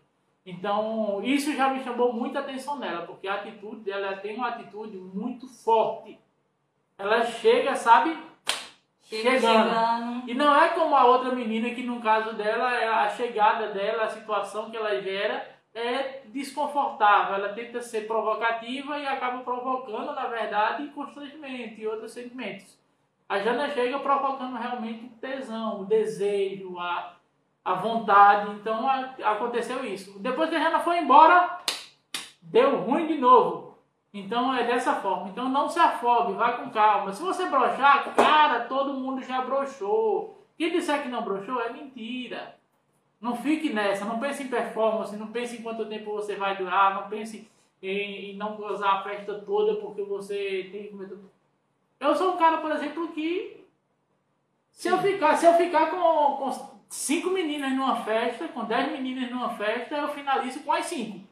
Então, 0.46 1.20
isso 1.24 1.56
já 1.56 1.70
me 1.70 1.84
chamou 1.84 2.14
muita 2.14 2.42
atenção 2.42 2.78
nela, 2.78 3.08
porque 3.08 3.28
a 3.28 3.36
atitude 3.36 3.82
dela 3.82 4.18
tem 4.18 4.36
uma 4.36 4.50
atitude 4.50 4.98
muito 4.98 5.48
forte. 5.48 6.22
Ela 6.98 7.26
chega, 7.26 7.76
sabe? 7.76 8.18
Chega 9.03 9.32
chegando. 9.32 9.70
chegando. 9.70 10.30
E 10.30 10.34
não 10.34 10.56
é 10.56 10.70
como 10.70 10.95
a 10.95 11.06
outra 11.06 11.34
menina 11.34 11.70
que 11.72 11.84
no 11.84 12.02
caso 12.02 12.34
dela, 12.34 12.74
é 12.74 12.88
a 12.88 13.10
chegada 13.10 13.68
dela, 13.68 14.03
a 14.03 14.10
situação 14.10 14.70
que 14.70 14.78
ela 14.78 15.02
gera 15.02 15.53
é 15.74 16.22
desconfortável. 16.26 17.36
Ela 17.36 17.53
tenta 17.53 17.82
ser 17.82 18.07
provocativa 18.07 18.98
e 18.98 19.06
acaba 19.06 19.44
provocando, 19.44 20.14
na 20.14 20.28
verdade, 20.28 20.88
constrangimento 20.90 21.80
e 21.80 21.88
outros 21.88 22.11
sentimentos. 22.11 22.78
A 23.28 23.40
Jana 23.40 23.70
chega 23.70 23.98
provocando 23.99 24.57
realmente 24.57 25.06
o 25.06 25.10
tesão, 25.10 25.82
o 25.82 25.86
desejo, 25.86 26.78
a, 26.80 27.15
a 27.65 27.74
vontade. 27.74 28.52
Então 28.52 28.88
a, 28.88 29.14
aconteceu 29.24 29.84
isso. 29.84 30.20
Depois 30.20 30.49
que 30.49 30.56
a 30.56 30.60
Jana 30.60 30.80
foi 30.80 30.99
embora, 30.99 31.60
deu 32.41 32.78
ruim 32.78 33.07
de 33.07 33.15
novo. 33.15 33.73
Então 34.14 34.53
é 34.53 34.64
dessa 34.64 34.94
forma. 34.95 35.30
Então 35.30 35.49
não 35.49 35.68
se 35.68 35.80
afobe, 35.80 36.34
vá 36.34 36.53
com 36.53 36.69
calma. 36.69 37.11
Se 37.11 37.22
você 37.23 37.48
brochar, 37.48 38.14
cara, 38.14 38.65
todo 38.65 38.94
mundo 38.94 39.23
já 39.23 39.41
brochou. 39.41 40.45
Quem 40.56 40.72
disser 40.72 41.02
que 41.02 41.10
não 41.10 41.23
brochou 41.23 41.60
é 41.60 41.73
mentira. 41.73 42.56
Não 43.19 43.35
fique 43.35 43.73
nessa, 43.73 44.06
não 44.06 44.19
pense 44.19 44.44
em 44.44 44.49
performance, 44.49 45.15
não 45.15 45.27
pense 45.27 45.56
em 45.56 45.64
quanto 45.64 45.85
tempo 45.85 46.11
você 46.11 46.35
vai 46.35 46.57
durar, 46.57 46.94
não 46.94 47.10
pense 47.10 47.49
em, 47.81 48.31
em 48.31 48.35
não 48.35 48.56
gozar 48.56 48.95
a 48.95 49.03
festa 49.03 49.35
toda 49.40 49.80
porque 49.80 50.03
você 50.03 50.69
tem 50.72 50.94
medo. 50.94 51.31
Eu 51.99 52.14
sou 52.14 52.34
um 52.34 52.38
cara, 52.38 52.57
por 52.57 52.72
exemplo, 52.72 53.07
que 53.14 53.65
se 54.72 54.90
eu 54.90 54.98
ficar, 54.98 55.38
se 55.38 55.45
eu 55.45 55.53
ficar 55.53 55.90
com, 55.90 56.35
com 56.35 56.52
cinco 56.90 57.30
meninas 57.30 57.72
numa 57.72 58.03
festa, 58.03 58.48
com 58.49 58.65
dez 58.65 58.91
meninas 58.91 59.31
numa 59.31 59.52
festa, 59.52 59.95
eu 59.95 60.10
finalizo 60.10 60.60
com 60.60 60.73
as 60.73 60.85
cinco. 60.85 61.26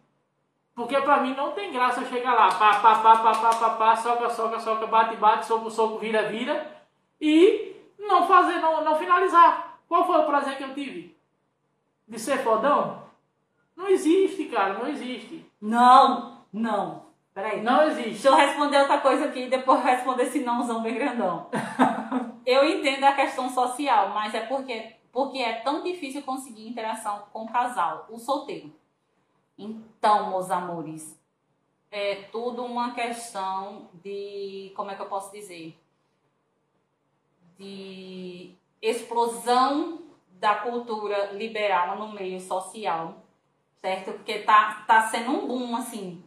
Porque 0.73 0.99
pra 1.01 1.17
mim 1.17 1.35
não 1.35 1.51
tem 1.51 1.71
graça 1.71 2.01
eu 2.01 2.07
chegar 2.07 2.33
lá, 2.33 2.47
pá, 2.47 2.79
pá, 2.79 2.95
pá, 2.99 3.17
pá, 3.17 3.31
pá, 3.33 3.53
pá, 3.53 3.69
pá, 3.71 3.95
soca, 3.95 4.29
soca, 4.29 4.59
soca, 4.59 4.87
bate, 4.87 5.15
bate, 5.17 5.45
soco, 5.45 5.69
soco, 5.69 5.99
vira, 5.99 6.29
vira, 6.29 6.81
e 7.19 7.75
não 7.99 8.25
fazer, 8.25 8.59
não, 8.59 8.83
não 8.83 8.95
finalizar. 8.97 9.77
Qual 9.87 10.05
foi 10.05 10.19
o 10.19 10.25
prazer 10.25 10.57
que 10.57 10.63
eu 10.63 10.73
tive? 10.73 11.17
De 12.07 12.17
ser 12.17 12.39
fodão? 12.39 13.03
Não 13.75 13.87
existe, 13.87 14.45
cara, 14.45 14.73
não 14.73 14.87
existe. 14.87 15.45
Não, 15.61 16.45
não. 16.51 17.05
Peraí. 17.33 17.61
Não 17.61 17.83
existe. 17.83 18.09
Deixa 18.09 18.27
eu 18.29 18.35
responder 18.35 18.79
outra 18.79 18.99
coisa 18.99 19.25
aqui 19.25 19.43
e 19.43 19.49
depois 19.49 19.83
responder 19.83 20.23
esse 20.23 20.39
nãozão 20.39 20.81
bem 20.81 20.95
grandão. 20.95 21.47
eu 22.45 22.65
entendo 22.65 23.03
a 23.03 23.13
questão 23.13 23.49
social, 23.49 24.09
mas 24.09 24.33
é 24.33 24.41
porque, 24.41 24.95
porque 25.11 25.39
é 25.39 25.53
tão 25.61 25.83
difícil 25.83 26.23
conseguir 26.23 26.67
interação 26.67 27.23
com 27.31 27.43
o 27.43 27.51
casal, 27.51 28.07
o 28.09 28.17
solteiro. 28.17 28.73
Então, 29.57 30.29
meus 30.29 30.49
amores, 30.49 31.19
é 31.91 32.15
tudo 32.31 32.63
uma 32.63 32.93
questão 32.93 33.89
de, 33.93 34.71
como 34.75 34.91
é 34.91 34.95
que 34.95 35.01
eu 35.01 35.09
posso 35.09 35.31
dizer? 35.31 35.77
De 37.57 38.55
explosão 38.81 40.01
da 40.31 40.55
cultura 40.55 41.33
liberal 41.33 41.97
no 41.97 42.13
meio 42.13 42.39
social, 42.39 43.23
certo? 43.79 44.13
Porque 44.13 44.39
tá, 44.39 44.83
tá 44.87 45.07
sendo 45.07 45.31
um 45.31 45.47
boom, 45.47 45.75
assim, 45.75 46.23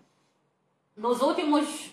nos 0.96 1.20
últimos 1.20 1.92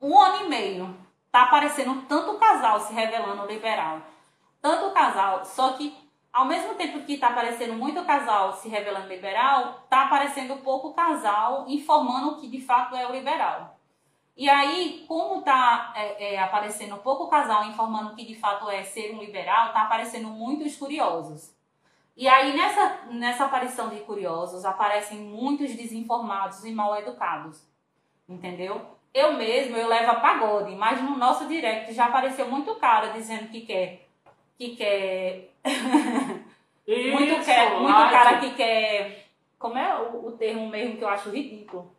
um 0.00 0.20
ano 0.20 0.44
e 0.44 0.48
meio, 0.48 0.94
tá 1.32 1.44
aparecendo 1.44 2.02
tanto 2.06 2.38
casal 2.38 2.78
se 2.80 2.92
revelando 2.92 3.46
liberal. 3.46 4.02
Tanto 4.60 4.92
casal, 4.92 5.44
só 5.44 5.72
que 5.72 6.03
ao 6.34 6.44
mesmo 6.44 6.74
tempo 6.74 7.00
que 7.06 7.16
tá 7.16 7.28
aparecendo 7.28 7.74
muito 7.74 8.04
casal 8.04 8.52
se 8.52 8.68
revelando 8.68 9.08
liberal, 9.08 9.86
tá 9.88 10.04
aparecendo 10.04 10.56
pouco 10.58 10.92
casal 10.92 11.64
informando 11.68 12.36
que 12.36 12.48
de 12.48 12.60
fato 12.60 12.94
é 12.94 13.06
o 13.06 13.12
liberal. 13.12 13.78
E 14.36 14.50
aí, 14.50 15.04
como 15.08 15.42
tá 15.42 15.92
é, 15.96 16.34
é, 16.34 16.38
aparecendo 16.38 16.96
pouco 16.98 17.28
casal 17.28 17.64
informando 17.66 18.14
que 18.14 18.26
de 18.26 18.34
fato 18.34 18.68
é 18.68 18.82
ser 18.82 19.14
um 19.14 19.20
liberal, 19.20 19.72
tá 19.72 19.82
aparecendo 19.82 20.28
muitos 20.28 20.76
curiosos. 20.76 21.54
E 22.16 22.28
aí, 22.28 22.54
nessa, 22.54 23.06
nessa 23.10 23.44
aparição 23.44 23.88
de 23.88 24.00
curiosos, 24.00 24.64
aparecem 24.64 25.18
muitos 25.18 25.74
desinformados 25.74 26.64
e 26.64 26.72
mal 26.72 26.96
educados 26.98 27.74
entendeu? 28.28 28.80
Eu 29.12 29.34
mesmo, 29.34 29.76
eu 29.76 29.88
levo 29.88 30.10
a 30.10 30.20
pagode, 30.20 30.74
mas 30.74 31.00
no 31.00 31.16
nosso 31.16 31.46
direct 31.46 31.92
já 31.92 32.06
apareceu 32.06 32.50
muito 32.50 32.74
cara 32.76 33.08
dizendo 33.08 33.48
que 33.48 33.60
quer, 33.60 34.08
que 34.58 34.74
quer, 34.76 35.53
Isso, 36.86 37.10
muito, 37.12 37.44
quer, 37.44 37.70
muito 37.80 37.92
like. 37.98 38.12
cara 38.12 38.38
que 38.38 38.50
quer, 38.50 39.26
como 39.58 39.78
é 39.78 39.96
o, 40.00 40.26
o 40.28 40.32
termo 40.32 40.68
mesmo 40.68 40.96
que 40.98 41.04
eu 41.04 41.08
acho 41.08 41.30
ridículo? 41.30 41.90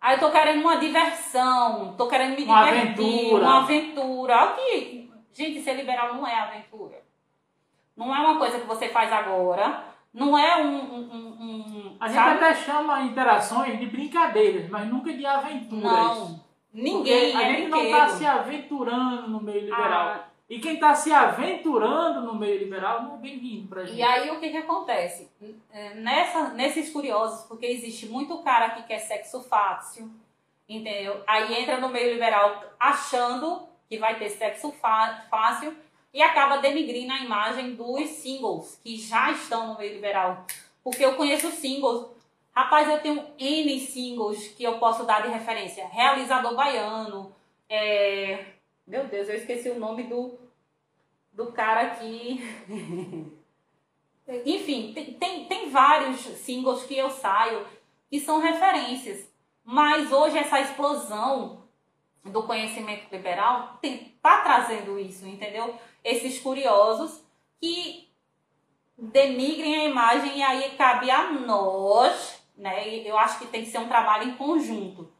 Aí 0.00 0.16
eu 0.16 0.20
tô 0.20 0.30
querendo 0.30 0.60
uma 0.60 0.76
diversão, 0.76 1.94
tô 1.96 2.06
querendo 2.08 2.36
me 2.36 2.44
Uma 2.44 2.64
divertir, 2.64 3.04
aventura. 3.04 3.44
uma 3.44 3.58
aventura. 3.62 4.36
Olha 4.36 4.52
que, 4.54 5.10
gente, 5.32 5.60
ser 5.62 5.74
liberal 5.74 6.14
não 6.14 6.26
é 6.26 6.34
aventura. 6.34 7.02
Não 7.96 8.14
é 8.14 8.18
uma 8.18 8.36
coisa 8.38 8.58
que 8.60 8.66
você 8.66 8.88
faz 8.88 9.10
agora, 9.12 9.84
não 10.12 10.36
é 10.36 10.56
um, 10.62 10.76
um, 10.76 10.98
um- 10.98 11.36
um 11.40 11.96
A 12.00 12.08
gente 12.08 12.16
sabe? 12.16 12.36
até 12.44 12.54
chama 12.54 13.02
interações 13.02 13.78
de 13.78 13.86
brincadeiras, 13.86 14.68
mas 14.68 14.86
nunca 14.88 15.12
de 15.12 15.24
aventuras. 15.24 15.82
Não, 15.82 16.40
ninguém 16.74 17.32
Porque 17.32 17.38
a 17.38 17.42
é 17.42 17.54
gente 17.54 17.68
não 17.68 17.78
brinquedo. 17.78 18.02
está 18.02 18.08
se 18.16 18.26
aventurando 18.26 19.28
no 19.28 19.40
meio 19.42 19.60
liberal. 19.60 20.08
Ah, 20.08 20.24
E 20.48 20.60
quem 20.60 20.74
está 20.74 20.94
se 20.94 21.12
aventurando 21.12 22.22
no 22.22 22.34
meio 22.34 22.58
liberal 22.58 23.02
não 23.02 23.14
é 23.16 23.18
bem-vindo 23.18 23.66
pra 23.66 23.84
gente. 23.84 23.98
E 23.98 24.02
aí 24.02 24.30
o 24.30 24.38
que 24.38 24.48
que 24.48 24.56
acontece? 24.56 25.28
É, 25.72 25.94
Nessa, 25.94 26.50
nesses 26.50 26.92
curiosos, 26.92 27.46
porque 27.46 27.66
existe 27.66 28.06
muito 28.06 28.38
cara 28.44 28.70
que 28.70 28.84
quer 28.84 29.00
sexo 29.00 29.42
fácil, 29.42 30.08
entendeu? 30.68 31.20
Aí 31.26 31.52
entra 31.60 31.78
no 31.78 31.88
meio 31.88 32.12
liberal 32.12 32.62
achando 32.78 33.66
que 33.88 33.98
vai 33.98 34.18
ter 34.18 34.30
sexo 34.30 34.72
fácil 34.72 35.76
e 36.14 36.22
acaba 36.22 36.58
denigrindo 36.58 37.12
a 37.12 37.18
imagem 37.20 37.74
dos 37.74 38.08
singles 38.10 38.80
que 38.82 38.96
já 38.96 39.32
estão 39.32 39.66
no 39.68 39.78
meio 39.78 39.94
liberal. 39.94 40.46
Porque 40.82 41.04
eu 41.04 41.14
conheço 41.16 41.50
singles. 41.50 42.06
Rapaz, 42.54 42.88
eu 42.88 43.00
tenho 43.00 43.22
N 43.38 43.80
singles 43.80 44.48
que 44.48 44.62
eu 44.62 44.78
posso 44.78 45.04
dar 45.04 45.22
de 45.22 45.28
referência. 45.28 45.86
Realizador 45.88 46.54
Baiano. 46.54 47.34
é, 47.68 48.55
Meu 48.86 49.08
Deus, 49.08 49.28
eu 49.28 49.34
esqueci 49.34 49.68
o 49.68 49.80
nome 49.80 50.04
do, 50.04 50.38
do 51.32 51.50
cara 51.52 51.88
aqui. 51.88 52.40
Enfim, 54.44 54.92
tem, 54.92 55.14
tem, 55.14 55.44
tem 55.46 55.70
vários 55.70 56.20
singles 56.20 56.84
que 56.84 56.96
eu 56.96 57.10
saio 57.10 57.66
que 58.08 58.20
são 58.20 58.38
referências. 58.38 59.28
Mas 59.64 60.12
hoje 60.12 60.38
essa 60.38 60.60
explosão 60.60 61.64
do 62.24 62.44
conhecimento 62.44 63.10
liberal 63.10 63.78
está 63.82 64.42
trazendo 64.42 64.98
isso, 64.98 65.26
entendeu? 65.26 65.74
Esses 66.04 66.38
curiosos 66.38 67.20
que 67.60 68.08
denigrem 68.96 69.76
a 69.76 69.84
imagem 69.84 70.38
e 70.38 70.42
aí 70.42 70.76
cabe 70.76 71.10
a 71.10 71.32
nós, 71.32 72.40
né? 72.56 72.88
Eu 72.98 73.18
acho 73.18 73.40
que 73.40 73.46
tem 73.46 73.64
que 73.64 73.70
ser 73.70 73.78
um 73.78 73.88
trabalho 73.88 74.30
em 74.30 74.36
conjunto. 74.36 75.12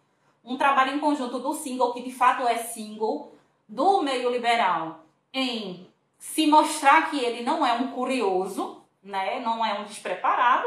Um 0.44 0.56
trabalho 0.56 0.94
em 0.94 1.00
conjunto 1.00 1.40
do 1.40 1.52
single, 1.52 1.92
que 1.92 2.02
de 2.02 2.12
fato 2.12 2.46
é 2.46 2.58
single, 2.58 3.35
do 3.68 4.02
meio 4.02 4.30
liberal, 4.30 5.04
em 5.32 5.86
se 6.18 6.46
mostrar 6.46 7.10
que 7.10 7.18
ele 7.18 7.42
não 7.42 7.66
é 7.66 7.72
um 7.74 7.92
curioso, 7.92 8.82
né? 9.02 9.40
Não 9.40 9.64
é 9.64 9.78
um 9.78 9.84
despreparado, 9.84 10.66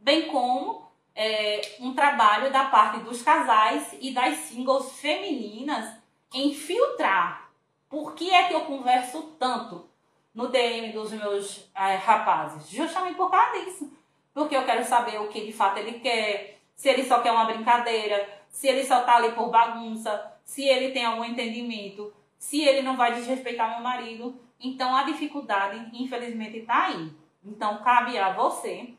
bem 0.00 0.26
como 0.28 0.86
é, 1.14 1.60
um 1.80 1.94
trabalho 1.94 2.52
da 2.52 2.66
parte 2.66 3.00
dos 3.00 3.22
casais 3.22 3.96
e 4.00 4.12
das 4.12 4.36
singles 4.38 4.92
femininas 5.00 5.90
em 6.32 6.52
filtrar. 6.52 7.50
Por 7.88 8.14
que 8.14 8.30
é 8.30 8.44
que 8.44 8.54
eu 8.54 8.62
converso 8.62 9.22
tanto 9.38 9.88
no 10.34 10.48
DM 10.48 10.92
dos 10.92 11.12
meus 11.12 11.70
eh, 11.74 11.96
rapazes? 11.96 12.68
Justamente 12.68 13.16
por 13.16 13.30
causa 13.30 13.64
disso. 13.64 13.90
Porque 14.34 14.56
eu 14.56 14.64
quero 14.64 14.84
saber 14.84 15.18
o 15.20 15.28
que 15.28 15.46
de 15.46 15.52
fato 15.52 15.78
ele 15.78 16.00
quer, 16.00 16.58
se 16.74 16.88
ele 16.88 17.04
só 17.04 17.20
quer 17.20 17.32
uma 17.32 17.46
brincadeira, 17.46 18.28
se 18.50 18.68
ele 18.68 18.84
só 18.84 19.00
tá 19.02 19.16
ali 19.16 19.32
por 19.32 19.48
bagunça, 19.48 20.32
se 20.44 20.64
ele 20.64 20.92
tem 20.92 21.04
algum 21.04 21.24
entendimento 21.24 22.12
se 22.38 22.62
ele 22.62 22.82
não 22.82 22.96
vai 22.96 23.14
desrespeitar 23.14 23.70
meu 23.70 23.80
marido. 23.80 24.40
Então 24.60 24.94
a 24.94 25.02
dificuldade, 25.02 25.90
infelizmente, 25.92 26.58
está 26.58 26.86
aí. 26.86 27.12
Então 27.44 27.82
cabe 27.82 28.18
a 28.18 28.32
você 28.32 28.94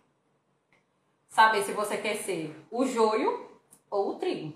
saber 1.27 1.61
se 1.63 1.73
você 1.73 1.97
quer 1.97 2.15
ser 2.15 2.55
o 2.71 2.85
joio 2.85 3.49
ou 3.89 4.11
o 4.11 4.15
trigo. 4.15 4.53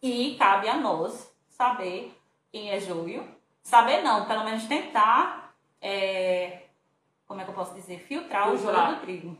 E 0.00 0.36
cabe 0.36 0.68
a 0.68 0.76
nós 0.76 1.34
saber 1.48 2.12
quem 2.50 2.70
é 2.70 2.80
joio. 2.80 3.26
Saber 3.62 4.02
não, 4.02 4.26
pelo 4.26 4.44
menos 4.44 4.64
tentar, 4.66 5.54
é, 5.80 6.62
como 7.26 7.40
é 7.40 7.44
que 7.44 7.50
eu 7.50 7.54
posso 7.54 7.74
dizer, 7.74 7.98
filtrar, 7.98 8.48
filtrar. 8.48 8.74
o 8.74 8.76
joio 8.76 8.94
do 8.94 9.00
trigo. 9.02 9.38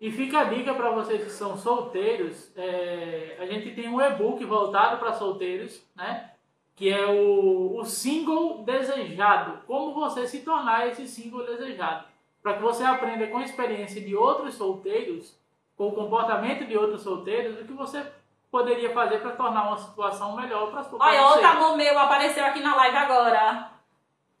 E 0.00 0.10
fica 0.10 0.40
a 0.40 0.44
dica 0.44 0.74
para 0.74 0.90
vocês 0.90 1.22
que 1.22 1.30
são 1.30 1.56
solteiros, 1.56 2.50
é, 2.56 3.36
a 3.38 3.46
gente 3.46 3.72
tem 3.72 3.88
um 3.88 4.00
e-book 4.00 4.44
voltado 4.44 4.98
para 4.98 5.12
solteiros, 5.12 5.80
né? 5.94 6.31
Que 6.74 6.90
é 6.90 7.06
o, 7.06 7.78
o 7.78 7.84
single 7.84 8.62
desejado. 8.64 9.60
Como 9.66 9.94
você 9.94 10.26
se 10.26 10.40
tornar 10.40 10.88
esse 10.88 11.06
single 11.06 11.44
desejado. 11.44 12.06
Para 12.42 12.54
que 12.54 12.62
você 12.62 12.82
aprenda 12.82 13.26
com 13.28 13.38
a 13.38 13.44
experiência 13.44 14.00
de 14.00 14.16
outros 14.16 14.54
solteiros, 14.54 15.38
com 15.76 15.88
o 15.88 15.92
comportamento 15.92 16.66
de 16.66 16.76
outros 16.76 17.02
solteiros, 17.02 17.60
o 17.60 17.64
que 17.64 17.72
você 17.72 18.04
poderia 18.50 18.92
fazer 18.92 19.18
para 19.18 19.30
tornar 19.32 19.68
uma 19.68 19.78
situação 19.78 20.36
melhor 20.36 20.70
para 20.70 20.82
sua 20.84 20.98
Olha, 21.02 21.26
outro 21.26 21.46
amor 21.46 21.76
meu 21.76 21.98
apareceu 21.98 22.44
aqui 22.44 22.60
na 22.60 22.76
live 22.76 22.96
agora. 22.96 23.70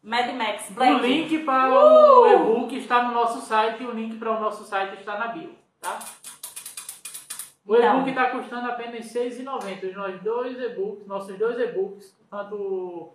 Mad 0.02 0.34
Max 0.34 0.70
Black. 0.70 0.94
O 0.94 0.98
link 0.98 1.38
para 1.44 1.70
uh! 1.70 2.20
o 2.20 2.26
e-book 2.26 2.76
está 2.76 3.04
no 3.04 3.14
nosso 3.14 3.40
site 3.40 3.82
e 3.82 3.86
o 3.86 3.92
link 3.92 4.16
para 4.18 4.32
o 4.32 4.40
nosso 4.40 4.64
site 4.64 4.98
está 4.98 5.16
na 5.16 5.28
bio, 5.28 5.54
tá? 5.80 5.98
O 7.64 7.76
então. 7.76 7.94
e-book 7.94 8.10
está 8.10 8.30
custando 8.30 8.68
apenas 8.68 9.14
R$ 9.14 9.30
6,90. 9.30 9.94
Nós 9.94 10.20
dois 10.20 10.60
e-books, 10.60 11.06
nossos 11.06 11.38
dois 11.38 11.58
e-books, 11.58 12.14
tanto 12.32 13.12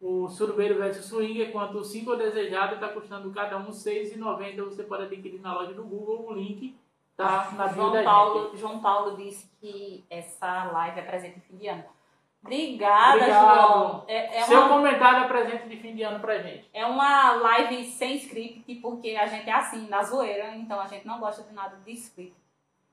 o, 0.00 0.28
Surubeiro 0.28 0.76
versus 0.76 1.06
Swinger 1.06 1.50
quanto 1.50 1.78
o 1.78 1.84
Single 1.84 2.16
Desejado, 2.16 2.76
está 2.76 2.88
custando 2.88 3.28
cada 3.32 3.58
um 3.58 3.64
R$ 3.64 3.70
6,90. 3.72 4.64
Você 4.66 4.84
pode 4.84 5.02
adquirir 5.02 5.40
na 5.40 5.52
loja 5.52 5.74
do 5.74 5.82
Google 5.82 6.28
o 6.28 6.32
link 6.32 6.78
tá 7.16 7.50
na 7.54 7.66
João 7.66 8.04
Paulo, 8.04 8.56
João 8.56 8.80
Paulo 8.80 9.16
disse 9.16 9.50
que 9.60 10.04
essa 10.08 10.64
live 10.64 11.00
é 11.00 11.02
presente 11.02 11.34
de 11.34 11.40
fim 11.40 11.56
de 11.56 11.68
ano. 11.68 11.84
Obrigada, 12.42 13.16
Obrigado. 13.16 13.56
João. 13.56 14.04
É, 14.08 14.38
é 14.38 14.42
Seu 14.44 14.60
uma, 14.60 14.68
comentário 14.68 15.24
é 15.24 15.28
presente 15.28 15.68
de 15.68 15.76
fim 15.76 15.94
de 15.94 16.02
ano 16.02 16.20
pra 16.20 16.38
gente. 16.38 16.70
É 16.72 16.86
uma 16.86 17.32
live 17.32 17.84
sem 17.84 18.14
script, 18.14 18.74
porque 18.76 19.10
a 19.10 19.26
gente 19.26 19.50
é 19.50 19.52
assim, 19.52 19.88
na 19.88 20.02
zoeira, 20.02 20.54
então 20.54 20.80
a 20.80 20.86
gente 20.86 21.06
não 21.06 21.20
gosta 21.20 21.42
de 21.42 21.52
nada 21.52 21.76
de 21.84 21.92
script. 21.92 22.39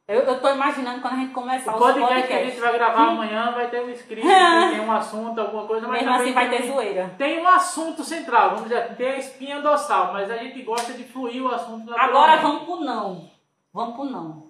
Eu, 0.08 0.22
eu 0.22 0.40
tô 0.40 0.48
imaginando 0.48 1.02
quando 1.02 1.16
a 1.16 1.18
gente 1.18 1.34
começar 1.34 1.76
o 1.76 1.80
podcast. 1.80 2.00
podcast 2.00 2.28
que 2.28 2.34
a 2.34 2.46
gente 2.46 2.60
vai 2.62 2.72
gravar 2.72 3.08
hum. 3.08 3.10
amanhã 3.10 3.52
vai 3.52 3.70
ter 3.70 3.84
um 3.84 3.90
script, 3.90 4.26
tem 4.26 4.80
um 4.80 4.90
assunto, 4.90 5.42
alguma 5.42 5.68
coisa, 5.68 5.86
mas 5.86 6.02
Mesmo 6.02 6.16
assim 6.16 6.32
vai 6.32 6.50
ter 6.50 6.66
zoeira. 6.66 7.14
Tem 7.18 7.42
um 7.42 7.48
assunto 7.48 8.06
central, 8.06 8.52
vamos 8.52 8.70
dizer, 8.70 8.96
tem 8.96 9.10
a 9.10 9.18
espinha 9.18 9.62
dorsal, 9.62 10.14
mas 10.14 10.32
a 10.32 10.38
gente 10.38 10.62
gosta 10.62 10.94
de 10.94 11.04
fluir 11.04 11.44
o 11.44 11.54
assunto. 11.54 11.94
Agora 11.94 12.38
vamos 12.38 12.64
pro 12.64 12.80
não. 12.80 13.30
Vamos 13.74 13.96
pro 13.96 14.06
não. 14.06 14.50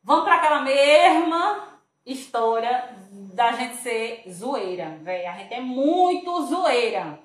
Vamos 0.00 0.24
para 0.24 0.36
aquela 0.36 0.60
mesma 0.60 1.80
história 2.06 2.94
da 3.10 3.50
gente 3.50 3.74
ser 3.76 4.22
zoeira, 4.30 4.96
velho. 5.02 5.28
A 5.28 5.32
gente 5.32 5.54
é 5.54 5.60
muito 5.60 6.40
zoeira. 6.42 7.18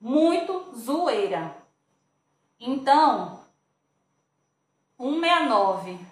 Muito 0.00 0.72
zoeira. 0.74 1.54
Então, 2.58 3.40
169, 4.96 6.11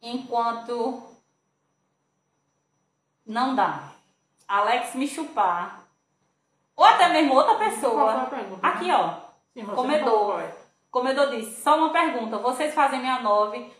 enquanto 0.00 1.02
não 3.26 3.54
dá. 3.54 3.92
Alex 4.46 4.94
me 4.94 5.06
chupar. 5.06 5.84
Ou 6.74 6.84
até 6.84 7.08
mesmo 7.08 7.34
outra 7.34 7.56
pessoa. 7.56 8.28
Aqui, 8.62 8.90
ó. 8.90 9.14
Sim, 9.52 9.66
comedor. 9.66 10.42
Comedor 10.90 11.30
disse, 11.30 11.62
só 11.62 11.76
uma 11.76 11.90
pergunta. 11.90 12.38
Vocês 12.38 12.74
fazem 12.74 13.00
69 13.00 13.70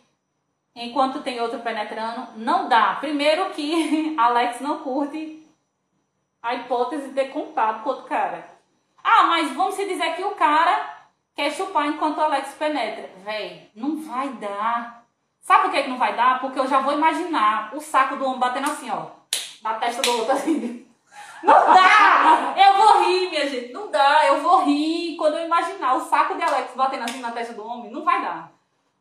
enquanto 0.75 1.21
tem 1.21 1.41
outro 1.41 1.59
penetrando, 1.59 2.27
não 2.37 2.69
dá. 2.69 2.95
Primeiro 2.95 3.49
que 3.51 4.15
Alex 4.19 4.61
não 4.61 4.79
curte 4.79 5.45
a 6.41 6.55
hipótese 6.55 7.09
de 7.09 7.13
ter 7.13 7.29
contato 7.29 7.83
com 7.83 7.89
outro 7.89 8.05
cara. 8.05 8.47
Ah, 9.03 9.23
mas 9.23 9.51
vamos 9.53 9.75
se 9.75 9.87
dizer 9.87 10.15
que 10.15 10.23
o 10.23 10.35
cara 10.35 11.07
quer 11.35 11.51
chupar 11.51 11.87
enquanto 11.87 12.19
Alex 12.19 12.53
penetra. 12.53 13.09
Véi, 13.23 13.69
não 13.75 14.01
vai 14.01 14.29
dar. 14.33 14.98
Sabe 15.41 15.63
por 15.63 15.71
que, 15.71 15.83
que 15.83 15.89
não 15.89 15.97
vai 15.97 16.15
dar? 16.15 16.39
Porque 16.39 16.59
eu 16.59 16.67
já 16.67 16.79
vou 16.79 16.93
imaginar 16.93 17.75
o 17.75 17.79
saco 17.79 18.15
do 18.15 18.25
homem 18.25 18.39
batendo 18.39 18.69
assim, 18.69 18.89
ó. 18.89 19.07
Na 19.63 19.75
testa 19.75 20.01
do 20.01 20.17
outro 20.17 20.33
assim. 20.33 20.85
Não 21.43 21.73
dá! 21.73 22.53
Eu 22.57 22.77
vou 22.77 23.05
rir, 23.05 23.29
minha 23.29 23.47
gente. 23.49 23.71
Não 23.71 23.89
dá. 23.89 24.27
Eu 24.27 24.41
vou 24.41 24.63
rir 24.63 25.15
quando 25.17 25.35
eu 25.35 25.45
imaginar 25.45 25.95
o 25.95 26.01
saco 26.01 26.35
de 26.35 26.43
Alex 26.43 26.73
batendo 26.75 27.03
assim 27.03 27.21
na 27.21 27.31
testa 27.31 27.53
do 27.53 27.65
homem. 27.65 27.91
Não 27.91 28.03
vai 28.03 28.21
dar. 28.21 28.51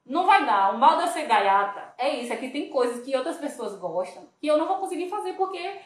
Não 0.06 0.26
vai 0.26 0.46
dar. 0.46 0.74
O 0.74 0.78
mal 0.78 0.96
de 0.96 1.02
eu 1.02 1.08
ser 1.08 1.26
gaiata 1.26 1.94
é 1.98 2.16
isso. 2.16 2.32
É 2.32 2.36
que 2.36 2.50
tem 2.50 2.70
coisas 2.70 3.04
que 3.04 3.16
outras 3.16 3.36
pessoas 3.36 3.78
gostam 3.78 4.26
que 4.40 4.46
eu 4.46 4.56
não 4.56 4.66
vou 4.66 4.78
conseguir 4.78 5.08
fazer 5.08 5.34
porque. 5.34 5.80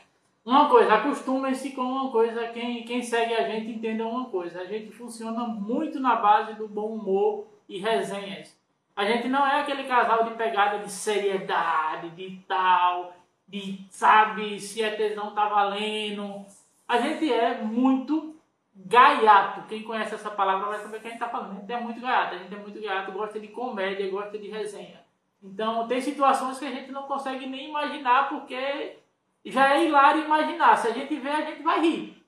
Uma 0.45 0.69
coisa, 0.69 0.95
acostumem-se 0.95 1.71
com 1.71 1.83
uma 1.83 2.11
coisa. 2.11 2.49
Quem, 2.49 2.85
quem 2.85 3.03
segue 3.03 3.35
a 3.35 3.49
gente 3.49 3.71
entenda 3.71 4.07
uma 4.07 4.27
coisa. 4.27 4.61
A 4.61 4.65
gente 4.65 4.91
funciona 4.93 5.45
muito 5.47 5.99
na 6.01 6.17
base 6.17 6.55
do 6.55 6.69
bom 6.69 6.95
humor 6.95 7.47
e 7.69 7.79
resenhas. 7.79 8.57
A 8.95 9.05
gente 9.05 9.29
não 9.29 9.47
é 9.47 9.61
aquele 9.61 9.85
casal 9.85 10.25
de 10.25 10.35
pegada 10.35 10.79
de 10.81 10.91
seriedade, 10.91 12.11
de 12.11 12.39
tal, 12.47 13.15
de 13.49 13.85
sabe 13.91 14.61
se 14.61 14.85
a 14.85 14.95
tesão 14.95 15.35
tá 15.35 15.49
valendo. 15.49 16.45
A 16.87 16.99
gente 16.99 17.33
é 17.33 17.59
muito 17.63 18.37
gaiato. 18.75 19.63
Quem 19.67 19.83
conhece 19.83 20.15
essa 20.15 20.31
palavra 20.31 20.69
vai 20.69 20.79
saber 20.79 20.99
o 20.99 21.01
que 21.01 21.07
a 21.07 21.11
gente 21.11 21.23
está 21.23 21.29
falando. 21.29 21.53
A 21.53 21.61
gente 21.61 21.73
é 21.73 21.81
muito 21.81 22.01
gaiato, 22.01 22.35
a 22.35 22.39
gente 22.39 22.55
é 22.55 22.59
muito 22.59 22.81
gaiato, 22.81 23.13
gosta 23.13 23.41
de 23.41 23.49
comédia, 23.49 24.11
gosta 24.11 24.39
de 24.39 24.49
resenha. 24.49 25.01
Então 25.43 25.89
tem 25.89 26.01
situações 26.01 26.59
que 26.59 26.67
a 26.67 26.71
gente 26.71 26.93
não 26.93 27.05
consegue 27.05 27.47
nem 27.47 27.71
imaginar 27.71 28.29
porque 28.29 28.99
já 29.47 29.75
é 29.75 29.87
hilário 29.87 30.25
imaginar. 30.25 30.77
Se 30.77 30.89
a 30.89 30.93
gente 30.93 31.17
vê, 31.17 31.31
a 31.31 31.41
gente 31.47 31.63
vai 31.63 31.81
rir. 31.81 32.23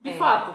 De 0.00 0.10
é. 0.10 0.14
fato. 0.14 0.54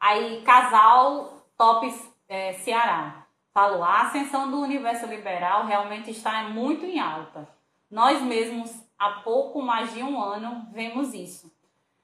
Aí, 0.00 0.40
casal 0.42 1.44
top 1.56 1.92
é, 2.28 2.54
Ceará 2.54 3.17
falou: 3.58 3.82
a 3.82 4.02
ascensão 4.02 4.48
do 4.48 4.60
universo 4.60 5.06
liberal 5.06 5.66
realmente 5.66 6.12
está 6.12 6.44
muito 6.44 6.84
em 6.84 7.00
alta. 7.00 7.48
Nós 7.90 8.22
mesmos, 8.22 8.72
há 8.96 9.10
pouco 9.22 9.60
mais 9.60 9.92
de 9.92 10.00
um 10.00 10.22
ano, 10.22 10.68
vemos 10.70 11.12
isso. 11.12 11.52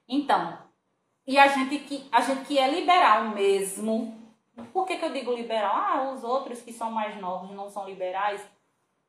Então, 0.07 0.57
e 1.25 1.37
a 1.37 1.47
gente 1.47 1.79
que, 1.79 2.07
a 2.11 2.19
gente 2.19 2.45
que 2.45 2.59
é 2.59 2.69
liberal 2.69 3.29
mesmo. 3.29 4.13
Por 4.73 4.85
que, 4.85 4.97
que 4.97 5.05
eu 5.05 5.13
digo 5.13 5.33
liberal? 5.33 5.73
Ah, 5.75 6.11
os 6.13 6.23
outros 6.23 6.61
que 6.61 6.73
são 6.73 6.91
mais 6.91 7.19
novos 7.21 7.51
não 7.51 7.69
são 7.69 7.85
liberais. 7.85 8.45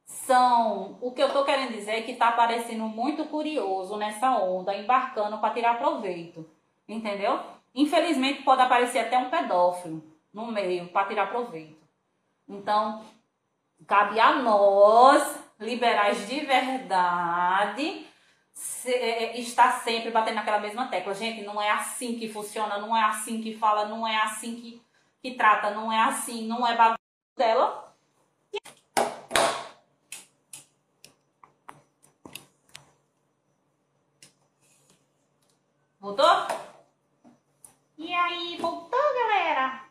São. 0.05 0.99
O 1.01 1.11
que 1.11 1.23
eu 1.23 1.33
tô 1.33 1.45
querendo 1.45 1.73
dizer 1.73 1.93
é 1.93 2.03
que 2.03 2.15
tá 2.15 2.31
parecendo 2.31 2.85
muito 2.85 3.25
curioso 3.25 3.97
nessa 3.97 4.39
onda, 4.39 4.77
embarcando 4.77 5.39
para 5.39 5.53
tirar 5.53 5.79
proveito. 5.79 6.49
Entendeu? 6.89 7.41
Infelizmente 7.75 8.43
pode 8.43 8.63
aparecer 8.63 9.01
até 9.01 9.19
um 9.19 9.31
pedófilo 9.31 10.03
no 10.33 10.47
meio 10.47 10.89
para 10.89 11.09
tirar 11.09 11.29
proveito. 11.29 11.76
Então, 12.49 13.05
cabe 13.87 14.21
a 14.21 14.37
nós, 14.37 15.39
liberais 15.59 16.27
de 16.29 16.41
verdade, 16.41 18.07
se, 18.53 18.93
é, 18.93 19.25
é, 19.25 19.41
está 19.41 19.73
sempre 19.73 20.11
batendo 20.11 20.37
naquela 20.37 20.61
mesma 20.61 20.89
tecla. 20.89 21.15
Gente, 21.15 21.43
não 21.45 21.61
é 21.61 21.71
assim 21.71 22.19
que 22.19 22.29
funciona, 22.29 22.79
não 22.79 22.97
é 22.97 23.05
assim 23.05 23.43
que 23.43 23.57
fala, 23.57 23.87
não 23.87 24.07
é 24.07 24.17
assim 24.17 24.57
que, 24.57 24.83
que 25.23 25.35
trata, 25.35 25.71
não 25.71 25.93
é 25.93 26.01
assim, 26.01 26.47
não 26.47 26.67
é 26.67 26.77
bagulho 26.77 26.99
dela. 27.37 27.95
Voltou? 36.01 36.47
E 37.99 38.15
aí, 38.15 38.57
voltou, 38.59 39.01
galera? 39.15 39.86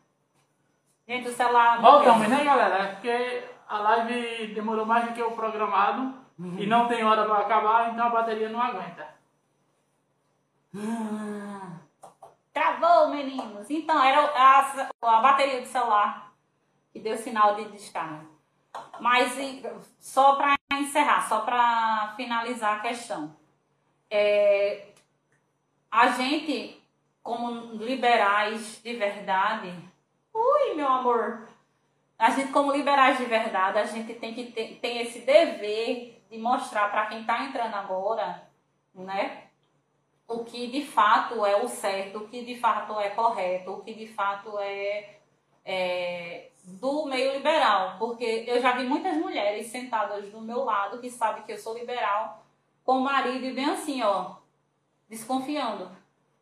Gente, 1.16 1.30
o 1.30 1.34
celular... 1.34 1.82
Voltamos, 1.82 2.28
né, 2.28 2.44
galera? 2.44 2.84
É 2.84 2.88
porque 2.88 3.44
a 3.70 3.78
live 3.78 4.54
demorou 4.54 4.86
mais 4.86 5.06
do 5.06 5.14
que 5.14 5.24
o 5.24 5.32
programado. 5.32 6.14
Uhum. 6.38 6.60
E 6.60 6.68
não 6.68 6.90
tem 6.90 7.06
hora 7.06 7.24
para 7.26 7.38
acabar, 7.38 7.94
então 7.94 8.08
a 8.08 8.10
bateria 8.10 8.50
não 8.50 8.62
aguenta. 8.62 9.08
Ah, 10.76 11.78
travou, 12.52 13.10
meninos. 13.10 13.70
Então, 13.70 14.04
era 14.04 14.20
a, 14.20 14.90
a 15.02 15.22
bateria 15.22 15.62
do 15.62 15.68
celular 15.68 16.34
que 16.92 17.00
deu 17.00 17.18
sinal 17.18 17.56
de 17.56 17.70
descarga. 17.70 18.26
Mas 19.00 19.38
só 19.98 20.36
para 20.36 20.58
encerrar, 20.74 21.22
só 21.30 21.42
para 21.42 22.14
finalizar 22.18 22.76
a 22.76 22.82
questão. 22.82 23.34
É, 24.10 24.88
a 25.90 26.08
gente, 26.08 26.84
como 27.24 27.78
liberais 27.78 28.82
de 28.84 28.94
verdade, 28.98 29.74
ui, 30.36 30.76
meu 30.76 30.88
amor, 30.88 31.48
a 32.20 32.30
gente, 32.30 32.52
como 32.52 32.72
liberais 32.72 33.18
de 33.18 33.26
verdade, 33.26 33.80
a 33.80 33.86
gente 33.86 34.14
tem 34.16 34.34
que 34.34 34.52
ter 34.52 34.80
tem 34.82 35.02
esse 35.02 35.20
dever 35.22 36.22
de 36.30 36.38
mostrar 36.38 36.92
para 36.92 37.08
quem 37.08 37.22
está 37.22 37.46
entrando 37.46 37.76
agora, 37.76 38.48
né? 38.94 39.46
o 40.28 40.44
que 40.44 40.68
de 40.68 40.86
fato 40.86 41.46
é 41.46 41.56
o 41.56 41.68
certo, 41.68 42.20
o 42.20 42.28
que 42.28 42.44
de 42.44 42.60
fato 42.60 43.00
é 43.00 43.10
correto, 43.10 43.72
o 43.72 43.82
que 43.82 43.94
de 43.94 44.08
fato 44.08 44.58
é, 44.60 45.18
é 45.64 46.50
do 46.64 47.06
meio 47.06 47.34
liberal, 47.34 47.98
porque 48.00 48.44
eu 48.48 48.60
já 48.60 48.72
vi 48.72 48.86
muitas 48.86 49.16
mulheres 49.18 49.68
sentadas 49.68 50.30
do 50.32 50.42
meu 50.42 50.64
lado 50.64 51.00
que 51.00 51.10
sabem 51.10 51.44
que 51.44 51.52
eu 51.52 51.58
sou 51.58 51.78
liberal, 51.78 52.44
com 52.84 52.98
o 52.98 53.02
marido 53.02 53.46
e 53.46 53.54
bem 53.54 53.66
assim, 53.66 54.02
ó, 54.02 54.36
desconfiando, 55.08 55.90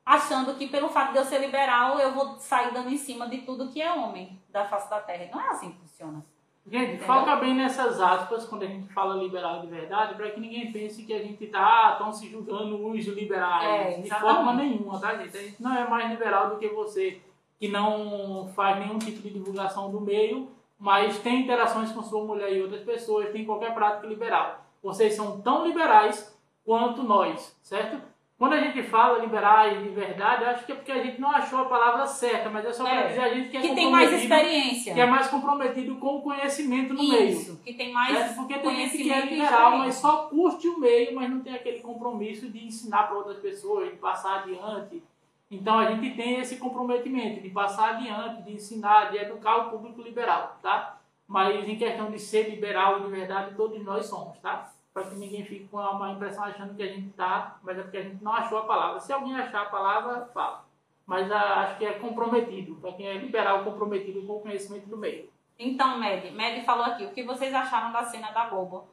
achando 0.06 0.56
que 0.56 0.68
pelo 0.68 0.90
fato 0.90 1.12
de 1.12 1.18
eu 1.18 1.26
ser 1.26 1.40
liberal 1.40 2.00
eu 2.00 2.14
vou 2.14 2.38
sair 2.40 2.74
dando 2.74 2.90
em 2.90 2.98
cima 2.98 3.28
de 3.28 3.40
tudo 3.40 3.70
que 3.70 3.82
é 3.82 3.92
homem 3.92 4.40
da 4.50 4.66
face 4.66 4.90
da 4.90 5.00
terra. 5.00 5.30
Não 5.32 5.42
é 5.42 5.50
assim 5.50 5.72
que 5.72 5.80
funciona. 5.80 6.26
Gente, 6.66 6.94
Entendeu? 6.94 7.06
foca 7.06 7.36
bem 7.36 7.54
nessas 7.54 8.00
aspas 8.00 8.46
quando 8.46 8.64
a 8.64 8.68
gente 8.68 8.88
fala 8.94 9.22
liberal 9.22 9.60
de 9.60 9.68
verdade, 9.68 10.16
para 10.16 10.30
que 10.30 10.40
ninguém 10.40 10.72
pense 10.72 11.04
que 11.04 11.14
a 11.14 11.20
gente 11.20 11.46
tá 11.48 11.96
tão 11.98 12.12
se 12.12 12.30
julgando 12.30 12.88
os 12.88 13.06
liberais. 13.06 13.98
É, 13.98 14.02
de 14.02 14.10
forma 14.10 14.54
nenhuma, 14.54 15.00
tá, 15.00 15.16
gente? 15.18 15.36
A 15.38 15.42
gente 15.42 15.62
não 15.62 15.76
é 15.76 15.88
mais 15.88 16.10
liberal 16.10 16.52
do 16.52 16.58
que 16.58 16.70
você 16.70 17.22
que 17.60 17.68
não 17.68 18.50
faz 18.56 18.80
nenhum 18.80 18.98
tipo 18.98 19.22
de 19.22 19.30
divulgação 19.30 19.92
do 19.92 20.00
meio, 20.00 20.50
mas 20.80 21.20
tem 21.20 21.42
interações 21.42 21.92
com 21.92 22.02
sua 22.02 22.24
mulher 22.26 22.52
e 22.52 22.62
outras 22.62 22.82
pessoas, 22.82 23.30
tem 23.32 23.46
qualquer 23.46 23.74
prática 23.74 24.08
liberal. 24.08 24.66
Vocês 24.82 25.14
são 25.14 25.42
tão 25.42 25.66
liberais 25.66 26.38
quanto 26.66 27.04
nós, 27.04 27.58
certo? 27.62 28.02
Quando 28.38 28.54
a 28.54 28.60
gente 28.60 28.82
fala 28.84 29.20
liberais 29.20 29.82
de 29.82 29.90
verdade, 29.90 30.44
eu 30.44 30.50
acho 30.50 30.66
que 30.66 30.72
é 30.72 30.76
porque 30.76 30.92
a 30.92 31.02
gente 31.04 31.22
não 31.22 31.30
achou 31.30 31.60
a 31.60 31.66
palavra 31.66 32.06
certa, 32.06 32.50
mas 32.50 32.66
é 32.66 32.74
só 32.74 32.84
para 32.84 33.02
é, 33.02 33.08
dizer 33.08 33.22
a 33.22 33.34
gente 33.34 33.50
que 33.50 33.58
é 33.58 33.62
que 33.62 33.76
tem 33.76 33.92
mais 33.92 34.12
experiência. 34.12 34.94
Que 34.94 35.00
é 35.00 35.06
mais 35.06 35.28
comprometido 35.28 35.96
com 35.96 36.18
o 36.18 36.22
conhecimento 36.22 36.94
no 36.94 37.02
Isso, 37.02 37.14
meio. 37.14 37.30
Isso, 37.30 37.62
que 37.64 37.74
tem 37.74 37.94
mais 37.94 38.18
certo? 38.18 38.36
Porque 38.36 38.58
tem 38.58 38.76
gente 38.76 38.98
que 38.98 39.12
é 39.12 39.26
liberal, 39.26 39.78
mas 39.78 39.96
só 39.96 40.24
curte 40.24 40.68
o 40.68 40.80
meio, 40.80 41.16
mas 41.16 41.30
não 41.30 41.42
tem 41.42 41.54
aquele 41.54 41.80
compromisso 41.80 42.50
de 42.50 42.66
ensinar 42.66 43.04
para 43.04 43.18
outras 43.18 43.38
pessoas, 43.38 43.92
de 43.92 43.98
passar 43.98 44.40
adiante. 44.40 45.02
Então 45.50 45.78
a 45.78 45.92
gente 45.92 46.16
tem 46.16 46.40
esse 46.40 46.58
comprometimento 46.58 47.40
de 47.40 47.50
passar 47.50 47.96
adiante, 47.96 48.42
de 48.42 48.54
ensinar, 48.54 49.12
de 49.12 49.20
educar 49.20 49.58
o 49.58 49.70
público 49.70 50.02
liberal, 50.02 50.58
tá? 50.62 50.98
Mas 51.28 51.68
em 51.68 51.78
questão 51.78 52.10
de 52.10 52.20
ser 52.20 52.50
liberal 52.50 53.00
de 53.00 53.10
verdade, 53.10 53.56
todos 53.56 53.82
nós 53.86 54.08
somos, 54.08 54.38
tá? 54.40 54.73
Para 54.94 55.04
que 55.06 55.16
ninguém 55.16 55.44
fique 55.44 55.68
com 55.68 55.78
uma 55.78 56.12
impressão 56.12 56.44
achando 56.44 56.76
que 56.76 56.84
a 56.84 56.88
gente 56.88 57.10
tá, 57.10 57.60
mas 57.64 57.78
é 57.78 57.82
porque 57.82 57.98
a 57.98 58.04
gente 58.04 58.24
não 58.24 58.34
achou 58.34 58.60
a 58.60 58.66
palavra. 58.66 59.00
Se 59.00 59.12
alguém 59.12 59.36
achar 59.36 59.64
a 59.64 59.70
palavra, 59.70 60.30
fala. 60.34 60.66
Mas 61.06 61.32
a, 61.32 61.62
acho 61.62 61.78
que 61.78 61.86
é 61.86 61.94
comprometido, 61.94 62.76
para 62.76 62.94
quem 62.94 63.08
é 63.08 63.18
liberal, 63.18 63.64
comprometido 63.64 64.26
com 64.26 64.34
o 64.34 64.42
conhecimento 64.42 64.88
do 64.88 64.98
meio. 64.98 65.30
Então, 65.58 66.00
Med, 66.00 66.32
Med 66.32 66.64
falou 66.64 66.86
aqui, 66.86 67.06
o 67.06 67.12
que 67.12 67.24
vocês 67.24 67.54
acharam 67.54 67.92
da 67.92 68.04
cena 68.04 68.32
da 68.32 68.50
Globo? 68.50 68.88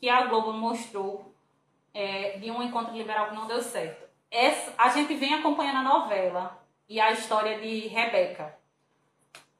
Que 0.00 0.08
a 0.08 0.26
Globo 0.26 0.52
mostrou 0.52 1.32
é, 1.94 2.38
de 2.38 2.50
um 2.50 2.62
encontro 2.62 2.94
liberal 2.94 3.28
que 3.28 3.34
não 3.34 3.46
deu 3.46 3.62
certo 3.62 4.06
essa, 4.30 4.74
a 4.76 4.88
gente 4.90 5.14
vem 5.14 5.34
acompanhando 5.34 5.78
a 5.78 5.98
novela 5.98 6.62
e 6.88 7.00
a 7.00 7.12
história 7.12 7.58
de 7.60 7.86
Rebeca. 7.88 8.56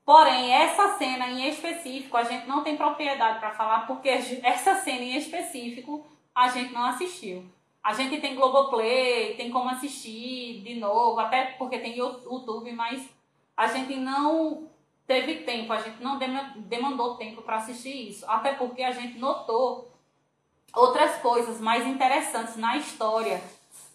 Porém, 0.06 0.52
essa 0.54 0.96
cena 0.96 1.28
em 1.28 1.48
específico, 1.48 2.16
a 2.16 2.22
gente 2.22 2.46
não 2.46 2.62
tem 2.62 2.76
propriedade 2.76 3.40
para 3.40 3.50
falar, 3.50 3.88
porque 3.88 4.08
essa 4.08 4.76
cena 4.76 5.02
em 5.02 5.16
específico 5.16 6.06
a 6.32 6.46
gente 6.46 6.72
não 6.72 6.84
assistiu. 6.84 7.44
A 7.82 7.92
gente 7.92 8.20
tem 8.20 8.36
Globoplay, 8.36 9.34
tem 9.34 9.50
como 9.50 9.68
assistir 9.68 10.62
de 10.62 10.76
novo, 10.76 11.18
até 11.18 11.46
porque 11.58 11.80
tem 11.80 11.98
YouTube, 11.98 12.70
mas 12.70 13.04
a 13.56 13.66
gente 13.66 13.96
não 13.96 14.68
teve 15.08 15.42
tempo, 15.42 15.72
a 15.72 15.80
gente 15.80 16.00
não 16.00 16.20
demandou 16.56 17.16
tempo 17.16 17.42
para 17.42 17.56
assistir 17.56 18.10
isso. 18.10 18.24
Até 18.30 18.54
porque 18.54 18.84
a 18.84 18.92
gente 18.92 19.18
notou 19.18 19.90
outras 20.72 21.16
coisas 21.16 21.60
mais 21.60 21.84
interessantes 21.84 22.56
na 22.56 22.76
história 22.76 23.42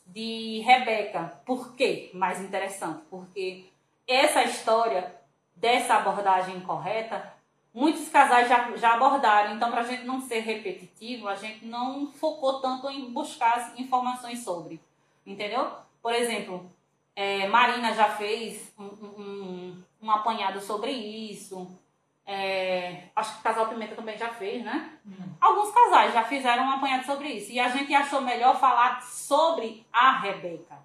de 0.06 0.60
Rebeca. 0.66 1.42
Por 1.46 1.74
quê? 1.74 2.12
Mais 2.14 2.42
interessante, 2.42 3.02
porque 3.10 3.66
essa 4.06 4.44
história 4.44 5.21
dessa 5.62 5.96
abordagem 5.96 6.60
correta, 6.62 7.32
muitos 7.74 8.10
casais 8.10 8.50
já, 8.50 8.76
já 8.76 8.96
abordaram. 8.96 9.56
Então, 9.56 9.70
para 9.72 9.82
a 9.82 9.86
gente 9.86 10.04
não 10.04 10.20
ser 10.20 10.40
repetitivo, 10.40 11.28
a 11.28 11.36
gente 11.36 11.66
não 11.66 12.12
focou 12.12 12.60
tanto 12.60 12.90
em 12.90 13.12
buscar 13.12 13.74
informações 13.78 14.44
sobre. 14.44 14.82
Entendeu? 15.26 15.72
Por 16.02 16.14
exemplo, 16.14 16.70
é, 17.16 17.48
Marina 17.48 17.94
já 17.94 18.10
fez 18.10 18.74
um, 18.78 18.86
um, 18.86 19.84
um 20.02 20.12
apanhado 20.12 20.60
sobre 20.60 20.92
isso. 20.92 21.70
É, 22.26 23.04
acho 23.16 23.34
que 23.34 23.40
o 23.40 23.44
Casal 23.44 23.68
Pimenta 23.68 23.96
também 23.96 24.18
já 24.18 24.30
fez, 24.30 24.64
né? 24.64 24.98
Hum. 25.06 25.30
Alguns 25.40 25.72
casais 25.72 26.14
já 26.14 26.24
fizeram 26.24 26.64
um 26.64 26.72
apanhado 26.72 27.06
sobre 27.06 27.30
isso. 27.30 27.52
E 27.52 27.60
a 27.60 27.70
gente 27.70 27.94
achou 27.94 28.22
melhor 28.22 28.60
falar 28.60 29.02
sobre 29.04 29.86
a 29.94 30.20
Rebeca, 30.20 30.78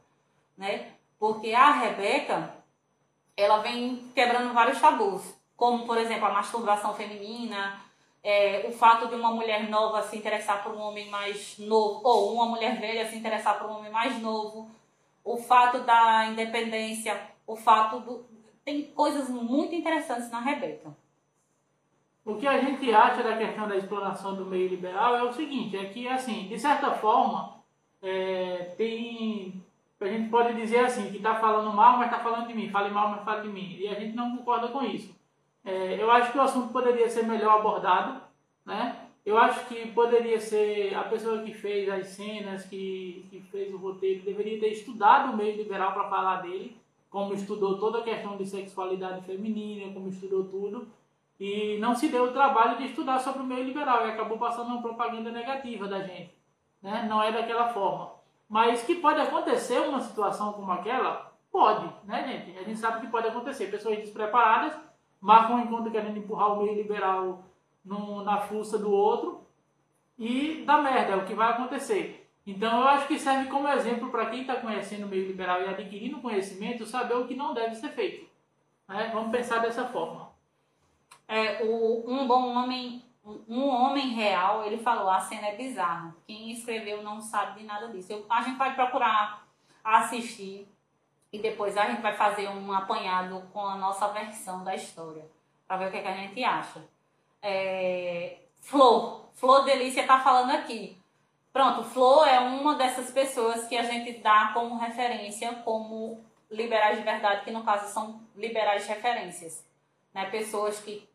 né? 0.56 0.92
Porque 1.18 1.54
a 1.54 1.72
Rebeca, 1.72 2.55
ela 3.36 3.58
vem 3.58 4.10
quebrando 4.14 4.54
vários 4.54 4.80
tabus. 4.80 5.22
Como, 5.56 5.86
por 5.86 5.98
exemplo, 5.98 6.26
a 6.26 6.32
masturbação 6.32 6.94
feminina, 6.94 7.80
é, 8.22 8.66
o 8.68 8.72
fato 8.72 9.08
de 9.08 9.14
uma 9.14 9.30
mulher 9.30 9.68
nova 9.68 10.02
se 10.02 10.16
interessar 10.16 10.62
por 10.62 10.74
um 10.74 10.80
homem 10.80 11.08
mais 11.08 11.58
novo, 11.58 12.00
ou 12.04 12.34
uma 12.34 12.46
mulher 12.46 12.78
velha 12.80 13.08
se 13.08 13.16
interessar 13.16 13.58
por 13.58 13.68
um 13.68 13.78
homem 13.78 13.92
mais 13.92 14.20
novo, 14.20 14.70
o 15.24 15.36
fato 15.36 15.80
da 15.80 16.26
independência, 16.26 17.20
o 17.46 17.56
fato 17.56 18.00
do. 18.00 18.26
Tem 18.64 18.82
coisas 18.82 19.28
muito 19.28 19.74
interessantes 19.74 20.30
na 20.30 20.40
Rebeca. 20.40 20.96
O 22.24 22.34
que 22.34 22.46
a 22.48 22.58
gente 22.58 22.92
acha 22.92 23.22
da 23.22 23.36
questão 23.36 23.68
da 23.68 23.76
exploração 23.76 24.34
do 24.34 24.44
meio 24.44 24.68
liberal 24.68 25.14
é 25.14 25.22
o 25.22 25.32
seguinte, 25.32 25.76
é 25.76 25.84
que, 25.84 26.08
assim, 26.08 26.48
de 26.48 26.58
certa 26.58 26.90
forma, 26.90 27.60
é, 28.02 28.74
tem... 28.76 29.64
A 30.00 30.06
gente 30.06 30.28
pode 30.28 30.54
dizer 30.54 30.80
assim, 30.80 31.10
que 31.10 31.16
está 31.16 31.34
falando 31.36 31.74
mal, 31.74 31.96
mas 31.98 32.10
está 32.10 32.22
falando 32.22 32.46
de 32.46 32.54
mim, 32.54 32.70
fale 32.70 32.90
mal, 32.90 33.10
mas 33.10 33.24
fale 33.24 33.42
de 33.42 33.48
mim. 33.48 33.76
E 33.78 33.88
a 33.88 33.94
gente 33.94 34.14
não 34.14 34.36
concorda 34.36 34.68
com 34.68 34.82
isso. 34.82 35.14
É, 35.64 36.00
eu 36.00 36.10
acho 36.10 36.32
que 36.32 36.38
o 36.38 36.42
assunto 36.42 36.72
poderia 36.72 37.08
ser 37.08 37.24
melhor 37.24 37.58
abordado, 37.58 38.20
né? 38.64 38.96
Eu 39.24 39.36
acho 39.38 39.66
que 39.66 39.88
poderia 39.88 40.38
ser 40.38 40.94
a 40.94 41.02
pessoa 41.02 41.42
que 41.42 41.52
fez 41.52 41.88
as 41.88 42.06
cenas, 42.08 42.64
que, 42.64 43.26
que 43.28 43.40
fez 43.50 43.74
o 43.74 43.76
roteiro, 43.76 44.24
deveria 44.24 44.60
ter 44.60 44.68
estudado 44.68 45.32
o 45.32 45.36
meio 45.36 45.56
liberal 45.56 45.92
para 45.92 46.08
falar 46.08 46.42
dele, 46.42 46.76
como 47.10 47.34
estudou 47.34 47.78
toda 47.78 47.98
a 47.98 48.04
questão 48.04 48.36
de 48.36 48.46
sexualidade 48.46 49.26
feminina, 49.26 49.92
como 49.92 50.08
estudou 50.08 50.44
tudo 50.44 50.86
e 51.38 51.76
não 51.78 51.94
se 51.94 52.08
deu 52.08 52.24
o 52.24 52.32
trabalho 52.32 52.78
de 52.78 52.86
estudar 52.86 53.18
sobre 53.18 53.42
o 53.42 53.46
meio 53.46 53.64
liberal 53.64 54.06
e 54.06 54.10
acabou 54.10 54.38
passando 54.38 54.68
uma 54.68 54.82
propaganda 54.82 55.30
negativa 55.30 55.86
da 55.86 56.00
gente. 56.00 56.34
Né? 56.82 57.06
Não 57.08 57.22
é 57.22 57.30
daquela 57.30 57.68
forma. 57.68 58.15
Mas 58.48 58.82
que 58.84 58.96
pode 58.96 59.20
acontecer 59.20 59.80
uma 59.80 60.00
situação 60.00 60.52
como 60.52 60.70
aquela? 60.70 61.32
Pode, 61.50 61.90
né, 62.04 62.24
gente? 62.26 62.58
A 62.58 62.62
gente 62.62 62.78
sabe 62.78 63.00
que 63.00 63.10
pode 63.10 63.28
acontecer. 63.28 63.70
Pessoas 63.70 63.98
despreparadas 63.98 64.78
marcam 65.20 65.56
um 65.56 65.60
encontro 65.60 65.90
querendo 65.90 66.18
empurrar 66.18 66.52
o 66.52 66.62
meio 66.62 66.74
liberal 66.74 67.44
no, 67.84 68.22
na 68.22 68.38
fuça 68.38 68.78
do 68.78 68.90
outro 68.90 69.46
e 70.18 70.64
dá 70.66 70.78
merda, 70.78 71.12
é 71.12 71.16
o 71.16 71.24
que 71.24 71.34
vai 71.34 71.50
acontecer. 71.50 72.30
Então 72.46 72.80
eu 72.80 72.88
acho 72.88 73.08
que 73.08 73.18
serve 73.18 73.50
como 73.50 73.68
exemplo 73.68 74.10
para 74.10 74.26
quem 74.26 74.42
está 74.42 74.56
conhecendo 74.56 75.06
o 75.06 75.08
meio 75.08 75.26
liberal 75.26 75.60
e 75.62 75.68
adquirindo 75.68 76.20
conhecimento, 76.20 76.86
saber 76.86 77.14
o 77.14 77.26
que 77.26 77.34
não 77.34 77.52
deve 77.52 77.74
ser 77.74 77.88
feito. 77.88 78.28
Né? 78.88 79.10
Vamos 79.12 79.32
pensar 79.32 79.58
dessa 79.58 79.84
forma 79.86 80.26
é, 81.28 81.64
o, 81.64 82.04
um 82.08 82.26
bom 82.26 82.54
homem, 82.54 83.02
um 83.48 83.68
homem 83.68 84.10
real, 84.10 84.64
ele 84.64 84.78
falou, 84.78 85.10
a 85.10 85.20
cena 85.20 85.48
é 85.48 85.56
bizarra. 85.56 86.14
Quem 86.26 86.50
escreveu 86.52 87.02
não 87.02 87.20
sabe 87.20 87.60
de 87.60 87.66
nada 87.66 87.88
disso. 87.88 88.12
Eu, 88.12 88.24
a 88.30 88.40
gente 88.42 88.56
vai 88.56 88.74
procurar 88.74 89.44
assistir 89.82 90.68
e 91.32 91.38
depois 91.38 91.76
a 91.76 91.86
gente 91.86 92.00
vai 92.00 92.14
fazer 92.14 92.48
um 92.48 92.72
apanhado 92.72 93.42
com 93.52 93.66
a 93.66 93.76
nossa 93.76 94.08
versão 94.08 94.62
da 94.62 94.74
história, 94.74 95.24
para 95.66 95.76
ver 95.78 95.88
o 95.88 95.90
que, 95.90 95.96
é 95.96 96.02
que, 96.02 96.08
a 96.08 96.14
gente 96.14 96.44
acha. 96.44 96.80
É, 97.42 98.38
Flor, 98.60 99.28
Flor 99.34 99.64
Delícia 99.64 100.06
tá 100.06 100.20
falando 100.20 100.52
aqui. 100.52 100.96
Pronto, 101.52 101.82
Flor 101.82 102.28
é 102.28 102.38
uma 102.38 102.76
dessas 102.76 103.10
pessoas 103.10 103.66
que 103.66 103.76
a 103.76 103.82
gente 103.82 104.18
dá 104.18 104.50
como 104.54 104.78
referência 104.78 105.52
como 105.64 106.24
liberais 106.50 106.98
de 106.98 107.02
verdade, 107.02 107.44
que 107.44 107.50
no 107.50 107.64
caso 107.64 107.92
são 107.92 108.20
liberais 108.36 108.82
de 108.82 108.88
referências. 108.88 109.64
Né? 110.14 110.26
Pessoas 110.26 110.78
que 110.78 111.08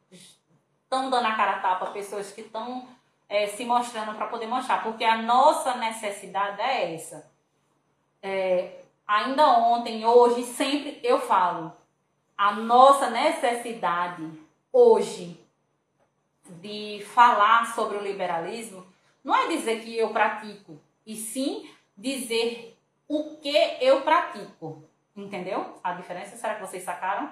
estão 0.91 1.09
dando 1.09 1.25
a 1.25 1.35
cara 1.35 1.53
a 1.53 1.59
tapa, 1.59 1.85
pessoas 1.91 2.33
que 2.33 2.41
estão 2.41 2.85
é, 3.29 3.47
se 3.47 3.63
mostrando 3.63 4.13
para 4.13 4.27
poder 4.27 4.45
mostrar, 4.45 4.83
porque 4.83 5.05
a 5.05 5.21
nossa 5.21 5.75
necessidade 5.75 6.59
é 6.61 6.93
essa. 6.93 7.31
É, 8.21 8.81
ainda 9.07 9.47
ontem, 9.57 10.05
hoje, 10.05 10.43
sempre 10.43 10.99
eu 11.01 11.21
falo, 11.21 11.71
a 12.37 12.51
nossa 12.51 13.09
necessidade 13.09 14.29
hoje 14.73 15.39
de 16.61 17.01
falar 17.13 17.73
sobre 17.73 17.97
o 17.97 18.03
liberalismo 18.03 18.85
não 19.23 19.33
é 19.33 19.47
dizer 19.47 19.81
que 19.81 19.97
eu 19.97 20.09
pratico, 20.09 20.77
e 21.07 21.15
sim 21.15 21.69
dizer 21.95 22.77
o 23.07 23.37
que 23.37 23.77
eu 23.79 24.01
pratico. 24.01 24.83
Entendeu? 25.15 25.79
A 25.81 25.93
diferença, 25.93 26.35
será 26.35 26.55
que 26.55 26.61
vocês 26.61 26.83
sacaram? 26.83 27.31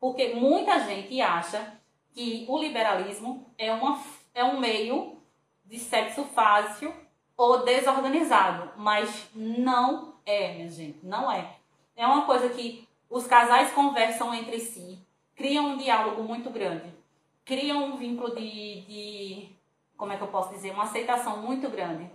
Porque 0.00 0.34
muita 0.34 0.80
gente 0.80 1.20
acha 1.20 1.72
que 2.16 2.46
o 2.48 2.58
liberalismo 2.58 3.46
é, 3.58 3.70
uma, 3.70 4.00
é 4.34 4.42
um 4.42 4.58
meio 4.58 5.18
de 5.66 5.78
sexo 5.78 6.24
fácil 6.24 6.90
ou 7.36 7.62
desorganizado, 7.62 8.72
mas 8.78 9.28
não 9.34 10.14
é, 10.24 10.54
minha 10.54 10.68
gente, 10.70 11.04
não 11.04 11.30
é. 11.30 11.56
É 11.94 12.06
uma 12.06 12.24
coisa 12.24 12.48
que 12.48 12.88
os 13.10 13.26
casais 13.26 13.70
conversam 13.72 14.32
entre 14.32 14.58
si, 14.58 14.98
criam 15.34 15.66
um 15.66 15.76
diálogo 15.76 16.22
muito 16.22 16.48
grande, 16.48 16.90
criam 17.44 17.84
um 17.84 17.96
vínculo 17.96 18.34
de, 18.34 18.80
de 18.80 19.48
como 19.94 20.12
é 20.12 20.16
que 20.16 20.22
eu 20.22 20.28
posso 20.28 20.54
dizer, 20.54 20.72
uma 20.72 20.84
aceitação 20.84 21.42
muito 21.42 21.68
grande. 21.68 22.10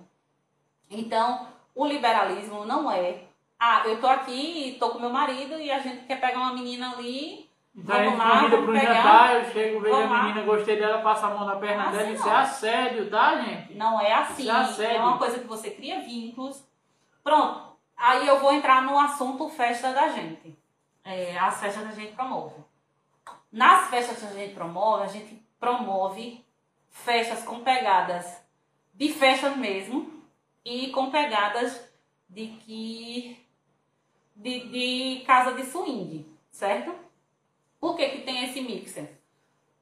Então, 0.89 1.47
o 1.75 1.85
liberalismo 1.85 2.65
não 2.65 2.89
é, 2.89 3.25
ah, 3.59 3.83
eu 3.85 4.01
tô 4.01 4.07
aqui 4.07 4.77
tô 4.79 4.89
com 4.89 4.99
meu 4.99 5.11
marido 5.11 5.59
e 5.59 5.69
a 5.69 5.77
gente 5.77 6.07
quer 6.07 6.19
pegar 6.19 6.39
uma 6.39 6.53
menina 6.53 6.93
ali 6.93 7.50
Então 7.73 7.95
a 7.95 7.99
Vamos 7.99 8.11
gente 8.11 8.19
lá, 8.27 8.39
convida 8.39 8.57
pro 8.63 8.73
pegar. 8.73 8.93
jantar, 8.93 9.35
eu 9.35 9.51
chego, 9.51 9.79
vejo 9.79 9.95
Vamos 9.95 10.11
a 10.11 10.13
lá. 10.13 10.23
menina, 10.23 10.41
gostei 10.45 10.77
dela, 10.77 11.01
passa 11.01 11.27
a 11.27 11.29
mão 11.29 11.45
na 11.45 11.55
perna 11.55 11.83
Assim 11.87 11.97
dela, 11.97 12.11
isso 12.11 12.27
é 12.29 12.35
assédio, 12.35 13.09
tá, 13.09 13.41
gente? 13.41 13.73
Não 13.75 13.99
é 14.01 14.13
assim. 14.13 14.43
Já 14.43 14.65
segue. 14.65 14.95
É 14.95 14.99
uma 15.01 15.17
coisa 15.17 15.39
que 15.39 15.47
você 15.47 15.71
cria 15.71 16.01
vínculos. 16.01 16.63
Pronto. 17.23 17.71
Aí 17.95 18.27
eu 18.27 18.39
vou 18.39 18.51
entrar 18.53 18.81
no 18.81 18.99
assunto 18.99 19.47
festa 19.49 19.93
da 19.93 20.09
gente. 20.09 20.57
É, 21.03 21.37
as 21.37 21.59
festas 21.59 21.83
que 21.83 21.89
a 21.89 21.95
gente 21.95 22.13
promove. 22.13 22.55
Nas 23.51 23.89
festas 23.89 24.17
que 24.19 24.25
a 24.25 24.29
gente 24.33 24.53
promove, 24.53 25.03
a 25.03 25.07
gente 25.07 25.41
promove 25.59 26.43
festas 26.89 27.43
com 27.43 27.61
pegadas 27.61 28.41
de 28.93 29.13
festas 29.13 29.55
mesmo 29.55 30.21
e 30.65 30.89
com 30.89 31.09
pegadas 31.09 31.89
de 32.27 32.47
que 32.47 33.45
de, 34.35 34.59
de 34.69 35.23
casa 35.25 35.53
de 35.53 35.63
swing, 35.65 36.25
certo? 36.49 36.93
Por 37.81 37.97
que, 37.97 38.07
que 38.09 38.21
tem 38.21 38.45
esse 38.45 38.61
mixer? 38.61 39.19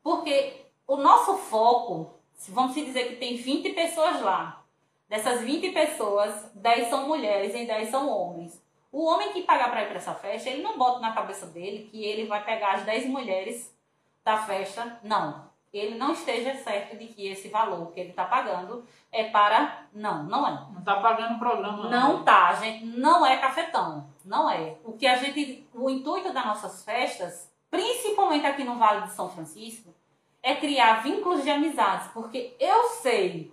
Porque 0.01 0.65
o 0.87 0.95
nosso 0.95 1.37
foco, 1.37 2.15
se 2.33 2.49
vamos 2.49 2.73
dizer 2.73 3.09
que 3.09 3.15
tem 3.17 3.35
20 3.35 3.73
pessoas 3.73 4.21
lá. 4.21 4.63
Dessas 5.09 5.41
20 5.41 5.71
pessoas, 5.71 6.49
10 6.55 6.89
são 6.89 7.07
mulheres 7.07 7.53
e 7.53 7.65
10 7.65 7.89
são 7.89 8.07
homens. 8.07 8.63
O 8.91 9.03
homem 9.05 9.33
que 9.33 9.41
pagar 9.41 9.69
para 9.69 9.83
ir 9.83 9.87
para 9.87 9.97
essa 9.97 10.15
festa, 10.15 10.49
ele 10.49 10.63
não 10.63 10.77
bota 10.77 10.99
na 10.99 11.11
cabeça 11.11 11.45
dele 11.47 11.89
que 11.91 12.05
ele 12.05 12.25
vai 12.25 12.43
pegar 12.43 12.75
as 12.75 12.83
10 12.83 13.07
mulheres 13.07 13.75
da 14.23 14.37
festa. 14.37 14.99
Não. 15.03 15.49
Ele 15.71 15.95
não 15.95 16.13
esteja 16.13 16.55
certo 16.55 16.97
de 16.97 17.07
que 17.07 17.27
esse 17.27 17.49
valor 17.49 17.91
que 17.91 17.99
ele 17.99 18.09
está 18.09 18.25
pagando 18.25 18.83
é 19.11 19.25
para. 19.25 19.85
Não, 19.93 20.23
não 20.23 20.47
é. 20.47 20.51
Não 20.73 20.81
tá 20.83 20.99
pagando 20.99 21.35
o 21.35 21.39
programa. 21.39 21.89
Não 21.89 22.23
tá, 22.23 22.53
gente. 22.53 22.85
Não 22.85 23.25
é 23.25 23.37
cafetão. 23.37 24.09
Não 24.25 24.49
é. 24.49 24.77
O 24.83 24.93
que 24.93 25.05
a 25.05 25.15
gente. 25.15 25.67
O 25.73 25.89
intuito 25.89 26.33
das 26.33 26.45
nossas 26.45 26.83
festas, 26.83 27.48
principalmente 27.69 28.45
aqui 28.45 28.63
no 28.63 28.77
Vale 28.77 29.07
de 29.07 29.13
São 29.13 29.29
Francisco, 29.29 29.93
é 30.41 30.55
criar 30.55 31.03
vínculos 31.03 31.43
de 31.43 31.49
amizades. 31.49 32.07
Porque 32.13 32.55
eu 32.59 32.83
sei 33.01 33.51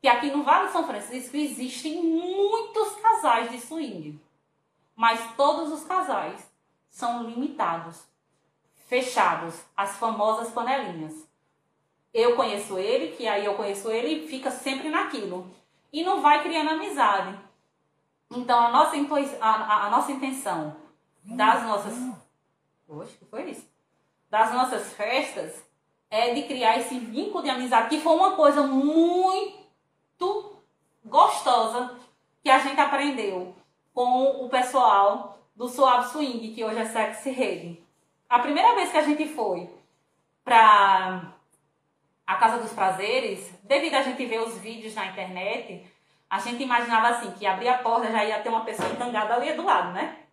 que 0.00 0.08
aqui 0.08 0.30
no 0.30 0.42
Vale 0.42 0.66
de 0.66 0.72
São 0.72 0.86
Francisco 0.86 1.36
existem 1.36 2.02
muitos 2.02 2.94
casais 2.96 3.50
de 3.50 3.58
swing. 3.60 4.20
Mas 4.94 5.20
todos 5.36 5.72
os 5.72 5.84
casais 5.84 6.40
são 6.88 7.24
limitados, 7.24 8.02
fechados, 8.86 9.54
as 9.76 9.96
famosas 9.96 10.50
panelinhas. 10.50 11.26
Eu 12.14 12.34
conheço 12.36 12.78
ele, 12.78 13.14
que 13.14 13.28
aí 13.28 13.44
eu 13.44 13.54
conheço 13.56 13.90
ele 13.90 14.24
e 14.24 14.28
fica 14.28 14.50
sempre 14.50 14.88
naquilo. 14.88 15.50
E 15.92 16.02
não 16.02 16.22
vai 16.22 16.42
criando 16.42 16.70
amizade. 16.70 17.38
Então 18.30 18.58
a 18.58 18.70
nossa, 18.70 18.96
a, 19.40 19.50
a- 19.50 19.86
a 19.86 19.90
nossa 19.90 20.12
intenção 20.12 20.76
das 21.24 21.62
nossas. 21.64 21.94
Que 22.88 23.24
foi 23.24 23.50
isso? 23.50 23.68
Das 24.30 24.52
nossas 24.52 24.92
festas 24.94 25.64
é 26.10 26.34
de 26.34 26.42
criar 26.44 26.78
esse 26.78 26.98
vínculo 26.98 27.42
de 27.42 27.50
amizade, 27.50 27.88
que 27.88 28.00
foi 28.00 28.14
uma 28.14 28.36
coisa 28.36 28.66
muito 28.66 30.56
gostosa 31.04 31.96
que 32.42 32.50
a 32.50 32.58
gente 32.58 32.80
aprendeu 32.80 33.54
com 33.92 34.44
o 34.44 34.48
pessoal 34.48 35.38
do 35.54 35.68
Suave 35.68 36.10
Swing, 36.10 36.54
que 36.54 36.64
hoje 36.64 36.78
é 36.78 36.84
Sexy 36.84 37.30
Rede. 37.30 37.82
A 38.28 38.38
primeira 38.38 38.74
vez 38.74 38.90
que 38.90 38.98
a 38.98 39.02
gente 39.02 39.26
foi 39.28 39.70
pra 40.44 41.32
a 42.26 42.34
Casa 42.36 42.58
dos 42.58 42.72
Prazeres, 42.72 43.52
devido 43.62 43.94
a 43.94 44.02
gente 44.02 44.24
ver 44.26 44.40
os 44.40 44.58
vídeos 44.58 44.94
na 44.94 45.06
internet, 45.06 45.86
a 46.28 46.40
gente 46.40 46.62
imaginava 46.62 47.08
assim, 47.08 47.30
que 47.32 47.46
abria 47.46 47.76
a 47.76 47.78
porta 47.78 48.10
já 48.10 48.24
ia 48.24 48.40
ter 48.40 48.48
uma 48.48 48.64
pessoa 48.64 48.88
entangada 48.90 49.34
ali 49.34 49.52
do 49.52 49.64
lado, 49.64 49.92
né? 49.92 50.25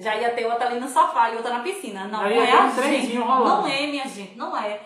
Já 0.00 0.16
ia 0.16 0.34
ter 0.34 0.46
outra 0.46 0.66
ali 0.66 0.80
no 0.80 0.88
sofá 0.88 1.30
e 1.30 1.36
outra 1.36 1.52
na 1.58 1.62
piscina. 1.62 2.06
Não, 2.06 2.20
não 2.20 2.26
é 2.26 2.50
a 2.50 2.68
gente. 2.68 2.76
trenzinho 2.76 3.22
rolando. 3.22 3.62
Não 3.62 3.68
é, 3.68 3.86
minha 3.86 4.08
gente, 4.08 4.34
não 4.34 4.56
é. 4.56 4.80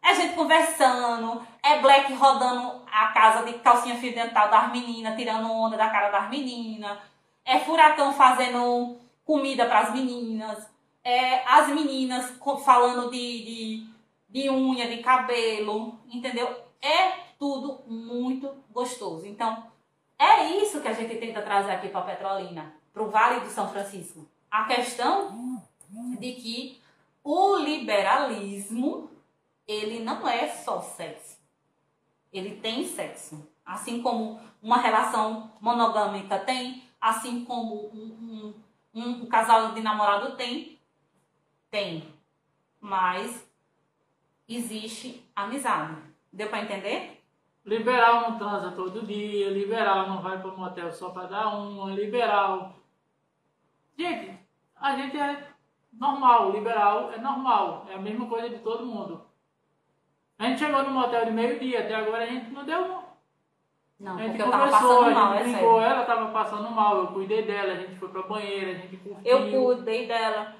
É 0.00 0.14
gente 0.14 0.34
conversando, 0.34 1.44
é 1.62 1.80
Black 1.80 2.12
rodando 2.14 2.82
a 2.90 3.08
casa 3.08 3.44
de 3.44 3.58
calcinha 3.58 3.96
fio 3.96 4.14
dental 4.14 4.48
das 4.48 4.72
meninas, 4.72 5.16
tirando 5.16 5.50
onda 5.50 5.76
da 5.76 5.90
cara 5.90 6.08
das 6.08 6.30
meninas. 6.30 6.98
É 7.44 7.58
furacão 7.58 8.12
fazendo 8.12 8.96
comida 9.24 9.66
para 9.66 9.80
as 9.80 9.92
meninas. 9.92 10.70
É 11.02 11.42
as 11.46 11.68
meninas 11.68 12.32
falando 12.64 13.10
de, 13.10 13.18
de, 13.44 13.86
de 14.28 14.50
unha, 14.50 14.88
de 14.88 15.02
cabelo, 15.02 15.98
entendeu? 16.08 16.48
É 16.80 17.08
tudo 17.38 17.82
muito 17.86 18.54
gostoso. 18.70 19.26
Então, 19.26 19.64
é 20.18 20.44
isso 20.58 20.80
que 20.80 20.88
a 20.88 20.92
gente 20.92 21.16
tenta 21.16 21.42
trazer 21.42 21.72
aqui 21.72 21.88
para 21.88 22.02
Petrolina, 22.02 22.72
para 22.92 23.02
o 23.02 23.10
Vale 23.10 23.40
do 23.40 23.48
São 23.48 23.68
Francisco. 23.68 24.26
A 24.50 24.64
questão 24.64 25.62
de 26.18 26.32
que 26.32 26.80
o 27.22 27.56
liberalismo 27.56 29.10
ele 29.66 30.00
não 30.00 30.26
é 30.28 30.48
só 30.48 30.80
sexo. 30.80 31.38
Ele 32.32 32.56
tem 32.56 32.84
sexo. 32.84 33.48
Assim 33.64 34.02
como 34.02 34.40
uma 34.60 34.78
relação 34.78 35.52
monogâmica 35.60 36.38
tem, 36.40 36.82
assim 37.00 37.44
como 37.44 37.86
um, 37.94 38.54
um, 38.92 39.02
um 39.22 39.26
casal 39.26 39.72
de 39.72 39.80
namorado 39.80 40.36
tem, 40.36 40.78
tem. 41.70 42.12
Mas 42.80 43.48
existe 44.48 45.24
amizade. 45.36 45.96
Deu 46.32 46.48
para 46.48 46.62
entender? 46.62 47.22
Liberal 47.64 48.22
não 48.22 48.38
transa 48.38 48.72
todo 48.72 49.06
dia, 49.06 49.50
liberal 49.50 50.08
não 50.08 50.20
vai 50.20 50.40
para 50.40 50.50
um 50.50 50.56
motel 50.56 50.90
só 50.90 51.10
para 51.10 51.28
dar 51.28 51.48
uma, 51.48 51.90
liberal. 51.90 52.74
Gente, 53.96 54.39
a 54.80 54.96
gente 54.96 55.16
é 55.16 55.36
normal, 55.92 56.50
liberal 56.52 57.10
é 57.14 57.18
normal, 57.20 57.86
é 57.90 57.94
a 57.94 57.98
mesma 57.98 58.26
coisa 58.26 58.48
de 58.48 58.58
todo 58.58 58.86
mundo. 58.86 59.22
A 60.38 60.46
gente 60.46 60.58
chegou 60.58 60.82
no 60.82 60.90
motel 60.90 61.26
de 61.26 61.32
meio-dia, 61.32 61.80
até 61.80 61.94
agora 61.94 62.22
a 62.24 62.26
gente 62.26 62.50
não 62.50 62.64
deu. 62.64 63.02
Não, 64.00 64.16
A 64.16 64.22
gente 64.22 64.28
porque 64.30 64.42
eu 64.42 64.50
tava 64.50 64.64
conversou, 64.64 64.96
passando 64.96 65.14
mal, 65.14 65.32
a 65.32 65.36
é 65.36 65.44
gente 65.44 65.54
sério. 65.56 65.80
ela 65.80 66.04
tava 66.04 66.26
passando 66.30 66.70
mal, 66.70 66.96
eu 66.96 67.06
cuidei 67.08 67.42
dela, 67.42 67.72
a 67.74 67.76
gente 67.76 67.96
foi 67.96 68.08
pra 68.08 68.22
banheira, 68.22 68.70
a 68.70 68.74
gente 68.74 68.96
curtiu. 68.96 69.20
Eu 69.22 69.50
cuidei 69.66 70.06
dela. 70.06 70.54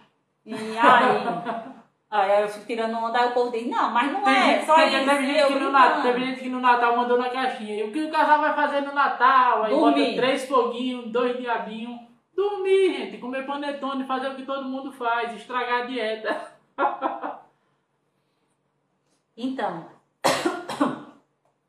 E 0.44 0.52
aí, 0.54 0.74
aí 2.10 2.42
eu 2.42 2.48
fui 2.50 2.64
tirando 2.66 2.98
onda, 2.98 3.18
aí 3.18 3.28
o 3.28 3.32
povo 3.32 3.50
diz, 3.50 3.66
não, 3.66 3.90
mas 3.90 4.12
não 4.12 4.28
é, 4.28 4.52
Teve, 4.54 4.66
só 4.66 4.74
teve, 4.74 4.96
isso. 4.96 5.08
teve 5.08 5.26
gente 5.26 5.38
eu 5.38 5.48
que 5.48 5.54
no. 5.58 5.72
Natal, 5.72 6.02
teve 6.02 6.24
gente 6.26 6.40
que 6.40 6.48
no 6.50 6.60
Natal 6.60 6.96
mandou 6.98 7.16
na 7.18 7.30
caixinha. 7.30 7.76
E 7.76 7.88
o 7.88 7.90
que 7.92 8.04
o 8.04 8.10
casal 8.10 8.40
vai 8.42 8.54
fazer 8.54 8.82
no 8.82 8.92
Natal? 8.92 9.62
Aí 9.62 9.70
Dormir. 9.70 10.04
bota 10.10 10.16
três 10.16 10.46
foguinhos, 10.46 11.10
dois 11.10 11.38
diabinhos. 11.38 11.98
Dormir, 12.40 12.94
gente. 12.94 13.18
Comer 13.18 13.44
panetone, 13.44 14.06
fazer 14.06 14.28
o 14.28 14.34
que 14.34 14.46
todo 14.46 14.64
mundo 14.64 14.90
faz, 14.90 15.34
estragar 15.34 15.82
a 15.82 15.86
dieta. 15.86 16.52
Então, 19.42 19.86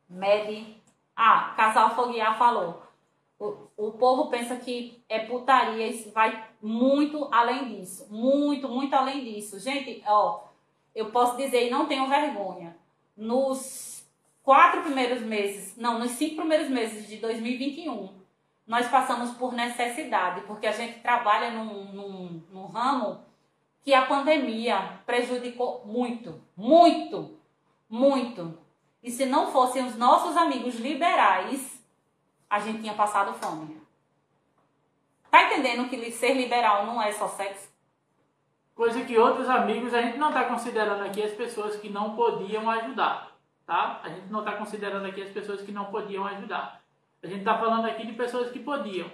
Mede. 0.10 0.76
Ah, 1.16 1.54
Casal 1.56 1.96
Foguear 1.96 2.38
falou. 2.38 2.84
O, 3.40 3.56
o 3.78 3.92
povo 3.94 4.30
pensa 4.30 4.58
que 4.58 5.02
é 5.08 5.20
putaria, 5.20 5.88
isso 5.88 6.12
vai 6.12 6.50
muito 6.62 7.30
além 7.32 7.70
disso. 7.70 8.08
Muito, 8.10 8.68
muito 8.68 8.94
além 8.94 9.24
disso. 9.24 9.58
Gente, 9.58 10.04
ó, 10.06 10.44
eu 10.94 11.12
posso 11.12 11.38
dizer 11.38 11.68
e 11.68 11.70
não 11.70 11.88
tenho 11.88 12.10
vergonha. 12.10 12.76
Nos 13.16 14.06
quatro 14.44 14.82
primeiros 14.82 15.22
meses, 15.22 15.78
não, 15.78 15.98
nos 15.98 16.12
cinco 16.12 16.38
primeiros 16.38 16.68
meses 16.68 17.08
de 17.08 17.18
2021, 17.18 18.21
nós 18.72 18.88
passamos 18.88 19.32
por 19.32 19.52
necessidade, 19.52 20.40
porque 20.48 20.66
a 20.66 20.72
gente 20.72 21.02
trabalha 21.02 21.52
num, 21.52 21.92
num, 21.92 22.44
num 22.50 22.66
ramo 22.68 23.20
que 23.84 23.94
a 23.94 24.06
pandemia 24.06 25.02
prejudicou 25.06 25.86
muito, 25.86 26.42
muito, 26.56 27.38
muito. 27.90 28.58
E 29.04 29.12
se 29.12 29.26
não 29.26 29.52
fossem 29.52 29.86
os 29.86 29.98
nossos 29.98 30.38
amigos 30.38 30.76
liberais, 30.76 31.84
a 32.50 32.62
gente 32.62 32.80
tinha 32.80 32.94
passado 32.94 33.34
fome. 33.34 33.82
Tá 35.30 35.44
entendendo 35.44 35.90
que 35.90 36.10
ser 36.10 36.34
liberal 36.34 36.86
não 36.86 37.02
é 37.02 37.12
só 37.12 37.28
sexo? 37.28 37.70
Coisa 38.74 39.04
que 39.04 39.18
outros 39.18 39.50
amigos, 39.50 39.94
a 39.94 40.02
gente 40.02 40.18
não 40.18 40.30
está 40.30 40.46
considerando 40.46 41.04
aqui 41.04 41.22
as 41.22 41.34
pessoas 41.34 41.76
que 41.76 41.90
não 41.90 42.16
podiam 42.16 42.70
ajudar, 42.70 43.36
tá? 43.66 44.00
A 44.02 44.08
gente 44.08 44.28
não 44.28 44.40
está 44.40 44.54
considerando 44.54 45.06
aqui 45.08 45.22
as 45.22 45.32
pessoas 45.32 45.62
que 45.62 45.74
não 45.74 45.88
podiam 45.88 46.26
ajudar. 46.26 46.81
A 47.24 47.28
gente 47.28 47.40
está 47.40 47.56
falando 47.56 47.86
aqui 47.86 48.06
de 48.06 48.14
pessoas 48.14 48.50
que 48.52 48.60
podiam. 48.60 49.10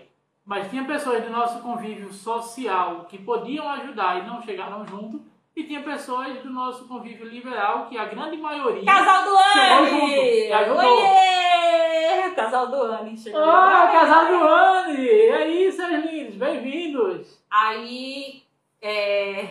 Mas 0.46 0.70
tinha 0.70 0.86
pessoas 0.86 1.22
do 1.26 1.30
nosso 1.30 1.62
convívio 1.62 2.12
social 2.14 3.06
que 3.10 3.18
podiam 3.18 3.68
ajudar 3.70 4.20
e 4.24 4.28
não 4.28 4.42
chegaram 4.42 4.86
junto. 4.86 5.22
E 5.54 5.64
tinha 5.66 5.84
pessoas 5.84 6.42
do 6.42 6.50
nosso 6.50 6.88
convívio 6.88 7.28
liberal 7.28 7.88
que 7.88 7.98
a 7.98 8.06
grande 8.06 8.38
maioria 8.38 8.86
Casal 8.86 9.24
do 9.24 9.38
Chegou 9.38 9.78
L! 9.78 9.90
junto, 9.90 10.14
e 10.14 10.54
ajudou. 10.54 10.86
Oiê! 10.86 12.32
Casal 12.34 12.68
do 12.68 12.82
Anne. 12.84 13.18
chegou 13.18 13.42
Ah, 13.44 13.90
casal 13.92 14.28
do 14.28 14.48
Anne! 14.48 15.06
E 15.06 15.32
aí, 15.32 15.72
seus 15.72 16.06
lindos, 16.06 16.36
bem-vindos! 16.36 17.44
Aí, 17.50 18.44
é... 18.82 19.50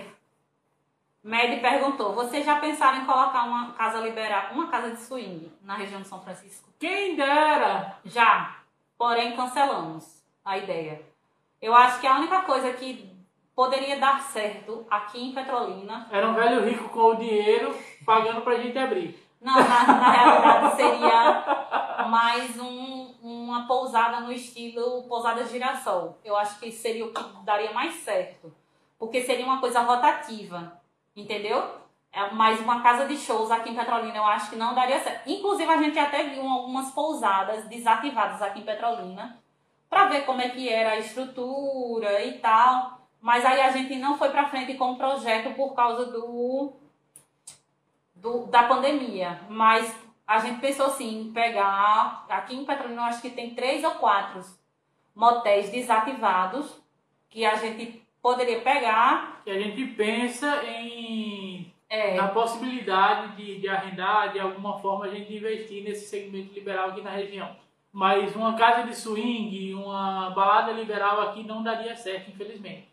Medi 1.26 1.56
perguntou, 1.60 2.14
vocês 2.14 2.46
já 2.46 2.56
pensaram 2.60 2.98
em 2.98 3.04
colocar 3.04 3.42
uma 3.44 3.72
casa 3.72 3.98
liberal, 3.98 4.52
uma 4.52 4.68
casa 4.68 4.92
de 4.92 5.00
swing 5.00 5.52
na 5.60 5.74
região 5.74 6.00
de 6.00 6.06
São 6.06 6.20
Francisco? 6.22 6.68
Quem 6.78 7.16
dera! 7.16 7.98
Já, 8.04 8.58
porém 8.96 9.34
cancelamos 9.34 10.22
a 10.44 10.56
ideia. 10.56 11.02
Eu 11.60 11.74
acho 11.74 11.98
que 12.00 12.06
a 12.06 12.14
única 12.14 12.42
coisa 12.42 12.72
que 12.74 13.12
poderia 13.56 13.98
dar 13.98 14.20
certo 14.22 14.86
aqui 14.88 15.20
em 15.30 15.32
Petrolina, 15.34 16.06
Era 16.12 16.28
um 16.28 16.34
velho 16.34 16.64
rico 16.64 16.88
com 16.90 17.00
o 17.00 17.16
dinheiro 17.16 17.76
pagando 18.04 18.42
pra 18.42 18.54
gente 18.54 18.78
abrir. 18.78 19.20
não, 19.40 19.54
na, 19.54 19.84
na 19.84 20.10
realidade 20.12 20.76
seria 20.76 22.06
mais 22.08 22.56
um- 22.60 23.14
uma 23.20 23.66
pousada 23.66 24.20
no 24.20 24.30
estilo 24.30 25.02
pousada 25.08 25.44
girassol. 25.44 26.16
Eu 26.24 26.36
acho 26.36 26.60
que 26.60 26.70
seria 26.70 27.04
o 27.04 27.12
que 27.12 27.20
daria 27.44 27.72
mais 27.72 27.94
certo, 27.96 28.54
porque 28.96 29.22
seria 29.22 29.44
uma 29.44 29.58
coisa 29.58 29.80
rotativa, 29.80 30.80
entendeu? 31.16 31.86
É 32.12 32.30
mais 32.30 32.60
uma 32.60 32.82
casa 32.82 33.06
de 33.06 33.16
shows 33.16 33.50
aqui 33.50 33.70
em 33.70 33.74
Petrolina, 33.74 34.16
eu 34.16 34.24
acho 34.24 34.50
que 34.50 34.56
não 34.56 34.74
daria 34.74 35.00
certo. 35.00 35.28
Inclusive, 35.28 35.70
a 35.70 35.76
gente 35.78 35.98
até 35.98 36.24
viu 36.24 36.46
algumas 36.46 36.90
pousadas 36.92 37.66
desativadas 37.68 38.40
aqui 38.40 38.60
em 38.60 38.64
Petrolina 38.64 39.38
para 39.88 40.06
ver 40.06 40.24
como 40.24 40.40
é 40.40 40.48
que 40.48 40.68
era 40.68 40.92
a 40.92 40.98
estrutura 40.98 42.24
e 42.24 42.38
tal. 42.38 43.00
Mas 43.20 43.44
aí 43.44 43.60
a 43.60 43.70
gente 43.70 43.96
não 43.96 44.16
foi 44.16 44.30
para 44.30 44.48
frente 44.48 44.74
com 44.74 44.92
o 44.92 44.96
projeto 44.96 45.54
por 45.54 45.74
causa 45.74 46.06
do, 46.06 46.72
do 48.14 48.46
da 48.46 48.62
pandemia. 48.62 49.40
Mas 49.48 49.94
a 50.26 50.38
gente 50.38 50.60
pensou 50.60 50.86
assim, 50.86 51.32
pegar. 51.34 52.24
Aqui 52.28 52.54
em 52.54 52.64
Petrolina, 52.64 53.02
eu 53.02 53.06
acho 53.06 53.20
que 53.20 53.30
tem 53.30 53.54
três 53.54 53.84
ou 53.84 53.92
quatro 53.92 54.40
motéis 55.14 55.70
desativados 55.70 56.80
que 57.28 57.44
a 57.44 57.54
gente 57.54 58.05
poderia 58.30 58.60
pegar. 58.60 59.40
Que 59.44 59.50
a 59.50 59.58
gente 59.60 59.84
pensa 59.94 60.64
em 60.64 61.72
É, 61.88 62.14
na 62.16 62.26
possibilidade 62.28 63.36
de, 63.36 63.60
de 63.60 63.68
arrendar, 63.68 64.32
de 64.32 64.40
alguma 64.40 64.78
forma, 64.80 65.04
a 65.04 65.08
gente 65.08 65.32
investir 65.32 65.84
nesse 65.84 66.06
segmento 66.08 66.52
liberal 66.52 66.88
aqui 66.88 67.00
na 67.02 67.10
região. 67.10 67.48
Mas 67.92 68.34
uma 68.34 68.54
casa 68.54 68.82
de 68.82 68.94
swing, 68.94 69.72
uma 69.74 70.30
balada 70.30 70.72
liberal 70.72 71.20
aqui 71.22 71.44
não 71.44 71.62
daria 71.62 71.94
certo, 71.94 72.30
infelizmente. 72.30 72.88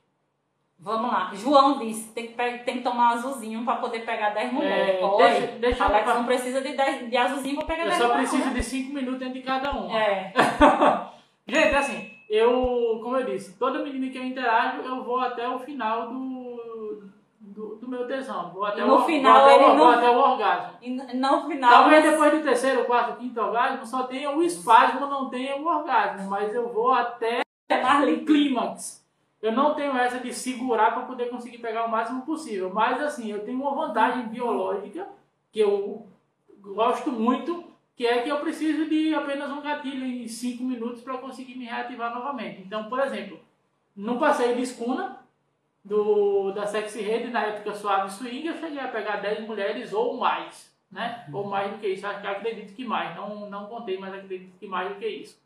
Vamos 0.79 1.11
lá. 1.11 1.31
João 1.33 1.79
disse 1.79 2.11
tem 2.13 2.27
que, 2.27 2.33
tem 2.65 2.77
que 2.77 2.83
tomar 2.83 3.13
azulzinho 3.13 3.63
para 3.65 3.77
poder 3.77 4.01
pegar 4.05 4.29
10 4.31 4.51
mulheres. 4.53 5.01
É, 5.01 5.05
Oi, 5.05 5.23
deixa- 5.23 5.47
deixa 5.59 5.83
eu- 5.83 5.87
Alex 5.87 6.07
não 6.07 6.25
precisa 6.25 6.61
de, 6.61 6.73
10, 6.73 7.09
de 7.09 7.17
azulzinho 7.17 7.55
para 7.57 7.65
pegar 7.65 7.83
Eu 7.83 7.89
10 7.89 8.01
só 8.01 8.07
mulheres. 8.09 8.29
preciso 8.29 8.49
não. 8.49 8.53
de 8.55 8.63
5 8.63 8.93
minutos 8.93 9.19
dentro 9.19 9.33
de 9.35 9.41
cada 9.41 9.73
um. 9.73 9.95
É. 9.95 10.33
Gente, 11.47 11.75
assim, 11.75 12.12
eu, 12.35 12.99
como 13.03 13.17
eu 13.17 13.25
disse, 13.25 13.53
toda 13.57 13.83
menina 13.83 14.09
que 14.11 14.17
eu 14.17 14.23
interajo, 14.23 14.81
eu 14.81 15.03
vou 15.03 15.19
até 15.19 15.47
o 15.47 15.59
final 15.59 16.07
do, 16.07 17.03
do, 17.39 17.75
do 17.75 17.87
meu 17.87 18.07
tesão. 18.07 18.51
Vou 18.51 18.65
até, 18.65 18.83
No 18.83 18.95
o, 18.95 19.05
final, 19.05 19.33
vou 19.33 19.41
até, 19.43 19.53
o- 19.53 19.55
ele 19.55 19.65
vou 19.67 19.75
não- 19.77 19.89
até 19.91 20.09
o 20.09 20.17
orgasmo. 20.19 20.77
E 20.81 20.89
no 20.89 21.47
final. 21.47 21.69
Talvez 21.71 22.03
depois 22.03 22.31
do 22.33 22.41
terceiro, 22.43 22.85
quarto, 22.85 23.17
quinto 23.19 23.39
orgasmo 23.39 23.85
só 23.85 24.03
tenha 24.03 24.31
o 24.31 24.41
espasmo, 24.41 25.01
não 25.07 25.29
tenha 25.29 25.55
o 25.57 25.65
orgasmo. 25.65 26.29
Mas 26.29 26.53
eu 26.53 26.67
vou 26.69 26.91
até 26.91 27.41
é 27.69 27.85
o 28.11 28.25
clímax. 28.25 29.03
Eu 29.41 29.51
não 29.51 29.75
tenho 29.75 29.95
essa 29.97 30.19
de 30.19 30.33
segurar 30.33 30.91
para 30.93 31.03
poder 31.03 31.29
conseguir 31.29 31.57
pegar 31.57 31.85
o 31.85 31.89
máximo 31.91 32.21
possível. 32.21 32.71
Mas 32.73 33.01
assim, 33.01 33.29
eu 33.29 33.43
tenho 33.43 33.59
uma 33.61 33.75
vantagem 33.75 34.27
biológica 34.27 35.05
que 35.51 35.59
eu 35.59 36.07
gosto 36.61 37.11
muito, 37.11 37.63
que 37.95 38.07
é 38.07 38.21
que 38.21 38.29
eu 38.29 38.39
preciso 38.39 38.89
de 38.89 39.13
apenas 39.13 39.51
um 39.51 39.61
gatilho 39.61 40.05
em 40.05 40.27
5 40.27 40.63
minutos 40.63 41.01
para 41.01 41.17
conseguir 41.17 41.55
me 41.55 41.65
reativar 41.65 42.13
novamente. 42.13 42.61
Então, 42.61 42.89
por 42.89 42.99
exemplo, 42.99 43.39
no 43.95 44.17
passeio 44.17 44.55
de 44.55 44.63
escuna 44.63 45.19
do, 45.83 46.51
da 46.51 46.65
Sexy 46.65 47.01
Rede, 47.01 47.29
na 47.29 47.43
época 47.43 47.75
Suave 47.75 48.11
Swing, 48.11 48.47
eu 48.47 48.57
cheguei 48.57 48.79
a 48.79 48.87
pegar 48.87 49.17
10 49.17 49.47
mulheres 49.47 49.93
ou 49.93 50.17
mais, 50.17 50.73
né? 50.91 51.27
Ou 51.31 51.45
mais 51.45 51.71
do 51.71 51.77
que 51.77 51.87
isso, 51.87 52.07
acredito 52.07 52.73
que 52.73 52.85
mais. 52.85 53.15
Não, 53.15 53.49
não 53.49 53.67
contei, 53.67 53.97
mas 53.97 54.13
acredito 54.13 54.57
que 54.57 54.67
mais 54.67 54.89
do 54.89 54.95
que 54.95 55.07
isso. 55.07 55.42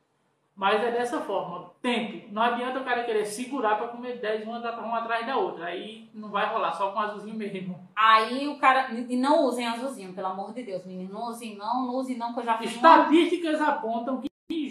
Mas 0.57 0.84
é 0.84 0.91
dessa 0.91 1.21
forma, 1.21 1.69
tempo. 1.84 2.27
Não 2.31 2.41
adianta 2.41 2.79
o 2.79 2.84
cara 2.84 3.03
querer 3.03 3.25
segurar 3.25 3.75
para 3.77 3.89
comer 3.89 4.17
10 4.17 4.43
uma, 4.43 4.57
uma 4.81 4.97
atrás 4.97 5.23
da 5.23 5.38
outra. 5.38 5.65
Aí 5.65 6.09
não 6.15 6.29
vai 6.29 6.51
rolar, 6.51 6.73
só 6.73 6.89
com 6.89 6.99
azulzinho 6.99 7.35
mesmo. 7.35 7.79
Aí 7.95 8.47
o 8.47 8.57
cara. 8.57 8.91
E 8.91 9.15
não 9.15 9.45
usem 9.45 9.67
azulzinho, 9.67 10.13
pelo 10.13 10.27
amor 10.27 10.53
de 10.53 10.63
Deus, 10.63 10.84
menino. 10.84 11.13
Não 11.13 11.27
usem, 11.27 11.55
não, 11.55 11.85
não 11.85 11.93
usem, 11.93 12.17
não, 12.17 12.34
que 12.34 12.39
eu 12.39 12.45
já 12.45 12.57
fiz 12.57 12.75
uma. 12.75 13.01
Estatísticas 13.01 13.61
apontam 13.61 14.19
que 14.19 14.27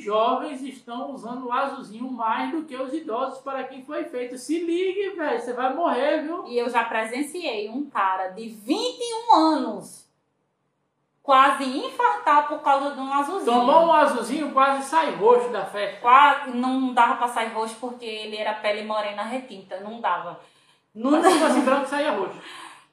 jovens 0.06 0.62
estão 0.62 1.12
usando 1.12 1.46
o 1.46 1.52
azulzinho 1.52 2.08
mais 2.10 2.52
do 2.52 2.62
que 2.62 2.76
os 2.76 2.92
idosos 2.92 3.40
para 3.40 3.64
quem 3.64 3.84
foi 3.84 4.04
feito. 4.04 4.38
Se 4.38 4.60
ligue, 4.60 5.10
velho, 5.10 5.40
você 5.40 5.52
vai 5.52 5.74
morrer, 5.74 6.22
viu? 6.22 6.46
E 6.46 6.56
eu 6.56 6.70
já 6.70 6.84
presenciei 6.84 7.68
um 7.68 7.90
cara 7.90 8.28
de 8.28 8.48
21 8.48 9.34
anos 9.34 10.05
quase 11.26 11.64
infartar 11.64 12.46
por 12.46 12.60
causa 12.60 12.94
de 12.94 13.00
um 13.00 13.12
azulzinho. 13.12 13.52
Tomou 13.52 13.86
um 13.86 13.92
azulzinho, 13.92 14.52
quase 14.52 14.84
sai 14.88 15.16
roxo 15.16 15.48
da 15.48 15.64
festa. 15.64 16.00
Quase 16.00 16.50
não 16.50 16.94
dava 16.94 17.16
pra 17.16 17.26
sair 17.26 17.48
roxo 17.48 17.74
porque 17.80 18.04
ele 18.04 18.36
era 18.36 18.54
pele 18.54 18.84
morena 18.84 19.24
retinta, 19.24 19.80
não 19.80 20.00
dava. 20.00 20.38
Não 20.94 21.10
Mas 21.10 21.26
se 21.26 21.38
fosse 21.40 21.60
branco, 21.62 21.88
saia 21.88 22.12
roxo. 22.12 22.40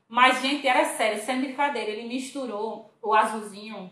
Mas, 0.10 0.42
gente, 0.42 0.68
era 0.68 0.84
sério, 0.84 1.22
sem 1.22 1.42
brincadeira. 1.42 1.92
Ele 1.92 2.08
misturou 2.08 2.92
o 3.04 3.14
azulzinho. 3.14 3.92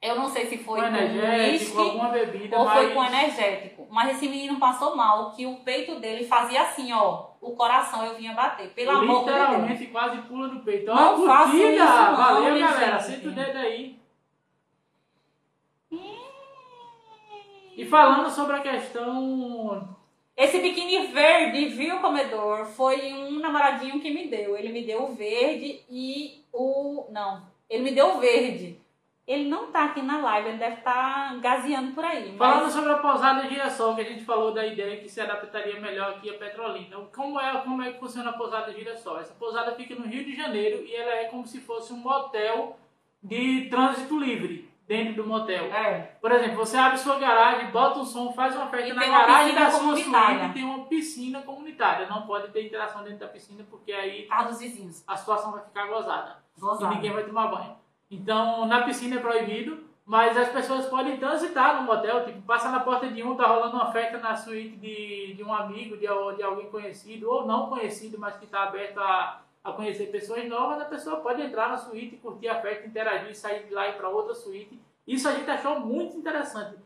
Eu 0.00 0.14
não 0.14 0.28
sei 0.28 0.46
se 0.46 0.58
foi 0.58 0.80
Com 0.80 0.86
com 0.90 0.94
energético, 0.96 1.50
uísque 1.50 1.78
alguma 1.78 2.08
bebida, 2.10 2.58
ou 2.58 2.64
mas... 2.66 2.74
foi 2.74 2.94
com 2.94 3.04
energético. 3.04 3.88
Mas 3.90 4.16
esse 4.16 4.28
menino 4.28 4.60
passou 4.60 4.94
mal, 4.94 5.32
que 5.32 5.46
o 5.46 5.56
peito 5.60 5.98
dele 5.98 6.24
fazia 6.24 6.62
assim, 6.62 6.92
ó. 6.92 7.30
O 7.44 7.54
coração 7.54 8.04
eu 8.04 8.16
vinha 8.16 8.32
bater. 8.32 8.70
Pelo 8.70 8.90
amor 8.90 9.20
de 9.20 9.24
Deus. 9.26 9.38
Literalmente 9.38 9.86
quase 9.88 10.22
pula 10.22 10.48
no 10.48 10.60
peito. 10.60 10.90
Ó, 10.90 10.94
Não 10.94 11.16
curtida! 11.16 11.70
isso, 11.70 11.84
não, 11.84 12.16
Valeu, 12.16 12.58
galera. 12.58 12.98
Senta 12.98 13.28
o 13.28 13.32
dedo 13.32 13.58
aí. 13.58 13.98
E 17.76 17.84
falando 17.84 18.30
sobre 18.30 18.56
a 18.56 18.60
questão 18.60 19.96
Esse 20.36 20.60
biquíni 20.60 21.08
verde, 21.08 21.66
viu, 21.66 21.98
comedor? 21.98 22.66
Foi 22.66 23.12
um 23.12 23.38
namoradinho 23.40 24.00
que 24.00 24.10
me 24.10 24.28
deu. 24.28 24.56
Ele 24.56 24.70
me 24.70 24.84
deu 24.84 25.04
o 25.04 25.14
verde 25.14 25.80
e 25.90 26.44
o. 26.52 27.06
Não, 27.10 27.42
ele 27.68 27.82
me 27.82 27.90
deu 27.92 28.16
o 28.16 28.20
verde. 28.20 28.78
Ele 29.26 29.48
não 29.48 29.72
tá 29.72 29.86
aqui 29.86 30.02
na 30.02 30.18
live, 30.18 30.50
ele 30.50 30.58
deve 30.58 30.76
estar 30.76 31.40
gazeando 31.40 31.92
por 31.92 32.04
aí. 32.04 32.36
Falando 32.36 32.64
Mas 32.64 32.72
sobre 32.74 32.92
a 32.92 32.98
pousada 32.98 33.48
girassol, 33.48 33.94
que 33.94 34.02
a 34.02 34.04
gente 34.04 34.22
falou 34.22 34.52
da 34.52 34.66
ideia 34.66 35.00
que 35.00 35.08
se 35.08 35.18
adaptaria 35.18 35.80
melhor 35.80 36.10
aqui 36.10 36.28
a 36.28 36.38
Petrolina. 36.38 36.86
Então, 36.88 37.08
Como 37.14 37.40
é, 37.40 37.56
como 37.62 37.82
é 37.82 37.92
que 37.92 37.98
funciona 37.98 38.30
a 38.30 38.34
pousada 38.34 38.70
girassol? 38.72 39.18
Essa 39.18 39.32
pousada 39.34 39.72
fica 39.72 39.94
no 39.94 40.06
Rio 40.06 40.24
de 40.24 40.36
Janeiro 40.36 40.84
e 40.84 40.94
ela 40.94 41.12
é 41.12 41.24
como 41.24 41.46
se 41.46 41.58
fosse 41.58 41.92
um 41.92 41.96
motel 41.96 42.78
de 43.22 43.68
trânsito 43.70 44.18
livre 44.18 44.70
dentro 44.86 45.14
do 45.14 45.26
motel. 45.26 45.64
É. 45.72 46.16
Por 46.20 46.30
exemplo, 46.30 46.56
você 46.56 46.76
abre 46.76 46.98
sua 46.98 47.18
garagem, 47.18 47.70
bota 47.70 48.00
um 48.00 48.04
som, 48.04 48.32
faz 48.32 48.54
uma 48.54 48.66
festa 48.66 48.88
E 48.88 48.92
na 48.92 49.06
garagem 49.06 49.54
da 49.54 49.70
sua 49.70 49.96
suíte 49.96 50.10
e 50.10 50.52
tem 50.52 50.64
uma 50.64 50.84
piscina 50.84 51.40
comunitária. 51.40 52.06
Não 52.06 52.26
pode 52.26 52.48
ter 52.48 52.66
interação 52.66 53.02
dentro 53.02 53.20
da 53.20 53.28
piscina 53.28 53.64
porque 53.70 53.92
aí 53.92 54.26
Carro 54.26 54.48
dos 54.50 54.58
vizinhos. 54.58 55.02
a 55.06 55.16
situação 55.16 55.52
vai 55.52 55.62
ficar 55.62 55.86
gozada 55.86 56.44
Gozado. 56.58 56.92
e 56.92 56.96
ninguém 56.96 57.12
vai 57.12 57.24
tomar 57.24 57.46
banho. 57.46 57.83
Então, 58.10 58.66
na 58.66 58.82
piscina 58.82 59.16
é 59.16 59.20
proibido, 59.20 59.84
mas 60.04 60.36
as 60.36 60.50
pessoas 60.50 60.86
podem 60.86 61.16
transitar 61.16 61.80
no 61.80 61.86
motel, 61.86 62.24
tipo, 62.24 62.42
passa 62.42 62.70
na 62.70 62.80
porta 62.80 63.08
de 63.08 63.22
um, 63.22 63.34
tá 63.34 63.46
rolando 63.46 63.76
uma 63.76 63.90
festa 63.90 64.18
na 64.18 64.36
suíte 64.36 64.76
de, 64.76 65.34
de 65.34 65.42
um 65.42 65.52
amigo, 65.52 65.96
de, 65.96 66.06
de 66.36 66.42
alguém 66.42 66.70
conhecido, 66.70 67.30
ou 67.30 67.46
não 67.46 67.68
conhecido, 67.68 68.18
mas 68.18 68.36
que 68.36 68.44
está 68.44 68.64
aberto 68.64 68.98
a, 68.98 69.42
a 69.64 69.72
conhecer 69.72 70.06
pessoas 70.10 70.46
novas, 70.46 70.82
a 70.82 70.84
pessoa 70.84 71.20
pode 71.20 71.40
entrar 71.40 71.70
na 71.70 71.78
suíte, 71.78 72.16
curtir 72.16 72.48
a 72.48 72.60
festa, 72.60 72.86
interagir, 72.86 73.34
sair 73.34 73.64
de 73.64 73.72
lá 73.72 73.88
e 73.88 73.94
para 73.94 74.10
outra 74.10 74.34
suíte. 74.34 74.78
Isso 75.06 75.26
a 75.26 75.32
gente 75.32 75.50
achou 75.50 75.80
muito 75.80 76.16
interessante. 76.16 76.76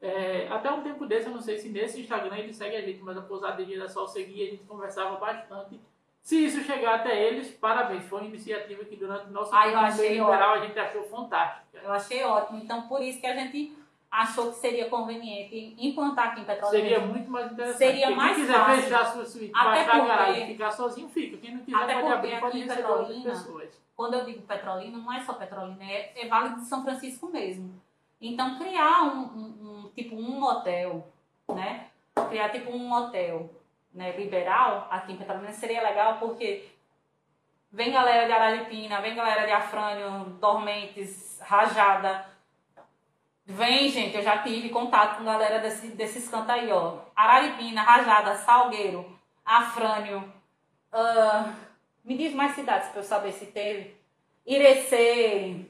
É, 0.00 0.46
até 0.48 0.70
um 0.70 0.82
tempo 0.82 1.06
desse, 1.06 1.26
eu 1.26 1.32
não 1.32 1.40
sei 1.40 1.56
se 1.58 1.70
nesse 1.70 2.02
Instagram 2.02 2.36
ele 2.36 2.52
segue 2.52 2.76
a 2.76 2.82
gente, 2.82 3.02
mas 3.02 3.16
a 3.16 3.22
Pousada 3.22 3.64
de 3.64 3.72
Girassol 3.72 4.06
seguia, 4.06 4.46
a 4.46 4.50
gente 4.50 4.64
conversava 4.64 5.16
bastante. 5.16 5.80
Se 6.26 6.44
isso 6.44 6.60
chegar 6.64 6.96
até 6.96 7.22
eles, 7.22 7.52
parabéns. 7.52 8.02
Foi 8.06 8.18
uma 8.20 8.26
iniciativa 8.26 8.84
que 8.84 8.96
durante 8.96 9.26
o 9.28 9.30
nosso 9.30 9.54
Ah, 9.54 9.66
liberal 9.66 10.54
a 10.54 10.58
gente 10.58 10.76
achou 10.76 11.04
fantástica. 11.04 11.78
Eu 11.84 11.92
achei 11.92 12.24
ótimo. 12.24 12.58
Então, 12.64 12.82
por 12.88 13.00
isso 13.00 13.20
que 13.20 13.26
a 13.28 13.36
gente 13.36 13.72
achou 14.10 14.50
que 14.50 14.58
seria 14.58 14.88
conveniente 14.90 15.76
implantar 15.78 16.32
aqui 16.32 16.40
em 16.40 16.44
Petrolina. 16.44 16.82
Seria 16.82 16.98
muito 16.98 17.30
mais 17.30 17.52
interessante. 17.52 17.78
Seria 17.78 18.06
Porque 18.06 18.16
mais 18.16 18.34
quem 18.36 18.44
quiser 18.44 18.58
fácil. 18.58 18.82
fechar 18.82 19.00
a 19.02 19.04
sua 19.04 19.24
suíte, 19.24 19.52
Até 19.54 19.64
baixar 19.70 19.82
a 19.82 19.98
porque- 19.98 20.08
garagem 20.08 20.42
e 20.42 20.52
ficar 20.52 20.70
sozinho, 20.72 21.08
fica. 21.10 21.36
Quem 21.36 21.54
não 21.54 21.60
quiser 21.64 21.78
Até 21.80 21.94
pode 22.00 22.12
abrir, 22.12 22.40
pode 22.40 22.58
receber 22.58 22.76
Petrolina, 22.82 23.30
pessoas. 23.30 23.80
Quando 23.94 24.14
eu 24.14 24.24
digo 24.24 24.42
Petrolina, 24.42 24.98
não 24.98 25.12
é 25.12 25.20
só 25.20 25.32
Petrolina, 25.32 25.84
é, 25.84 26.10
é 26.16 26.26
Vale 26.26 26.56
de 26.56 26.64
São 26.64 26.82
Francisco 26.82 27.28
mesmo. 27.28 27.80
Então, 28.20 28.58
criar 28.58 29.04
um, 29.04 29.20
um- 29.20 29.84
um- 29.84 29.90
tipo 29.94 30.16
um 30.16 30.40
motel, 30.40 31.06
né? 31.54 31.86
Criar 32.28 32.48
tipo 32.48 32.72
um 32.72 32.78
motel 32.80 33.48
né, 33.96 34.14
liberal 34.14 34.86
aqui 34.90 35.12
em 35.12 35.16
Petrolina 35.16 35.52
seria 35.52 35.82
legal 35.82 36.18
porque 36.18 36.68
vem 37.72 37.90
galera 37.90 38.26
de 38.26 38.32
Araripina, 38.32 39.00
vem 39.00 39.14
galera 39.14 39.46
de 39.46 39.52
Afrânio, 39.52 40.26
Dormentes, 40.38 41.40
Rajada. 41.40 42.26
Vem, 43.46 43.88
gente, 43.88 44.14
eu 44.16 44.22
já 44.22 44.42
tive 44.42 44.68
contato 44.68 45.16
com 45.16 45.24
galera 45.24 45.60
desse, 45.60 45.88
desses 45.88 46.28
cantos 46.28 46.50
aí, 46.50 46.70
ó. 46.70 46.98
Araripina, 47.14 47.82
Rajada, 47.82 48.34
Salgueiro, 48.34 49.18
Afrânio. 49.44 50.30
Uh, 50.92 51.52
me 52.04 52.18
diz 52.18 52.34
mais 52.34 52.54
cidades 52.54 52.90
pra 52.90 53.00
eu 53.00 53.04
saber 53.04 53.32
se 53.32 53.46
teve. 53.46 53.96
Irecê. 54.44 55.64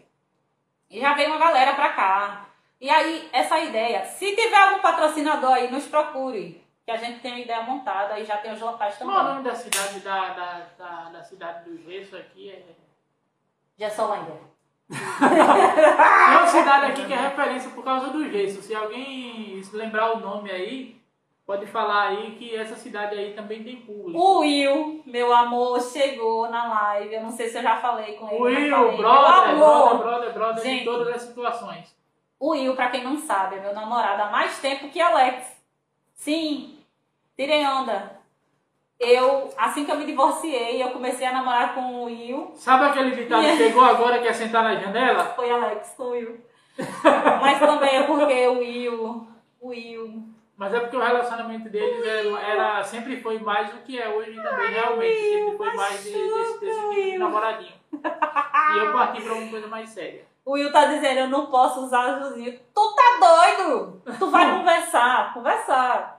E 0.91 1.01
já 1.01 1.15
veio 1.15 1.29
uma 1.29 1.39
galera 1.39 1.75
pra 1.75 1.93
cá. 1.93 2.47
E 2.81 2.91
aí, 2.91 3.29
essa 3.33 3.59
ideia, 3.61 4.05
se 4.05 4.35
tiver 4.35 4.57
algum 4.57 4.81
patrocinador 4.81 5.53
aí, 5.53 5.71
nos 5.71 5.87
procure. 5.87 6.66
Que 6.87 6.93
a 6.93 6.97
gente 6.97 7.19
tem 7.19 7.33
uma 7.33 7.41
ideia 7.41 7.63
montada 7.63 8.17
e 8.21 8.25
já 8.25 8.37
tem 8.37 8.53
os 8.53 8.61
locais 8.61 8.97
também. 8.97 9.13
Qual 9.13 9.27
é 9.27 9.29
o 9.29 9.33
nome 9.35 9.45
da 9.45 9.55
cidade 9.57 9.99
da, 10.01 10.29
da, 10.29 10.67
da, 10.79 11.11
da 11.11 11.23
cidade 11.25 11.69
do 11.69 11.77
gesso 11.83 12.17
aqui? 12.17 12.49
É... 12.49 12.63
Gessolândia. 13.77 14.37
Tem 14.89 16.37
uma 16.37 16.47
cidade 16.47 16.93
aqui 16.93 17.07
que 17.07 17.13
é 17.13 17.17
referência 17.17 17.71
por 17.71 17.83
causa 17.83 18.11
do 18.11 18.31
gesso. 18.31 18.63
Se 18.63 18.73
alguém 18.73 19.61
lembrar 19.73 20.13
o 20.13 20.21
nome 20.21 20.49
aí, 20.49 21.03
pode 21.45 21.67
falar 21.67 22.11
aí 22.11 22.37
que 22.39 22.55
essa 22.55 22.77
cidade 22.77 23.17
aí 23.17 23.35
também 23.35 23.65
tem 23.65 23.81
público. 23.81 24.17
O 24.17 24.39
Will, 24.43 25.03
meu 25.05 25.35
amor, 25.35 25.81
chegou 25.83 26.49
na 26.49 26.69
live. 26.69 27.15
Eu 27.15 27.23
não 27.25 27.33
sei 27.33 27.49
se 27.49 27.59
eu 27.59 27.63
já 27.63 27.79
falei 27.79 28.15
com 28.15 28.29
ele. 28.29 28.37
O 28.37 28.43
Will, 28.45 28.77
falei. 28.77 28.97
brother, 28.97 29.57
brother, 29.57 29.99
brother, 29.99 30.33
brother 30.35 30.63
Gente. 30.63 30.79
de 30.79 30.85
todas 30.85 31.09
as 31.09 31.23
situações. 31.23 31.97
O 32.39 32.51
Will, 32.51 32.77
pra 32.77 32.91
quem 32.91 33.03
não 33.03 33.17
sabe, 33.17 33.57
é 33.57 33.61
meu 33.61 33.75
namorado 33.75 34.23
há 34.23 34.31
mais 34.31 34.61
tempo 34.61 34.89
que 34.89 35.01
Alex. 35.01 35.57
Sim, 36.15 36.76
tirem 37.37 37.67
onda. 37.69 38.17
Eu, 38.99 39.51
assim 39.59 39.85
que 39.85 39.91
eu 39.91 39.97
me 39.99 40.07
divorciei, 40.07 40.83
eu 40.83 40.91
comecei 40.91 41.27
a 41.27 41.33
namorar 41.33 41.75
com 41.75 41.81
o 41.83 42.05
Will. 42.05 42.51
Sabe 42.55 42.87
aquele 42.87 43.11
ditado 43.11 43.43
que 43.43 43.57
chegou 43.59 43.85
agora 43.85 44.19
quer 44.21 44.35
sentar 44.35 44.63
na 44.65 44.75
janela? 44.77 45.25
Foi 45.37 45.51
Alex, 45.51 45.93
foi 45.97 46.07
o 46.07 46.11
Will. 46.13 46.41
Mas 47.43 47.59
também 47.59 47.97
é 47.97 48.03
porque 48.05 48.47
o 48.49 48.59
Will, 48.59 49.29
o 49.61 49.69
Will. 49.69 50.23
Mas 50.57 50.73
é 50.73 50.81
porque 50.81 50.97
o 50.97 51.01
relacionamento 51.03 51.69
deles 51.69 52.03
era, 52.07 52.41
era- 52.41 52.85
sempre 52.85 53.21
foi 53.21 53.39
mais 53.39 53.69
do 53.71 53.81
que 53.83 54.01
é 54.01 54.09
hoje 54.09 54.35
também, 54.43 54.71
realmente. 54.71 55.21
Sempre 55.21 55.57
foi 55.59 55.75
mais 55.75 56.03
de- 56.03 56.13
desse, 56.13 56.61
desse 56.61 56.81
tipo 56.81 56.95
de 56.95 57.19
namoradinho. 57.19 57.73
E 58.75 58.79
eu 58.79 58.93
parti 58.93 59.23
pra 59.23 59.33
uma 59.35 59.49
coisa 59.49 59.67
mais 59.69 59.89
séria. 59.91 60.25
O 60.45 60.53
Will 60.53 60.73
tá 60.73 60.87
dizendo, 60.87 61.21
eu 61.21 61.29
não 61.29 61.47
posso 61.47 61.81
usar 61.85 62.15
azulzinho. 62.17 62.59
Tu 62.75 62.95
tá 62.95 63.19
doido? 63.21 64.03
Tu 64.19 64.31
vai 64.31 64.51
conversar, 64.59 65.33
conversar. 65.35 66.16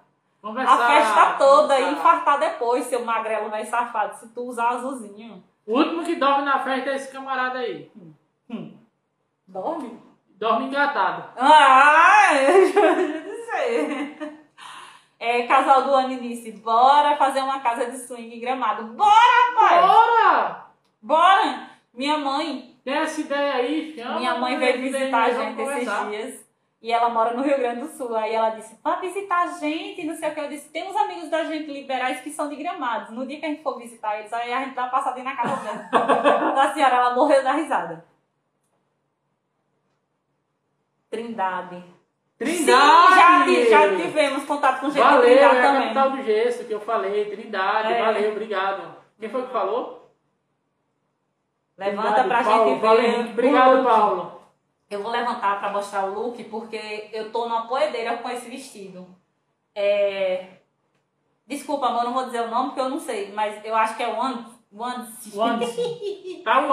Conversar. 0.48 0.74
A 0.74 0.88
festa 0.88 1.34
toda 1.38 1.78
e 1.78 1.91
infartar 1.91 2.40
depois, 2.40 2.86
seu 2.86 3.03
magrelo 3.03 3.49
vai 3.49 3.65
safado, 3.65 4.15
se 4.15 4.30
tu 4.30 4.44
usar 4.44 4.69
azulzinho. 4.69 5.44
O 5.65 5.78
último 5.78 6.03
que 6.06 6.15
dorme 6.15 6.45
na 6.45 6.60
festa 6.60 6.91
é 6.91 6.95
esse 6.95 7.11
camarada 7.11 7.60
aí. 7.60 7.91
Dorme? 9.45 10.02
Dorme 10.40 10.68
engatado. 10.68 11.24
Ah, 11.36 12.30
eu 12.41 12.72
já 12.72 12.94
dizer. 12.94 14.38
É, 15.19 15.44
casal 15.48 15.84
do 15.84 15.94
ano 15.94 16.18
disse, 16.22 16.53
bora 16.53 17.18
fazer 17.18 17.41
uma 17.41 17.60
casa 17.60 17.88
de 17.91 17.98
swing 17.98 18.34
em 18.34 18.40
gramado. 18.40 18.84
Bora, 18.94 19.49
rapaz! 19.49 19.82
Bora! 19.82 20.65
Bora! 21.02 21.69
Minha 21.94 22.19
mãe, 22.19 22.80
Tem 22.86 22.94
essa 22.94 23.19
ideia 23.19 23.56
aí, 23.56 23.95
chama. 23.98 24.19
minha 24.19 24.36
mãe 24.36 24.57
veio 24.57 24.80
visitar 24.82 25.24
a 25.24 25.32
gente 25.32 25.60
esses 25.61 26.07
dias. 26.07 26.47
E 26.88 26.91
ela 26.93 27.09
mora 27.09 27.34
no 27.34 27.43
Rio 27.43 27.57
Grande 27.57 27.81
do 27.81 27.88
Sul. 27.89 28.15
Aí 28.15 28.34
ela 28.34 28.51
disse, 28.51 28.80
vai 28.81 29.01
visitar 29.01 29.43
a 29.43 29.47
gente, 29.47 30.05
não 30.05 30.15
sei 30.15 30.30
o 30.30 30.34
que. 30.34 30.39
Eu 30.39 30.47
disse, 30.47 30.69
tem 30.69 30.89
uns 30.89 30.95
amigos 30.95 31.30
da 31.30 31.43
gente 31.43 31.69
liberais 31.69 32.22
que 32.22 32.31
são 32.31 32.47
de 32.47 32.55
gramados. 32.55 33.09
No 33.09 33.27
dia 33.27 33.41
que 33.41 33.45
a 33.45 33.49
gente 33.49 33.61
for 33.61 33.77
visitar 33.77 34.18
eles, 34.18 34.31
aí 34.31 34.53
a 34.53 34.64
gente 34.64 34.73
dá 34.73 34.84
uma 34.84 34.91
passadinha 34.91 35.26
na 35.26 35.35
casa 35.35 35.57
dela. 35.57 36.51
da 36.53 36.73
senhora, 36.73 36.95
ela 36.95 37.14
morreu 37.14 37.43
da 37.43 37.51
risada. 37.51 38.05
Trindade. 41.09 41.84
Trindade! 42.38 43.55
Sim, 43.55 43.69
já, 43.69 43.88
já 43.89 43.95
tivemos 43.97 44.45
contato 44.45 44.80
com 44.80 44.89
gente 44.89 45.03
Valeu, 45.03 45.22
de 45.23 45.27
é 45.34 45.38
Trindade 45.39 45.57
a 45.57 45.61
também. 45.64 45.81
capital 45.93 46.11
do 46.11 46.23
gesso 46.23 46.64
que 46.64 46.72
eu 46.73 46.80
falei. 46.80 47.26
Trindade, 47.30 47.91
É. 47.93 48.01
valeu, 48.01 48.31
obrigado. 48.31 48.95
Quem 49.19 49.27
foi 49.30 49.41
que 49.45 49.51
falou? 49.51 50.09
Levanta 51.77 52.14
Trindade, 52.14 52.27
pra 52.30 52.43
Paulo, 52.45 52.69
gente 52.69 52.80
ver. 52.80 53.27
O 53.27 53.31
Obrigado. 53.31 53.84
Paulo. 53.84 54.36
Eu 54.89 55.03
vou 55.03 55.11
levantar 55.11 55.59
pra 55.59 55.72
mostrar 55.72 56.05
o 56.05 56.14
look 56.14 56.41
porque 56.45 57.09
eu 57.11 57.31
tô 57.31 57.47
numa 57.47 57.68
poedeira 57.68 58.18
com 58.18 58.30
esse 58.30 58.49
vestido. 58.49 59.05
É... 59.76 60.45
Desculpa, 61.45 61.88
amor, 61.88 62.03
não 62.03 62.14
vou 62.14 62.26
dizer 62.26 62.41
o 62.41 62.49
nome 62.49 62.69
porque 62.69 62.81
eu 62.81 62.89
não 62.89 62.99
sei, 62.99 63.31
mas 63.34 63.64
eu 63.64 63.76
acho 63.76 63.95
que 63.95 64.03
é 64.03 64.07
o. 64.07 64.18
O 64.72 64.84
Anderson. 65.43 65.81
Tá 66.43 66.65
o. 66.65 66.72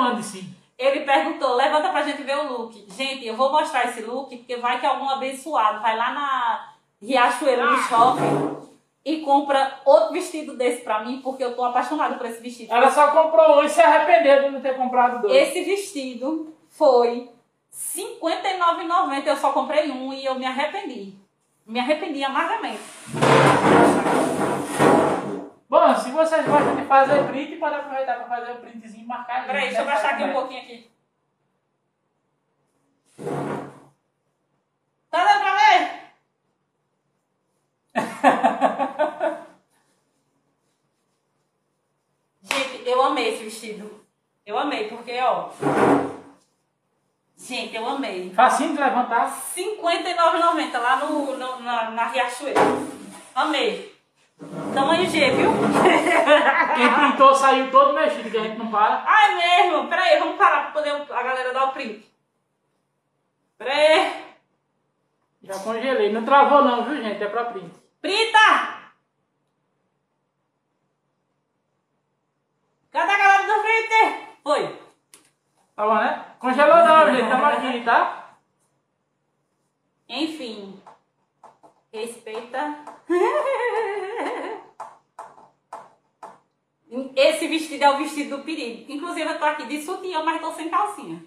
Ele 0.76 1.00
perguntou, 1.00 1.54
levanta 1.54 1.88
pra 1.90 2.02
gente 2.02 2.22
ver 2.22 2.36
o 2.36 2.52
look. 2.52 2.86
Gente, 2.96 3.26
eu 3.26 3.36
vou 3.36 3.50
mostrar 3.50 3.86
esse 3.86 4.02
look 4.02 4.36
porque 4.36 4.56
vai 4.56 4.80
que 4.80 4.86
algum 4.86 5.08
abençoado 5.08 5.80
vai 5.80 5.96
lá 5.96 6.12
na 6.12 6.74
Riachuelo 7.00 7.70
no 7.70 7.76
shopping 7.78 8.68
e 9.04 9.20
compra 9.20 9.80
outro 9.84 10.12
vestido 10.12 10.56
desse 10.56 10.82
pra 10.82 11.04
mim 11.04 11.20
porque 11.22 11.44
eu 11.44 11.54
tô 11.54 11.64
apaixonada 11.64 12.16
por 12.16 12.26
esse 12.26 12.40
vestido. 12.40 12.72
Ela 12.72 12.90
só 12.90 13.08
comprou 13.10 13.60
um 13.60 13.64
e 13.64 13.68
se 13.68 13.80
arrependeu 13.80 14.42
de 14.44 14.50
não 14.50 14.60
ter 14.60 14.76
comprado 14.76 15.22
dois. 15.22 15.34
Esse 15.34 15.62
vestido 15.62 16.52
foi 16.68 17.30
59,90. 17.74 19.26
Eu 19.26 19.36
só 19.36 19.52
comprei 19.52 19.90
um 19.90 20.12
e 20.12 20.24
eu 20.24 20.36
me 20.36 20.46
arrependi. 20.46 21.14
Me 21.66 21.80
arrependi 21.80 22.22
amargamente. 22.22 22.82
Bom, 25.68 25.94
se 25.96 26.10
vocês 26.10 26.46
gostam 26.46 26.76
de 26.76 26.84
fazer 26.84 27.26
print, 27.26 27.56
pode 27.56 27.74
aproveitar 27.74 28.16
para 28.16 28.28
fazer 28.28 28.52
o 28.52 28.56
printzinho 28.56 29.04
e 29.04 29.06
marcar. 29.06 29.44
Peraí, 29.46 29.64
deixa 29.64 29.80
eu 29.80 29.86
baixar 29.86 30.14
aqui 30.14 30.24
um 30.24 30.32
pouquinho 30.32 30.62
aqui. 30.62 30.90
Tá 35.10 35.24
dando 35.24 35.40
pra 35.40 35.56
ver? 35.56 35.90
Gente, 42.42 42.88
eu 42.88 43.02
amei 43.02 43.34
esse 43.34 43.44
vestido. 43.44 44.04
Eu 44.46 44.58
amei, 44.58 44.88
porque, 44.88 45.18
ó. 45.20 45.50
Gente, 47.46 47.76
eu 47.76 47.86
amei. 47.86 48.32
Facinho 48.34 48.72
de 48.74 48.80
levantar. 48.82 49.26
R$ 49.54 49.62
59,90 49.62 50.78
lá 50.78 50.96
no, 50.96 51.36
no- 51.36 51.60
na, 51.60 51.90
na 51.90 52.06
Riachuelo. 52.08 52.58
Amei. 53.34 53.94
Tamanho 54.72 55.08
G, 55.10 55.30
viu? 55.30 55.50
Quem 56.74 56.94
printou 56.94 57.34
saiu 57.34 57.70
todo 57.70 57.92
mexido, 57.92 58.30
que 58.30 58.36
a 58.38 58.42
gente 58.42 58.58
não 58.58 58.70
para. 58.70 59.04
Ai, 59.06 59.34
mesmo. 59.36 59.88
Pera 59.88 60.02
aí, 60.02 60.18
vamos 60.18 60.36
parar 60.36 60.62
pra 60.64 60.72
poder 60.72 60.90
a 61.12 61.22
galera 61.22 61.52
dar 61.52 61.64
o 61.66 61.72
print. 61.72 62.04
Pera 63.58 63.72
aí. 63.72 64.24
Já 65.42 65.58
congelei. 65.58 66.12
Não 66.12 66.24
travou 66.24 66.64
não, 66.64 66.84
viu, 66.84 67.02
gente? 67.02 67.22
É 67.22 67.28
pra 67.28 67.44
print. 67.44 67.70
Prita! 68.00 68.84
Cadê 72.90 73.12
a 73.12 73.18
galera 73.18 73.42
do 73.54 73.62
print? 73.62 74.26
Foi. 74.42 74.83
Tá 75.76 75.84
bom, 75.86 75.94
né? 75.94 76.24
Congelou 76.38 76.76
não, 76.76 77.14
gente. 77.14 77.28
Tamo 77.28 77.44
aqui, 77.46 77.84
tá? 77.84 78.36
Enfim. 80.08 80.80
Respeita. 81.92 82.78
Esse 87.16 87.48
vestido 87.48 87.82
é 87.82 87.90
o 87.90 87.98
vestido 87.98 88.36
do 88.36 88.44
perigo. 88.44 88.92
Inclusive, 88.92 89.28
eu 89.28 89.38
tô 89.38 89.44
aqui 89.44 89.66
de 89.66 89.82
sutiã, 89.82 90.22
mas 90.22 90.40
tô 90.40 90.52
sem 90.52 90.68
calcinha. 90.68 91.24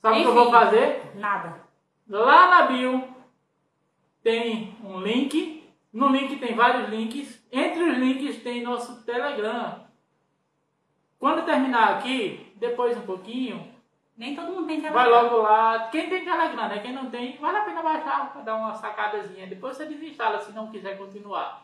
Sabe 0.00 0.18
o 0.18 0.22
que 0.22 0.28
eu 0.28 0.34
vou 0.34 0.50
fazer? 0.50 1.16
Nada. 1.16 1.64
Lá 2.06 2.48
na 2.48 2.66
bio 2.66 3.08
tem 4.22 4.76
um 4.84 5.00
link. 5.00 5.68
No 5.92 6.08
link 6.08 6.36
tem 6.36 6.54
vários 6.54 6.88
links. 6.88 7.42
Entre 7.50 7.82
os 7.82 7.96
links 7.98 8.42
tem 8.42 8.62
nosso 8.62 9.02
Telegram. 9.04 9.83
Quando 11.24 11.46
terminar 11.46 11.94
aqui, 11.94 12.52
depois 12.56 12.98
um 12.98 13.06
pouquinho, 13.06 13.72
Nem 14.14 14.36
todo 14.36 14.52
mundo 14.52 14.66
tem 14.66 14.78
que 14.78 14.90
vai 14.90 15.08
logo 15.08 15.38
lá. 15.38 15.88
Quem 15.90 16.10
tem 16.10 16.22
Telegram, 16.22 16.68
né? 16.68 16.80
Quem 16.80 16.92
não 16.92 17.08
tem, 17.08 17.38
vale 17.38 17.56
a 17.56 17.62
pena 17.62 17.82
baixar 17.82 18.30
para 18.30 18.42
dar 18.42 18.56
uma 18.56 18.74
sacadazinha. 18.74 19.46
Depois 19.46 19.74
você 19.74 19.86
desinstala 19.86 20.38
se 20.38 20.52
não 20.52 20.70
quiser 20.70 20.98
continuar. 20.98 21.62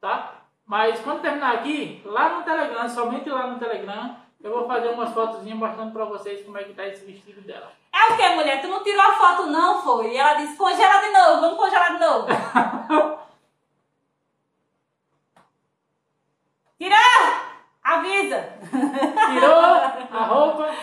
Tá? 0.00 0.36
Mas 0.64 0.98
quando 1.00 1.20
terminar 1.20 1.56
aqui, 1.56 2.00
lá 2.02 2.30
no 2.30 2.44
Telegram, 2.44 2.88
somente 2.88 3.28
lá 3.28 3.46
no 3.48 3.58
Telegram, 3.58 4.16
eu 4.42 4.50
vou 4.50 4.66
fazer 4.66 4.88
umas 4.88 5.12
fotozinhas 5.12 5.58
mostrando 5.58 5.92
para 5.92 6.06
vocês 6.06 6.42
como 6.42 6.56
é 6.56 6.64
que 6.64 6.72
tá 6.72 6.86
esse 6.86 7.04
vestido 7.04 7.42
dela. 7.42 7.70
É 7.92 8.10
o 8.10 8.16
que, 8.16 8.28
mulher? 8.30 8.62
Tu 8.62 8.68
não 8.68 8.82
tirou 8.82 9.02
a 9.02 9.16
foto, 9.16 9.48
não, 9.48 9.82
foi? 9.82 10.14
E 10.14 10.16
ela 10.16 10.32
disse: 10.32 10.56
congela 10.56 11.02
de 11.02 11.10
novo, 11.10 11.40
vamos 11.42 11.58
congelar 11.58 11.92
de 11.92 12.00
novo. 12.00 12.26
Tirou! 16.80 17.33
Avisa! 17.84 18.58
Tirou 18.70 19.60
a 19.60 20.24
roupa. 20.24 20.74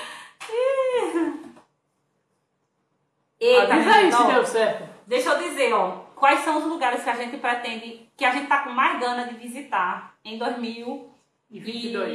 Eita, 3.40 3.74
Avisa 3.74 3.92
aí 3.92 4.12
se 4.12 4.24
deu 4.24 4.46
certo. 4.46 4.90
deixa 5.08 5.30
eu 5.32 5.40
dizer, 5.40 5.74
ó. 5.74 6.12
Quais 6.16 6.42
são 6.42 6.60
os 6.60 6.66
lugares 6.66 7.04
que 7.04 7.10
a 7.10 7.16
gente 7.16 7.38
pretende, 7.38 8.08
que 8.16 8.24
a 8.24 8.32
gente 8.32 8.48
tá 8.48 8.60
com 8.64 8.70
mais 8.70 9.00
gana 9.00 9.26
de 9.26 9.34
visitar 9.34 10.16
em 10.24 10.38
2022? 10.38 11.12
E 11.50 11.60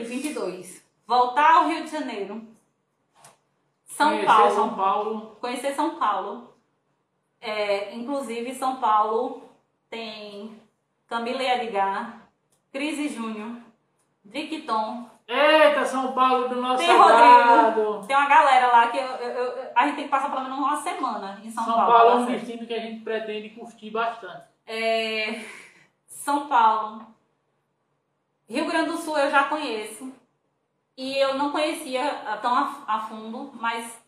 22. 0.09 0.87
Voltar 1.05 1.55
ao 1.57 1.69
Rio 1.69 1.83
de 1.83 1.91
Janeiro. 1.91 2.47
São 3.85 4.11
Conhecer 4.11 4.27
Paulo. 4.27 4.55
São 4.55 4.75
Paulo. 4.77 5.37
Conhecer 5.41 5.75
São 5.75 5.97
Paulo. 5.97 6.55
É, 7.41 7.93
inclusive, 7.97 8.55
São 8.55 8.77
Paulo 8.77 9.43
tem 9.91 10.61
Camila 11.09 11.43
e 11.43 11.47
Edgar, 11.51 12.29
Cris 12.73 12.99
e 12.99 13.09
Júnior, 13.09 13.57
Victon. 14.31 15.09
Eita, 15.29 15.85
São 15.85 16.13
Paulo 16.13 16.49
do 16.49 16.61
nosso 16.61 16.79
Tem 16.85 16.97
lado. 16.97 17.83
Rodrigo. 17.83 18.07
Tem 18.07 18.17
uma 18.17 18.29
galera 18.29 18.69
lá 18.69 18.89
que 18.89 18.97
eu- 18.99 19.03
eu- 19.05 19.31
eu- 19.57 19.71
a 19.75 19.87
gente 19.87 19.97
tem 19.97 20.05
que 20.05 20.11
passar 20.11 20.31
pelo 20.31 20.43
menos 20.45 20.59
uma 20.59 20.77
semana 20.77 21.41
em 21.43 21.51
São, 21.51 21.65
São 21.65 21.75
Paulo. 21.75 21.93
Paulo 21.93 22.09
é 22.11 22.13
tá 22.13 22.19
um 22.21 22.27
destino 22.27 22.67
que 22.67 22.75
a 22.75 22.81
gente 22.81 23.03
pretende 23.03 23.51
curtir 23.51 23.91
bastante. 23.91 24.45
É, 24.67 25.45
São 26.07 26.47
Paulo. 26.49 27.07
Rio 28.49 28.67
Grande 28.67 28.91
do 28.91 28.99
Sul 28.99 29.19
eu 29.19 29.31
já 29.31 29.45
conheço. 29.45 30.13
E 30.97 31.17
eu 31.19 31.35
não 31.35 31.51
conhecia 31.51 32.05
tão 32.41 32.55
a, 32.55 32.85
a 32.87 33.01
fundo, 33.01 33.51
mas 33.55 34.01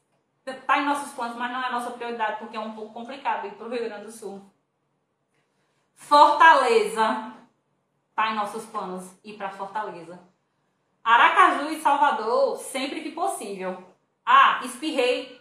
está 0.47 0.79
em 0.79 0.85
nossos 0.87 1.13
planos, 1.13 1.37
mas 1.37 1.51
não 1.53 1.63
é 1.63 1.71
nossa 1.71 1.91
prioridade, 1.91 2.39
porque 2.39 2.57
é 2.57 2.61
um 2.61 2.73
pouco 2.73 2.95
complicado 2.95 3.47
ir 3.47 3.51
para 3.55 3.67
o 3.67 3.71
Rio 3.71 3.85
Grande 3.85 4.05
do 4.07 4.13
Sul. 4.13 4.41
Fortaleza. 5.95 7.33
Está 8.19 8.33
em 8.33 8.35
nossos 8.35 8.65
planos 8.67 9.17
ir 9.23 9.35
para 9.35 9.49
Fortaleza. 9.49 10.19
Aracaju 11.05 11.71
e 11.71 11.81
Salvador, 11.81 12.57
sempre 12.57 13.01
que 13.01 13.13
possível. 13.13 13.81
Ah, 14.27 14.59
espirrei. 14.65 15.41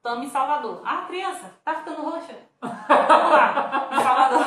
Tamo 0.00 0.22
em 0.22 0.30
Salvador. 0.30 0.80
Ah, 0.84 1.06
criança, 1.08 1.52
tá 1.64 1.74
ficando 1.74 2.02
roxa. 2.02 2.38
Vamos 2.62 3.32
lá, 3.32 3.90
Salvador. 4.00 4.46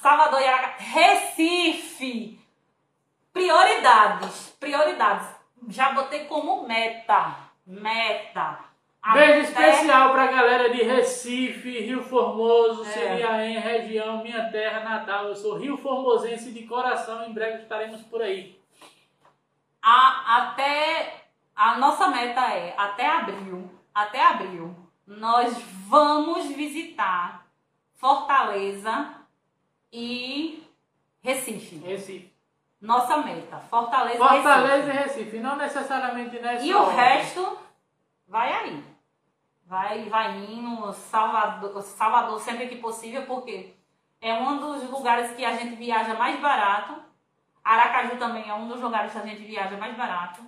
Salvador 0.00 0.40
e 0.40 0.46
Aracaju. 0.46 0.90
Recife. 0.90 2.40
Prioridades. 3.30 4.56
Prioridades. 4.58 5.28
Já 5.68 5.92
botei 5.92 6.24
como 6.24 6.66
meta. 6.66 7.40
Meta. 7.66 8.60
Beijo 9.12 9.40
especial 9.48 10.10
pra 10.12 10.26
galera 10.28 10.70
de 10.70 10.82
Recife, 10.82 11.80
Rio 11.80 12.02
Formoso, 12.02 12.82
É. 12.84 12.88
Siriaém, 12.88 13.58
região, 13.58 14.22
minha 14.22 14.50
terra 14.50 14.80
natal. 14.80 15.26
Eu 15.26 15.36
sou 15.36 15.56
Rio 15.58 15.76
Formosense 15.76 16.50
de 16.52 16.62
coração, 16.66 17.24
em 17.26 17.32
breve 17.32 17.62
estaremos 17.62 18.00
por 18.02 18.22
aí. 18.22 18.58
A- 19.82 20.38
até 20.38 21.24
a 21.54 21.76
nossa 21.78 22.08
meta 22.08 22.40
é 22.54 22.74
até 22.78 23.06
abril, 23.06 23.70
até 23.94 24.24
abril, 24.24 24.74
nós 25.06 25.54
vamos 25.86 26.46
visitar 26.46 27.44
Fortaleza 27.96 29.08
e 29.92 30.62
Recife. 31.20 31.76
Recife. 31.76 32.32
Nossa 32.80 33.18
meta, 33.18 33.58
Fortaleza, 33.70 34.16
e 34.16 34.18
Fortaleza 34.28 34.88
e 34.88 34.92
Recife. 34.92 35.18
Recife, 35.20 35.38
não 35.40 35.56
necessariamente 35.56 36.38
nessa 36.38 36.64
E 36.64 36.74
o 36.74 36.78
ordem. 36.80 36.96
resto 36.96 37.58
vai 38.26 38.52
aí. 38.52 38.93
Vai, 39.66 40.08
vai 40.08 40.36
indo, 40.36 40.92
Salvador, 40.92 41.82
Salvador 41.82 42.40
sempre 42.40 42.68
que 42.68 42.76
possível, 42.76 43.24
porque 43.26 43.74
é 44.20 44.34
um 44.34 44.58
dos 44.58 44.88
lugares 44.90 45.32
que 45.32 45.44
a 45.44 45.56
gente 45.56 45.76
viaja 45.76 46.14
mais 46.14 46.38
barato. 46.40 46.94
Aracaju 47.62 48.18
também 48.18 48.48
é 48.48 48.54
um 48.54 48.68
dos 48.68 48.80
lugares 48.80 49.12
que 49.12 49.18
a 49.18 49.26
gente 49.26 49.42
viaja 49.42 49.76
mais 49.76 49.96
barato. 49.96 50.42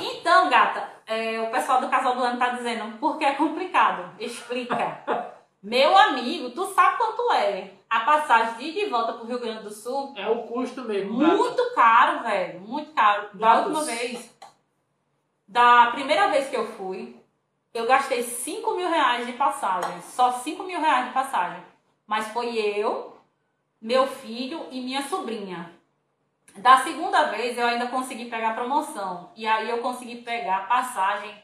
Então, 0.00 0.48
gata, 0.48 0.88
é, 1.06 1.40
o 1.40 1.50
pessoal 1.50 1.80
do 1.80 1.88
Casal 1.88 2.16
do 2.16 2.24
Ano 2.24 2.38
tá 2.38 2.48
dizendo, 2.50 2.98
porque 2.98 3.24
é 3.24 3.34
complicado. 3.34 4.14
Explica. 4.18 5.04
Meu 5.62 5.96
amigo, 5.96 6.50
tu 6.50 6.66
sabe 6.66 6.96
quanto 6.96 7.32
é 7.32 7.70
a 7.88 8.00
passagem 8.00 8.54
de 8.56 8.64
ida 8.64 8.80
e 8.80 8.88
volta 8.88 9.12
pro 9.12 9.26
Rio 9.26 9.38
Grande 9.38 9.62
do 9.62 9.70
Sul? 9.70 10.12
É 10.16 10.28
o 10.28 10.42
custo 10.42 10.82
mesmo. 10.82 11.18
gata. 11.18 11.36
Muito 11.36 11.74
caro, 11.74 12.22
velho. 12.24 12.60
Muito 12.60 12.92
caro. 12.92 13.28
Da 13.34 13.60
última 13.60 13.84
vez, 13.84 14.31
da 15.52 15.90
primeira 15.90 16.28
vez 16.28 16.48
que 16.48 16.56
eu 16.56 16.66
fui, 16.66 17.14
eu 17.74 17.86
gastei 17.86 18.22
5 18.22 18.74
mil 18.74 18.88
reais 18.88 19.26
de 19.26 19.34
passagem. 19.34 20.00
Só 20.00 20.32
5 20.32 20.62
mil 20.62 20.80
reais 20.80 21.08
de 21.08 21.12
passagem. 21.12 21.62
Mas 22.06 22.28
foi 22.28 22.56
eu, 22.56 23.18
meu 23.78 24.06
filho 24.06 24.66
e 24.70 24.80
minha 24.80 25.02
sobrinha. 25.02 25.70
Da 26.56 26.78
segunda 26.78 27.24
vez, 27.24 27.58
eu 27.58 27.66
ainda 27.66 27.88
consegui 27.88 28.30
pegar 28.30 28.54
promoção. 28.54 29.30
E 29.36 29.46
aí 29.46 29.68
eu 29.68 29.82
consegui 29.82 30.22
pegar 30.22 30.66
passagem 30.68 31.34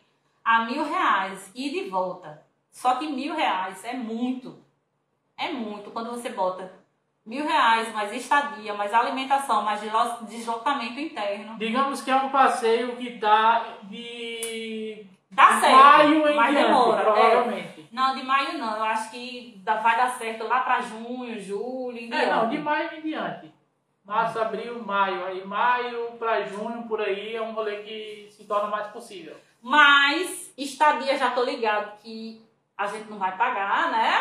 a 0.43 0.65
mil 0.65 0.85
reais, 0.85 1.51
e 1.55 1.91
volta. 1.91 2.43
Só 2.71 2.95
que 2.95 3.07
mil 3.09 3.35
reais 3.35 3.85
é 3.85 3.93
muito. 3.93 4.59
É 5.37 5.53
muito 5.53 5.91
quando 5.91 6.11
você 6.13 6.31
bota 6.31 6.73
mil 7.29 7.47
reais, 7.47 7.93
mais 7.95 8.13
estadia, 8.13 8.73
mais 8.75 8.93
alimentação, 8.95 9.63
mais 9.63 9.81
deslo- 9.81 10.19
deslocamento 10.23 10.99
interno. 10.99 11.57
Digamos 11.59 12.01
que 12.03 12.11
é 12.11 12.17
um 12.17 12.31
passeio 12.31 12.97
que 12.97 13.19
tá 13.19 13.65
de 13.83 15.05
Dá 15.31 15.61
certo, 15.61 15.77
maio 15.77 16.29
em 16.29 16.35
mas 16.35 16.51
diante, 16.51 16.67
demora. 16.69 17.01
é. 17.01 17.05
provavelmente. 17.05 17.89
Não, 17.93 18.15
de 18.15 18.23
maio 18.23 18.57
não. 18.59 18.77
Eu 18.77 18.85
acho 18.85 19.11
que 19.11 19.61
dá- 19.63 19.75
vai 19.77 19.97
dar 19.97 20.11
certo 20.19 20.45
lá 20.49 20.61
pra 20.61 20.81
junho, 20.81 21.39
julho, 21.41 21.99
em 21.99 22.13
É, 22.13 22.27
não, 22.27 22.41
diante. 22.41 22.57
de 22.57 22.63
maio 22.63 22.95
em 22.99 23.01
diante. 23.03 23.53
Março, 24.05 24.41
abril, 24.41 24.83
maio. 24.83 25.25
Aí 25.27 25.45
maio 25.45 26.13
pra 26.19 26.41
junho, 26.43 26.85
por 26.89 27.01
aí, 27.03 27.37
é 27.37 27.43
um 27.43 27.53
rolê 27.53 27.83
que 27.83 28.29
se 28.31 28.45
torna 28.45 28.69
mais 28.71 28.87
possível. 28.87 29.37
Mas 29.63 30.51
estadia 30.57 31.19
já 31.19 31.31
tô 31.33 31.43
ligado 31.45 31.99
que 31.99 32.41
a 32.77 32.87
gente 32.87 33.11
não 33.11 33.19
vai 33.19 33.37
pagar, 33.37 33.91
né? 33.93 34.15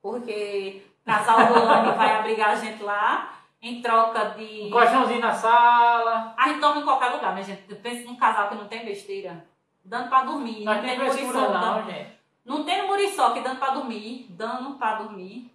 Porque 0.00 0.82
casal 1.10 1.46
do 1.46 1.54
ano 1.54 1.94
vai 1.94 2.16
abrigar 2.16 2.50
a 2.50 2.54
gente 2.54 2.82
lá 2.82 3.32
em 3.60 3.82
troca 3.82 4.30
de. 4.30 4.66
Um 4.66 4.70
colchãozinho 4.70 5.20
na 5.20 5.32
sala. 5.32 6.34
A 6.36 6.48
gente 6.48 6.60
dorme 6.60 6.80
em 6.82 6.84
qualquer 6.84 7.08
lugar, 7.10 7.34
né, 7.34 7.42
gente? 7.42 7.74
Pensa 7.74 8.06
num 8.06 8.16
casal 8.16 8.48
que 8.48 8.54
não 8.54 8.68
tem 8.68 8.84
besteira. 8.84 9.44
Dando 9.84 10.08
pra 10.08 10.22
dormir. 10.22 10.64
Não 10.64 10.74
Não 10.74 10.80
tem 10.82 10.90
tem 10.98 11.06
muriçoca. 11.06 11.58
não, 11.58 11.82
gente. 11.84 12.20
Não 12.44 12.64
tem 12.64 12.86
muriçoca 12.86 13.40
dando 13.40 13.58
pra 13.58 13.70
dormir. 13.70 14.26
Dando 14.30 14.74
pra 14.78 14.94
dormir. 14.94 15.54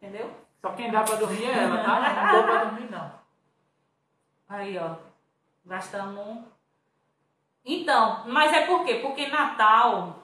Entendeu? 0.00 0.30
Só 0.60 0.70
quem 0.72 0.90
dá 0.90 1.02
pra 1.02 1.16
dormir 1.16 1.44
é 1.44 1.64
ela, 1.64 1.82
tá? 1.82 2.00
Não 2.24 2.32
dou 2.32 2.42
pra 2.44 2.64
dormir, 2.64 2.90
não. 2.90 3.12
Aí, 4.48 4.78
ó. 4.78 4.96
Gastamos. 5.64 6.44
Então, 7.64 8.24
mas 8.26 8.52
é 8.52 8.66
por 8.66 8.84
quê? 8.84 8.96
Porque 8.96 9.28
Natal 9.28 10.22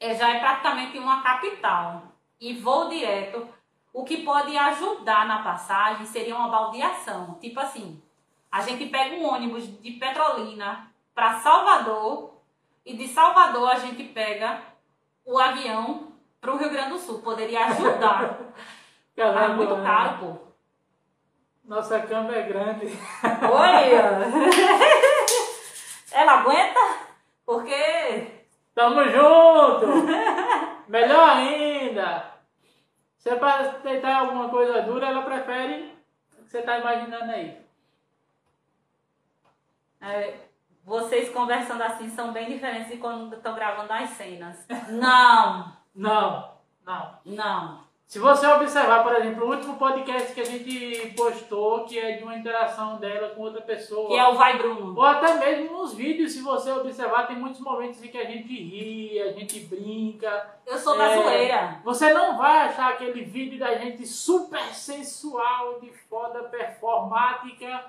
é, 0.00 0.14
já 0.14 0.30
é 0.34 0.40
praticamente 0.40 0.98
uma 0.98 1.22
capital. 1.22 2.02
E 2.40 2.54
voo 2.54 2.88
direto. 2.88 3.48
O 3.96 4.04
que 4.04 4.18
pode 4.18 4.54
ajudar 4.54 5.26
na 5.26 5.42
passagem 5.42 6.04
seria 6.04 6.36
uma 6.36 6.48
baldeação. 6.48 7.38
Tipo 7.40 7.60
assim, 7.60 7.98
a 8.52 8.60
gente 8.60 8.90
pega 8.90 9.16
um 9.16 9.26
ônibus 9.26 9.66
de 9.80 9.92
Petrolina 9.92 10.92
para 11.14 11.38
Salvador 11.38 12.34
e 12.84 12.94
de 12.94 13.08
Salvador 13.08 13.70
a 13.70 13.78
gente 13.78 14.04
pega 14.04 14.60
o 15.24 15.38
avião 15.38 16.08
para 16.38 16.52
o 16.52 16.58
Rio 16.58 16.68
Grande 16.68 16.90
do 16.90 16.98
Sul. 16.98 17.22
Poderia 17.22 17.64
ajudar. 17.68 18.38
É 19.16 19.22
Galera, 19.22 19.54
muito 19.54 19.74
caro, 19.82 20.18
pô. 20.18 20.36
Nossa 21.64 21.98
cama 22.00 22.36
é 22.36 22.42
grande. 22.42 22.86
Olha! 23.50 24.20
Ela 26.12 26.32
aguenta? 26.40 26.80
Porque 27.46 28.44
Tamo 28.74 29.02
junto! 29.04 29.86
Melhor 30.86 31.30
ainda! 31.30 32.35
Se 33.26 33.30
é 33.30 33.34
pra 33.34 33.60
deitar 33.82 34.18
alguma 34.20 34.48
coisa 34.48 34.82
dura, 34.82 35.08
ela 35.08 35.22
prefere 35.22 35.92
o 36.38 36.44
que 36.44 36.48
você 36.48 36.62
tá 36.62 36.78
imaginando 36.78 37.32
aí. 37.32 37.60
é, 40.00 40.46
vocês 40.84 41.28
conversando 41.30 41.82
assim 41.82 42.08
são 42.08 42.32
bem 42.32 42.46
diferentes 42.46 42.86
de 42.88 42.98
quando 42.98 43.34
estão 43.34 43.56
gravando 43.56 43.92
as 43.92 44.10
cenas. 44.10 44.64
Não, 44.90 45.72
Não, 45.92 46.52
não. 46.84 47.18
não. 47.24 47.85
Se 48.06 48.20
você 48.20 48.46
observar, 48.46 49.02
por 49.02 49.16
exemplo, 49.16 49.44
o 49.44 49.50
último 49.50 49.74
podcast 49.76 50.32
que 50.32 50.40
a 50.40 50.44
gente 50.44 51.12
postou, 51.16 51.84
que 51.86 51.98
é 51.98 52.12
de 52.12 52.22
uma 52.22 52.36
interação 52.36 52.98
dela 52.98 53.30
com 53.30 53.42
outra 53.42 53.60
pessoa. 53.60 54.06
Que 54.06 54.16
é 54.16 54.28
o 54.28 54.34
Vai 54.36 54.56
Bruno. 54.56 54.94
Ou 54.96 55.02
até 55.02 55.34
mesmo 55.34 55.76
nos 55.76 55.92
vídeos, 55.92 56.30
se 56.30 56.40
você 56.40 56.70
observar, 56.70 57.26
tem 57.26 57.36
muitos 57.36 57.60
momentos 57.60 58.00
em 58.02 58.06
que 58.08 58.16
a 58.16 58.24
gente 58.24 58.46
ri, 58.46 59.20
a 59.20 59.32
gente 59.32 59.58
brinca. 59.58 60.54
Eu 60.64 60.78
sou 60.78 60.96
da 60.96 61.08
É. 61.10 61.20
zoeira. 61.20 61.80
Você 61.82 62.12
não 62.12 62.38
vai 62.38 62.68
achar 62.68 62.90
aquele 62.92 63.24
vídeo 63.24 63.58
da 63.58 63.74
gente 63.74 64.06
super 64.06 64.62
sensual, 64.72 65.80
de 65.80 65.90
foda 66.08 66.44
performática, 66.44 67.86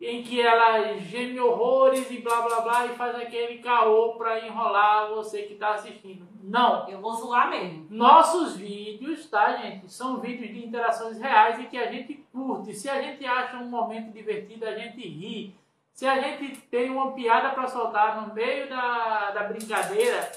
em 0.00 0.22
que 0.22 0.40
ela 0.40 0.96
geme 0.98 1.40
horrores 1.40 2.08
e 2.10 2.18
blá 2.18 2.40
blá 2.42 2.60
blá 2.60 2.86
e 2.86 2.96
faz 2.96 3.16
aquele 3.16 3.58
caô 3.58 4.14
pra 4.14 4.46
enrolar 4.46 5.08
você 5.10 5.42
que 5.42 5.56
tá 5.56 5.74
assistindo. 5.74 6.26
Não. 6.42 6.88
Eu 6.88 7.00
vou 7.00 7.14
zoar 7.14 7.50
mesmo. 7.50 7.86
Nossos 7.90 8.56
vídeos, 8.56 9.28
tá, 9.28 9.56
gente? 9.56 9.92
São 9.92 10.18
vídeos 10.18 10.50
de 10.52 10.66
interações 10.66 11.18
reais 11.18 11.58
e 11.58 11.66
que 11.66 11.76
a 11.76 11.90
gente 11.90 12.14
curte. 12.32 12.74
Se 12.74 12.88
a 12.88 13.02
gente 13.02 13.24
acha 13.26 13.56
um 13.56 13.68
momento 13.68 14.12
divertido, 14.12 14.66
a 14.66 14.74
gente 14.74 15.00
ri. 15.00 15.54
Se 15.92 16.06
a 16.06 16.20
gente 16.20 16.56
tem 16.70 16.90
uma 16.90 17.10
piada 17.10 17.50
para 17.50 17.66
soltar 17.66 18.20
no 18.20 18.32
meio 18.32 18.68
da, 18.68 19.32
da 19.32 19.42
brincadeira, 19.42 20.30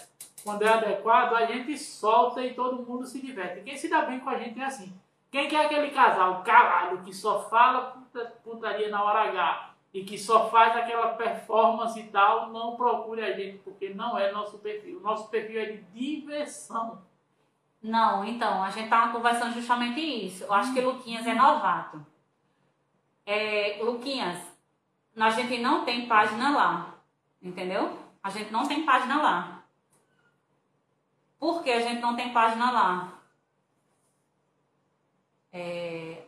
quando 0.44 0.64
é 0.64 0.70
adequado, 0.70 1.36
a 1.36 1.46
gente 1.46 1.78
solta 1.78 2.44
e 2.44 2.56
todo 2.56 2.84
mundo 2.84 3.06
se 3.06 3.22
diverte. 3.22 3.62
Quem 3.62 3.78
se 3.78 3.88
dá 3.88 4.02
bem 4.02 4.20
com 4.20 4.30
a 4.32 4.38
gente 4.40 4.60
é 4.60 4.66
assim. 4.66 4.92
Quem 5.32 5.48
quer 5.48 5.66
aquele 5.66 5.92
casal 5.92 6.44
calado 6.44 6.98
que 7.04 7.14
só 7.14 7.50
fala 7.50 7.92
puta- 7.92 8.34
putaria 8.44 8.90
na 8.90 9.02
hora 9.02 9.30
H 9.30 9.70
e 9.94 10.04
que 10.04 10.18
só 10.18 10.50
faz 10.50 10.76
aquela 10.76 11.14
performance 11.14 11.98
e 12.00 12.08
tal, 12.08 12.50
não 12.50 12.76
procure 12.76 13.24
a 13.24 13.32
gente, 13.32 13.60
porque 13.60 13.94
não 13.94 14.18
é 14.20 14.32
nosso 14.32 14.58
perfil. 14.60 15.00
Nosso 15.00 15.30
perfil 15.30 15.62
é 15.62 15.66
de 15.66 15.82
diversão. 15.84 17.02
Não, 17.82 18.24
então, 18.26 18.62
a 18.62 18.70
gente 18.70 18.90
tava 18.90 19.12
conversando 19.12 19.54
justamente 19.54 20.00
isso. 20.00 20.44
Eu 20.44 20.54
acho 20.54 20.74
que 20.74 20.82
Luquinhas 20.82 21.26
é 21.26 21.34
novato. 21.34 22.06
É, 23.26 23.80
Luquinhas, 23.82 24.38
a 25.18 25.30
gente 25.30 25.58
não 25.60 25.84
tem 25.84 26.08
página 26.08 26.52
lá, 26.56 26.96
entendeu? 27.42 27.98
A 28.22 28.30
gente 28.30 28.52
não 28.52 28.68
tem 28.68 28.86
página 28.86 29.22
lá. 29.22 29.64
Por 31.40 31.64
que 31.64 31.72
a 31.72 31.80
gente 31.80 32.02
não 32.02 32.16
tem 32.16 32.32
página 32.32 32.70
lá? 32.72 33.11
É, 35.54 36.24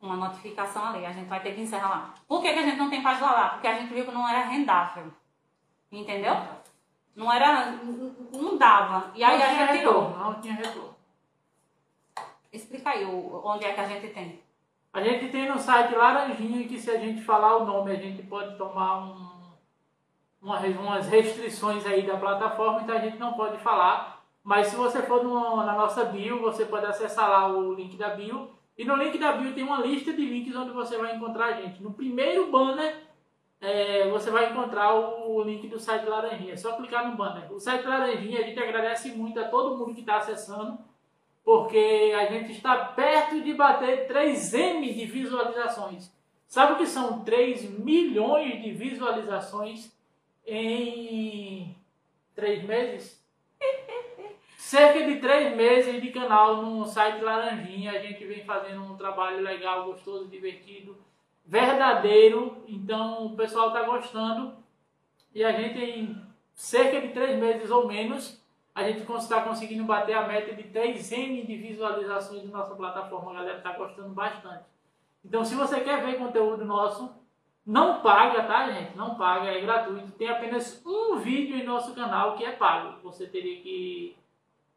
uma 0.00 0.16
notificação 0.16 0.84
ali, 0.86 1.06
a 1.06 1.12
gente 1.12 1.28
vai 1.28 1.40
ter 1.40 1.54
que 1.54 1.62
encerrar 1.62 1.88
lá. 1.88 2.14
Por 2.28 2.42
que, 2.42 2.52
que 2.52 2.58
a 2.58 2.62
gente 2.62 2.76
não 2.76 2.90
tem 2.90 3.02
página 3.02 3.30
lá? 3.30 3.48
Porque 3.50 3.66
a 3.66 3.74
gente 3.74 3.92
viu 3.92 4.04
que 4.04 4.10
não 4.12 4.28
era 4.28 4.44
rendável. 4.46 5.10
Entendeu? 5.90 6.36
Não 7.16 7.32
era. 7.32 7.72
Não 8.32 8.58
dava. 8.58 9.10
E 9.14 9.22
aí 9.24 9.38
não 9.38 9.44
a 9.46 9.66
gente 9.66 9.78
tirou. 9.78 10.10
não 10.10 10.40
tinha 10.40 10.54
retorno. 10.54 10.94
Explica 12.52 12.90
aí 12.90 13.04
onde 13.04 13.64
é 13.64 13.72
que 13.72 13.80
a 13.80 13.88
gente 13.88 14.08
tem. 14.08 14.42
A 14.92 15.00
gente 15.00 15.28
tem 15.30 15.48
no 15.48 15.58
site 15.58 15.94
Laranjinha 15.94 16.68
que 16.68 16.78
se 16.78 16.90
a 16.90 16.98
gente 16.98 17.22
falar 17.22 17.56
o 17.56 17.64
nome, 17.64 17.90
a 17.92 17.96
gente 17.96 18.22
pode 18.24 18.56
tomar 18.56 18.98
um, 18.98 19.54
uma- 20.40 20.60
umas 20.60 21.08
restrições 21.08 21.84
aí 21.86 22.06
da 22.06 22.16
plataforma, 22.16 22.82
então 22.82 22.96
a 22.96 23.00
gente 23.00 23.18
não 23.18 23.32
pode 23.32 23.58
falar. 23.58 24.13
Mas 24.44 24.66
se 24.66 24.76
você 24.76 25.02
for 25.02 25.24
na 25.24 25.72
nossa 25.72 26.04
bio, 26.04 26.40
você 26.40 26.66
pode 26.66 26.84
acessar 26.84 27.28
lá 27.28 27.48
o 27.48 27.72
link 27.72 27.96
da 27.96 28.10
bio. 28.10 28.50
E 28.76 28.84
no 28.84 28.94
link 28.94 29.16
da 29.18 29.32
bio 29.32 29.54
tem 29.54 29.64
uma 29.64 29.80
lista 29.80 30.12
de 30.12 30.24
links 30.24 30.54
onde 30.54 30.70
você 30.70 30.98
vai 30.98 31.16
encontrar 31.16 31.46
a 31.46 31.62
gente. 31.62 31.82
No 31.82 31.94
primeiro 31.94 32.50
banner, 32.50 32.94
é, 33.60 34.06
você 34.10 34.30
vai 34.30 34.50
encontrar 34.50 34.94
o 34.94 35.42
link 35.42 35.66
do 35.66 35.78
site 35.78 36.04
Laranjinha. 36.04 36.52
É 36.52 36.56
só 36.56 36.76
clicar 36.76 37.08
no 37.08 37.16
banner. 37.16 37.50
O 37.50 37.58
site 37.58 37.86
Laranjinha, 37.86 38.40
a 38.40 38.42
gente 38.42 38.60
agradece 38.60 39.12
muito 39.12 39.40
a 39.40 39.48
todo 39.48 39.78
mundo 39.78 39.94
que 39.94 40.00
está 40.00 40.18
acessando 40.18 40.78
porque 41.44 42.12
a 42.18 42.24
gente 42.26 42.52
está 42.52 42.86
perto 42.86 43.42
de 43.42 43.52
bater 43.52 44.08
3M 44.08 44.94
de 44.94 45.04
visualizações. 45.04 46.10
Sabe 46.48 46.72
o 46.72 46.76
que 46.76 46.86
são 46.86 47.22
3 47.22 47.78
milhões 47.78 48.62
de 48.62 48.72
visualizações 48.72 49.92
em 50.46 51.76
3 52.34 52.64
meses? 52.64 53.23
Cerca 54.66 55.04
de 55.04 55.16
3 55.16 55.54
meses 55.54 56.00
de 56.00 56.10
canal 56.10 56.62
no 56.62 56.86
site 56.86 57.22
Laranjinha. 57.22 57.92
A 57.92 57.98
gente 57.98 58.24
vem 58.24 58.42
fazendo 58.46 58.82
um 58.82 58.96
trabalho 58.96 59.42
legal, 59.42 59.84
gostoso, 59.84 60.26
divertido, 60.26 60.96
verdadeiro. 61.44 62.64
Então 62.66 63.26
o 63.26 63.36
pessoal 63.36 63.68
está 63.68 63.82
gostando. 63.82 64.56
E 65.34 65.44
a 65.44 65.52
gente, 65.52 65.78
em 65.78 66.16
cerca 66.54 66.98
de 66.98 67.08
3 67.08 67.38
meses 67.38 67.70
ou 67.70 67.86
menos, 67.86 68.42
a 68.74 68.82
gente 68.84 69.02
está 69.02 69.42
conseguindo 69.42 69.84
bater 69.84 70.14
a 70.14 70.26
meta 70.26 70.54
de 70.54 70.62
3M 70.62 71.44
de 71.46 71.56
visualizações 71.56 72.42
da 72.42 72.56
nossa 72.56 72.74
plataforma. 72.74 73.32
A 73.32 73.34
galera 73.34 73.58
está 73.58 73.72
gostando 73.72 74.14
bastante. 74.14 74.64
Então, 75.22 75.44
se 75.44 75.54
você 75.54 75.80
quer 75.80 76.02
ver 76.02 76.16
conteúdo 76.16 76.64
nosso, 76.64 77.14
não 77.66 78.00
paga, 78.00 78.42
tá, 78.44 78.72
gente? 78.72 78.96
Não 78.96 79.14
paga, 79.14 79.46
é 79.46 79.60
gratuito. 79.60 80.12
Tem 80.12 80.30
apenas 80.30 80.82
um 80.86 81.16
vídeo 81.16 81.54
em 81.54 81.64
nosso 81.64 81.94
canal 81.94 82.34
que 82.34 82.46
é 82.46 82.52
pago. 82.52 82.98
Você 83.02 83.26
teria 83.26 83.60
que 83.60 84.16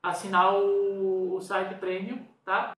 assinar 0.01 0.53
o, 0.53 1.35
o 1.35 1.41
site 1.41 1.75
premium, 1.75 2.25
tá? 2.45 2.73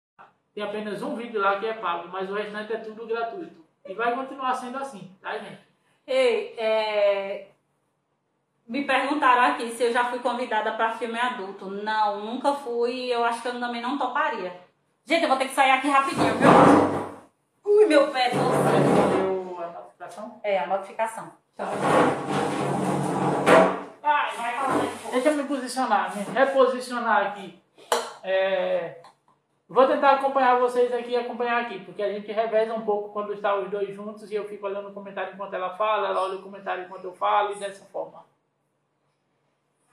Tem 0.54 0.64
apenas 0.64 1.02
um 1.02 1.16
vídeo 1.16 1.40
lá 1.40 1.60
que 1.60 1.66
é 1.66 1.74
pago, 1.74 2.08
mas 2.10 2.30
o 2.30 2.34
restante 2.34 2.74
é 2.74 2.78
tudo 2.78 3.08
gratuito. 3.08 3.64
E 3.88 3.94
vai 3.94 4.14
continuar 4.14 4.54
sendo 4.54 4.78
assim, 4.78 5.16
tá, 5.22 5.38
gente? 5.38 5.62
Ei, 6.06 6.56
é... 6.58 7.48
Me 8.68 8.84
perguntaram 8.84 9.54
aqui 9.54 9.72
se 9.72 9.84
eu 9.84 9.92
já 9.92 10.06
fui 10.06 10.20
convidada 10.20 10.74
para 10.74 10.98
filme 10.98 11.18
adulto. 11.18 11.72
Não, 11.72 12.24
nunca 12.24 12.54
fui. 12.54 13.12
Eu 13.12 13.24
acho 13.24 13.42
que 13.42 13.48
eu 13.48 13.60
também 13.60 13.82
não 13.82 13.98
toparia. 13.98 14.54
Gente, 15.06 15.24
eu 15.24 15.30
vou 15.30 15.38
ter 15.38 15.48
que 15.48 15.56
sair 15.56 15.72
aqui 15.72 15.88
rapidinho, 15.88 16.36
viu? 16.36 16.50
Ui, 17.66 17.86
meu 17.88 18.12
pé 18.12 18.30
doce. 18.30 18.78
Respondeu 18.78 19.58
a 19.60 19.68
notificação? 19.72 20.40
É, 20.44 20.60
a 20.60 20.68
notificação. 20.68 21.32
Falando 21.56 21.84
aí. 21.84 22.79
Deixa 25.12 25.30
eu 25.30 25.38
me 25.38 25.44
posicionar, 25.44 26.16
me 26.16 26.24
reposicionar 26.24 27.28
aqui. 27.28 27.60
É, 28.24 29.02
Vou 29.68 29.86
tentar 29.86 30.14
acompanhar 30.14 30.60
vocês 30.60 30.92
aqui 30.92 31.12
e 31.12 31.16
acompanhar 31.16 31.62
aqui, 31.62 31.80
porque 31.86 32.02
a 32.02 32.12
gente 32.12 32.32
reveza 32.32 32.74
um 32.74 32.82
pouco 32.82 33.10
quando 33.10 33.34
está 33.34 33.54
os 33.56 33.70
dois 33.70 33.94
juntos 33.94 34.32
e 34.32 34.34
eu 34.34 34.48
fico 34.48 34.66
olhando 34.66 34.90
o 34.90 34.94
comentário 34.94 35.32
enquanto 35.32 35.54
ela 35.54 35.78
fala, 35.78 36.08
ela 36.08 36.24
olha 36.24 36.40
o 36.40 36.42
comentário 36.42 36.86
enquanto 36.86 37.04
eu 37.04 37.14
falo 37.14 37.56
e 37.56 37.60
dessa 37.60 37.86
forma. 37.86 38.26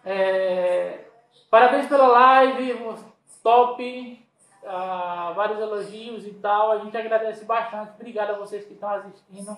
É, 0.02 1.04
Parabéns 1.50 1.86
pela 1.86 2.08
live, 2.08 2.78
top, 3.42 4.28
ah, 4.64 5.32
vários 5.36 5.60
elogios 5.60 6.26
e 6.26 6.32
tal. 6.34 6.72
A 6.72 6.78
gente 6.78 6.96
agradece 6.96 7.44
bastante. 7.44 7.92
Obrigado 7.94 8.30
a 8.30 8.38
vocês 8.38 8.64
que 8.64 8.74
estão 8.74 8.90
assistindo. 8.90 9.56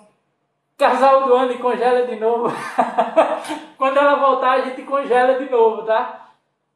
Casal 0.78 1.26
do 1.26 1.34
ano 1.34 1.50
e 1.50 1.58
congela 1.58 2.06
de 2.06 2.14
novo. 2.14 2.54
Quando 3.76 3.96
ela 3.96 4.14
voltar, 4.14 4.52
a 4.52 4.60
gente 4.60 4.82
congela 4.82 5.36
de 5.36 5.50
novo, 5.50 5.82
tá? 5.82 6.30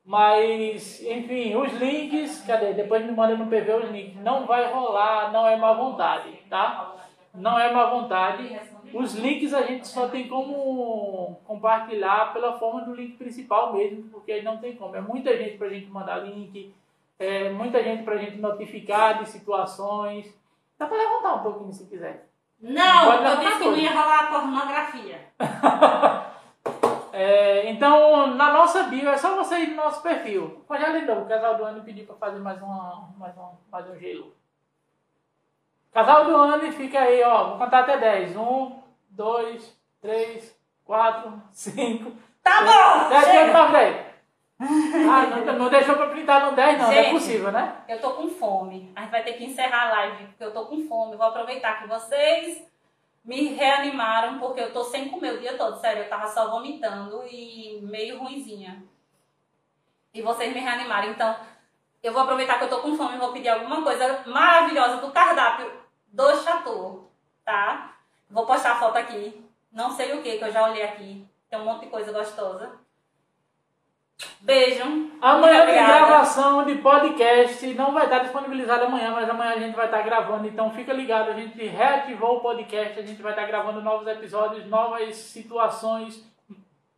Mas, 0.05 1.01
enfim, 1.05 1.55
os 1.55 1.73
links, 1.75 2.43
cadê? 2.45 2.73
Depois 2.73 3.07
me 3.07 3.13
manda 3.13 3.37
no 3.37 3.47
PV 3.47 3.73
os 3.75 3.91
links. 3.93 4.21
Não 4.21 4.45
vai 4.45 4.73
rolar, 4.73 5.31
não 5.33 5.47
é 5.47 5.57
má 5.57 5.73
vontade, 5.75 6.33
tá? 6.51 6.97
Não 7.33 7.57
é 7.57 7.73
má 7.73 7.87
vontade. 7.87 8.61
Os 8.93 9.15
links 9.15 9.55
a 9.55 9.63
gente 9.63 9.87
só 9.87 10.09
tem 10.09 10.27
como 10.27 11.41
compartilhar 11.45 12.33
pela 12.33 12.59
forma 12.59 12.81
do 12.81 12.97
link 12.97 13.17
principal 13.17 13.73
mesmo, 13.73 14.11
porque 14.11 14.43
não 14.43 14.59
tem 14.59 14.75
como. 14.75 14.97
É 14.97 15.01
muita 15.01 15.39
gente 15.39 15.57
pra 15.57 15.69
gente 15.69 15.87
mandar 15.87 16.25
link, 16.25 16.75
é 17.21 17.51
muita 17.51 17.81
gente 17.81 18.03
pra 18.03 18.17
gente 18.17 18.37
notificar 18.39 19.23
de 19.23 19.29
situações. 19.29 20.27
Dá 20.77 20.87
pra 20.87 20.97
levantar 20.97 21.37
um 21.37 21.43
pouquinho 21.45 21.73
se 21.73 21.87
quiser. 21.87 22.32
Não, 22.63 23.07
Pode 23.07 23.25
eu 23.25 23.37
disse 23.39 23.59
que 23.59 23.65
não 23.65 23.77
ia 23.77 23.91
rolar 23.91 24.31
pornografia. 24.31 25.29
É, 27.15 27.69
então, 27.69 28.29
na 28.29 28.55
nossa 28.55 28.85
bio, 28.85 29.11
é 29.11 29.19
só 29.19 29.37
você 29.37 29.59
ir 29.59 29.67
no 29.69 29.77
nosso 29.77 30.03
perfil. 30.03 30.65
Congela 30.67 30.99
de 30.99 31.05
novo, 31.05 31.21
o 31.21 31.29
casal 31.29 31.57
do 31.57 31.65
ano 31.65 31.85
pediu 31.85 32.07
para 32.07 32.17
fazer 32.17 32.39
mais, 32.39 32.61
uma, 32.63 33.11
mais, 33.19 33.37
um, 33.37 33.51
mais 33.71 33.87
um 33.91 33.99
gelo. 33.99 34.35
Casal 35.93 36.25
do 36.25 36.35
ano, 36.35 36.73
fica 36.73 37.01
aí, 37.01 37.23
ó. 37.23 37.51
Vou 37.51 37.59
contar 37.59 37.81
até 37.81 37.99
10. 37.99 38.35
1, 38.35 38.83
2, 39.11 39.79
3, 40.01 40.59
4, 40.87 41.43
5, 41.53 42.13
Tá 42.43 42.63
bom, 42.63 43.09
7, 43.11 43.15
8, 43.15 43.31
chega. 43.31 43.53
9, 43.53 43.73
10. 43.73 44.12
Ah, 44.65 45.27
não, 45.27 45.59
não 45.59 45.69
deixou 45.69 45.97
para 45.97 46.09
printar 46.09 46.47
no 46.47 46.57
10, 46.57 46.79
não. 46.79 46.87
Não 46.87 46.93
é 46.93 47.03
Gente. 47.03 47.13
possível, 47.13 47.53
né? 47.53 47.77
Eu 47.89 48.01
tô 48.01 48.13
com 48.13 48.29
fome. 48.29 48.93
A 48.95 49.03
gente 49.03 49.11
vai 49.11 49.23
ter 49.23 49.33
que 49.35 49.45
encerrar 49.45 49.89
a 49.89 49.93
live, 49.93 50.27
porque 50.27 50.45
eu 50.45 50.53
tô 50.53 50.67
com 50.67 50.87
fome. 50.87 51.17
Vou 51.17 51.27
aproveitar 51.27 51.83
que 51.83 51.89
vocês 51.89 52.63
me 53.25 53.49
reanimaram, 53.55 54.39
porque 54.39 54.61
eu 54.61 54.73
tô 54.73 54.85
sem 54.85 55.09
comer 55.09 55.35
o 55.35 55.41
dia 55.41 55.57
todo. 55.57 55.81
Sério, 55.81 56.03
eu 56.03 56.09
tava 56.09 56.27
só 56.29 56.51
vomitando 56.51 57.25
e 57.27 57.81
meio 57.83 58.19
ruinzinha. 58.19 58.83
E 60.15 60.21
vocês 60.23 60.53
me 60.53 60.61
reanimaram. 60.61 61.11
Então, 61.11 61.35
eu 62.03 62.13
vou 62.13 62.23
aproveitar 62.23 62.59
que 62.59 62.65
eu 62.65 62.71
tô 62.71 62.81
com 62.81 62.97
fome 62.97 63.17
e 63.17 63.19
vou 63.19 63.33
pedir 63.33 63.49
alguma 63.49 63.83
coisa 63.83 64.23
maravilhosa 64.27 64.97
do 64.97 65.13
cardápio 65.13 65.73
do 66.09 66.37
Chateau, 66.43 67.11
tá? 67.45 67.97
Vou 68.31 68.45
postar 68.45 68.73
a 68.73 68.77
foto 68.77 68.97
aqui. 68.97 69.45
Não 69.71 69.91
sei 69.91 70.13
o 70.13 70.23
que, 70.23 70.37
que 70.37 70.45
eu 70.45 70.53
já 70.53 70.69
olhei 70.69 70.83
aqui. 70.83 71.27
Tem 71.49 71.59
um 71.59 71.65
monte 71.65 71.85
de 71.85 71.91
coisa 71.91 72.13
gostosa. 72.13 72.73
Beijo. 74.41 75.11
Amanhã 75.21 75.67
tem 75.67 75.75
gravação 75.75 76.65
de 76.65 76.75
podcast, 76.77 77.67
não 77.75 77.93
vai 77.93 78.05
estar 78.05 78.19
disponibilizado 78.21 78.85
amanhã, 78.85 79.13
mas 79.13 79.31
amanhã 79.31 79.53
a 79.53 79.59
gente 79.59 79.77
vai 79.77 79.87
estar 79.87 80.03
gravando, 80.03 80.49
então 80.49 80.73
fica 80.73 80.93
ligado, 80.93 81.31
a 81.31 81.35
gente 81.35 81.65
reativou 81.65 82.39
o 82.39 82.41
podcast, 82.41 82.99
a 82.99 83.03
gente 83.03 83.23
vai 83.23 83.33
estar 83.33 83.47
gravando 83.47 83.81
novos 83.81 84.07
episódios, 84.07 84.67
novas 84.67 85.15
situações, 85.17 86.25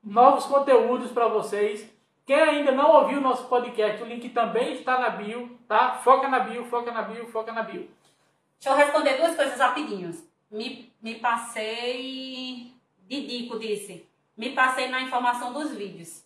novos 0.02 0.46
conteúdos 0.46 1.12
para 1.12 1.28
vocês. 1.28 1.92
Quem 2.26 2.40
ainda 2.40 2.72
não 2.72 2.90
ouviu 3.02 3.18
o 3.18 3.22
nosso 3.22 3.46
podcast, 3.48 4.02
o 4.02 4.06
link 4.06 4.30
também 4.30 4.72
está 4.72 4.98
na 4.98 5.10
bio, 5.10 5.58
tá? 5.68 6.00
Foca 6.02 6.26
na 6.28 6.40
bio, 6.40 6.64
foca 6.64 6.90
na 6.90 7.02
bio, 7.02 7.26
foca 7.26 7.52
na 7.52 7.62
bio. 7.62 7.88
Deixa 8.58 8.70
eu 8.70 8.74
responder 8.74 9.18
duas 9.18 9.36
coisas 9.36 9.58
rapidinhos. 9.58 10.24
Me, 10.50 10.90
me 11.02 11.16
passei. 11.16 12.72
Didico 13.06 13.58
disse. 13.58 14.08
Me 14.34 14.50
passei 14.50 14.88
na 14.88 15.02
informação 15.02 15.52
dos 15.52 15.72
vídeos. 15.76 16.24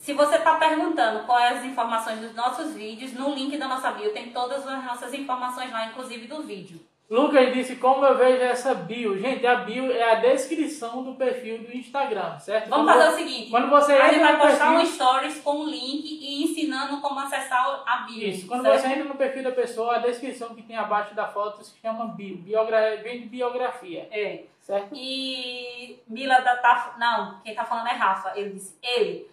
Se 0.00 0.14
você 0.14 0.36
está 0.36 0.54
perguntando 0.54 1.26
quais 1.26 1.58
as 1.58 1.64
informações 1.64 2.20
dos 2.20 2.34
nossos 2.34 2.72
vídeos, 2.72 3.12
no 3.12 3.34
link 3.34 3.56
da 3.58 3.68
nossa 3.68 3.90
bio 3.92 4.10
tem 4.14 4.30
todas 4.30 4.66
as 4.66 4.84
nossas 4.84 5.12
informações 5.12 5.70
lá, 5.70 5.86
inclusive 5.86 6.26
do 6.26 6.42
vídeo. 6.42 6.80
Lucas 7.10 7.52
disse 7.52 7.76
como 7.76 8.06
eu 8.06 8.16
vejo 8.16 8.40
essa 8.40 8.72
bio. 8.72 9.18
Gente, 9.18 9.44
a 9.46 9.56
bio 9.56 9.92
é 9.92 10.12
a 10.12 10.14
descrição 10.14 11.02
do 11.02 11.14
perfil 11.16 11.58
do 11.58 11.76
Instagram, 11.76 12.38
certo? 12.38 12.70
Vamos 12.70 12.86
Quando 12.86 12.98
fazer 13.02 13.12
o 13.14 13.16
seguinte. 13.18 13.50
Quando 13.50 13.68
você 13.68 13.92
A 13.92 14.12
gente 14.12 14.22
vai 14.22 14.38
postar 14.40 14.70
um 14.70 14.76
perfil, 14.78 14.94
stories 14.94 15.40
com 15.40 15.56
o 15.58 15.64
link 15.68 16.04
e 16.06 16.44
ensinando 16.44 17.00
como 17.00 17.18
acessar 17.20 17.82
a 17.84 17.96
bio. 18.06 18.26
isso, 18.28 18.46
quando 18.46 18.62
certo? 18.62 18.80
você 18.80 18.86
entra 18.86 19.04
no 19.04 19.16
perfil 19.16 19.42
da 19.42 19.50
pessoa, 19.52 19.96
a 19.96 19.98
descrição 19.98 20.54
que 20.54 20.62
tem 20.62 20.76
abaixo 20.76 21.14
da 21.14 21.26
foto 21.26 21.62
se 21.62 21.76
chama 21.82 22.06
bio, 22.06 22.36
biogra... 22.38 22.96
vem 23.02 23.20
de 23.22 23.26
biografia, 23.26 24.08
É. 24.10 24.44
certo? 24.60 24.90
E 24.94 25.98
Mila 26.08 26.40
da 26.40 26.56
tá, 26.56 26.94
não, 26.98 27.40
quem 27.42 27.54
tá 27.54 27.64
falando 27.64 27.88
é 27.88 27.92
Rafa. 27.94 28.32
Ele 28.38 28.50
disse, 28.50 28.78
ele, 28.82 29.28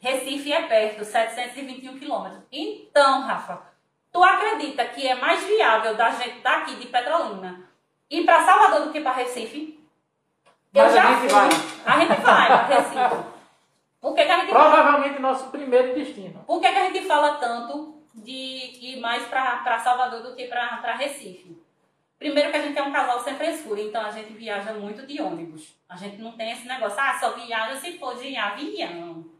Recife 0.00 0.52
é 0.52 0.62
perto, 0.62 1.04
721 1.04 1.98
quilômetros. 1.98 2.42
Então, 2.52 3.22
Rafa, 3.22 3.62
tu 4.12 4.22
acredita 4.22 4.84
que 4.86 5.06
é 5.06 5.14
mais 5.14 5.42
viável 5.44 5.96
da 5.96 6.10
gente 6.10 6.40
daqui 6.40 6.76
de 6.76 6.86
Petrolina 6.86 7.68
ir 8.10 8.24
para 8.24 8.44
Salvador 8.44 8.86
do 8.86 8.92
que 8.92 9.00
para 9.00 9.12
Recife? 9.12 9.78
Mas 10.72 10.92
a 10.92 10.96
já 10.96 11.08
gente 11.08 11.20
fui. 11.20 11.28
vai. 11.28 11.48
A 11.84 12.00
gente 12.00 12.20
vai 12.20 12.46
para 12.46 12.66
Recife. 12.66 13.28
Por 14.00 14.14
que, 14.14 14.24
que 14.24 14.30
a 14.30 14.38
gente 14.40 14.50
Provavelmente 14.50 15.18
nosso 15.18 15.50
primeiro 15.50 15.94
destino. 15.94 16.44
Por 16.46 16.60
que, 16.60 16.70
que 16.70 16.78
a 16.78 16.84
gente 16.84 17.06
fala 17.06 17.34
tanto 17.34 18.00
de 18.14 18.32
ir 18.32 19.00
mais 19.00 19.24
para 19.26 19.78
Salvador 19.80 20.22
do 20.22 20.36
que 20.36 20.46
para 20.46 20.94
Recife? 20.94 21.60
Primeiro 22.18 22.50
que 22.50 22.56
a 22.56 22.62
gente 22.62 22.78
é 22.78 22.82
um 22.82 22.92
casal 22.92 23.20
sem 23.20 23.36
frescura, 23.36 23.80
então 23.80 24.04
a 24.04 24.10
gente 24.10 24.32
viaja 24.32 24.72
muito 24.72 25.06
de 25.06 25.20
ônibus. 25.20 25.74
A 25.88 25.96
gente 25.96 26.20
não 26.20 26.32
tem 26.32 26.50
esse 26.50 26.66
negócio, 26.66 26.98
ah, 26.98 27.16
só 27.18 27.30
viaja 27.32 27.76
se 27.76 27.98
for 27.98 28.16
de 28.16 28.36
avião. 28.36 29.37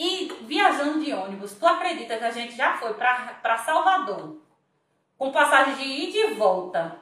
E 0.00 0.32
viajando 0.46 1.04
de 1.04 1.12
ônibus, 1.12 1.52
tu 1.56 1.66
acredita 1.66 2.16
que 2.16 2.24
a 2.24 2.30
gente 2.30 2.56
já 2.56 2.78
foi 2.78 2.94
para 2.94 3.58
Salvador 3.58 4.38
com 5.18 5.30
passagem 5.30 5.74
de 5.74 5.82
ida 5.84 6.16
e 6.16 6.34
volta? 6.36 6.96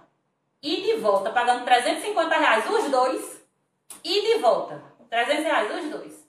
Ida 0.61 0.89
e 0.89 0.97
volta, 0.97 1.31
pagando 1.31 1.65
350 1.65 2.37
reais 2.37 2.69
os 2.69 2.91
dois. 2.91 3.47
Ida 4.03 4.29
e 4.31 4.39
volta, 4.39 4.83
300 5.09 5.45
reais 5.45 5.85
os 5.85 5.91
dois. 5.93 6.29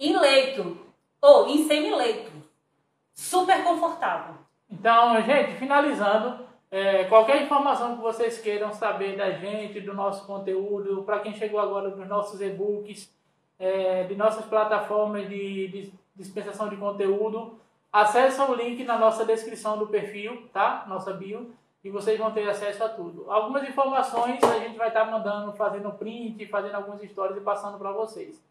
Em 0.00 0.16
leito, 0.16 0.86
ou 1.20 1.48
em 1.48 1.68
semi-leito. 1.68 2.32
Super 3.12 3.62
confortável. 3.62 4.36
Então, 4.70 5.20
gente, 5.20 5.58
finalizando, 5.58 6.46
é, 6.70 7.04
qualquer 7.04 7.42
informação 7.42 7.94
que 7.94 8.02
vocês 8.02 8.40
queiram 8.40 8.72
saber 8.72 9.18
da 9.18 9.32
gente, 9.32 9.82
do 9.82 9.92
nosso 9.92 10.26
conteúdo, 10.26 11.02
para 11.02 11.20
quem 11.20 11.34
chegou 11.34 11.60
agora 11.60 11.90
dos 11.90 12.08
nossos 12.08 12.40
e-books, 12.40 13.13
é, 13.58 14.04
de 14.04 14.14
nossas 14.14 14.44
plataformas 14.46 15.28
de, 15.28 15.68
de 15.68 15.92
dispensação 16.16 16.68
de 16.68 16.76
conteúdo, 16.76 17.58
acesse 17.92 18.40
o 18.40 18.54
link 18.54 18.84
na 18.84 18.98
nossa 18.98 19.24
descrição 19.24 19.78
do 19.78 19.86
perfil, 19.86 20.48
tá? 20.52 20.84
Nossa 20.88 21.12
bio, 21.12 21.54
e 21.82 21.90
vocês 21.90 22.18
vão 22.18 22.30
ter 22.30 22.48
acesso 22.48 22.82
a 22.82 22.88
tudo. 22.88 23.30
Algumas 23.30 23.68
informações 23.68 24.42
a 24.42 24.58
gente 24.58 24.76
vai 24.76 24.88
estar 24.88 25.04
mandando, 25.04 25.52
fazendo 25.52 25.92
print, 25.92 26.46
fazendo 26.46 26.74
algumas 26.76 27.02
histórias 27.02 27.36
e 27.36 27.40
passando 27.40 27.78
para 27.78 27.92
vocês. 27.92 28.42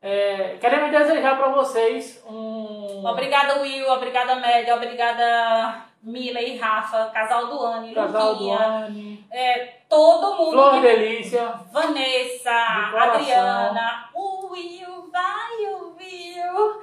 É, 0.00 0.56
queremos 0.60 0.92
desejar 0.92 1.36
para 1.36 1.48
vocês 1.48 2.22
um 2.24 3.04
Obrigada, 3.04 3.60
Will. 3.60 3.90
Obrigada, 3.90 4.36
Média. 4.36 4.76
Obrigada, 4.76 5.86
Mila 6.02 6.40
e 6.40 6.56
Rafa. 6.56 7.06
Casal 7.06 7.46
do 7.48 7.60
Anne, 7.64 7.94
casal 7.94 8.36
do 8.36 8.44
Luquinha. 8.44 8.58
Anne, 8.58 9.17
É, 9.30 9.66
todo 9.88 10.36
mundo. 10.36 10.52
Flor 10.52 10.72
que- 10.74 10.80
Delícia, 10.80 11.60
Vanessa, 11.70 12.50
De. 12.90 12.96
Adriana, 12.98 14.08
o 14.14 14.50
Will, 14.52 15.10
vai 15.10 15.56
o 15.74 15.94
Will. 15.98 16.82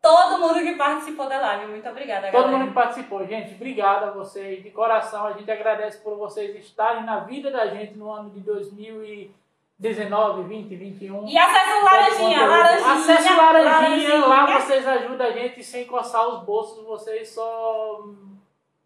Todo 0.00 0.38
mundo 0.38 0.60
que 0.60 0.76
participou 0.76 1.28
da 1.28 1.38
live. 1.40 1.66
Muito 1.66 1.88
obrigada, 1.88 2.30
Todo 2.30 2.42
galera. 2.44 2.58
mundo 2.58 2.68
que 2.68 2.74
participou, 2.74 3.26
gente, 3.26 3.54
obrigado 3.54 4.04
a 4.04 4.10
vocês, 4.12 4.62
de 4.62 4.70
coração, 4.70 5.26
a 5.26 5.32
gente 5.32 5.50
agradece 5.50 5.98
por 5.98 6.16
vocês 6.16 6.54
estarem 6.56 7.02
na 7.04 7.20
vida 7.20 7.50
da 7.50 7.66
gente 7.66 7.98
no 7.98 8.10
ano 8.10 8.30
de 8.30 8.40
2019, 8.40 10.42
20, 10.44 10.76
21. 10.76 11.26
E 11.28 11.36
acessa 11.36 11.80
o 11.80 11.84
Laranjinha. 11.84 12.46
Laranjinha. 12.46 12.92
Acesse 12.92 13.32
o 13.32 13.36
Laranjinha, 13.36 14.18
lá 14.20 14.26
Laranjinha. 14.28 14.60
vocês 14.60 14.86
ajudam 14.88 15.26
a 15.26 15.30
gente 15.32 15.62
sem 15.64 15.84
coçar 15.86 16.26
os 16.28 16.44
bolsos, 16.44 16.84
vocês 16.86 17.28
só 17.30 18.04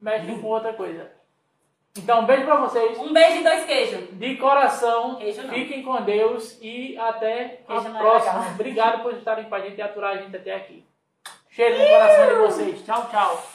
mexem 0.00 0.40
com 0.40 0.48
outra 0.48 0.72
coisa. 0.72 1.12
Então, 1.96 2.22
um 2.22 2.26
beijo 2.26 2.44
pra 2.44 2.56
vocês, 2.56 2.98
Um 2.98 3.12
beijo 3.12 3.38
e 3.40 3.44
dois 3.44 3.64
queijos. 3.66 4.08
de 4.18 4.36
coração, 4.36 5.14
Queijo 5.16 5.42
não. 5.42 5.54
fiquem 5.54 5.82
com 5.84 6.02
Deus 6.02 6.58
e 6.60 6.98
até 6.98 7.60
Queijo 7.66 7.86
a 7.86 7.90
é 7.90 7.98
próxima. 7.98 8.32
legal. 8.38 8.52
Obrigado 8.54 9.02
por 9.02 9.12
estarem 9.14 9.44
com 9.44 9.54
a 9.54 9.60
gente 9.60 9.78
e 9.78 9.82
aturar 9.82 10.14
a 10.14 10.16
gente 10.16 10.36
até 10.36 10.54
aqui. 10.54 10.84
Cheiro 11.50 11.78
no 11.78 11.86
coração 11.86 12.26
de 12.26 12.34
vocês. 12.34 12.84
Tchau, 12.84 13.08
tchau. 13.10 13.53